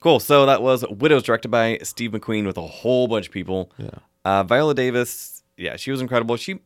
cool. 0.00 0.20
So 0.20 0.46
that 0.46 0.62
was 0.62 0.84
Widows, 0.88 1.22
directed 1.24 1.48
by 1.48 1.78
Steve 1.82 2.12
McQueen, 2.12 2.46
with 2.46 2.56
a 2.56 2.66
whole 2.66 3.06
bunch 3.08 3.26
of 3.26 3.32
people. 3.32 3.70
Yeah. 3.78 3.90
Uh, 4.24 4.42
Viola 4.44 4.74
Davis, 4.74 5.42
yeah, 5.56 5.76
she 5.76 5.90
was 5.90 6.00
incredible. 6.00 6.36
She 6.36 6.60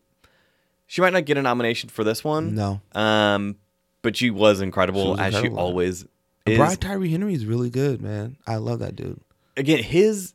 she 0.94 1.00
might 1.00 1.12
not 1.12 1.24
get 1.24 1.36
a 1.36 1.42
nomination 1.42 1.88
for 1.88 2.04
this 2.04 2.22
one. 2.22 2.54
No. 2.54 2.80
Um, 2.92 3.56
but 4.02 4.16
she 4.16 4.30
was 4.30 4.60
incredible 4.60 5.02
She 5.02 5.10
was 5.10 5.18
as 5.18 5.26
incredible. 5.34 5.56
she 5.56 5.60
always 5.60 6.04
is. 6.46 6.56
Brian 6.56 6.76
Tyree 6.76 7.10
Henry 7.10 7.34
is 7.34 7.46
really 7.46 7.68
good, 7.68 8.00
man. 8.00 8.36
I 8.46 8.56
love 8.58 8.78
that 8.78 8.94
dude. 8.94 9.20
Again, 9.56 9.82
his 9.82 10.34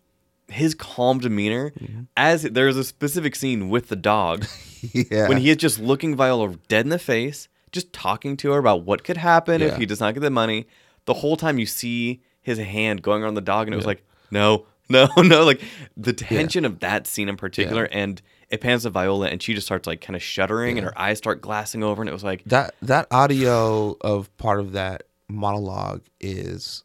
his 0.50 0.76
calm 0.76 1.20
demeanor, 1.20 1.70
Mm-hmm. 1.80 2.02
as 2.18 2.42
there's 2.44 2.76
a 2.76 2.84
specific 2.84 3.38
scene 3.38 3.70
with 3.70 3.88
the 3.88 3.96
dog 3.96 4.46
yeah. 4.82 5.30
when 5.30 5.38
he 5.38 5.50
is 5.50 5.56
just 5.56 5.80
looking 5.80 6.14
Viola 6.18 6.56
dead 6.68 6.86
in 6.86 6.90
the 6.90 7.00
face, 7.00 7.48
just 7.72 7.94
talking 7.94 8.36
to 8.38 8.52
her 8.52 8.58
about 8.60 8.84
what 8.84 9.06
could 9.06 9.16
happen 9.16 9.62
if 9.62 9.72
Yeah. 9.72 9.78
he 9.78 9.86
does 9.86 10.02
not 10.02 10.14
get 10.14 10.20
the 10.20 10.30
money. 10.30 10.68
The 11.06 11.14
whole 11.14 11.38
time 11.38 11.58
you 11.58 11.66
see 11.68 12.22
his 12.42 12.58
hand 12.58 13.02
going 13.02 13.24
around 13.24 13.36
the 13.36 13.42
dog, 13.42 13.68
and 13.68 13.74
it 13.74 13.78
was 13.78 13.86
like, 13.86 14.04
no, 14.30 14.66
no, 14.90 15.08
no. 15.16 15.46
Like 15.46 15.62
the 15.96 16.12
tension 16.12 16.66
of 16.66 16.80
that 16.82 17.08
scene 17.08 17.30
in 17.30 17.38
particular, 17.38 17.86
and 17.86 18.22
it 18.50 18.62
pans 18.62 18.84
to 18.84 18.90
Viola, 18.90 19.28
and 19.28 19.42
she 19.42 19.54
just 19.54 19.68
starts 19.68 19.86
like 19.88 20.02
kind 20.02 20.16
of 20.16 20.22
shuddering, 20.24 20.78
and 20.78 20.86
her 20.86 20.98
eyes 21.00 21.18
start 21.20 21.42
glassing 21.42 21.84
over, 21.84 22.02
and 22.02 22.10
it 22.10 22.14
was 22.14 22.24
like, 22.24 22.44
that 22.46 22.76
that 22.82 23.08
audio 23.12 23.96
of 24.02 24.36
part 24.38 24.60
of 24.60 24.72
that 24.74 25.04
monologue 25.28 26.02
is 26.20 26.84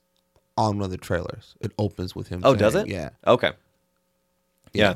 on 0.56 0.76
one 0.76 0.84
of 0.84 0.90
the 0.90 0.98
trailers. 0.98 1.54
It 1.60 1.72
opens 1.78 2.14
with 2.14 2.28
him. 2.28 2.42
oh, 2.44 2.54
does 2.54 2.74
it? 2.74 2.86
Yeah. 2.88 3.10
Okay. 3.26 3.52
Yeah. 4.72 4.82
Yeah. 4.90 4.94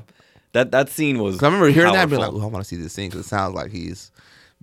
That 0.52 0.70
that 0.72 0.88
scene 0.88 1.18
was. 1.18 1.42
I 1.42 1.46
remember 1.46 1.68
hearing 1.68 1.92
that 1.92 2.02
and 2.02 2.10
being 2.10 2.20
like, 2.20 2.30
powerful. 2.30 2.44
"Oh, 2.44 2.48
I 2.48 2.52
want 2.52 2.64
to 2.64 2.68
see 2.68 2.76
this 2.76 2.92
scene 2.92 3.10
because 3.10 3.24
it 3.26 3.28
sounds 3.28 3.54
like 3.54 3.70
he's 3.70 4.10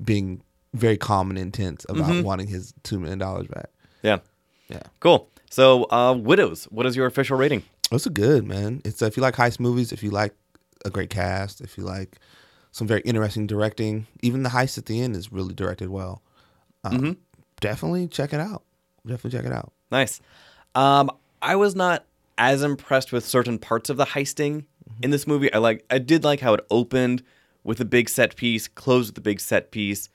being 0.04 0.42
very 0.74 0.98
calm 0.98 1.30
and 1.30 1.40
intense 1.40 1.86
about 1.88 2.10
Mm-hmm. 2.10 2.24
wanting 2.24 2.48
his 2.48 2.74
two 2.84 3.00
million 3.00 3.20
dollars 3.20 3.48
back. 3.48 3.70
Yeah. 4.04 4.20
Yeah. 4.68 4.82
Cool. 5.00 5.30
So, 5.50 5.84
uh, 5.92 6.14
Widows. 6.14 6.66
What 6.66 6.86
is 6.86 6.96
your 6.96 7.06
official 7.06 7.38
rating? 7.38 7.64
It's 7.92 8.06
a 8.06 8.10
good 8.10 8.46
man. 8.46 8.82
It's 8.84 9.02
uh, 9.02 9.06
if 9.06 9.16
you 9.16 9.22
like 9.24 9.36
heist 9.36 9.60
movies, 9.60 9.92
if 9.94 10.02
you 10.04 10.10
like 10.10 10.34
a 10.86 10.90
great 10.90 11.10
cast, 11.10 11.60
if 11.60 11.78
you 11.78 11.84
like 11.84 12.18
some 12.72 12.88
very 12.88 13.02
interesting 13.02 13.48
directing, 13.48 14.08
even 14.22 14.44
the 14.44 14.50
heist 14.50 14.78
at 14.78 14.86
the 14.86 15.02
end 15.02 15.16
is 15.16 15.32
really 15.32 15.54
directed 15.54 15.90
well. 15.90 16.22
Um, 16.84 16.94
Mm-hmm. 16.94 17.12
Definitely 17.62 18.08
check 18.10 18.34
it 18.34 18.40
out. 18.40 18.64
Definitely 19.08 19.38
check 19.40 19.46
it 19.46 19.54
out. 19.54 19.72
Nice. 19.92 20.20
Um, 20.76 21.10
I 21.42 21.56
was 21.56 21.74
not 21.74 22.06
as 22.38 22.64
impressed 22.64 23.14
with 23.14 23.26
certain 23.26 23.58
parts 23.58 23.90
of 23.90 23.96
the 23.98 24.06
heisting 24.06 24.66
in 25.02 25.10
this 25.10 25.26
movie. 25.26 25.52
I 25.54 25.60
like 25.60 25.86
I 25.90 26.00
did 26.00 26.24
like 26.26 26.42
how 26.42 26.54
it 26.54 26.66
opened 26.70 27.24
with 27.64 27.80
a 27.80 27.86
big 27.86 28.10
set 28.10 28.36
piece, 28.36 28.68
closed 28.68 29.12
with 29.12 29.18
a 29.20 29.22
big 29.22 29.40
set 29.40 29.72
piece. 29.72 30.10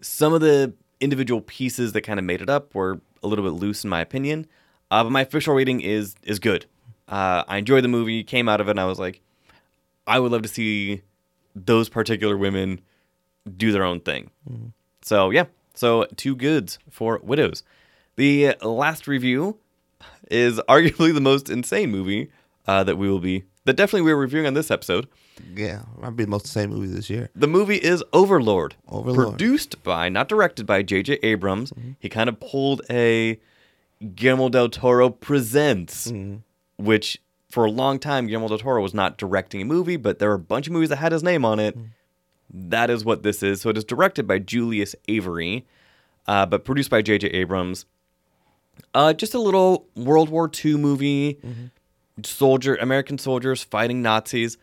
Some 0.00 0.32
of 0.32 0.40
the 0.40 0.72
individual 1.00 1.40
pieces 1.40 1.92
that 1.92 2.02
kind 2.02 2.18
of 2.20 2.24
made 2.24 2.40
it 2.40 2.48
up 2.48 2.74
were 2.76 3.00
a 3.24 3.26
little 3.26 3.44
bit 3.44 3.60
loose 3.60 3.82
in 3.82 3.90
my 3.90 4.00
opinion. 4.00 4.46
Uh, 4.90 5.02
but 5.02 5.10
my 5.10 5.22
official 5.22 5.54
rating 5.54 5.80
is 5.80 6.14
is 6.22 6.38
good. 6.38 6.66
Uh, 7.08 7.42
I 7.48 7.56
enjoyed 7.56 7.82
the 7.82 7.88
movie, 7.88 8.22
came 8.22 8.48
out 8.48 8.60
of 8.60 8.68
it, 8.68 8.72
and 8.72 8.80
I 8.80 8.84
was 8.84 9.00
like, 9.00 9.20
I 10.08 10.18
would 10.18 10.32
love 10.32 10.42
to 10.42 10.48
see 10.48 11.02
those 11.54 11.88
particular 11.88 12.36
women 12.36 12.80
do 13.56 13.72
their 13.72 13.84
own 13.84 14.00
thing. 14.00 14.30
Mm-hmm. 14.50 14.68
So 15.02 15.30
yeah, 15.30 15.44
so 15.74 16.06
two 16.16 16.34
goods 16.34 16.78
for 16.90 17.20
Widows. 17.22 17.62
The 18.16 18.54
last 18.62 19.06
review 19.06 19.58
is 20.30 20.58
arguably 20.68 21.14
the 21.14 21.20
most 21.20 21.48
insane 21.50 21.90
movie 21.90 22.30
uh, 22.66 22.84
that 22.84 22.96
we 22.96 23.08
will 23.08 23.20
be 23.20 23.44
that 23.64 23.76
definitely 23.76 24.02
we're 24.02 24.16
reviewing 24.16 24.46
on 24.46 24.54
this 24.54 24.70
episode. 24.70 25.08
Yeah, 25.54 25.82
might 25.98 26.16
be 26.16 26.24
the 26.24 26.30
most 26.30 26.46
insane 26.46 26.70
movie 26.70 26.88
this 26.88 27.10
year. 27.10 27.28
The 27.36 27.46
movie 27.46 27.76
is 27.76 28.02
Overlord, 28.12 28.76
Overlord. 28.88 29.28
produced 29.36 29.82
by, 29.84 30.08
not 30.08 30.28
directed 30.28 30.66
by 30.66 30.82
J.J. 30.82 31.18
Abrams. 31.22 31.70
Mm-hmm. 31.72 31.92
He 31.98 32.08
kind 32.08 32.28
of 32.28 32.40
pulled 32.40 32.82
a 32.90 33.38
Guillermo 34.14 34.48
del 34.48 34.68
Toro 34.68 35.10
presents, 35.10 36.10
mm-hmm. 36.10 36.36
which 36.82 37.20
for 37.50 37.64
a 37.64 37.70
long 37.70 37.98
time 37.98 38.26
Guillermo 38.26 38.48
del 38.48 38.58
Toro 38.58 38.82
was 38.82 38.92
not 38.94 39.16
directing 39.18 39.62
a 39.62 39.64
movie, 39.64 39.96
but 39.96 40.18
there 40.18 40.28
were 40.28 40.34
a 40.34 40.38
bunch 40.38 40.66
of 40.66 40.72
movies 40.72 40.88
that 40.90 40.96
had 40.96 41.12
his 41.12 41.22
name 41.22 41.44
on 41.44 41.58
it. 41.58 41.76
That 42.52 42.88
is 42.90 43.04
what 43.04 43.22
this 43.22 43.42
is. 43.42 43.60
So 43.60 43.68
it 43.70 43.76
is 43.76 43.84
directed 43.84 44.26
by 44.26 44.38
Julius 44.38 44.94
Avery, 45.06 45.66
uh, 46.26 46.46
but 46.46 46.64
produced 46.64 46.90
by 46.90 47.02
J.J. 47.02 47.28
Abrams. 47.28 47.84
Uh, 48.94 49.12
just 49.12 49.34
a 49.34 49.38
little 49.38 49.86
World 49.94 50.28
War 50.30 50.50
II 50.64 50.76
movie. 50.76 51.38
Soldier, 52.22 52.76
American 52.76 53.18
soldiers 53.18 53.62
fighting 53.62 54.02
Nazis. 54.02 54.56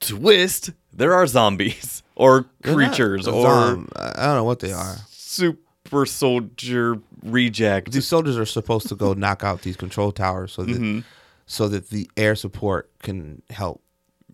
Twist: 0.00 0.70
There 0.92 1.14
are 1.14 1.26
zombies 1.26 2.02
or 2.16 2.46
They're 2.60 2.74
creatures 2.74 3.26
or 3.26 3.42
zom- 3.42 3.88
I 3.96 4.26
don't 4.26 4.36
know 4.36 4.44
what 4.44 4.60
they 4.60 4.72
are. 4.72 4.96
super 5.08 6.04
soldier 6.06 6.98
reject. 7.22 7.92
These 7.92 8.06
soldiers 8.06 8.36
are 8.36 8.44
supposed 8.46 8.88
to 8.88 8.94
go 8.94 9.12
knock 9.14 9.42
out 9.42 9.62
these 9.62 9.76
control 9.76 10.12
towers 10.12 10.52
so 10.52 10.62
that 10.64 10.72
Mm-hmm. 10.76 11.00
So 11.46 11.68
that 11.68 11.90
the 11.90 12.10
air 12.16 12.34
support 12.34 12.90
can 13.00 13.42
help 13.50 13.80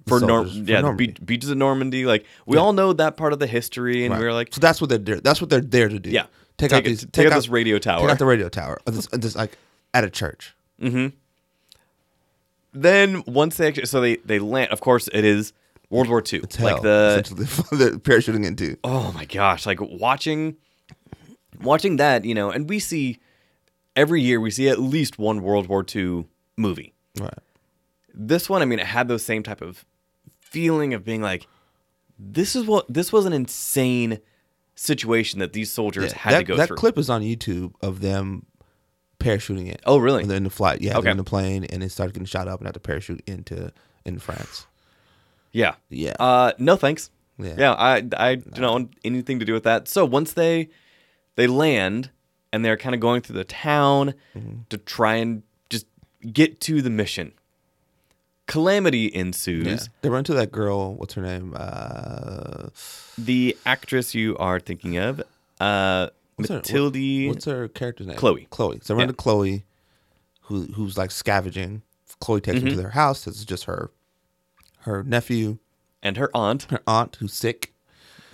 for 0.07 0.19
Norm, 0.21 0.49
for 0.49 0.55
yeah, 0.55 0.77
the 0.77 0.83
Normandy. 0.83 1.07
be- 1.13 1.25
beaches 1.25 1.51
of 1.51 1.59
Normandy. 1.59 2.05
Like 2.07 2.25
we 2.47 2.57
all 2.57 2.73
know 2.73 2.93
that 2.95 3.17
part 3.17 3.33
of 3.33 3.39
the 3.39 3.47
history, 3.47 4.05
and 4.05 4.13
Right. 4.13 4.21
we 4.21 4.27
are 4.27 4.33
like, 4.33 4.53
so 4.53 4.61
that's 4.61 4.81
what 4.81 4.89
they're 4.91 4.99
there. 4.99 5.21
That's 5.21 5.41
what 5.41 5.49
they're 5.51 5.61
there 5.61 5.89
to 5.89 5.99
do. 5.99 6.11
Yeah. 6.11 6.23
take, 6.57 6.71
Take 6.71 6.73
out 6.73 6.79
it- 6.81 6.85
these. 6.89 7.07
take 7.13 7.27
out 7.27 7.35
this 7.35 7.49
radio 7.49 7.79
tower. 7.79 8.01
Take 8.01 8.11
out 8.11 8.19
the 8.19 8.27
radio 8.27 8.49
tower. 8.49 8.79
Uh, 8.87 8.91
This, 8.91 9.09
uh, 9.13 9.17
this 9.19 9.37
like 9.37 9.57
at 9.95 10.05
a 10.05 10.11
church. 10.11 10.55
then 12.73 13.23
once 13.27 13.57
they 13.57 13.69
actually, 13.69 13.87
so 13.87 14.01
they 14.01 14.17
they 14.17 14.39
land. 14.39 14.71
Of 14.71 14.81
course, 14.81 15.09
it 15.13 15.25
is 15.25 15.53
World 15.91 16.09
War 16.09 16.23
II. 16.33 16.41
It's 16.41 16.57
hell, 16.57 16.73
like 16.75 16.83
the 16.83 17.67
they're 17.73 17.91
parachuting 17.99 18.45
into. 18.47 18.77
oh 18.85 19.13
my 19.13 19.25
gosh, 19.27 19.67
like 19.67 19.79
watching 19.81 20.57
watching 21.61 21.97
that, 21.97 22.25
you 22.25 22.35
know, 22.35 22.51
and 22.51 22.69
we 22.69 22.79
see 22.79 23.19
every 23.95 24.23
year 24.23 24.41
we 24.41 24.51
see 24.51 24.69
at 24.69 24.79
least 24.81 25.19
one 25.19 25.43
World 25.43 25.67
War 25.69 25.85
II 25.95 26.27
movie. 26.57 26.95
Right. 27.21 27.39
This 28.15 28.49
one, 28.49 28.63
I 28.63 28.65
mean, 28.65 28.79
it 28.79 28.87
had 28.87 29.09
those 29.09 29.25
same 29.25 29.43
type 29.43 29.63
of 29.63 29.85
feeling 30.41 30.93
of 30.95 31.05
being 31.05 31.23
like, 31.23 31.47
this 32.19 32.55
is 32.55 32.65
what 32.67 32.93
this 32.93 33.13
was 33.13 33.25
an 33.27 33.33
insane 33.33 34.19
situation 34.75 35.41
that 35.41 35.53
these 35.53 35.71
soldiers 35.71 36.13
Yeah, 36.13 36.19
had 36.19 36.33
that, 36.35 36.39
to 36.39 36.45
go 36.45 36.57
that 36.57 36.67
through. 36.69 36.77
That 36.77 36.81
clip 36.81 36.99
is 36.99 37.11
on 37.11 37.23
YouTube 37.23 37.73
of 37.83 38.01
them 38.01 38.47
parachuting 39.19 39.69
it. 39.69 39.81
Oh, 39.87 39.99
really? 39.99 40.23
In 40.25 40.45
the 40.45 40.51
flight. 40.51 40.81
Yeah, 40.81 40.99
Okay. 40.99 41.11
in 41.11 41.17
the 41.17 41.25
plane 41.25 41.65
and 41.65 41.83
it 41.83 41.91
started 41.91 42.13
getting 42.13 42.27
shot 42.27 42.49
up 42.49 42.61
and 42.61 42.67
have 42.67 42.75
to 42.75 42.81
parachute 42.81 43.23
into 43.27 43.73
in 44.05 44.19
France. 44.19 44.67
Yeah. 45.53 45.75
Yeah. 45.91 46.15
Uh, 46.19 46.53
no 46.59 46.77
thanks. 46.77 47.11
Yeah. 47.39 47.55
Yeah, 47.59 47.73
I 47.73 48.03
I 48.17 48.35
do 48.37 48.61
not 48.61 48.73
want 48.73 48.95
anything 49.05 49.39
to 49.39 49.45
do 49.45 49.53
with 49.53 49.65
that. 49.65 49.89
So 49.89 50.05
once 50.05 50.33
they 50.35 50.69
they 51.37 51.47
land 51.47 52.11
and 52.53 52.65
they're 52.65 52.77
kind 52.77 52.95
of 52.95 53.01
going 53.01 53.21
through 53.23 53.37
the 53.37 53.45
town 53.45 54.15
Mm-hmm. 54.37 54.61
to 54.71 54.79
try 54.79 55.17
and 55.17 55.43
get 56.33 56.61
to 56.63 56.83
the 56.83 56.91
mission. 56.91 57.33
Calamity 58.47 59.15
ensues. 59.15 59.67
Yeah. 59.67 59.79
They 60.03 60.09
run 60.11 60.25
to 60.25 60.35
that 60.35 60.51
girl. 60.53 60.95
What's 60.95 61.15
her 61.15 61.23
name? 61.23 61.55
Uh, 61.57 62.69
The 63.17 63.57
actress 63.65 64.15
you 64.15 64.37
are 64.39 64.59
thinking 64.59 64.97
of, 64.97 65.21
uh, 65.61 66.09
what's 66.37 66.49
her- 66.51 66.57
what- 66.57 67.29
what's 67.29 67.45
her 67.45 67.69
character's 67.69 68.07
name? 68.09 68.17
Chloe. 68.17 68.47
Chloe. 68.51 68.81
So 68.83 68.89
they 68.89 68.95
run 68.95 69.01
Yeah. 69.01 69.05
into 69.05 69.15
Chloe, 69.15 69.65
who 70.43 70.63
who's 70.75 70.97
like 70.99 71.11
scavenging. 71.11 71.83
Chloe 72.21 72.41
takes 72.41 72.57
Mm-hmm. 72.59 72.65
them 72.67 72.75
to 72.77 72.81
their 72.81 72.91
house. 72.91 73.25
This 73.25 73.37
is 73.37 73.45
just 73.45 73.65
her, 73.65 73.91
her 74.81 75.03
nephew, 75.05 75.59
and 76.03 76.17
her 76.17 76.31
aunt. 76.35 76.65
her 76.71 76.81
aunt 76.87 77.17
who's 77.21 77.33
sick, 77.33 77.73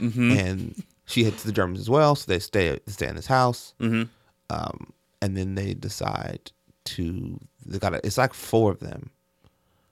Mm-hmm. 0.01 0.31
and 0.33 0.83
she 1.05 1.25
to 1.31 1.47
the 1.47 1.53
Germans 1.53 1.81
as 1.81 1.91
well. 1.91 2.15
So 2.17 2.25
they 2.27 2.39
stay 2.39 2.79
stay 2.87 3.09
in 3.09 3.17
this 3.17 3.27
house, 3.27 3.75
Mm-hmm. 3.81 4.05
um, 4.51 4.93
and 5.21 5.37
then 5.37 5.55
they 5.55 5.75
decide 5.75 6.51
to 6.97 7.39
they 7.67 7.79
got 7.79 7.95
it's 8.05 8.19
like 8.19 8.35
four 8.35 8.71
of 8.73 8.81
them, 8.81 9.11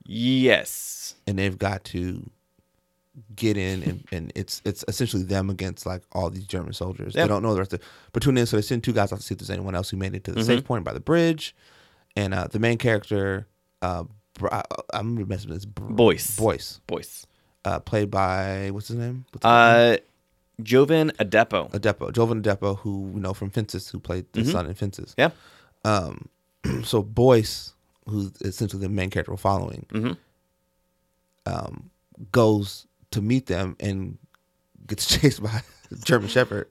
Yes. 0.04 1.14
and 1.26 1.38
they've 1.38 1.58
got 1.58 1.84
to 1.84 2.28
get 3.34 3.56
in 3.56 3.82
and, 3.82 4.04
and 4.12 4.32
it's 4.34 4.60
it's 4.64 4.84
essentially 4.88 5.22
them 5.22 5.48
against 5.50 5.86
like 5.86 6.02
all 6.12 6.30
these 6.30 6.46
German 6.46 6.72
soldiers. 6.72 7.14
Yeah. 7.14 7.22
They 7.22 7.28
don't 7.28 7.42
know 7.42 7.54
the 7.54 7.60
rest 7.60 7.72
of 7.72 7.80
but 8.12 8.22
tune 8.22 8.36
in 8.38 8.46
so 8.46 8.56
they 8.56 8.62
send 8.62 8.84
two 8.84 8.92
guys 8.92 9.12
out 9.12 9.20
to 9.20 9.24
see 9.24 9.34
if 9.34 9.38
there's 9.38 9.50
anyone 9.50 9.74
else 9.74 9.90
who 9.90 9.96
made 9.96 10.14
it 10.14 10.24
to 10.24 10.32
the 10.32 10.44
safe 10.44 10.64
point 10.64 10.84
by 10.84 10.92
the 10.92 11.00
bridge. 11.00 11.54
And 12.14 12.32
uh, 12.32 12.46
the 12.50 12.58
main 12.58 12.78
character, 12.78 13.46
uh, 13.82 14.04
I, 14.50 14.62
I'm 14.94 15.14
gonna 15.16 15.26
mess 15.26 15.44
with 15.44 15.54
this 15.56 15.64
Boyce. 15.66 16.36
Boyce, 16.36 16.80
Boyce. 16.86 17.26
uh, 17.66 17.78
played 17.80 18.10
by 18.10 18.70
what's 18.70 18.88
his 18.88 18.96
name? 18.96 19.26
What's 19.32 19.44
his 19.44 19.50
name? 19.50 19.94
Uh, 19.94 19.96
Jovan 20.62 21.12
Adepo. 21.20 21.70
Adepo, 21.72 22.10
Jovan 22.12 22.42
Adepo, 22.42 22.78
who 22.78 23.02
we 23.02 23.20
know 23.20 23.34
from 23.34 23.50
Fences, 23.50 23.90
who 23.90 23.98
played 23.98 24.24
the 24.32 24.44
son 24.46 24.66
in 24.66 24.72
Fences. 24.74 25.14
Yeah. 25.18 25.30
Um, 25.84 26.28
so 26.84 27.02
Boyce, 27.02 27.74
who's 28.08 28.32
essentially 28.42 28.82
the 28.82 28.88
main 28.88 29.10
character 29.10 29.32
we're 29.32 29.36
following, 29.38 29.86
Mhm. 29.90 30.16
um, 31.46 31.90
goes 32.32 32.86
to 33.12 33.20
meet 33.22 33.46
them 33.46 33.76
and 33.80 34.18
gets 34.86 35.06
chased 35.20 35.42
by 35.42 35.62
a 35.90 35.94
German 36.04 36.28
Shepherd. 36.28 36.68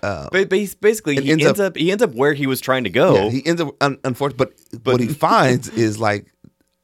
But 0.00 0.48
bas- 0.48 0.74
basically, 0.74 1.16
he 1.20 1.32
ends 1.32 1.44
ends, 1.44 1.60
up- 1.60 1.72
up, 1.72 1.76
he 1.76 1.90
ends 1.90 2.02
up 2.02 2.14
where 2.14 2.34
he 2.34 2.46
was 2.46 2.60
trying 2.60 2.84
to 2.84 2.90
go. 2.90 3.14
Yeah, 3.14 3.30
he 3.30 3.46
ends 3.46 3.60
up 3.60 3.74
un- 3.80 3.98
unfortunately, 4.04 4.54
but, 4.82 4.92
what 4.92 5.00
he 5.00 5.08
finds 5.08 5.68
is 5.70 5.98
like 5.98 6.26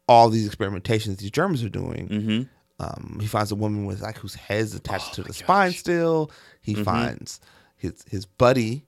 all 0.09 0.28
these 0.30 0.49
experimentations 0.49 1.18
these 1.18 1.30
Germans 1.30 1.62
are 1.62 1.68
doing. 1.68 2.09
mm-hmm. 2.09 2.42
Um, 2.80 3.18
he 3.20 3.28
finds 3.28 3.53
a 3.53 3.55
woman 3.55 3.86
with 3.86 4.03
like 4.03 4.18
whose 4.18 4.34
head's 4.34 4.74
attached 4.74 5.11
Oh 5.12 5.14
to 5.14 5.22
the 5.22 5.32
spine 5.32 5.70
still. 5.72 6.30
He 6.61 6.74
Mm-hmm. 6.74 6.82
finds 6.82 7.40
his 7.76 8.05
his 8.11 8.26
buddy 8.26 8.84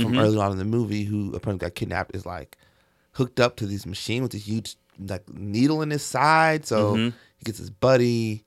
from 0.00 0.18
early 0.18 0.38
on 0.38 0.52
in 0.52 0.58
the 0.58 0.64
movie 0.64 1.04
who 1.04 1.34
apparently 1.34 1.66
got 1.66 1.74
kidnapped 1.74 2.16
is 2.16 2.24
like 2.24 2.56
hooked 3.12 3.38
up 3.40 3.56
to 3.56 3.66
this 3.66 3.84
machine 3.86 4.22
with 4.22 4.32
this 4.32 4.46
huge 4.46 4.76
like 4.98 5.28
needle 5.32 5.82
in 5.82 5.90
his 5.90 6.02
side. 6.02 6.64
So 6.66 6.94
Mm-hmm. 6.94 7.16
he 7.38 7.44
gets 7.44 7.58
his 7.58 7.70
buddy, 7.70 8.44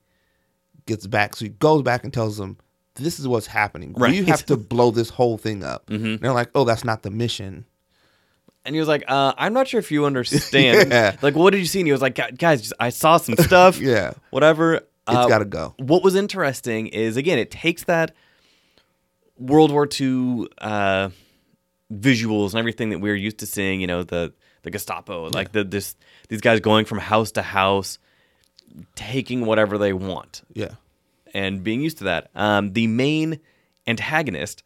gets 0.86 1.06
back. 1.06 1.36
So 1.36 1.44
he 1.44 1.50
goes 1.50 1.82
back 1.82 2.02
and 2.04 2.12
tells 2.12 2.36
them, 2.36 2.56
"This 2.96 3.20
is 3.20 3.28
what's 3.28 3.46
happening. 3.46 3.92
Right. 3.96 4.14
You 4.14 4.24
have 4.24 4.44
to 4.46 4.56
blow 4.72 4.90
this 4.90 5.10
whole 5.10 5.38
thing 5.38 5.62
up." 5.62 5.86
Mm-hmm. 5.86 6.22
They're 6.22 6.32
like, 6.32 6.50
"Oh, 6.54 6.64
that's 6.64 6.84
not 6.84 7.02
the 7.02 7.10
mission." 7.10 7.64
And 8.64 8.74
he 8.74 8.80
was 8.80 8.88
like, 8.88 9.04
uh, 9.06 9.32
I'm 9.38 9.52
not 9.52 9.68
sure 9.68 9.78
if 9.78 9.92
you 9.92 10.04
understand. 10.10 10.90
Yeah. 10.90 11.14
Like, 11.22 11.36
what 11.36 11.50
did 11.52 11.58
you 11.60 11.66
see? 11.66 11.78
And 11.78 11.86
he 11.86 11.92
was 11.92 12.02
like, 12.02 12.16
guys, 12.36 12.62
just, 12.62 12.72
I 12.80 12.88
saw 12.88 13.16
some 13.16 13.36
stuff. 13.36 13.78
Yeah. 13.80 14.14
Whatever. 14.30 14.74
It's 14.74 14.84
Uh, 15.06 15.28
got 15.28 15.38
to 15.38 15.44
go. 15.44 15.76
What 15.78 16.02
was 16.02 16.16
interesting 16.16 16.88
is, 16.88 17.16
again, 17.16 17.38
it 17.38 17.52
takes 17.52 17.84
that 17.84 18.12
World 19.38 19.70
War 19.70 19.88
II 20.00 20.48
uh, 20.58 21.10
visuals 21.92 22.50
and 22.50 22.58
everything 22.58 22.90
that 22.90 22.98
we're 23.00 23.14
used 23.14 23.38
to 23.38 23.46
seeing, 23.46 23.80
you 23.80 23.86
know, 23.86 24.02
the, 24.02 24.32
the 24.62 24.70
Gestapo, 24.70 25.28
like 25.28 25.52
the, 25.52 25.64
this, 25.64 25.94
these 26.28 26.40
guys 26.40 26.60
going 26.60 26.84
from 26.84 26.98
house 26.98 27.30
to 27.32 27.42
house, 27.42 27.98
taking 28.94 29.46
whatever 29.46 29.78
they 29.78 29.92
want. 29.92 30.42
Yeah. 30.52 30.72
and 31.34 31.62
being 31.62 31.80
used 31.82 31.98
to 31.98 32.04
that. 32.04 32.30
Um, 32.34 32.72
the 32.72 32.86
main 32.86 33.40
antagonist, 33.86 34.62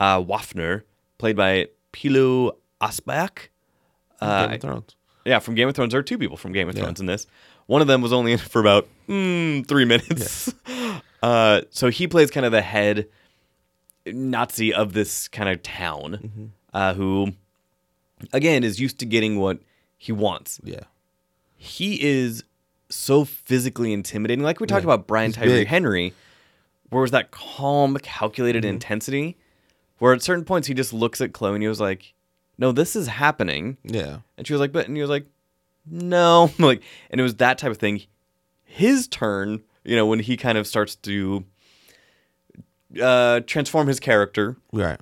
uh, 0.00 0.20
Waffner, 0.22 0.82
played 1.18 1.36
by 1.36 1.68
Pilou 1.92 2.52
Asbæk. 2.80 3.48
Uh, 4.20 4.46
Game 4.46 4.54
of 4.54 4.60
Thrones. 4.60 4.96
yeah, 5.24 5.38
from 5.40 5.54
Game 5.54 5.68
of 5.68 5.74
Thrones. 5.74 5.90
There 5.92 6.00
are 6.00 6.04
two 6.04 6.18
people 6.18 6.36
from 6.36 6.52
Game 6.52 6.68
of 6.68 6.74
Thrones 6.74 7.00
in 7.00 7.06
this. 7.06 7.26
One 7.66 7.80
of 7.80 7.88
them 7.88 8.00
was 8.02 8.12
only 8.12 8.32
in 8.32 8.38
for 8.52 8.60
about 8.60 8.88
mm, 9.08 9.66
three 9.66 9.84
minutes. 9.84 10.52
Uh, 11.22 11.60
so 11.70 11.88
he 11.88 12.08
plays 12.08 12.32
kind 12.32 12.44
of 12.44 12.50
the 12.50 12.60
head 12.60 13.06
Nazi 14.04 14.74
of 14.74 14.92
this 14.92 15.28
kind 15.28 15.48
of 15.48 15.62
town, 15.62 16.50
uh, 16.72 16.94
who, 16.94 17.32
again, 18.32 18.64
is 18.64 18.80
used 18.80 18.98
to 18.98 19.06
getting 19.06 19.38
what 19.38 19.58
he 19.98 20.12
wants 20.12 20.60
Yeah. 20.64 20.80
he 21.56 22.02
is 22.02 22.44
so 22.88 23.24
physically 23.24 23.92
intimidating. 23.92 24.44
Like 24.44 24.60
we 24.60 24.66
talked 24.66 24.84
Yeah. 24.84 24.92
about 24.92 25.06
Brian 25.06 25.32
Tyree. 25.32 25.64
Henry, 25.64 26.12
where 26.90 27.02
was 27.02 27.10
that 27.12 27.30
calm, 27.30 27.96
calculated 27.98 28.64
intensity, 28.64 29.36
where 29.98 30.12
at 30.12 30.22
certain 30.22 30.44
points 30.44 30.68
he 30.68 30.74
just 30.74 30.92
looks 30.92 31.20
at 31.20 31.32
Chloe 31.32 31.54
and 31.54 31.62
he 31.62 31.68
was 31.68 31.80
like, 31.80 32.12
"No, 32.58 32.72
this 32.72 32.94
is 32.96 33.06
happening," 33.06 33.76
Yeah. 33.84 34.18
and 34.36 34.46
she 34.46 34.52
was 34.52 34.60
like, 34.60 34.72
"But," 34.72 34.88
and 34.88 34.96
he 34.96 35.00
was 35.00 35.08
like, 35.10 35.26
"No," 35.86 36.50
like, 36.58 36.82
and 37.10 37.20
it 37.20 37.24
was 37.24 37.36
that 37.36 37.56
type 37.58 37.70
of 37.70 37.78
thing. 37.78 38.02
His 38.64 39.06
turn, 39.08 39.62
you 39.84 39.96
know, 39.96 40.06
when 40.06 40.18
he 40.20 40.36
kind 40.36 40.58
of 40.58 40.66
starts 40.66 40.96
to 40.96 41.44
uh, 43.00 43.40
transform 43.46 43.86
his 43.88 44.00
character, 44.00 44.56
Right. 44.72 45.00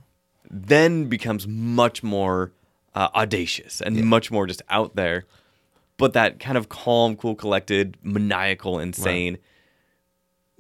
Then 0.51 1.05
becomes 1.05 1.47
much 1.47 2.03
more 2.03 2.53
uh, 2.95 3.09
audacious 3.15 3.81
and 3.81 4.05
much 4.05 4.31
more 4.31 4.47
just 4.47 4.63
out 4.69 4.97
there. 4.97 5.25
But 5.97 6.13
that 6.15 6.41
kind 6.41 6.57
of 6.59 6.69
calm, 6.69 7.15
cool, 7.17 7.35
collected, 7.35 7.97
maniacal, 8.03 8.79
insane 8.79 9.39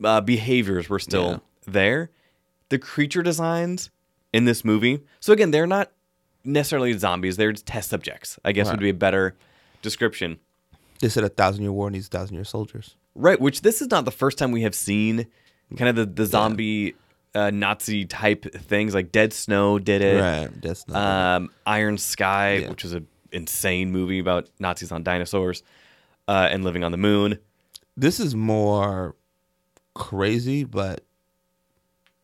uh, 0.02 0.20
behaviors 0.20 0.88
were 0.88 0.98
still 0.98 1.30
Yeah. 1.30 1.38
there. 1.66 2.10
The 2.68 2.78
creature 2.78 3.22
designs 3.22 3.90
in 4.32 4.44
this 4.44 4.64
movie, 4.64 5.00
so 5.18 5.32
again, 5.32 5.50
they're 5.50 5.66
not 5.66 5.90
necessarily 6.44 6.92
zombies; 6.96 7.36
they're 7.36 7.52
just 7.52 7.66
test 7.66 7.90
subjects. 7.90 8.38
I 8.44 8.52
guess 8.52 8.70
would 8.70 8.78
be 8.80 8.90
a 8.90 8.94
better 8.94 9.34
description. 9.82 10.38
They 11.00 11.08
said 11.08 11.24
a 11.24 11.28
thousand 11.28 11.62
year 11.62 11.72
war 11.72 11.90
needs 11.90 12.06
a 12.06 12.10
thousand 12.10 12.34
year 12.36 12.44
soldiers. 12.44 12.94
Right, 13.16 13.40
which 13.40 13.62
this 13.62 13.82
is 13.82 13.90
not 13.90 14.04
the 14.04 14.10
first 14.12 14.38
time 14.38 14.52
we 14.52 14.62
have 14.62 14.74
seen 14.74 15.26
kind 15.76 15.88
of 15.88 15.96
the, 15.96 16.06
the 16.06 16.26
zombie 16.26 16.94
uh, 17.34 17.50
Nazi 17.50 18.04
type 18.04 18.44
things 18.54 18.94
like 18.94 19.12
Dead 19.12 19.32
Snow 19.32 19.78
did 19.78 20.02
it. 20.02 20.20
Right. 20.20 20.48
That's 20.62 20.86
not. 20.88 21.36
um, 21.36 21.50
Iron 21.66 21.96
Sky, 21.98 22.56
Yeah. 22.56 22.70
which 22.70 22.82
was 22.82 22.92
an 22.92 23.06
insane 23.32 23.92
movie 23.92 24.18
about 24.18 24.48
Nazis 24.58 24.90
on 24.90 25.02
dinosaurs 25.04 25.62
uh, 26.28 26.48
and 26.50 26.64
living 26.64 26.82
on 26.84 26.90
the 26.92 26.98
moon. 26.98 27.38
this 27.96 28.18
is 28.20 28.34
more 28.34 29.14
crazy, 29.94 30.64
but 30.64 31.04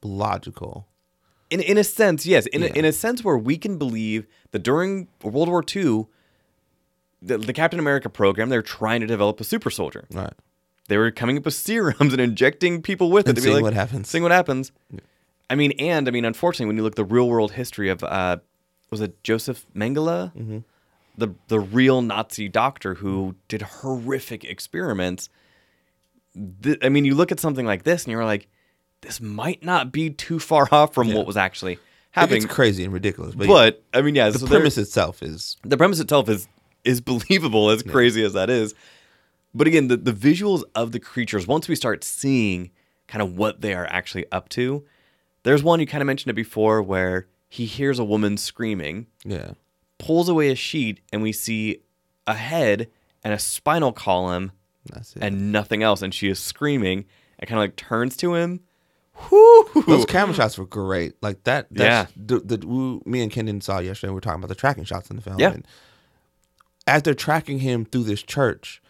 logical. 0.02 0.86
In 1.50 1.60
in 1.60 1.78
a 1.78 1.84
sense, 1.84 2.26
yes. 2.26 2.46
In 2.46 2.62
Yeah. 2.62 2.68
a, 2.68 2.78
in 2.78 2.84
a 2.84 2.92
sense 2.92 3.22
where 3.22 3.38
we 3.38 3.56
can 3.58 3.78
believe 3.78 4.26
that 4.50 4.60
during 4.60 5.08
World 5.22 5.48
War 5.48 5.62
II, 5.74 6.06
the, 7.22 7.38
the 7.38 7.52
Captain 7.52 7.78
America 7.78 8.08
program, 8.08 8.48
they're 8.48 8.62
trying 8.62 9.00
to 9.00 9.06
develop 9.06 9.40
a 9.40 9.44
super 9.44 9.70
soldier. 9.70 10.06
Right. 10.12 10.32
They 10.88 10.96
were 10.98 11.10
coming 11.10 11.36
up 11.38 11.44
with 11.44 11.54
serums 11.54 12.00
and 12.12 12.20
injecting 12.20 12.82
people 12.82 13.10
with 13.10 13.26
it 13.26 13.30
And 13.30 13.36
be 13.36 13.42
seeing 13.42 13.54
like, 13.54 13.62
what 13.62 13.74
happens. 13.74 14.08
Seeing 14.08 14.22
what 14.22 14.32
happens. 14.32 14.72
I 15.50 15.54
mean, 15.54 15.72
and 15.78 16.08
I 16.08 16.10
mean, 16.10 16.24
unfortunately, 16.24 16.66
when 16.66 16.76
you 16.76 16.82
look 16.82 16.92
at 16.92 16.96
the 16.96 17.04
real 17.04 17.28
world 17.28 17.52
history 17.52 17.88
of, 17.88 18.02
uh, 18.04 18.38
was 18.90 19.00
it 19.00 19.22
Joseph 19.24 19.66
Mengele, 19.74 20.32
Mm-hmm. 20.34 20.58
the 21.18 21.34
the 21.48 21.60
real 21.60 22.02
Nazi 22.02 22.48
doctor 22.48 22.94
who 22.94 23.34
did 23.48 23.62
horrific 23.62 24.44
experiments. 24.44 25.28
I 26.82 26.88
mean, 26.90 27.04
you 27.04 27.14
look 27.14 27.32
at 27.32 27.40
something 27.40 27.64
like 27.64 27.84
this, 27.84 28.04
and 28.04 28.12
you're 28.12 28.24
like, 28.24 28.48
this 29.00 29.20
might 29.20 29.64
not 29.64 29.92
be 29.92 30.10
too 30.10 30.38
far 30.38 30.68
off 30.72 30.92
from 30.94 31.12
what 31.14 31.26
was 31.26 31.36
actually 31.36 31.78
happening. 32.10 32.42
gets 32.42 32.52
crazy 32.52 32.84
and 32.84 32.92
ridiculous, 32.92 33.34
but, 33.34 33.46
yeah, 33.46 33.52
But 33.52 33.82
I 33.94 34.02
mean, 34.02 34.14
yeah, 34.14 34.30
the 34.30 34.38
so 34.40 34.46
premise 34.46 34.76
itself 34.78 35.22
is 35.22 35.56
the 35.62 35.76
premise 35.76 36.00
itself 36.00 36.28
is 36.28 36.48
is 36.84 37.00
believable 37.12 37.70
as 37.70 37.82
crazy 37.82 38.22
as 38.24 38.34
that 38.34 38.50
is 38.50 38.74
but 39.56 39.66
again 39.66 39.88
the, 39.88 39.96
the 39.96 40.12
visuals 40.12 40.62
of 40.74 40.92
the 40.92 41.00
creatures 41.00 41.46
once 41.46 41.68
we 41.68 41.74
start 41.74 42.04
seeing 42.04 42.70
kind 43.08 43.22
of 43.22 43.36
what 43.36 43.60
they 43.60 43.74
are 43.74 43.86
actually 43.86 44.30
up 44.30 44.48
to 44.48 44.84
there's 45.42 45.62
one 45.62 45.80
you 45.80 45.86
kind 45.86 46.02
of 46.02 46.06
mentioned 46.06 46.30
it 46.30 46.34
before 46.34 46.82
where 46.82 47.26
he 47.48 47.66
hears 47.66 47.98
a 47.98 48.04
woman 48.04 48.36
screaming 48.36 49.06
yeah. 49.24 49.52
pulls 49.98 50.28
away 50.28 50.50
a 50.50 50.54
sheet 50.54 51.00
and 51.12 51.22
we 51.22 51.32
see 51.32 51.78
a 52.26 52.34
head 52.34 52.88
and 53.24 53.32
a 53.32 53.38
spinal 53.38 53.92
column 53.92 54.52
That's 54.92 55.16
it. 55.16 55.22
and 55.22 55.52
nothing 55.52 55.82
else 55.82 56.02
and 56.02 56.12
she 56.12 56.28
is 56.28 56.38
screaming 56.38 57.06
and 57.38 57.48
kind 57.48 57.58
of 57.58 57.62
like 57.62 57.76
turns 57.76 58.16
to 58.18 58.34
him 58.34 58.60
Whoo! 59.30 59.66
Those 59.86 60.04
camera 60.04 60.34
shots 60.34 60.58
were 60.58 60.66
great. 60.66 61.14
Like 61.22 61.44
that. 61.44 61.68
Yeah. 61.70 62.06
The, 62.16 62.38
the 62.40 62.66
we, 62.66 63.00
me 63.10 63.22
and 63.22 63.32
Kendon 63.32 63.62
saw 63.62 63.78
yesterday. 63.78 64.10
We 64.10 64.16
were 64.16 64.20
talking 64.20 64.40
about 64.40 64.48
the 64.48 64.54
tracking 64.54 64.84
shots 64.84 65.10
in 65.10 65.16
the 65.16 65.22
film. 65.22 65.38
Yeah. 65.38 65.52
And 65.52 65.66
as 66.86 67.02
they're 67.02 67.14
tracking 67.14 67.60
him 67.60 67.84
through 67.84 68.04
this 68.04 68.22
church, 68.22 68.82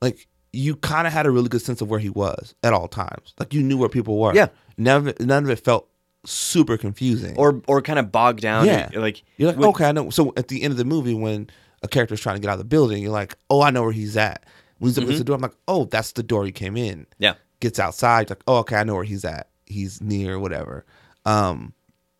like 0.00 0.26
you 0.52 0.76
kind 0.76 1.06
of 1.06 1.12
had 1.12 1.26
a 1.26 1.30
really 1.30 1.48
good 1.48 1.62
sense 1.62 1.80
of 1.80 1.90
where 1.90 1.98
he 2.00 2.08
was 2.10 2.54
at 2.62 2.72
all 2.72 2.88
times. 2.88 3.34
Like 3.38 3.52
you 3.52 3.62
knew 3.62 3.76
where 3.76 3.88
people 3.88 4.18
were. 4.18 4.34
Yeah. 4.34 4.48
None 4.78 4.96
of 4.96 5.06
it, 5.08 5.20
none 5.20 5.44
of 5.44 5.50
it 5.50 5.60
felt 5.60 5.88
super 6.24 6.76
confusing. 6.76 7.36
or 7.36 7.62
or 7.68 7.82
kind 7.82 7.98
of 7.98 8.10
bogged 8.10 8.40
down. 8.40 8.66
Yeah. 8.66 8.88
like 8.94 9.22
you're 9.36 9.48
like, 9.50 9.58
when- 9.58 9.68
okay, 9.70 9.84
I 9.86 9.92
know. 9.92 10.10
So 10.10 10.32
at 10.36 10.48
the 10.48 10.62
end 10.62 10.72
of 10.72 10.78
the 10.78 10.84
movie, 10.84 11.14
when 11.14 11.48
a 11.82 11.88
character's 11.88 12.20
trying 12.20 12.36
to 12.36 12.40
get 12.40 12.48
out 12.48 12.54
of 12.54 12.58
the 12.60 12.64
building, 12.64 13.02
you're 13.02 13.12
like, 13.12 13.36
oh, 13.50 13.60
I 13.62 13.70
know 13.70 13.82
where 13.82 13.92
he's 13.92 14.16
at. 14.16 14.44
When 14.78 14.88
he's 14.90 14.98
up 14.98 15.04
against 15.04 15.18
the 15.18 15.24
door, 15.24 15.36
I'm 15.36 15.42
like, 15.42 15.54
oh, 15.68 15.84
that's 15.84 16.12
the 16.12 16.22
door 16.22 16.44
he 16.44 16.52
came 16.52 16.76
in. 16.76 17.06
yeah, 17.18 17.34
Gets 17.60 17.78
outside, 17.78 18.30
like, 18.30 18.42
oh, 18.46 18.58
okay, 18.58 18.76
I 18.76 18.84
know 18.84 18.94
where 18.94 19.04
he's 19.04 19.24
at. 19.24 19.48
He's 19.66 20.00
near 20.00 20.38
whatever. 20.38 20.86
Um, 21.24 21.72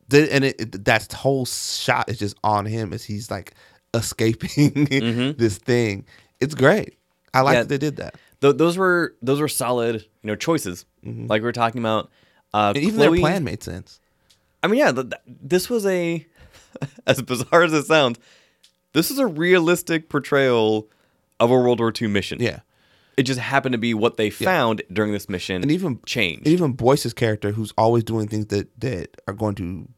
the, 0.08 0.32
and 0.32 0.44
it, 0.44 0.60
it, 0.60 0.84
that 0.84 1.12
whole 1.12 1.44
shot 1.46 2.08
is 2.08 2.18
just 2.18 2.36
on 2.42 2.66
him 2.66 2.92
as 2.92 3.04
he's 3.04 3.30
like 3.30 3.54
escaping 3.94 4.84
this 5.38 5.58
thing. 5.58 6.04
It's 6.40 6.54
great. 6.54 6.97
I 7.38 7.42
like 7.42 7.54
Yeah. 7.54 7.60
that 7.62 7.68
they 7.68 7.78
did 7.78 7.96
that. 7.96 8.14
Th- 8.40 8.56
those 8.56 8.76
were 8.76 9.14
those 9.22 9.40
were 9.40 9.48
solid, 9.48 9.96
you 10.22 10.26
know, 10.28 10.36
choices. 10.36 10.84
Like 11.04 11.42
we 11.42 11.46
were 11.46 11.52
talking 11.52 11.80
about. 11.80 12.10
Uh, 12.54 12.72
And 12.74 12.84
even 12.84 12.94
Chloe- 12.96 13.18
their 13.18 13.20
plan 13.20 13.44
made 13.44 13.62
sense. 13.62 14.00
I 14.62 14.66
mean, 14.68 14.78
yeah, 14.80 14.90
th- 14.92 15.10
th- 15.10 15.22
this 15.26 15.68
was 15.70 15.84
a, 15.86 16.26
as 17.06 17.20
bizarre 17.22 17.62
as 17.64 17.72
it 17.72 17.84
sounds, 17.86 18.18
this 18.94 19.10
is 19.10 19.18
a 19.18 19.26
realistic 19.26 20.08
portrayal 20.08 20.88
of 21.40 21.50
a 21.50 21.54
World 21.54 21.78
War 21.80 21.92
II 22.00 22.08
mission. 22.08 22.38
Yeah. 22.40 22.60
It 23.18 23.24
just 23.24 23.38
happened 23.40 23.72
to 23.72 23.78
be 23.78 23.94
what 23.94 24.16
they 24.16 24.30
found 24.30 24.82
during 24.92 25.12
this 25.12 25.28
mission. 25.28 25.60
And 25.62 25.70
even 25.70 26.00
changed. 26.06 26.46
And 26.46 26.52
even 26.54 26.72
Boyce's 26.72 27.12
character, 27.12 27.50
who's 27.52 27.72
always 27.76 28.04
doing 28.04 28.28
things 28.28 28.46
that 28.46 28.68
that 28.80 29.20
are 29.26 29.34
going 29.34 29.54
to, 29.56 29.88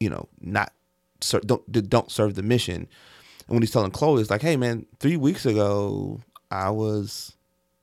you 0.00 0.10
know, 0.10 0.28
not 0.40 0.72
ser- 1.20 1.40
don't 1.40 1.88
don't 1.90 2.10
serve 2.10 2.34
the 2.34 2.42
mission. 2.42 2.88
And 3.50 3.56
when 3.56 3.62
he's 3.62 3.72
telling 3.72 3.90
Chloe, 3.90 4.20
it's 4.20 4.30
like, 4.30 4.42
hey 4.42 4.56
man, 4.56 4.86
three 5.00 5.16
weeks 5.16 5.44
ago 5.44 6.20
I 6.50 6.70
was 6.70 7.36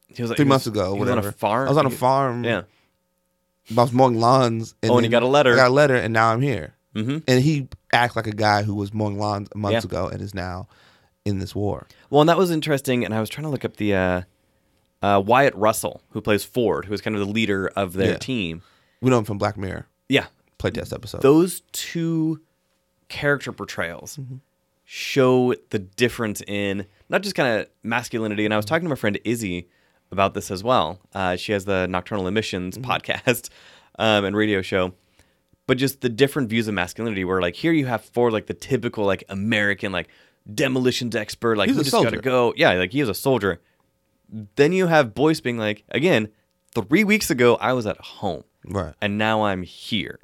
he 0.07 0.21
was 0.23 0.31
like, 0.31 0.37
three 0.37 0.45
was- 0.45 0.49
months 0.49 0.67
ago, 0.67 0.93
he 0.93 0.99
was 0.99 1.09
whatever. 1.09 1.27
on 1.27 1.33
a 1.33 1.37
farm. 1.37 1.67
I 1.67 1.69
was 1.69 1.77
on 1.77 1.85
a 1.85 1.89
farm. 1.91 2.43
Yeah. 2.43 2.61
I 3.71 3.81
was 3.81 3.91
mowing 3.91 4.19
lawns. 4.19 4.73
And 4.81 4.91
Oh, 4.91 4.97
and 4.97 5.05
he 5.05 5.09
got 5.09 5.23
a 5.23 5.27
letter. 5.27 5.51
I 5.53 5.55
got 5.57 5.67
a 5.67 5.73
letter, 5.73 5.95
and 5.95 6.13
now 6.13 6.31
I'm 6.31 6.41
here. 6.41 6.73
Mhm. 6.95 7.21
And 7.27 7.43
he 7.43 7.67
acts 7.91 8.15
like 8.15 8.25
a 8.27 8.31
guy 8.31 8.63
who 8.63 8.73
was 8.73 8.93
mowing 8.93 9.19
lawns 9.19 9.49
months 9.53 9.73
Yeah. 9.83 9.89
ago 9.89 10.07
and 10.07 10.21
is 10.21 10.33
now 10.33 10.67
in 11.25 11.39
this 11.39 11.53
war. 11.53 11.85
Well, 12.09 12.21
and 12.21 12.29
that 12.29 12.37
was 12.37 12.49
interesting. 12.49 13.03
And 13.03 13.13
I 13.13 13.19
was 13.19 13.29
trying 13.29 13.43
to 13.43 13.49
look 13.49 13.65
up 13.65 13.75
the 13.75 13.93
uh, 13.93 14.21
uh, 15.03 15.21
Wyatt 15.23 15.53
Russell, 15.55 16.01
who 16.11 16.21
plays 16.21 16.45
Ford, 16.45 16.85
who 16.85 16.93
is 16.93 17.01
kind 17.01 17.15
of 17.15 17.19
the 17.27 17.31
leader 17.31 17.67
of 17.75 17.91
their 17.93 18.11
Yeah. 18.13 18.17
team. 18.17 18.61
We 19.01 19.09
know 19.11 19.19
him 19.19 19.25
from 19.25 19.37
Black 19.37 19.57
Mirror 19.57 19.85
Yeah, 20.07 20.27
playtest 20.57 20.93
episode. 20.93 21.21
those 21.21 21.61
two 21.73 22.39
character 23.09 23.51
portrayals 23.51 24.17
show 24.89 25.53
the 25.69 25.79
difference 25.79 26.41
in 26.47 26.85
not 27.09 27.21
just 27.21 27.35
kind 27.35 27.59
of 27.59 27.67
masculinity. 27.83 28.45
And 28.45 28.53
I 28.53 28.57
was 28.57 28.65
talking 28.65 28.85
to 28.85 28.89
my 28.89 28.95
friend 28.95 29.19
Izzy 29.25 29.67
about 30.13 30.33
this 30.33 30.49
as 30.49 30.63
well. 30.63 31.01
Uh, 31.13 31.35
she 31.35 31.51
has 31.51 31.65
the 31.65 31.87
Nocturnal 31.87 32.25
Emissions 32.25 32.77
podcast 32.77 33.49
um, 33.99 34.23
and 34.23 34.33
radio 34.33 34.61
show. 34.61 34.93
But 35.67 35.77
just 35.77 35.99
the 35.99 36.07
different 36.07 36.49
views 36.49 36.69
of 36.69 36.73
masculinity, 36.73 37.25
where 37.25 37.41
like 37.41 37.55
here 37.55 37.73
you 37.73 37.85
have 37.87 38.01
Ford, 38.01 38.31
like 38.31 38.45
the 38.45 38.53
typical 38.53 39.03
like 39.03 39.25
American 39.27 39.91
like 39.91 40.07
demolitions 40.51 41.17
expert, 41.17 41.57
like 41.57 41.67
He's 41.67 41.75
we 41.75 41.81
a 41.81 41.83
just 41.83 42.03
gotta 42.03 42.21
go. 42.21 42.53
Yeah, 42.55 42.71
like 42.71 42.93
he 42.93 43.01
is 43.01 43.09
a 43.09 43.13
soldier. 43.13 43.59
Then 44.55 44.71
you 44.71 44.87
have 44.87 45.13
Boyce 45.13 45.41
being 45.41 45.57
like, 45.57 45.83
again, 45.89 46.29
three 46.73 47.03
weeks 47.03 47.29
ago 47.29 47.57
I 47.59 47.73
was 47.73 47.85
at 47.85 47.99
home 47.99 48.45
right. 48.63 48.93
and 49.01 49.17
now 49.17 49.43
I'm 49.43 49.63
here. 49.63 50.19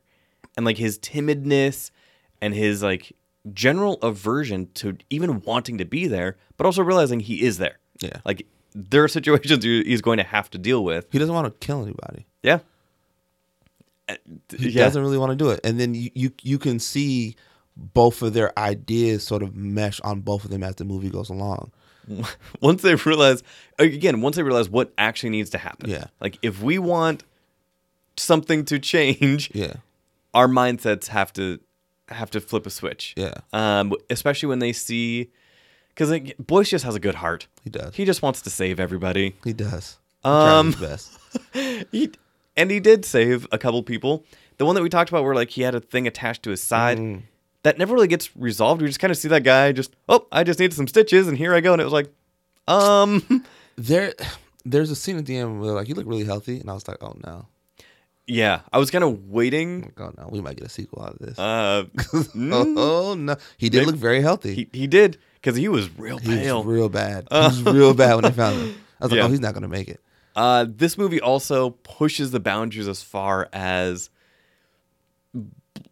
And 0.55 0.65
like 0.65 0.77
his 0.77 0.97
timidness 0.99 1.91
and 2.41 2.53
his 2.53 2.81
like 2.81 3.11
general 3.51 3.95
aversion 4.01 4.69
to 4.75 4.97
even 5.09 5.41
wanting 5.41 5.77
to 5.79 5.85
be 5.85 6.07
there, 6.07 6.37
but 6.57 6.65
also 6.65 6.81
realizing 6.81 7.19
he 7.19 7.43
is 7.43 7.57
there. 7.57 7.77
Yeah. 7.99 8.17
Like 8.23 8.45
there 8.73 9.03
are 9.03 9.07
situations 9.07 9.63
he's 9.63 10.01
going 10.01 10.17
to 10.17 10.23
have 10.23 10.49
to 10.51 10.57
deal 10.57 10.83
with. 10.83 11.07
He 11.11 11.19
doesn't 11.19 11.33
want 11.35 11.47
to 11.59 11.65
kill 11.65 11.81
anybody. 11.83 12.25
Yeah. 12.41 12.59
Uh, 14.09 14.15
He 14.57 14.69
yeah. 14.69 14.83
doesn't 14.83 15.01
really 15.01 15.17
want 15.17 15.31
to 15.31 15.35
do 15.35 15.49
it. 15.49 15.59
And 15.63 15.79
then 15.79 15.93
you, 15.93 16.09
you 16.13 16.31
you 16.41 16.57
can 16.59 16.79
see 16.79 17.35
both 17.75 18.21
of 18.21 18.33
their 18.33 18.57
ideas 18.59 19.25
sort 19.25 19.41
of 19.43 19.55
mesh 19.55 19.99
on 20.01 20.21
both 20.21 20.45
of 20.45 20.51
them 20.51 20.63
as 20.63 20.75
the 20.75 20.85
movie 20.85 21.09
goes 21.09 21.29
along. 21.29 21.71
once 22.61 22.81
they 22.81 22.95
realize 22.95 23.43
again, 23.79 24.21
once 24.21 24.35
they 24.35 24.43
realize 24.43 24.69
what 24.69 24.93
actually 24.97 25.29
needs 25.29 25.49
to 25.51 25.57
happen. 25.57 25.89
Yeah. 25.89 26.05
Like 26.19 26.37
if 26.41 26.61
we 26.61 26.77
want 26.79 27.23
something 28.17 28.65
to 28.65 28.77
change, 28.79 29.49
Yeah. 29.53 29.75
our 30.33 30.47
mindsets 30.47 31.07
have 31.07 31.31
to 31.33 31.59
have 32.09 32.29
to 32.31 32.41
flip 32.41 32.65
a 32.65 32.69
switch. 32.69 33.13
Yeah. 33.17 33.33
Um, 33.53 33.93
especially 34.09 34.47
when 34.49 34.59
they 34.59 34.73
see, 34.73 35.31
because 35.89 36.09
like, 36.11 36.35
Boyce 36.37 36.69
just 36.69 36.85
has 36.85 36.95
a 36.95 36.99
good 36.99 37.15
heart. 37.15 37.47
He 37.63 37.69
does. 37.69 37.95
He 37.95 38.05
just 38.05 38.21
wants 38.21 38.41
to 38.43 38.49
save 38.49 38.79
everybody. 38.79 39.35
He 39.43 39.53
does. 39.53 39.97
Um, 40.23 40.33
Um, 40.33 40.71
best. 40.79 41.11
He 41.91 42.11
and 42.55 42.69
he 42.69 42.79
did 42.79 43.03
save 43.05 43.47
a 43.51 43.57
couple 43.57 43.81
people. 43.83 44.23
The 44.57 44.65
one 44.65 44.75
that 44.75 44.83
we 44.83 44.89
talked 44.89 45.09
about, 45.09 45.23
where 45.23 45.33
like 45.35 45.49
he 45.49 45.63
had 45.63 45.73
a 45.75 45.79
thing 45.79 46.05
attached 46.07 46.43
to 46.43 46.51
his 46.51 46.61
side, 46.61 46.97
Mm-hmm. 46.99 47.19
that 47.63 47.77
never 47.79 47.93
really 47.95 48.07
gets 48.07 48.35
resolved. 48.37 48.81
We 48.81 48.87
just 48.87 48.99
kind 48.99 49.09
of 49.11 49.17
see 49.17 49.27
that 49.29 49.43
guy 49.43 49.71
just, 49.71 49.95
oh, 50.07 50.27
I 50.31 50.43
just 50.43 50.59
needed 50.59 50.75
some 50.75 50.87
stitches, 50.87 51.27
and 51.27 51.37
here 51.37 51.53
I 51.55 51.61
go. 51.61 51.73
And 51.73 51.81
it 51.81 51.85
was 51.85 51.93
like, 51.93 52.11
um, 52.67 53.43
There, 53.75 54.13
there's 54.65 54.91
a 54.91 54.95
scene 54.95 55.17
at 55.17 55.25
the 55.25 55.35
end 55.37 55.59
where 55.61 55.71
like 55.71 55.87
you 55.89 55.95
look 55.95 56.05
really 56.07 56.25
healthy, 56.25 56.59
and 56.59 56.69
I 56.69 56.73
was 56.73 56.87
like, 56.87 57.01
oh 57.01 57.15
no, 57.25 57.47
yeah, 58.27 58.61
I 58.71 58.77
was 58.77 58.89
kind 58.91 59.03
of 59.03 59.29
waiting. 59.29 59.91
oh 59.97 60.11
no, 60.17 60.29
we 60.31 60.41
might 60.41 60.55
get 60.57 60.65
a 60.67 60.69
sequel 60.69 61.01
out 61.03 61.13
of 61.13 61.19
this. 61.19 61.37
Uh, 61.39 61.85
oh, 62.35 63.15
no, 63.17 63.35
he 63.57 63.69
did 63.69 63.79
Maybe- 63.79 63.85
look 63.91 63.95
very 63.95 64.21
healthy. 64.21 64.53
he 64.55 64.69
he 64.73 64.87
did 64.87 65.17
because 65.35 65.55
he 65.57 65.67
was 65.67 65.89
real 65.97 66.17
He 66.19 66.27
pale. 66.35 66.57
was 66.63 66.65
real 66.65 66.89
bad. 66.89 67.27
He 67.31 67.37
was 67.37 67.61
real 67.63 67.93
bad 67.93 68.15
when 68.15 68.23
they 68.23 68.31
found 68.31 68.55
him. 68.59 68.75
I 69.01 69.05
was 69.05 69.11
like, 69.11 69.17
Yeah. 69.19 69.25
oh, 69.25 69.29
he's 69.29 69.39
not 69.41 69.53
gonna 69.53 69.67
make 69.67 69.89
it. 69.89 69.99
Uh, 70.35 70.65
this 70.67 70.97
movie 70.97 71.21
also 71.21 71.71
pushes 71.71 72.31
the 72.31 72.39
boundaries 72.39 72.87
as 72.87 73.03
far 73.03 73.49
as. 73.53 74.09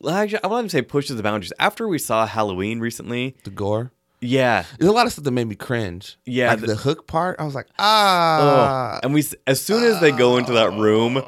Actually, 0.10 0.44
I 0.44 0.48
want 0.48 0.66
to 0.66 0.70
say 0.76 0.82
pushes 0.82 1.16
the 1.18 1.24
boundaries. 1.24 1.54
After 1.60 1.88
we 1.88 1.98
saw 2.00 2.26
Halloween 2.26 2.80
recently, 2.80 3.36
The 3.44 3.50
gore. 3.52 3.92
yeah, 4.20 4.64
There's 4.80 4.90
a 4.90 4.94
lot 4.94 5.06
of 5.06 5.12
stuff 5.12 5.26
that 5.26 5.32
made 5.32 5.48
me 5.48 5.56
cringe. 5.56 6.18
Yeah, 6.26 6.50
like 6.50 6.62
the- 6.62 6.68
the, 6.68 6.76
hook 6.76 7.08
part. 7.08 7.40
I 7.40 7.44
was 7.44 7.54
like, 7.56 7.68
ah. 7.78 9.00
and 9.04 9.14
we 9.14 9.24
as 9.46 9.62
soon 9.62 9.84
as 9.84 10.00
they 10.00 10.12
go 10.12 10.38
into 10.38 10.54
that 10.54 10.74
room, 10.74 11.22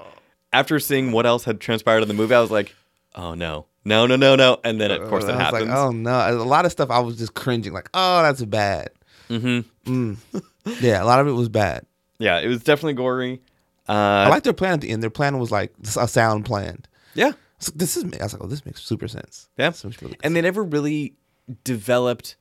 after 0.53 0.79
seeing 0.79 1.11
what 1.11 1.25
else 1.25 1.43
had 1.43 1.59
transpired 1.59 2.01
in 2.03 2.07
the 2.07 2.13
movie, 2.13 2.33
I 2.35 2.39
was 2.41 2.51
like, 2.51 2.73
oh 3.15 3.33
no, 3.33 3.65
no, 3.83 4.05
no, 4.05 4.15
no, 4.15 4.35
no, 4.35 4.59
and 4.63 4.79
then 4.79 4.91
of 4.91 5.09
course 5.09 5.23
I 5.25 5.31
was 5.35 5.35
happens. 5.41 5.69
Like, 5.69 5.77
oh 5.77 5.91
no, 5.91 6.11
a 6.11 6.43
lot 6.43 6.65
of 6.65 6.71
stuff 6.71 6.89
I 6.89 6.99
was 6.99 7.17
just 7.17 7.33
cringing. 7.33 7.73
Like, 7.73 7.89
oh, 7.93 8.21
that's 8.21 8.43
bad. 8.45 8.89
hmm 9.27 9.61
Yeah, 10.81 11.03
a 11.03 11.05
lot 11.05 11.19
of 11.19 11.27
it 11.27 11.31
was 11.31 11.49
bad. 11.49 11.85
Yeah, 12.19 12.39
it 12.39 12.47
was 12.47 12.63
definitely 12.63 12.93
gory. 12.93 13.41
Uh, 13.89 13.91
I 13.91 14.29
like 14.29 14.43
their 14.43 14.53
plan 14.53 14.73
at 14.73 14.81
the 14.81 14.89
end. 14.91 15.03
Their 15.03 15.09
plan 15.09 15.37
was 15.39 15.51
like 15.51 15.73
a 15.99 16.07
sound 16.07 16.45
plan. 16.45 16.83
yeah, 17.15 17.33
So 17.59 17.73
this 17.75 17.97
is. 17.97 18.05
I 18.05 18.23
was 18.23 18.31
like, 18.33 18.41
oh, 18.41 18.47
this 18.47 18.65
makes 18.65 18.81
super 18.81 19.09
sense. 19.09 19.49
Yeah. 19.57 19.73
Really 20.01 20.15
and 20.23 20.33
they 20.35 20.39
never 20.41 20.63
really 20.63 21.15
developed 21.65 22.35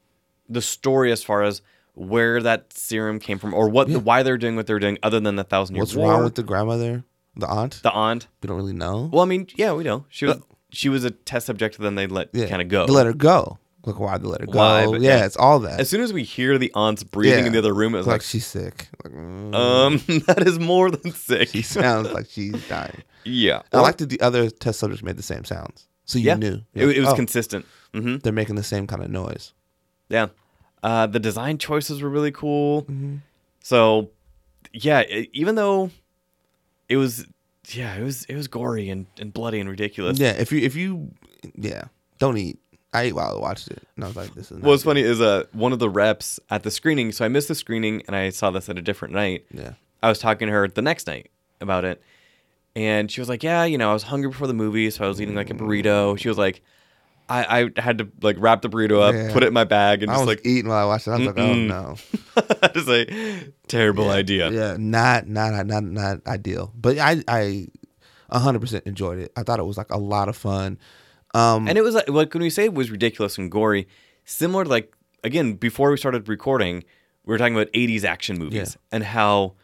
the 0.48 0.62
story 0.62 1.10
as 1.10 1.22
far 1.24 1.43
as 1.43 1.62
where 1.94 2.40
that 2.43 2.72
serum 2.72 3.18
came 3.18 3.39
from 3.39 3.52
or 3.55 3.68
what 3.68 3.89
Yeah. 3.89 3.98
why 3.98 4.22
they're 4.22 4.39
doing 4.39 4.55
what 4.56 4.66
they're 4.66 4.78
doing 4.78 4.98
other 5.02 5.18
than 5.20 5.36
the 5.36 5.44
thousand 5.44 5.74
year 5.76 5.82
What's 5.82 5.94
war. 5.94 6.10
wrong 6.12 6.24
with 6.24 6.34
the 6.36 6.43
grandmother, 6.43 7.05
the 7.36 7.48
aunt? 7.48 7.80
the 7.82 7.92
aunt? 7.92 8.28
we 8.42 8.46
don't 8.48 8.56
really 8.56 8.72
know. 8.72 9.09
Well, 9.12 9.22
I 9.22 9.26
mean, 9.26 9.46
yeah, 9.56 9.72
we 9.72 9.84
know 9.84 10.06
she 10.09 10.26
was 10.26 10.38
she 10.70 10.88
was 10.88 11.04
a 11.04 11.10
test 11.10 11.46
subject. 11.46 11.78
Then 11.78 11.94
they 11.94 12.06
let 12.06 12.30
yeah, 12.32 12.46
kind 12.48 12.62
of 12.62 12.68
go. 12.68 12.86
They 12.86 12.92
let 12.92 13.06
her 13.06 13.12
go. 13.12 13.59
Like 13.84 13.98
why 13.98 14.16
they 14.16 14.28
let 14.28 14.40
her 14.40 14.46
go? 14.46 14.59
Why, 14.59 14.86
but 14.86 15.00
yeah, 15.00 15.18
yeah. 15.18 15.24
it's 15.26 15.36
all 15.36 15.59
that. 15.60 15.80
as 15.80 15.88
soon 15.90 16.02
as 16.02 16.12
we 16.12 16.22
hear 16.22 16.56
the 16.56 16.70
aunt's 16.74 17.02
breathing 17.02 17.40
Yeah. 17.40 17.46
in 17.46 17.52
the 17.52 17.59
other 17.59 17.74
room, 17.74 17.94
it 17.94 17.98
was 17.98 18.06
It's 18.06 18.09
like, 18.09 18.14
like, 18.20 18.22
she's 18.22 18.46
sick. 18.46 18.88
Like, 19.02 19.12
mm, 19.12 19.54
um, 19.54 19.96
that 20.28 20.46
is 20.46 20.60
more 20.60 20.88
than 20.90 21.10
sick. 21.12 21.48
she 21.48 21.62
sounds 21.62 22.12
like 22.12 22.26
she's 22.30 22.52
dying. 22.68 23.02
yeah, 23.24 23.62
I 23.72 23.80
like 23.80 23.96
that 23.96 24.09
the 24.09 24.20
other 24.20 24.50
test 24.50 24.78
subjects 24.78 25.02
made 25.02 25.16
the 25.16 25.22
same 25.24 25.44
sounds, 25.44 25.88
so 26.04 26.18
you 26.20 26.26
yeah, 26.26 26.34
knew 26.36 26.60
it, 26.74 26.90
it 26.90 27.00
was 27.00 27.09
oh, 27.09 27.16
consistent. 27.16 27.66
hmm 27.92 28.18
they're 28.18 28.32
making 28.32 28.54
the 28.54 28.62
same 28.62 28.86
kind 28.86 29.02
of 29.02 29.10
noise. 29.10 29.52
Yeah. 30.09 30.28
Uh, 30.84 31.06
the 31.09 31.18
design 31.20 31.59
choices 31.59 32.02
were 32.02 32.09
really 32.09 32.30
cool. 32.32 32.82
Mm-hmm. 32.82 33.16
So, 33.64 34.10
yeah, 34.72 35.02
e- 35.02 35.28
even 35.32 35.54
though 35.56 35.90
it 36.93 36.97
was, 36.97 37.27
yeah, 37.69 37.97
it 37.97 38.02
was 38.02 38.24
it 38.27 38.36
was 38.36 38.48
gory 38.48 38.90
and, 38.90 39.06
and 39.19 39.32
bloody 39.32 39.60
and 39.60 39.69
ridiculous. 39.69 40.19
Yeah, 40.19 40.32
if 40.32 40.52
you 40.52 40.60
if 40.60 40.77
you 40.77 41.12
yeah, 41.55 41.85
don't 42.19 42.36
eat. 42.36 42.59
I 42.94 43.05
ate 43.05 43.14
while 43.14 43.35
I 43.36 43.40
watched 43.40 43.69
it, 43.69 43.82
and 43.97 44.05
I 44.05 44.09
was 44.09 44.16
like, 44.16 44.35
this 44.35 44.51
is. 44.51 44.59
Not 44.59 44.66
What's 44.66 44.82
good. 44.82 44.90
funny 44.90 45.01
is 45.01 45.20
uh 45.20 45.44
one 45.52 45.73
of 45.73 45.78
the 45.78 45.89
reps 45.89 46.39
at 46.51 46.62
the 46.62 46.70
screening. 46.70 47.10
So 47.12 47.24
I 47.24 47.28
missed 47.28 47.48
the 47.48 47.55
screening 47.55 48.02
and 48.06 48.14
I 48.14 48.28
saw 48.28 48.51
this 48.51 48.69
at 48.69 48.77
a 48.77 48.82
different 48.82 49.14
night. 49.14 49.47
Yeah, 49.51 49.73
I 50.02 50.10
was 50.10 50.19
talking 50.19 50.48
to 50.48 50.52
her 50.52 50.69
the 50.69 50.82
next 50.82 51.06
night 51.06 51.31
about 51.62 51.85
it, 51.86 52.02
and 52.77 53.10
she 53.10 53.20
was 53.23 53.31
like, 53.31 53.43
"Yeah, 53.43 53.64
you 53.64 53.78
know, 53.78 53.90
I 53.90 53.94
was 53.94 54.02
hungry 54.02 54.28
before 54.31 54.47
the 54.47 54.52
movie, 54.55 54.90
so 54.90 55.05
I 55.05 55.09
was 55.09 55.23
eating 55.23 55.35
like 55.35 55.48
a 55.51 55.55
burrito." 55.55 56.19
She 56.19 56.28
was 56.28 56.36
like, 56.36 56.62
"I 57.28 57.70
I 57.77 57.81
had 57.81 57.99
to 57.99 58.09
like 58.23 58.36
wrap 58.39 58.62
the 58.62 58.69
burrito 58.69 59.01
up, 59.03 59.15
Yeah. 59.15 59.32
put 59.32 59.43
it 59.43 59.47
in 59.49 59.53
my 59.55 59.65
bag, 59.65 60.03
and 60.03 60.11
I 60.11 60.15
just 60.15 60.27
was 60.27 60.36
like 60.36 60.47
eating 60.47 60.69
while 60.69 60.78
I 60.78 60.85
watched 60.86 61.07
it. 61.07 61.11
I 61.12 61.19
was 61.19 61.27
like, 61.27 61.39
oh 61.39 61.55
no, 61.55 61.97
just 62.74 62.89
like 62.89 63.11
terrible 63.69 64.11
idea." 64.11 64.51
yeah, 64.51 64.77
not 64.78 65.27
not 65.28 65.66
not 65.66 65.85
not 65.85 66.27
ideal. 66.27 66.73
But 66.74 66.99
I 66.99 67.23
I, 67.28 67.69
hundred 68.32 68.61
percent 68.61 68.86
enjoyed 68.86 69.19
it. 69.19 69.32
I 69.36 69.43
thought 69.43 69.61
it 69.61 69.65
was 69.66 69.77
like 69.78 69.90
a 69.90 69.99
lot 69.99 70.28
of 70.28 70.36
fun. 70.36 70.78
Um, 71.35 71.66
And 71.69 71.78
it 71.78 71.82
was 71.82 71.94
like, 71.94 72.09
like 72.09 72.35
when 72.35 72.43
we 72.43 72.51
say 72.51 72.65
it 72.65 72.74
was 72.74 72.90
ridiculous 72.90 73.39
and 73.39 73.51
gory, 73.51 73.89
similar 74.24 74.65
to 74.65 74.70
like 74.70 74.94
again 75.24 75.55
before 75.55 75.90
we 75.90 75.97
started 75.97 76.28
recording, 76.28 76.85
we 77.24 77.32
were 77.32 77.39
talking 77.39 77.55
about 77.55 77.73
80s 77.73 78.05
action 78.05 78.39
movies 78.39 78.77
and 78.90 79.03
how 79.05 79.55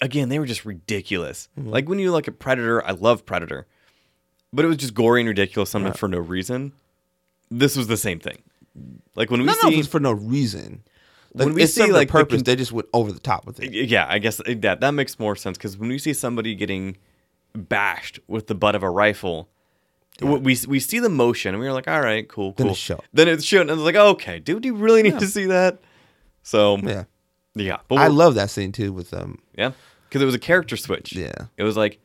again 0.00 0.28
they 0.28 0.38
were 0.38 0.46
just 0.46 0.64
ridiculous 0.64 1.48
Mm-hmm. 1.58 1.70
like 1.70 1.88
when 1.88 1.98
you 1.98 2.12
look 2.12 2.28
at 2.28 2.38
predator 2.38 2.84
i 2.86 2.90
love 2.92 3.24
predator 3.24 3.66
but 4.52 4.64
it 4.64 4.68
was 4.68 4.76
just 4.78 4.94
gory 4.94 5.20
and 5.20 5.28
ridiculous 5.28 5.70
sometimes 5.70 5.96
for 5.98 6.08
no 6.08 6.18
reason 6.18 6.72
this 7.50 7.76
was 7.76 7.86
the 7.86 7.96
same 7.96 8.18
thing 8.20 8.38
like 9.14 9.30
when 9.30 9.40
we 9.42 9.48
I 9.48 9.52
don't 9.52 9.62
know 9.64 9.68
if 9.68 9.74
see 9.74 9.80
it's 9.80 9.88
for 9.88 10.00
no 10.00 10.12
reason. 10.12 10.82
Like, 11.34 11.46
When 11.46 11.54
we 11.54 11.64
see, 11.66 11.90
like, 11.90 12.08
the 12.08 12.12
purpose, 12.12 12.36
con- 12.38 12.44
they 12.44 12.56
just 12.56 12.72
went 12.72 12.88
over 12.92 13.10
the 13.10 13.18
top 13.20 13.46
with 13.46 13.58
it. 13.60 13.72
yeah 13.72 14.06
i 14.08 14.18
guess 14.18 14.40
that 14.46 14.80
that 14.80 14.90
makes 14.92 15.18
more 15.18 15.34
sense 15.36 15.56
because 15.58 15.76
when 15.78 15.88
we 15.88 15.98
see 15.98 16.12
somebody 16.12 16.54
getting 16.54 16.96
bashed 17.54 18.18
with 18.28 18.46
the 18.46 18.54
butt 18.54 18.74
of 18.74 18.82
a 18.82 18.90
rifle 18.90 19.48
w 20.18 20.38
we 20.38 20.56
we 20.68 20.78
see 20.80 20.98
the 20.98 21.08
motion 21.08 21.54
and 21.54 21.60
we 21.60 21.66
are 21.66 21.72
like 21.72 21.88
all 21.88 22.00
right 22.00 22.28
cool 22.28 22.52
cool 22.52 22.64
Then 22.64 22.68
it's 22.70 22.78
shown. 22.80 23.00
then 23.12 23.28
it's 23.28 23.44
shown 23.44 23.62
and 23.62 23.72
it's 23.72 23.80
like 23.82 23.96
okay 23.96 24.38
dude 24.40 24.62
do 24.62 24.68
you 24.68 24.74
really 24.74 25.02
need 25.02 25.18
to 25.18 25.26
see 25.26 25.46
that 25.46 25.78
so 26.42 26.76
Yeah, 26.78 27.04
yeah 27.54 27.78
but 27.88 27.96
I 27.96 28.04
we're- 28.08 28.14
love 28.14 28.34
that 28.36 28.50
scene 28.50 28.72
too 28.72 28.92
with 28.92 29.12
um. 29.14 29.38
Yeah, 29.56 29.72
because 30.08 30.20
it 30.22 30.26
was 30.26 30.34
a 30.34 30.38
character 30.38 30.76
switch. 30.76 31.14
Yeah. 31.14 31.32
it 31.56 31.62
was 31.62 31.76
like, 31.76 31.98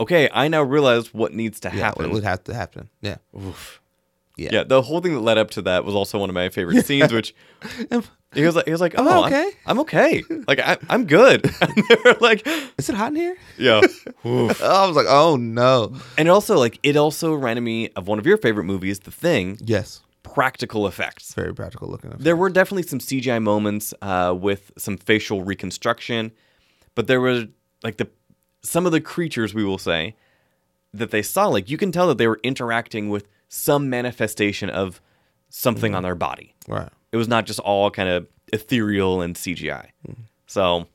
okay, 0.00 0.28
I 0.32 0.48
now 0.48 0.62
realize 0.62 1.12
what 1.14 1.32
needs 1.32 1.60
to 1.60 1.68
Yeah, 1.68 1.80
happen. 1.86 2.04
it 2.06 2.12
would 2.12 2.24
have 2.24 2.44
to 2.44 2.54
happen. 2.54 2.88
Yeah, 3.00 3.16
Oof. 3.36 3.80
yeah, 4.36 4.50
Yeah, 4.52 4.64
the 4.64 4.82
whole 4.82 5.00
thing 5.00 5.14
that 5.14 5.20
led 5.20 5.38
up 5.38 5.50
to 5.52 5.62
that 5.62 5.84
was 5.84 5.94
also 5.94 6.18
one 6.18 6.28
of 6.30 6.34
my 6.34 6.48
favorite 6.48 6.84
scenes. 6.86 7.12
Which 7.12 7.34
he 8.34 8.44
was 8.44 8.54
like, 8.56 8.64
he 8.66 8.70
was 8.72 8.80
like, 8.80 8.98
Am 8.98 9.06
oh, 9.06 9.10
I 9.10 9.14
I'm- 9.14 9.24
okay?" 9.32 9.50
I'm, 9.66 9.78
okay. 9.80 10.22
Like 10.46 10.58
I, 10.60 10.76
I'm 10.90 11.06
good. 11.06 11.44
and 11.60 11.74
they 11.88 11.96
were 12.04 12.16
like, 12.20 12.46
Is 12.78 12.88
it 12.88 12.94
hot 12.96 13.08
in 13.12 13.16
here? 13.16 13.36
yeah. 13.58 13.80
Oof. 14.26 14.62
I 14.62 14.86
was 14.86 14.96
like, 14.96 15.06
oh 15.08 15.36
no. 15.36 15.94
And 16.18 16.28
also, 16.28 16.58
like, 16.58 16.78
it 16.82 16.96
also 16.96 17.32
reminded 17.34 17.62
me 17.62 17.90
of 17.96 18.06
one 18.08 18.18
of 18.18 18.26
your 18.26 18.36
favorite 18.36 18.64
movies, 18.64 19.00
The 19.00 19.10
Thing. 19.10 19.58
Yes, 19.64 20.02
Practical 20.22 20.86
effects. 20.88 21.32
very 21.34 21.54
practical 21.54 21.88
looking. 21.88 22.10
Effects. 22.10 22.24
There 22.24 22.36
were 22.36 22.50
definitely 22.50 22.82
some 22.82 22.98
CGI 22.98 23.40
moments 23.42 23.94
uh, 24.02 24.34
with 24.38 24.72
some 24.76 24.96
facial 24.98 25.42
reconstruction, 25.44 26.32
but 26.96 27.06
there 27.06 27.20
were 27.20 27.46
like 27.84 27.96
the 27.98 28.08
some 28.66 28.86
of 28.86 28.92
the 28.92 29.00
creatures 29.00 29.54
we 29.54 29.64
will 29.64 29.78
say 29.78 30.14
that 30.92 31.10
they 31.10 31.22
saw. 31.22 31.46
Like 31.46 31.70
you 31.70 31.78
can 31.78 31.92
tell 31.92 32.08
that 32.08 32.18
they 32.18 32.26
were 32.26 32.40
interacting 32.42 33.08
with 33.08 33.28
some 33.48 33.88
manifestation 33.88 34.68
of 34.70 35.00
something 35.48 35.94
on 35.94 36.02
their 36.02 36.14
body. 36.14 36.54
right. 36.68 36.90
It 37.12 37.16
was 37.16 37.28
not 37.28 37.46
just 37.46 37.60
all 37.60 37.90
kind 37.90 38.08
of 38.08 38.26
ethereal 38.52 39.22
and 39.22 39.36
CGI. 39.36 39.86
So 40.46 40.86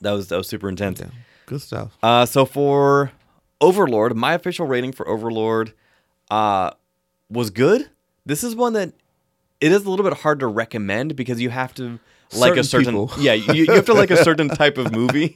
that 0.00 0.12
was 0.12 0.28
that 0.28 0.36
was 0.36 0.48
super 0.48 0.68
intense. 0.68 1.00
Yeah, 1.00 1.08
good 1.44 1.60
stuff. 1.60 1.96
Uh, 2.02 2.26
so 2.26 2.44
for 2.44 3.12
Overlord, 3.60 4.16
my 4.16 4.34
official 4.34 4.66
rating 4.66 4.92
for 4.92 5.06
Overlord 5.06 5.72
uh, 6.30 6.70
was 7.30 7.50
good. 7.50 7.90
This 8.24 8.42
is 8.42 8.56
one 8.56 8.72
that 8.72 8.92
it 9.60 9.72
is 9.72 9.84
a 9.84 9.90
little 9.90 10.04
bit 10.04 10.18
hard 10.18 10.40
to 10.40 10.46
recommend 10.46 11.14
because 11.16 11.40
you 11.40 11.50
have 11.50 11.74
to 11.74 12.00
like 12.34 12.56
a 12.56 12.64
Certain 12.64 12.86
people. 13.06 13.10
yeah 13.22 13.32
you, 13.34 13.64
you 13.64 13.72
have 13.72 13.86
to 13.86 13.94
like 13.94 14.10
a 14.10 14.22
certain 14.24 14.48
type 14.62 14.78
of 14.78 14.92
movie 14.92 15.34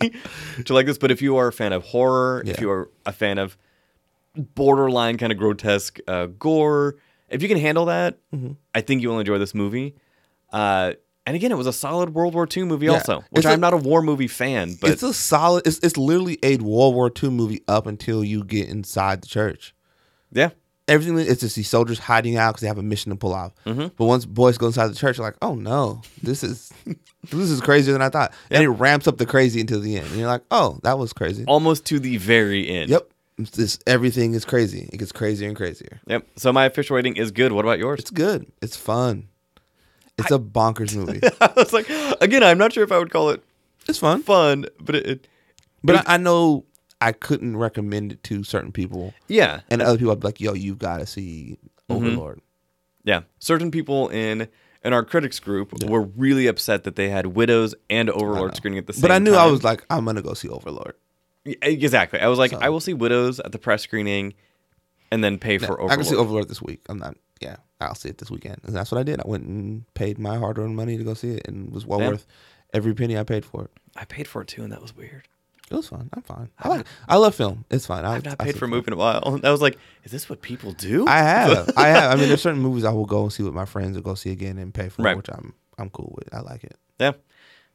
to 0.65 0.75
like 0.75 0.87
this. 0.87 0.99
But 0.99 1.11
if 1.11 1.23
you 1.23 1.37
are 1.37 1.49
a 1.49 1.53
fan 1.53 1.73
of 1.73 1.85
horror, 1.85 2.43
if 2.47 2.61
you 2.61 2.71
are 2.71 2.91
a 3.07 3.13
fan 3.13 3.39
of 3.39 3.57
borderline 4.37 5.17
kind 5.19 5.33
of 5.33 5.39
grotesque 5.39 5.99
uh, 6.07 6.27
gore, 6.27 6.97
if 7.29 7.43
you 7.43 7.49
can 7.49 7.59
handle 7.59 7.87
that, 7.87 8.19
Mm-hmm. 8.35 8.53
I 8.75 8.81
think 8.81 9.03
you'll 9.03 9.19
enjoy 9.19 9.39
this 9.39 9.55
movie. 9.55 9.97
Uh, 10.53 10.93
and 11.27 11.37
again, 11.37 11.53
it 11.53 11.57
was 11.57 11.67
a 11.67 11.73
solid 11.73 12.15
World 12.15 12.35
War 12.35 12.49
II 12.55 12.65
movie 12.65 12.87
Yeah. 12.87 12.93
also, 12.93 13.19
which 13.31 13.45
It's 13.45 13.47
I'm 13.47 13.61
not 13.61 13.73
a 13.75 13.77
war 13.77 14.03
movie 14.03 14.27
fan, 14.29 14.77
but 14.81 14.91
it's 14.91 15.03
a 15.03 15.13
solid. 15.13 15.67
It's 15.67 15.79
it's 15.81 15.97
literally 15.97 16.39
a 16.43 16.57
World 16.59 16.95
War 16.95 17.11
II 17.23 17.31
movie 17.31 17.63
up 17.69 17.87
until 17.87 18.25
you 18.25 18.43
get 18.45 18.69
inside 18.69 19.23
the 19.23 19.27
church. 19.29 19.75
yeah. 20.33 20.51
Everything 20.91 21.19
it's 21.19 21.41
just 21.41 21.57
these 21.57 21.69
soldiers 21.69 21.99
hiding 21.99 22.37
out 22.37 22.51
because 22.51 22.61
they 22.61 22.67
have 22.67 22.79
a 22.79 22.83
mission 22.83 23.11
to 23.11 23.17
pull 23.17 23.33
off. 23.33 23.53
Mm-hmm. 23.65 23.89
But 23.97 24.05
once 24.05 24.27
Boyce 24.27 24.59
go 24.59 24.67
inside 24.67 24.89
the 24.89 24.95
church, 24.95 25.17
you're 25.17 25.27
like, 25.27 25.37
oh 25.41 25.55
no, 25.55 26.03
this 26.23 26.43
is 26.43 26.73
this 26.85 27.51
is 27.51 27.61
crazier 27.61 27.93
than 27.93 28.03
I 28.03 28.09
thought, 28.09 28.33
and 28.51 28.63
it 28.63 28.69
ramps 28.69 29.07
up 29.09 29.17
the 29.17 29.27
crazy 29.27 29.61
until 29.61 29.81
the 29.81 29.97
end. 29.97 30.07
And 30.09 30.17
you're 30.17 30.29
like, 30.29 30.43
oh, 30.51 30.79
that 30.83 30.99
was 30.99 31.13
crazy. 31.13 31.45
almost 31.47 31.87
to 31.87 31.99
the 31.99 32.17
very 32.19 32.69
end. 32.69 32.91
Yep, 32.91 33.09
It's 33.39 33.51
this 33.53 33.79
everything 33.87 34.35
is 34.35 34.45
crazy. 34.45 34.89
It 34.93 34.99
gets 34.99 35.13
crazier 35.13 35.49
and 35.49 35.57
crazier. 35.57 36.01
Yep. 36.07 36.27
So 36.37 36.53
my 36.53 36.67
official 36.67 36.97
rating 36.97 37.17
is 37.17 37.31
good. 37.31 37.53
What 37.53 37.65
about 37.65 37.79
yours? 37.79 38.01
It's 38.01 38.11
good. 38.11 38.51
It's 38.61 38.77
fun. 38.77 39.29
It's 40.19 40.31
a 40.31 40.39
bonkers 40.39 40.95
movie. 40.95 41.21
I 41.41 41.53
was 41.57 41.73
like, 41.73 41.89
again, 42.21 42.43
I'm 42.43 42.59
not 42.59 42.75
sure 42.75 42.85
if 42.85 42.93
I 42.93 42.99
would 42.99 43.11
call 43.11 43.31
it 43.31 43.43
it's 43.89 43.99
fun, 43.99 44.23
fun, 44.23 44.67
but 44.81 44.95
it, 44.95 45.07
it 45.07 45.29
but 45.83 46.07
I, 46.07 46.15
I 46.15 46.17
know 46.19 46.65
I 47.01 47.13
couldn't 47.13 47.57
recommend 47.57 48.13
it 48.13 48.23
to 48.25 48.45
certain 48.45 48.73
people, 48.73 49.15
yeah, 49.29 49.61
and 49.71 49.81
other 49.83 49.97
people 49.99 50.13
I'd 50.13 50.21
be 50.21 50.27
like, 50.29 50.41
yo, 50.41 50.53
you've 50.55 50.79
got 50.79 50.99
to 50.99 51.07
see 51.07 51.57
Mm-hmm. 51.91 52.07
Overlord. 52.07 52.41
yeah. 53.03 53.23
Certain 53.41 53.71
people 53.73 54.09
in 54.11 54.47
in 54.85 54.93
our 54.93 55.05
critics 55.05 55.41
group 55.41 55.73
were 55.85 56.03
really 56.03 56.47
upset 56.47 56.85
that 56.85 56.95
they 56.97 57.09
had 57.09 57.27
Widows 57.27 57.75
and 57.91 58.09
Overlord 58.09 58.55
screening 58.57 58.79
at 58.79 58.87
the 58.87 58.93
same 58.93 59.03
time. 59.03 59.09
But 59.09 59.15
I 59.15 59.19
knew 59.19 59.33
time. 59.33 59.49
I 59.49 59.51
was 59.51 59.65
like, 59.65 59.85
I'm 59.91 60.05
gonna 60.05 60.23
go 60.23 60.35
see 60.35 60.49
Overlord. 60.49 60.95
Yeah, 61.45 61.57
exactly. 61.63 62.21
I 62.21 62.29
was 62.29 62.39
like, 62.39 62.53
So- 62.53 62.59
I 62.61 62.69
will 62.69 62.79
see 62.81 62.95
Widows 62.95 63.41
at 63.41 63.51
the 63.53 63.59
press 63.59 63.83
screening, 63.83 64.35
and 65.11 65.25
then 65.25 65.39
pay 65.39 65.59
for 65.59 65.73
Overlord. 65.73 65.91
I 65.91 65.97
can 65.97 66.05
see 66.05 66.15
Overlord 66.17 66.49
this 66.49 66.63
week. 66.63 66.81
I'm 66.89 66.99
not. 66.99 67.17
Yeah, 67.41 67.57
I'll 67.81 67.95
see 67.97 68.09
it 68.11 68.19
this 68.19 68.31
weekend, 68.31 68.59
and 68.65 68.77
that's 68.77 68.93
what 68.93 68.99
I 68.99 69.03
did. 69.03 69.19
I 69.19 69.25
went 69.27 69.45
and 69.47 69.93
paid 69.95 70.19
my 70.19 70.37
hard-earned 70.39 70.77
money 70.77 70.97
to 70.99 71.03
go 71.03 71.15
see 71.15 71.31
it, 71.31 71.49
and 71.49 71.69
it 71.69 71.73
was 71.73 71.85
well 71.87 71.99
Yeah. 72.01 72.11
worth 72.11 72.27
every 72.73 72.95
penny 72.95 73.19
I 73.19 73.25
paid 73.25 73.45
for 73.45 73.65
it. 73.65 73.71
I 73.97 74.05
paid 74.05 74.29
for 74.29 74.43
it 74.43 74.49
too, 74.49 74.63
and 74.63 74.71
that 74.73 74.81
was 74.83 74.95
weird. 74.95 75.27
It 75.71 75.77
was 75.77 75.87
fun. 75.89 76.11
I'm 76.13 76.23
fine. 76.23 76.49
I 76.59 76.69
like. 76.69 76.87
I 77.09 77.17
love 77.17 77.35
film. 77.35 77.65
It's 77.71 77.87
fine. 77.87 78.05
I, 78.05 78.17
I've 78.17 78.25
not 78.25 78.37
I 78.41 78.45
paid 78.45 78.59
for 78.59 78.65
a 78.65 78.69
movie 78.69 78.89
in 78.89 78.93
a 78.93 78.97
while. 78.97 79.41
I 79.45 79.51
was 79.51 79.63
like, 79.63 79.79
is 80.03 80.11
this 80.11 80.29
what 80.29 80.43
people 80.43 80.73
do? 80.73 81.07
I 81.07 81.19
have. 81.19 81.71
I 81.77 81.89
have. 81.89 82.13
I 82.13 82.17
mean, 82.17 82.29
there's 82.29 82.43
certain 82.43 82.61
movies 82.61 82.85
I 82.85 82.91
will 82.93 83.07
go 83.07 83.23
and 83.23 83.33
see 83.33 83.45
with 83.45 83.55
my 83.55 83.65
friends 83.67 83.95
and 83.97 84.05
go 84.05 84.15
see 84.17 84.31
again 84.33 84.59
and 84.59 84.75
pay 84.75 84.89
for, 84.89 85.03
Right. 85.03 85.17
which 85.17 85.29
I'm 85.31 85.55
I'm 85.79 85.89
cool 85.91 86.13
with. 86.19 86.35
I 86.35 86.41
like 86.41 86.65
it. 86.65 86.77
Yeah. 86.99 87.13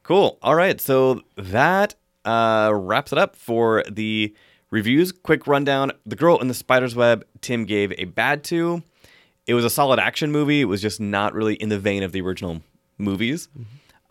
Cool. 0.04 0.38
All 0.42 0.56
right. 0.56 0.80
So 0.82 1.22
that 1.38 1.96
uh, 2.26 2.72
wraps 2.76 3.12
it 3.14 3.18
up 3.18 3.36
for 3.38 3.84
the 3.90 4.36
reviews. 4.72 5.12
Quick 5.14 5.48
rundown 5.48 5.94
The 6.06 6.16
Girl 6.18 6.38
in 6.40 6.48
the 6.50 6.54
Spider's 6.54 6.96
Web, 6.96 7.26
Tim 7.42 7.64
gave 7.66 7.94
a 7.98 8.04
bad 8.06 8.44
to. 8.46 8.84
It 9.48 9.54
was 9.54 9.64
a 9.64 9.70
solid 9.70 10.00
action 10.00 10.32
movie. 10.34 10.60
It 10.62 10.66
was 10.66 10.82
just 10.82 11.00
not 11.00 11.34
really 11.34 11.54
in 11.56 11.70
the 11.70 11.80
vein 11.80 12.04
of 12.04 12.12
the 12.12 12.20
original 12.22 12.62
movies. 12.98 13.48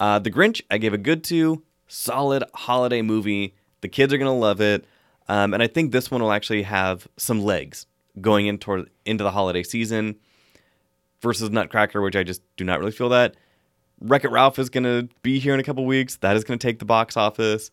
Uh, 0.01 0.19
the 0.21 0.31
Grinch, 0.31 0.63
I 0.71 0.79
gave 0.79 0.95
a 0.95 0.99
good 0.99 1.23
to. 1.25 1.63
Solid 1.87 2.45
holiday 2.55 3.03
movie. 3.03 3.55
The 3.85 3.89
kids 3.91 4.15
are 4.15 4.17
going 4.17 4.31
to 4.31 4.33
love 4.33 4.63
it. 4.63 4.87
Um, 5.29 5.53
and 5.53 5.63
I 5.63 5.67
think 5.67 5.93
this 5.93 6.11
one 6.11 6.23
will 6.23 6.33
actually 6.33 6.63
have 6.63 7.07
some 7.19 7.43
legs 7.45 7.85
going 8.19 8.47
in 8.47 8.57
toward, 8.57 8.89
into 9.05 9.23
the 9.23 9.31
holiday 9.31 9.63
season 9.63 10.17
versus 11.21 11.51
Nutcracker, 11.51 12.01
which 12.01 12.17
I 12.17 12.23
just 12.23 12.41
do 12.57 12.65
not 12.65 12.79
really 12.79 12.93
feel 12.93 13.11
that. 13.11 13.37
Wreck 14.01 14.25
It 14.25 14.31
Ralph 14.31 14.59
is 14.59 14.71
going 14.71 14.85
to 14.85 15.11
be 15.21 15.39
here 15.39 15.53
in 15.53 15.61
a 15.61 15.63
couple 15.63 15.85
weeks. 15.85 16.17
That 16.17 16.35
is 16.35 16.45
going 16.45 16.59
to 16.59 16.67
take 16.67 16.79
the 16.79 16.87
box 16.87 17.15
office. 17.15 17.71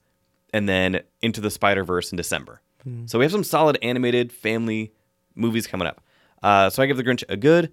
And 0.51 0.67
then 0.67 0.99
Into 1.21 1.39
the 1.39 1.49
Spider 1.49 1.85
Verse 1.85 2.11
in 2.11 2.17
December. 2.17 2.59
So 3.05 3.17
we 3.17 3.23
have 3.23 3.31
some 3.31 3.45
solid 3.45 3.79
animated 3.81 4.33
family 4.33 4.91
movies 5.33 5.65
coming 5.65 5.87
up. 5.87 6.01
Uh, 6.43 6.69
so 6.69 6.83
I 6.83 6.87
give 6.87 6.97
The 6.97 7.05
Grinch 7.05 7.23
a 7.29 7.37
good. 7.37 7.71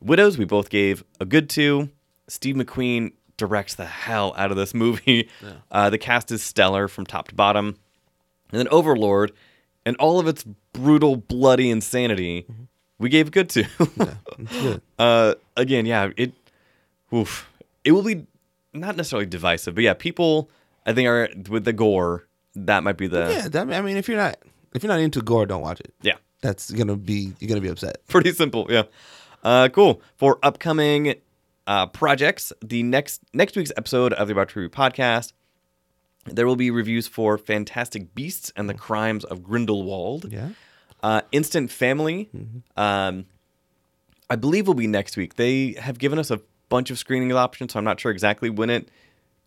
Widows, 0.00 0.38
we 0.38 0.44
both 0.44 0.70
gave 0.70 1.02
a 1.18 1.24
good 1.24 1.50
two. 1.50 1.90
Steve 2.28 2.54
McQueen 2.54 3.14
directs 3.40 3.74
the 3.74 3.86
hell 3.86 4.32
out 4.36 4.52
of 4.52 4.56
this 4.56 4.72
movie. 4.74 5.28
Uh, 5.72 5.90
the 5.90 5.98
cast 5.98 6.30
is 6.30 6.42
stellar 6.42 6.86
from 6.86 7.04
top 7.06 7.28
to 7.28 7.34
bottom. 7.34 7.76
And 8.52 8.58
then 8.58 8.68
Overlord, 8.68 9.32
and 9.84 9.96
all 9.96 10.18
of 10.20 10.26
its 10.28 10.44
brutal, 10.72 11.16
bloody 11.16 11.70
insanity, 11.70 12.46
we 12.98 13.08
gave 13.08 13.30
good. 13.30 13.54
It's 13.56 13.68
good. 13.78 14.82
uh, 14.98 15.34
again, 15.56 15.86
yeah, 15.86 16.10
it, 16.16 16.32
oof, 17.14 17.48
it 17.84 17.92
will 17.92 18.02
be 18.02 18.26
not 18.72 18.96
necessarily 18.96 19.26
divisive, 19.26 19.74
but 19.74 19.84
yeah, 19.84 19.94
people 19.94 20.50
I 20.84 20.92
think 20.92 21.08
are 21.08 21.28
with 21.48 21.64
the 21.64 21.72
gore. 21.72 22.26
That 22.56 22.82
might 22.82 22.96
be 22.96 23.06
the 23.06 23.30
yeah, 23.32 23.48
that, 23.48 23.72
I 23.72 23.80
mean, 23.80 23.96
if 23.96 24.08
you're 24.08 24.18
not 24.18 24.36
if 24.74 24.82
you're 24.82 24.92
not 24.92 25.00
into 25.00 25.22
gore, 25.22 25.46
don't 25.46 25.62
watch 25.62 25.80
it. 25.80 25.92
yeah. 26.02 26.16
That's 26.42 26.70
gonna 26.70 26.96
be 26.96 27.32
you're 27.38 27.48
gonna 27.48 27.60
be 27.60 27.68
upset. 27.68 27.98
pretty 28.08 28.32
simple 28.32 28.66
yeah 28.70 28.84
uh 29.44 29.68
cool 29.68 30.00
for 30.16 30.38
upcoming 30.42 31.14
uh 31.70 31.86
projects. 31.86 32.52
The 32.74 32.82
next 32.82 33.16
next 33.32 33.56
week's 33.56 33.72
episode 33.76 34.12
of 34.18 34.26
the 34.28 34.32
about 34.34 34.48
to 34.50 34.60
review 34.60 34.70
podcast 34.70 35.32
there 36.26 36.46
will 36.46 36.56
be 36.66 36.70
reviews 36.70 37.06
for 37.16 37.38
fantastic 37.38 38.14
beasts 38.14 38.52
and 38.56 38.68
the 38.68 38.74
crimes 38.74 39.24
of 39.24 39.42
grindelwald. 39.48 40.22
Yeah. 40.30 40.50
uh 41.02 41.20
instant 41.32 41.70
family 41.70 42.28
um 42.76 43.14
i 44.28 44.36
believe 44.36 44.66
will 44.66 44.74
be 44.86 44.86
next 45.00 45.16
week. 45.16 45.30
They 45.36 45.56
have 45.86 45.98
given 45.98 46.18
us 46.18 46.30
a 46.30 46.40
bunch 46.68 46.90
of 46.90 46.98
screening 46.98 47.32
options 47.32 47.72
so 47.72 47.78
i'm 47.78 47.84
not 47.90 47.98
sure 47.98 48.12
exactly 48.12 48.48
when 48.60 48.70
it 48.70 48.88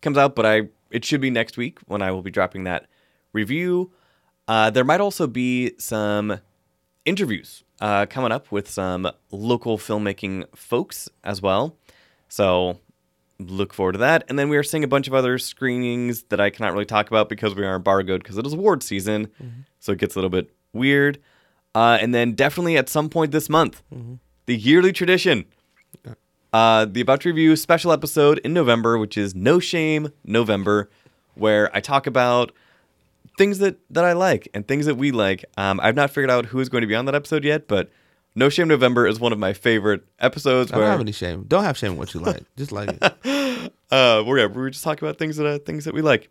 comes 0.02 0.18
out 0.18 0.34
but 0.38 0.44
i 0.44 0.56
it 0.90 1.02
should 1.04 1.20
be 1.20 1.30
next 1.30 1.56
week 1.56 1.78
when 1.86 2.02
i 2.02 2.10
will 2.10 2.22
be 2.22 2.30
dropping 2.38 2.64
that 2.64 2.86
review. 3.32 3.92
Uh 4.48 4.68
there 4.70 4.84
might 4.84 5.00
also 5.00 5.26
be 5.26 5.72
some 5.78 6.26
interviews 7.04 7.64
uh, 7.80 8.06
coming 8.06 8.32
up 8.32 8.50
with 8.50 8.66
some 8.68 9.02
local 9.30 9.76
filmmaking 9.78 10.44
folks 10.56 11.08
as 11.22 11.42
well. 11.42 11.76
So 12.28 12.78
look 13.38 13.74
forward 13.74 13.92
to 13.92 13.98
that. 13.98 14.24
And 14.28 14.38
then 14.38 14.48
we 14.48 14.56
are 14.56 14.62
seeing 14.62 14.84
a 14.84 14.88
bunch 14.88 15.06
of 15.06 15.14
other 15.14 15.38
screenings 15.38 16.24
that 16.24 16.40
I 16.40 16.50
cannot 16.50 16.72
really 16.72 16.84
talk 16.84 17.08
about 17.08 17.28
because 17.28 17.54
we 17.54 17.64
are 17.64 17.76
embargoed 17.76 18.22
because 18.22 18.38
it 18.38 18.46
is 18.46 18.52
award 18.52 18.82
season. 18.82 19.28
So 19.80 19.92
it 19.92 19.98
gets 19.98 20.14
a 20.14 20.18
little 20.18 20.30
bit 20.30 20.50
weird. 20.72 21.18
Uh, 21.74 21.98
and 22.00 22.14
then 22.14 22.32
definitely 22.32 22.76
at 22.76 22.88
some 22.88 23.08
point 23.08 23.32
this 23.32 23.48
month, 23.48 23.82
the 24.46 24.56
yearly 24.56 24.92
tradition 24.92 25.46
uh, 26.54 26.84
the 26.84 27.00
About 27.00 27.20
to 27.22 27.28
Review 27.30 27.56
special 27.56 27.90
episode 27.90 28.38
in 28.38 28.52
November, 28.54 28.96
which 28.96 29.18
is 29.18 29.34
No 29.34 29.58
Shame 29.58 30.12
November, 30.24 30.88
where 31.34 31.68
I 31.74 31.80
talk 31.80 32.06
about 32.06 32.52
things 33.36 33.58
that, 33.58 33.76
that 33.90 34.04
I 34.04 34.12
like 34.12 34.46
and 34.54 34.66
things 34.66 34.86
that 34.86 34.94
we 34.94 35.10
like. 35.10 35.44
Um, 35.56 35.80
I've 35.82 35.96
not 35.96 36.10
figured 36.10 36.30
out 36.30 36.46
who 36.46 36.60
is 36.60 36.68
going 36.68 36.82
to 36.82 36.86
be 36.86 36.94
on 36.94 37.06
that 37.06 37.14
episode 37.16 37.42
yet, 37.42 37.66
but 37.66 37.90
No 38.34 38.48
Shame 38.48 38.68
November 38.68 39.06
is 39.06 39.20
one 39.20 39.32
of 39.32 39.38
my 39.38 39.52
favorite 39.52 40.02
episodes 40.18 40.72
I 40.72 40.74
don't 40.74 40.82
where 40.82 40.90
have 40.90 41.00
any 41.00 41.12
shame. 41.12 41.44
Don't 41.46 41.64
have 41.64 41.78
shame 41.78 41.92
in 41.92 41.98
what 41.98 42.14
you 42.14 42.20
like. 42.20 42.42
Just 42.56 42.72
like 42.72 42.90
it. 42.90 43.02
uh, 43.90 44.24
yeah, 44.26 44.46
we're 44.46 44.70
just 44.70 44.82
talking 44.82 45.06
about 45.06 45.18
things 45.18 45.36
that 45.36 45.46
uh, 45.46 45.58
things 45.58 45.84
that 45.84 45.94
we 45.94 46.02
like. 46.02 46.30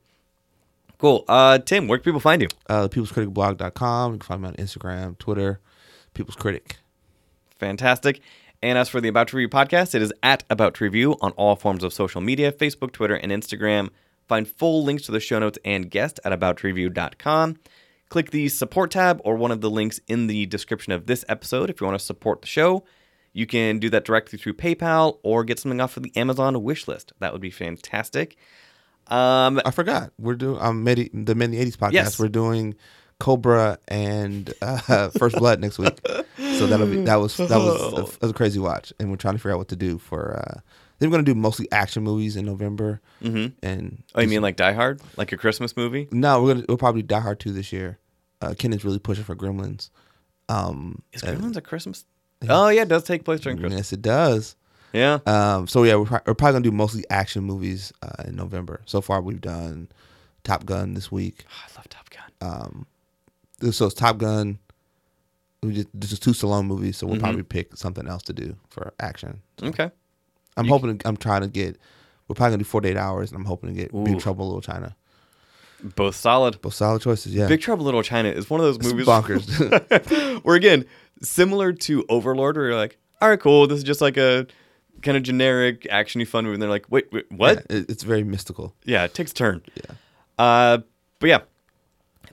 Cool. 0.98 1.24
Uh, 1.28 1.60
Tim, 1.60 1.88
where 1.88 1.98
can 1.98 2.04
people 2.04 2.20
find 2.20 2.42
you? 2.42 2.48
Uh, 2.70 2.88
peoplescriticblog.com. 2.88 4.14
You 4.14 4.20
can 4.20 4.26
find 4.26 4.42
me 4.42 4.48
on 4.50 4.56
Instagram, 4.56 5.18
Twitter, 5.18 5.60
People's 6.14 6.36
Critic. 6.36 6.78
Fantastic. 7.58 8.22
And 8.62 8.78
as 8.78 8.88
for 8.88 9.02
the 9.02 9.10
About 9.10 9.28
to 9.30 9.38
Review 9.38 9.50
podcast, 9.50 9.94
it 9.96 10.02
is 10.02 10.14
at 10.24 10.44
About 10.50 10.76
to 10.76 10.84
Review 10.86 11.18
on 11.22 11.32
all 11.32 11.56
forms 11.56 11.84
of 11.84 11.94
social 11.94 12.22
media 12.22 12.52
Facebook, 12.52 12.94
Twitter, 12.94 13.16
and 13.16 13.32
Instagram. 13.32 13.90
Find 14.28 14.48
full 14.48 14.84
links 14.84 15.04
to 15.04 15.12
the 15.12 15.20
show 15.20 15.40
notes 15.40 15.60
and 15.66 15.92
guest 15.92 16.20
at 16.24 16.38
aboutreview.com. 16.38 17.58
Click 18.14 18.30
the 18.30 18.48
support 18.48 18.92
tab 18.92 19.20
or 19.24 19.36
one 19.36 19.50
of 19.50 19.62
the 19.62 19.72
links 19.72 20.00
in 20.08 20.28
the 20.28 20.46
description 20.46 20.94
of 20.94 21.08
this 21.08 21.26
episode 21.28 21.72
if 21.72 21.82
you 21.82 21.88
want 21.88 21.98
to 21.98 22.06
support 22.06 22.42
the 22.42 22.48
show. 22.48 22.84
You 23.34 23.48
can 23.48 23.80
do 23.80 23.90
that 23.90 24.06
directly 24.06 24.38
through 24.38 24.54
PayPal 24.54 25.18
or 25.24 25.44
get 25.44 25.58
something 25.58 25.82
off 25.82 25.98
of 25.98 26.04
the 26.04 26.16
Amazon 26.16 26.62
wish 26.62 26.88
list. 26.88 27.12
That 27.22 27.34
would 27.34 27.42
be 27.42 27.50
fantastic. 27.50 28.38
Um, 29.08 29.60
I 29.66 29.72
forgot. 29.72 30.12
We're 30.20 30.36
doing 30.36 30.62
um, 30.62 30.84
Medi- 30.84 31.10
the 31.12 31.34
Men 31.34 31.56
in 31.56 31.60
the 31.60 31.72
80s 31.72 31.76
podcast. 31.76 31.94
Yes. 31.94 32.20
We're 32.20 32.28
doing 32.28 32.76
Cobra 33.20 33.80
and 33.88 34.54
uh, 34.62 35.10
First 35.18 35.38
Blood 35.38 35.60
next 35.60 35.80
week. 35.80 36.00
So 36.38 36.68
that'll 36.68 36.86
be 36.86 36.98
that 37.06 37.16
was 37.16 37.36
that 37.38 37.50
was 37.50 38.16
a, 38.22 38.28
a 38.28 38.34
crazy 38.34 38.60
watch, 38.60 38.94
and 39.00 39.10
we're 39.10 39.18
trying 39.18 39.34
to 39.34 39.40
figure 39.40 39.54
out 39.54 39.58
what 39.58 39.70
to 39.70 39.76
do 39.76 39.98
for. 39.98 40.38
Uh, 40.38 40.60
then 41.00 41.10
we're 41.10 41.16
gonna 41.16 41.24
do 41.24 41.34
mostly 41.34 41.68
action 41.72 42.04
movies 42.04 42.36
in 42.36 42.46
November, 42.46 43.02
mm-hmm. 43.24 43.56
and 43.66 44.04
oh, 44.14 44.22
you 44.22 44.28
mean 44.28 44.44
like 44.44 44.56
Die 44.56 44.74
Hard? 44.74 45.02
Like 45.18 45.32
a 45.32 45.38
Christmas 45.38 45.76
movie? 45.76 46.08
no, 46.12 46.44
we're 46.44 46.54
gonna 46.54 46.66
we'll 46.70 46.78
probably 46.78 47.02
Die 47.02 47.20
Hard 47.20 47.40
two 47.40 47.52
this 47.52 47.74
year. 47.74 47.98
Uh, 48.44 48.54
Ken 48.56 48.74
is 48.74 48.84
really 48.84 49.00
pushing 49.00 49.24
for 49.24 49.36
Gremlins. 49.36 49.90
Um, 50.50 51.02
Is 51.14 51.22
Gremlins 51.22 51.56
a 51.56 51.62
Christmas? 51.62 52.06
Oh, 52.50 52.68
yeah, 52.70 52.82
it 52.82 52.90
does 52.90 53.04
take 53.04 53.24
place 53.24 53.40
during 53.40 53.58
Christmas. 53.58 53.78
yes, 53.80 53.94
it 53.94 54.02
does. 54.02 54.56
Yeah. 54.92 55.20
Um, 55.26 55.68
so 55.68 55.84
yeah, 55.84 55.96
we're, 55.96 56.06
pro- 56.06 56.20
we're 56.28 56.34
probably 56.34 56.54
gonna 56.54 56.64
do 56.64 56.72
mostly 56.72 57.04
action 57.10 57.44
movies 57.44 57.92
uh, 58.02 58.24
in 58.26 58.36
November. 58.36 58.82
So 58.86 59.02
far, 59.02 59.22
we've 59.22 59.42
done 59.42 59.88
Top 60.44 60.66
Gun 60.66 60.94
this 60.94 61.12
week. 61.12 61.46
Oh, 61.48 61.64
I 61.68 61.78
love 61.78 61.90
Top 61.90 62.10
Gun. 62.10 62.32
Um, 62.42 62.86
So 63.72 63.86
it's 63.86 63.96
Top 63.96 64.18
Gun. 64.18 64.60
We 65.64 65.74
just 65.74 65.88
this 65.94 66.12
is 66.12 66.20
two 66.20 66.32
Stallone 66.32 66.66
movies, 66.68 66.98
so 66.98 67.08
we'll 67.08 67.16
Mm-hmm. 67.16 67.24
probably 67.24 67.44
pick 67.44 67.78
something 67.78 68.08
else 68.08 68.22
to 68.24 68.34
do 68.34 68.56
for 68.70 68.94
action. 69.00 69.42
Okay. 69.64 69.90
I'm 70.58 70.68
hoping. 70.68 71.00
I'm 71.06 71.18
trying 71.18 71.42
to 71.42 71.48
get. 71.48 71.78
We're 72.28 72.36
probably 72.36 72.52
gonna 72.52 72.64
do 72.64 72.70
48 72.70 72.98
hours, 72.98 73.32
and 73.32 73.40
I'm 73.40 73.46
hoping 73.46 73.74
to 73.74 73.76
get 73.82 73.94
Ooh. 73.94 74.04
Big 74.04 74.20
Trouble 74.20 74.46
in 74.46 74.50
Little 74.50 74.62
China. 74.62 74.96
Both 75.96 76.16
solid. 76.16 76.62
Both 76.62 76.76
solid 76.76 77.02
choices. 77.02 77.34
Yeah, 77.34 77.48
Big 77.48 77.62
Trouble 77.62 77.84
in 77.84 77.86
Little 77.86 78.04
China 78.04 78.30
is 78.30 78.50
one 78.50 78.60
of 78.60 78.66
those 78.66 78.78
It's 78.78 78.88
movies 78.88 79.06
bonkers. 79.06 80.44
where 80.44 80.56
again, 80.56 80.86
similar 81.22 81.74
to 81.74 82.06
Overlord, 82.10 82.56
where 82.56 82.68
you're 82.68 82.76
like, 82.76 82.98
all 83.22 83.30
right, 83.30 83.40
cool, 83.40 83.68
this 83.68 83.78
is 83.78 83.84
just 83.84 84.02
like 84.02 84.18
a 84.18 84.48
kind 85.02 85.18
of 85.18 85.24
generic 85.24 85.84
actiony 85.84 86.28
fun 86.28 86.46
movie, 86.46 86.56
and 86.56 86.62
they're 86.62 86.70
like, 86.70 86.86
wait, 86.90 87.12
wait 87.12 87.30
what? 87.32 87.66
Yeah, 87.70 87.82
it's 87.90 88.04
very 88.04 88.24
mystical. 88.24 88.76
Yeah, 88.86 89.04
it 89.04 89.14
takes 89.14 89.32
a 89.32 89.36
turn. 89.36 89.62
Yeah. 89.76 89.96
Uh, 90.38 90.78
but 91.20 91.28
yeah, 91.28 91.40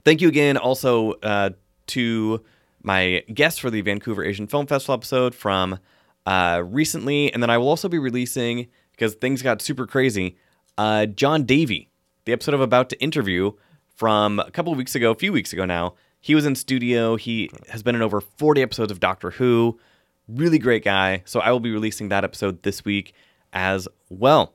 thank 0.05 0.21
you 0.21 0.27
again 0.27 0.57
also 0.57 1.13
uh, 1.23 1.51
to 1.87 2.43
my 2.83 3.23
guests 3.33 3.59
for 3.59 3.69
the 3.69 3.81
Vancouver 3.81 4.23
Asian 4.23 4.47
Film 4.47 4.65
Festival 4.65 4.95
episode 4.95 5.35
from 5.35 5.77
uh, 6.25 6.63
recently, 6.65 7.31
and 7.33 7.43
then 7.43 7.49
I 7.49 7.57
will 7.57 7.69
also 7.69 7.89
be 7.89 7.99
releasing 7.99 8.67
because 8.91 9.15
things 9.15 9.41
got 9.41 9.61
super 9.61 9.85
crazy. 9.85 10.37
Uh, 10.77 11.05
John 11.05 11.43
Davey, 11.43 11.90
the 12.25 12.33
episode 12.33 12.53
I'm 12.53 12.61
about 12.61 12.89
to 12.89 13.01
interview 13.01 13.53
from 13.95 14.39
a 14.39 14.51
couple 14.51 14.71
of 14.71 14.77
weeks 14.77 14.95
ago, 14.95 15.11
a 15.11 15.15
few 15.15 15.31
weeks 15.33 15.53
ago 15.53 15.65
now. 15.65 15.95
He 16.19 16.35
was 16.35 16.45
in 16.45 16.55
studio. 16.55 17.15
He 17.15 17.49
has 17.69 17.81
been 17.83 17.95
in 17.95 18.01
over 18.01 18.21
40 18.21 18.61
episodes 18.61 18.91
of 18.91 18.99
Doctor 18.99 19.31
Who. 19.31 19.79
Really 20.27 20.59
great 20.59 20.83
guy. 20.83 21.23
So 21.25 21.39
I 21.39 21.51
will 21.51 21.59
be 21.59 21.71
releasing 21.71 22.09
that 22.09 22.23
episode 22.23 22.63
this 22.63 22.85
week 22.85 23.13
as 23.53 23.87
well. 24.09 24.53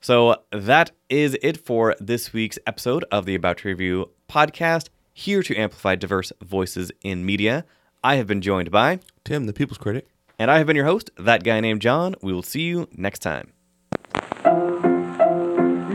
So 0.00 0.36
that 0.52 0.90
is 1.08 1.36
it 1.42 1.56
for 1.64 1.96
this 2.00 2.32
week's 2.32 2.58
episode 2.66 3.04
of 3.10 3.26
the 3.26 3.34
About 3.34 3.58
to 3.58 3.68
Review 3.68 4.10
podcast, 4.28 4.88
here 5.12 5.42
to 5.42 5.56
amplify 5.56 5.96
diverse 5.96 6.32
voices 6.42 6.92
in 7.02 7.24
media. 7.26 7.64
I 8.04 8.16
have 8.16 8.26
been 8.28 8.40
joined 8.40 8.70
by, 8.70 9.00
Tim, 9.24 9.46
the 9.46 9.52
People's 9.52 9.78
Critic. 9.78 10.06
and 10.38 10.50
I 10.50 10.58
have 10.58 10.68
been 10.68 10.76
your 10.76 10.84
host, 10.84 11.10
that 11.18 11.42
guy 11.42 11.58
named 11.60 11.82
John. 11.82 12.14
We 12.22 12.32
will 12.32 12.44
see 12.44 12.62
you 12.62 12.88
next 12.92 13.20
time. 13.20 13.52